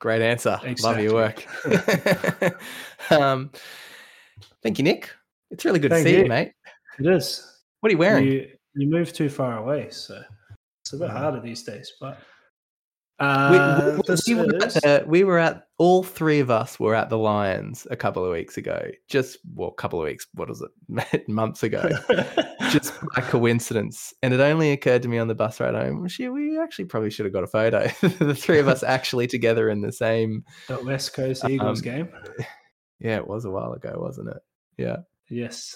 Great 0.00 0.22
answer. 0.22 0.58
Love 0.82 0.98
your 1.00 1.14
work. 1.14 1.46
um, 3.10 3.50
thank 4.62 4.78
you, 4.78 4.84
Nick. 4.84 5.10
It's 5.50 5.64
really 5.64 5.78
good 5.78 5.90
Thank 5.92 6.04
to 6.04 6.10
see 6.10 6.16
you, 6.16 6.22
you. 6.24 6.28
mate. 6.28 6.52
It 6.98 7.06
is. 7.06 7.60
What 7.80 7.90
are 7.90 7.92
you 7.92 7.98
wearing? 7.98 8.26
You 8.26 8.48
you 8.74 8.88
move 8.88 9.12
too 9.12 9.28
far 9.28 9.58
away, 9.58 9.90
so 9.90 10.20
it's 10.82 10.92
a 10.92 10.96
bit 10.96 11.10
Oh. 11.10 11.12
harder 11.12 11.40
these 11.40 11.62
days. 11.62 11.92
But 12.00 12.18
uh, 13.20 13.92
we, 13.96 14.02
this 14.06 14.24
we 14.26 14.34
were 14.34 14.42
at 14.56 14.74
the- 14.74 15.04
we 15.06 15.24
were 15.24 15.38
at 15.38 15.64
all 15.78 16.02
three 16.02 16.40
of 16.40 16.50
us 16.50 16.78
were 16.80 16.94
at 16.94 17.08
the 17.10 17.16
Lions 17.18 17.86
a 17.90 17.96
couple 17.96 18.24
of 18.24 18.32
weeks 18.32 18.56
ago. 18.56 18.88
Just 19.08 19.38
well, 19.54 19.68
a 19.68 19.74
couple 19.74 20.00
of 20.00 20.04
weeks. 20.06 20.26
What 20.34 20.48
was 20.48 20.62
it? 20.62 21.28
Months 21.28 21.62
ago. 21.62 21.88
Just 22.70 22.92
by 23.14 23.22
coincidence, 23.22 24.12
and 24.22 24.32
it 24.34 24.40
only 24.40 24.70
occurred 24.72 25.02
to 25.02 25.08
me 25.08 25.18
on 25.18 25.26
the 25.28 25.34
bus 25.34 25.58
ride 25.60 25.74
home. 25.74 26.06
Shit, 26.08 26.32
we 26.32 26.58
actually 26.58 26.84
probably 26.86 27.10
should 27.10 27.24
have 27.26 27.32
got 27.32 27.42
a 27.44 27.48
photo. 27.48 27.88
the 28.18 28.34
three 28.34 28.58
of 28.58 28.68
us 28.68 28.82
actually 28.82 29.26
together 29.26 29.68
in 29.70 29.80
the 29.80 29.92
same. 29.92 30.44
the 30.68 30.82
West 30.84 31.12
Coast 31.14 31.44
Eagles 31.48 31.80
Um, 31.80 31.84
game. 31.84 32.08
Yeah, 33.00 33.16
it 33.16 33.26
was 33.26 33.44
a 33.44 33.50
while 33.50 33.72
ago, 33.72 33.94
wasn't 33.96 34.28
it? 34.28 34.42
Yeah. 34.78 34.96
Yes. 35.30 35.74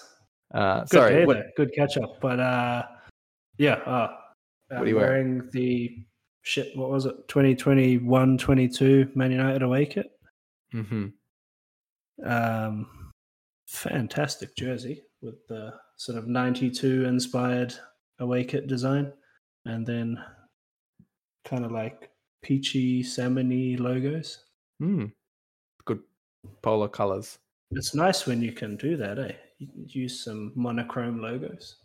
Uh, 0.55 0.81
Good 0.81 0.89
sorry. 0.91 1.15
day 1.15 1.25
what- 1.27 1.47
Good 1.57 1.73
catch 1.75 1.97
up. 1.97 2.21
But 2.21 2.39
uh, 2.39 2.83
yeah. 3.59 3.75
Uh, 3.75 4.09
What 4.69 4.83
are 4.83 4.87
you 4.87 4.97
wearing? 4.97 5.35
wearing 5.39 5.49
the 5.53 6.05
shit. 6.45 6.77
What 6.77 6.91
was 6.91 7.07
it? 7.07 7.27
2021 7.27 8.39
22 8.39 9.11
Man 9.15 9.33
United 9.33 9.63
away 9.63 9.87
kit. 9.87 10.13
Mm-hmm. 10.73 11.07
Um, 12.25 13.13
fantastic 13.67 14.55
jersey 14.55 15.03
with 15.21 15.45
the 15.49 15.75
sort 15.97 16.19
of 16.19 16.29
92 16.29 17.07
inspired 17.07 17.75
away 18.21 18.45
kit 18.45 18.69
design. 18.69 19.13
And 19.65 19.87
then 19.87 20.23
kind 21.45 21.65
of 21.65 21.73
like 21.73 22.11
peachy, 22.43 23.03
salmony 23.03 23.81
logos. 23.81 24.45
Mm. 24.83 25.13
Good 25.87 26.01
polar 26.63 26.89
colors. 26.89 27.39
It's 27.71 27.95
nice 27.95 28.27
when 28.27 28.43
you 28.43 28.53
can 28.53 28.77
do 28.77 28.97
that, 28.99 29.19
eh? 29.19 29.33
Use 29.59 30.23
some 30.23 30.53
monochrome 30.55 31.23
logos. 31.23 31.77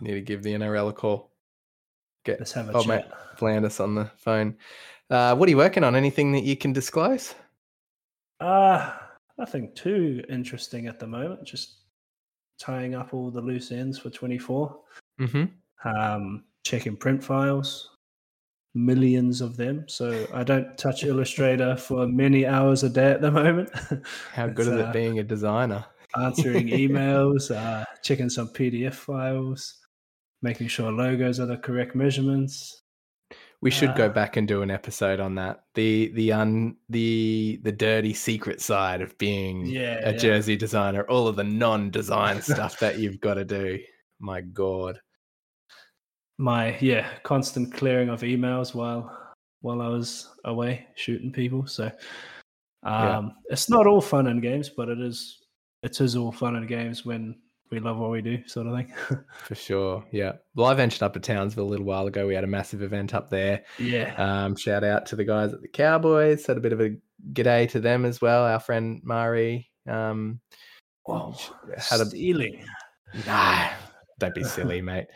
Need 0.00 0.14
to 0.14 0.20
give 0.20 0.42
the 0.42 0.52
NRL 0.52 0.90
a 0.90 0.92
call. 0.92 1.33
Get 2.24 2.38
Let's 2.40 2.52
have 2.52 2.70
a 2.70 2.72
Oh, 2.72 2.82
chat. 2.82 2.88
mate. 2.88 3.04
V'landys 3.38 3.80
on 3.80 3.94
the 3.94 4.06
phone. 4.16 4.56
Uh, 5.10 5.36
what 5.36 5.46
are 5.46 5.50
you 5.50 5.56
working 5.56 5.84
on? 5.84 5.94
Anything 5.94 6.32
that 6.32 6.44
you 6.44 6.56
can 6.56 6.72
disclose? 6.72 7.34
Uh, 8.40 8.92
nothing 9.38 9.72
too 9.74 10.22
interesting 10.28 10.86
at 10.86 10.98
the 10.98 11.06
moment. 11.06 11.44
Just 11.44 11.76
tying 12.58 12.94
up 12.94 13.12
all 13.12 13.30
the 13.30 13.40
loose 13.40 13.70
ends 13.70 13.98
for 13.98 14.10
24. 14.10 14.80
Mm-hmm. 15.20 15.88
Um, 15.88 16.44
checking 16.64 16.96
print 16.96 17.22
files, 17.22 17.90
millions 18.74 19.40
of 19.40 19.56
them. 19.56 19.84
So 19.86 20.26
I 20.32 20.44
don't 20.44 20.76
touch 20.78 21.04
Illustrator 21.04 21.76
for 21.76 22.06
many 22.06 22.46
hours 22.46 22.82
a 22.82 22.88
day 22.88 23.10
at 23.10 23.20
the 23.20 23.30
moment. 23.30 23.70
How 24.32 24.48
good 24.48 24.66
is 24.66 24.72
uh, 24.72 24.86
it 24.86 24.92
being 24.92 25.18
a 25.18 25.22
designer? 25.22 25.84
Answering 26.16 26.68
emails, 26.68 27.54
uh, 27.54 27.84
checking 28.02 28.30
some 28.30 28.48
PDF 28.48 28.94
files, 28.94 29.83
making 30.42 30.68
sure 30.68 30.90
logos 30.92 31.40
are 31.40 31.46
the 31.46 31.56
correct 31.56 31.94
measurements. 31.94 32.82
We 33.60 33.70
should 33.70 33.94
go 33.94 34.06
uh, 34.06 34.10
back 34.10 34.36
and 34.36 34.46
do 34.46 34.60
an 34.60 34.70
episode 34.70 35.20
on 35.20 35.34
that. 35.36 35.64
The 35.74 36.08
the 36.14 36.32
un 36.32 36.76
the 36.90 37.60
the 37.62 37.72
dirty 37.72 38.12
secret 38.12 38.60
side 38.60 39.00
of 39.00 39.16
being 39.16 39.64
Yeah, 39.64 40.00
a 40.06 40.12
yeah. 40.12 40.18
jersey 40.18 40.54
designer, 40.56 41.04
all 41.04 41.26
of 41.28 41.36
the 41.36 41.44
non-design 41.44 42.42
stuff 42.42 42.78
that 42.80 42.98
you've 42.98 43.20
got 43.20 43.34
to 43.34 43.44
do. 43.44 43.78
My 44.20 44.42
God. 44.42 45.00
my 46.38 46.76
yeah 46.80 47.08
constant 47.22 47.72
clearing 47.72 48.08
of 48.08 48.20
emails 48.22 48.74
while 48.74 49.10
while 49.60 49.80
I 49.80 49.88
was 49.88 50.28
away 50.44 50.86
shooting 50.94 51.32
people. 51.32 51.66
So 51.66 51.90
Yeah. 52.84 53.16
um, 53.18 53.32
it's 53.46 53.70
not 53.70 53.86
all 53.86 54.02
fun 54.02 54.26
and 54.26 54.42
games, 54.42 54.68
but 54.68 54.88
it 54.90 55.00
is 55.00 55.38
it 55.82 56.00
is 56.02 56.16
all 56.16 56.32
fun 56.32 56.56
and 56.56 56.68
games 56.68 57.06
when 57.06 57.36
we 57.70 57.80
love 57.80 57.96
what 57.98 58.10
we 58.10 58.22
do, 58.22 58.46
sort 58.46 58.66
of 58.66 58.76
thing. 58.76 58.92
For 59.44 59.54
sure. 59.54 60.04
Yeah. 60.12 60.32
Well, 60.54 60.66
I 60.66 60.74
ventured 60.74 61.02
up 61.02 61.14
to 61.14 61.20
Townsville 61.20 61.64
a 61.64 61.66
little 61.68 61.86
while 61.86 62.06
ago. 62.06 62.26
We 62.26 62.34
had 62.34 62.44
a 62.44 62.48
massive 62.48 62.82
event 62.82 63.14
up 63.14 63.30
there. 63.30 63.64
yeah, 63.78 64.14
Um, 64.16 64.54
shout 64.56 64.84
out 64.84 65.06
to 65.06 65.16
the 65.16 65.24
guys 65.24 65.52
at 65.52 65.62
the 65.62 65.68
Cowboys. 65.68 66.46
Had 66.46 66.56
a 66.56 66.60
bit 66.60 66.72
of 66.72 66.80
a 66.80 66.96
g'day 67.32 67.68
to 67.70 67.80
them 67.80 68.04
as 68.04 68.20
well. 68.20 68.44
Our 68.44 68.60
friend 68.60 69.00
Mari. 69.02 69.70
Um, 69.88 70.40
oh, 71.08 71.34
had 71.76 72.00
a 72.00 72.06
stealing. 72.06 72.64
Nah, 73.26 73.68
don't 74.18 74.34
be 74.34 74.44
silly, 74.44 74.80
mate. 74.82 75.06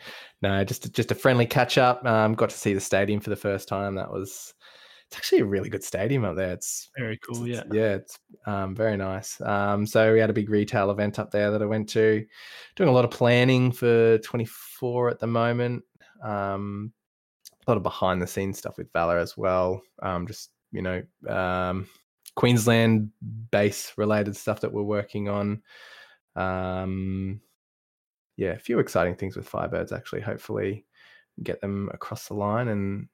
No, 0.41 0.63
just 0.63 0.93
just 0.93 1.11
a 1.11 1.15
friendly 1.15 1.45
catch 1.45 1.77
up. 1.77 2.05
Um, 2.05 2.33
got 2.33 2.49
to 2.49 2.57
see 2.57 2.73
the 2.73 2.79
stadium 2.79 3.19
for 3.19 3.29
the 3.29 3.35
first 3.35 3.67
time. 3.67 3.95
That 3.95 4.11
was 4.11 4.53
it's 5.09 5.17
actually 5.17 5.39
a 5.39 5.45
really 5.45 5.69
good 5.69 5.83
stadium 5.83 6.23
up 6.23 6.35
there. 6.35 6.51
It's 6.51 6.91
Very 6.95 7.17
cool. 7.17 7.47
Yeah, 7.47 7.61
it's- 7.61 7.73
yeah, 7.73 7.93
it's 7.95 8.19
um, 8.45 8.75
very 8.75 8.95
nice. 8.95 9.41
Um, 9.41 9.87
so 9.87 10.13
we 10.13 10.19
had 10.19 10.29
a 10.29 10.33
big 10.33 10.49
retail 10.51 10.91
event 10.91 11.17
up 11.17 11.31
there 11.31 11.49
that 11.49 11.63
I 11.63 11.65
went 11.65 11.89
to. 11.89 12.23
Doing 12.75 12.89
a 12.89 12.93
lot 12.93 13.05
of 13.05 13.11
planning 13.11 13.71
for 13.71 14.19
24 14.19 15.09
at 15.09 15.19
the 15.19 15.25
moment. 15.25 15.83
Um, 16.23 16.93
a 17.65 17.71
lot 17.71 17.77
of 17.77 17.83
behind 17.83 18.21
the 18.21 18.27
scenes 18.27 18.59
stuff 18.59 18.77
with 18.77 18.91
Valor 18.93 19.17
as 19.17 19.35
well. 19.35 19.81
Um, 20.03 20.27
just 20.27 20.51
you 20.71 20.83
know, 20.83 21.01
um, 21.27 21.87
Queensland 22.35 23.09
base 23.49 23.93
related 23.97 24.35
stuff 24.35 24.61
that 24.61 24.71
we're 24.71 24.83
working 24.83 25.27
on. 25.27 25.63
Um, 26.35 27.41
yeah, 28.37 28.51
a 28.51 28.59
few 28.59 28.77
exciting 28.79 29.15
things 29.15 29.35
with 29.35 29.49
Firebirds 29.49 29.91
actually. 29.91 30.21
Hopefully, 30.21 30.85
get 31.41 31.59
them 31.61 31.89
across 31.93 32.27
the 32.27 32.35
line 32.35 32.67
and 32.67 33.07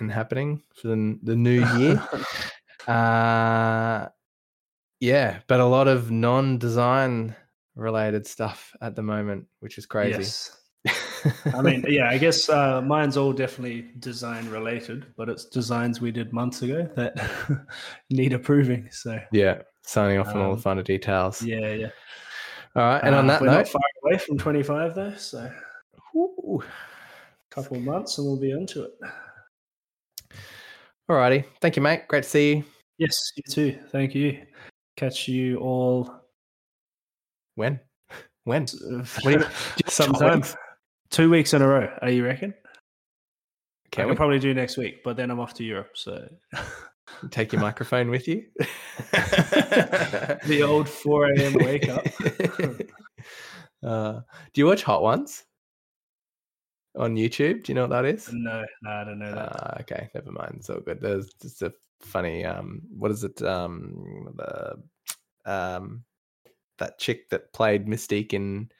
and 0.00 0.10
happening 0.10 0.62
for 0.74 0.88
the, 0.88 1.18
the 1.22 1.36
new 1.36 1.64
year. 1.78 2.02
uh, 2.88 4.08
yeah, 5.00 5.38
but 5.46 5.60
a 5.60 5.64
lot 5.64 5.88
of 5.88 6.10
non-design 6.10 7.34
related 7.74 8.26
stuff 8.26 8.74
at 8.82 8.96
the 8.96 9.02
moment, 9.02 9.46
which 9.60 9.78
is 9.78 9.86
crazy. 9.86 10.18
Yes. 10.18 10.56
I 11.54 11.60
mean, 11.62 11.84
yeah, 11.88 12.08
I 12.08 12.16
guess 12.18 12.48
uh, 12.48 12.80
mine's 12.80 13.16
all 13.16 13.32
definitely 13.32 13.90
design 13.98 14.48
related, 14.48 15.06
but 15.16 15.28
it's 15.28 15.44
designs 15.44 16.00
we 16.00 16.10
did 16.10 16.32
months 16.32 16.62
ago 16.62 16.88
that 16.96 17.14
need 18.10 18.32
approving. 18.32 18.88
So 18.90 19.18
yeah, 19.32 19.60
signing 19.82 20.18
off 20.18 20.28
on 20.28 20.38
all 20.38 20.50
Um, 20.50 20.56
the 20.56 20.62
finer 20.62 20.82
details. 20.82 21.42
yeah, 21.42 21.72
yeah. 21.74 21.90
All 22.76 22.82
right, 22.84 23.02
and 23.04 23.14
on 23.14 23.24
Uh, 23.28 23.32
that 23.34 23.40
we're 23.42 23.46
note, 23.48 23.56
not 23.56 23.68
far 23.68 23.82
away 24.04 24.16
from 24.18 24.38
25 24.38 24.94
though, 24.94 25.14
so 25.16 25.38
a 25.40 26.16
Ooh. 26.18 26.62
couple 27.50 27.76
of 27.76 27.82
months 27.82 28.16
and 28.18 28.26
we'll 28.26 28.38
be 28.40 28.52
into 28.52 28.84
it. 28.84 28.92
All 31.10 31.16
righty. 31.16 31.44
Thank 31.60 31.74
you, 31.76 31.82
mate. 31.82 32.06
Great 32.08 32.22
to 32.22 32.28
see 32.28 32.54
you. 32.54 32.64
Yes, 32.98 33.18
you 33.36 33.42
too. 33.48 33.78
Thank 33.90 34.14
you. 34.14 34.42
Catch 34.96 35.26
you 35.28 35.58
all 35.58 36.10
When? 37.56 37.80
When? 38.44 38.66
you- 39.24 39.44
sometime. 39.88 40.44
Two 41.10 41.28
weeks 41.28 41.52
in 41.52 41.62
a 41.62 41.66
row. 41.66 41.92
Are 42.02 42.10
you 42.10 42.24
reckon? 42.24 42.54
I 42.56 42.68
Can 43.90 44.02
can 44.04 44.08
we 44.08 44.14
probably 44.14 44.38
do 44.38 44.54
next 44.54 44.76
week, 44.76 45.02
but 45.02 45.16
then 45.16 45.30
I'm 45.30 45.40
off 45.40 45.54
to 45.54 45.64
Europe. 45.64 45.90
So 45.94 46.28
take 47.30 47.52
your 47.52 47.60
microphone 47.60 48.08
with 48.08 48.28
you? 48.28 48.44
the 49.10 50.62
old 50.64 50.88
4 50.88 51.32
a.m. 51.32 51.54
wake 51.54 51.88
up. 51.88 52.06
uh, 53.82 54.20
do 54.52 54.60
you 54.60 54.66
watch 54.66 54.84
Hot 54.84 55.02
Ones 55.02 55.42
on 56.96 57.16
YouTube? 57.16 57.64
Do 57.64 57.72
you 57.72 57.74
know 57.74 57.82
what 57.82 57.90
that 57.90 58.04
is? 58.04 58.30
No, 58.32 58.64
no, 58.82 58.90
I 58.90 59.04
don't 59.04 59.18
know 59.18 59.32
that. 59.32 59.62
Uh, 59.62 59.76
okay, 59.80 60.08
never 60.14 60.32
mind. 60.32 60.64
So 60.64 60.74
all 60.74 60.80
good. 60.80 61.00
There's 61.00 61.32
just 61.40 61.62
a 61.62 61.72
funny. 62.00 62.44
Um, 62.44 62.82
what 62.90 63.10
is 63.10 63.24
it? 63.24 63.40
Um, 63.42 64.28
the 64.36 64.82
um, 65.46 66.04
that 66.78 66.98
chick 66.98 67.28
that 67.30 67.52
played 67.52 67.86
Mystique 67.86 68.32
in 68.32 68.70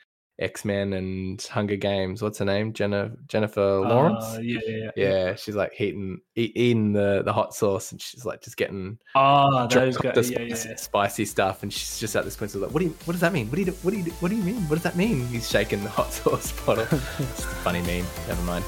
X 0.40 0.64
Men 0.64 0.94
and 0.94 1.40
Hunger 1.42 1.76
Games. 1.76 2.22
What's 2.22 2.38
her 2.38 2.44
name? 2.44 2.72
Jenna 2.72 3.12
Jennifer 3.28 3.60
Lawrence. 3.80 4.24
Uh, 4.24 4.40
yeah, 4.42 4.60
yeah, 4.66 4.76
yeah. 4.76 4.90
yeah, 4.96 5.34
she's 5.34 5.54
like 5.54 5.78
eating 5.78 6.20
eating 6.34 6.92
the 6.92 7.22
the 7.24 7.32
hot 7.32 7.54
sauce, 7.54 7.92
and 7.92 8.00
she's 8.00 8.24
like 8.24 8.40
just 8.42 8.56
getting 8.56 8.98
Oh, 9.14 9.66
those 9.68 9.96
guys. 9.98 10.14
the 10.28 10.32
Yeah, 10.34 10.40
yeah, 10.40 10.54
spicy, 10.54 10.68
yeah. 10.70 10.76
spicy 10.76 11.24
stuff, 11.26 11.62
and 11.62 11.72
she's 11.72 11.98
just 12.00 12.16
at 12.16 12.24
this 12.24 12.36
point, 12.36 12.50
so 12.50 12.58
like, 12.58 12.70
what 12.72 12.80
do 12.80 12.86
you, 12.86 12.94
what 13.04 13.12
does 13.12 13.20
that 13.20 13.32
mean? 13.32 13.48
What 13.48 13.56
do 13.56 13.62
you, 13.62 13.72
what 13.82 13.90
do 13.92 13.98
you, 13.98 14.04
what 14.20 14.28
do 14.30 14.36
you 14.36 14.42
mean? 14.42 14.62
What 14.68 14.76
does 14.76 14.82
that 14.84 14.96
mean? 14.96 15.26
He's 15.28 15.48
shaking 15.48 15.82
the 15.84 15.90
hot 15.90 16.12
sauce 16.12 16.52
bottle. 16.64 16.84
it's 16.84 17.44
a 17.44 17.48
funny 17.62 17.82
meme. 17.82 18.06
Never 18.26 18.42
mind. 18.42 18.64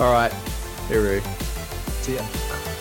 All 0.00 0.12
right, 0.12 0.32
Uru. 0.90 1.20
See 2.02 2.16
ya. 2.16 2.73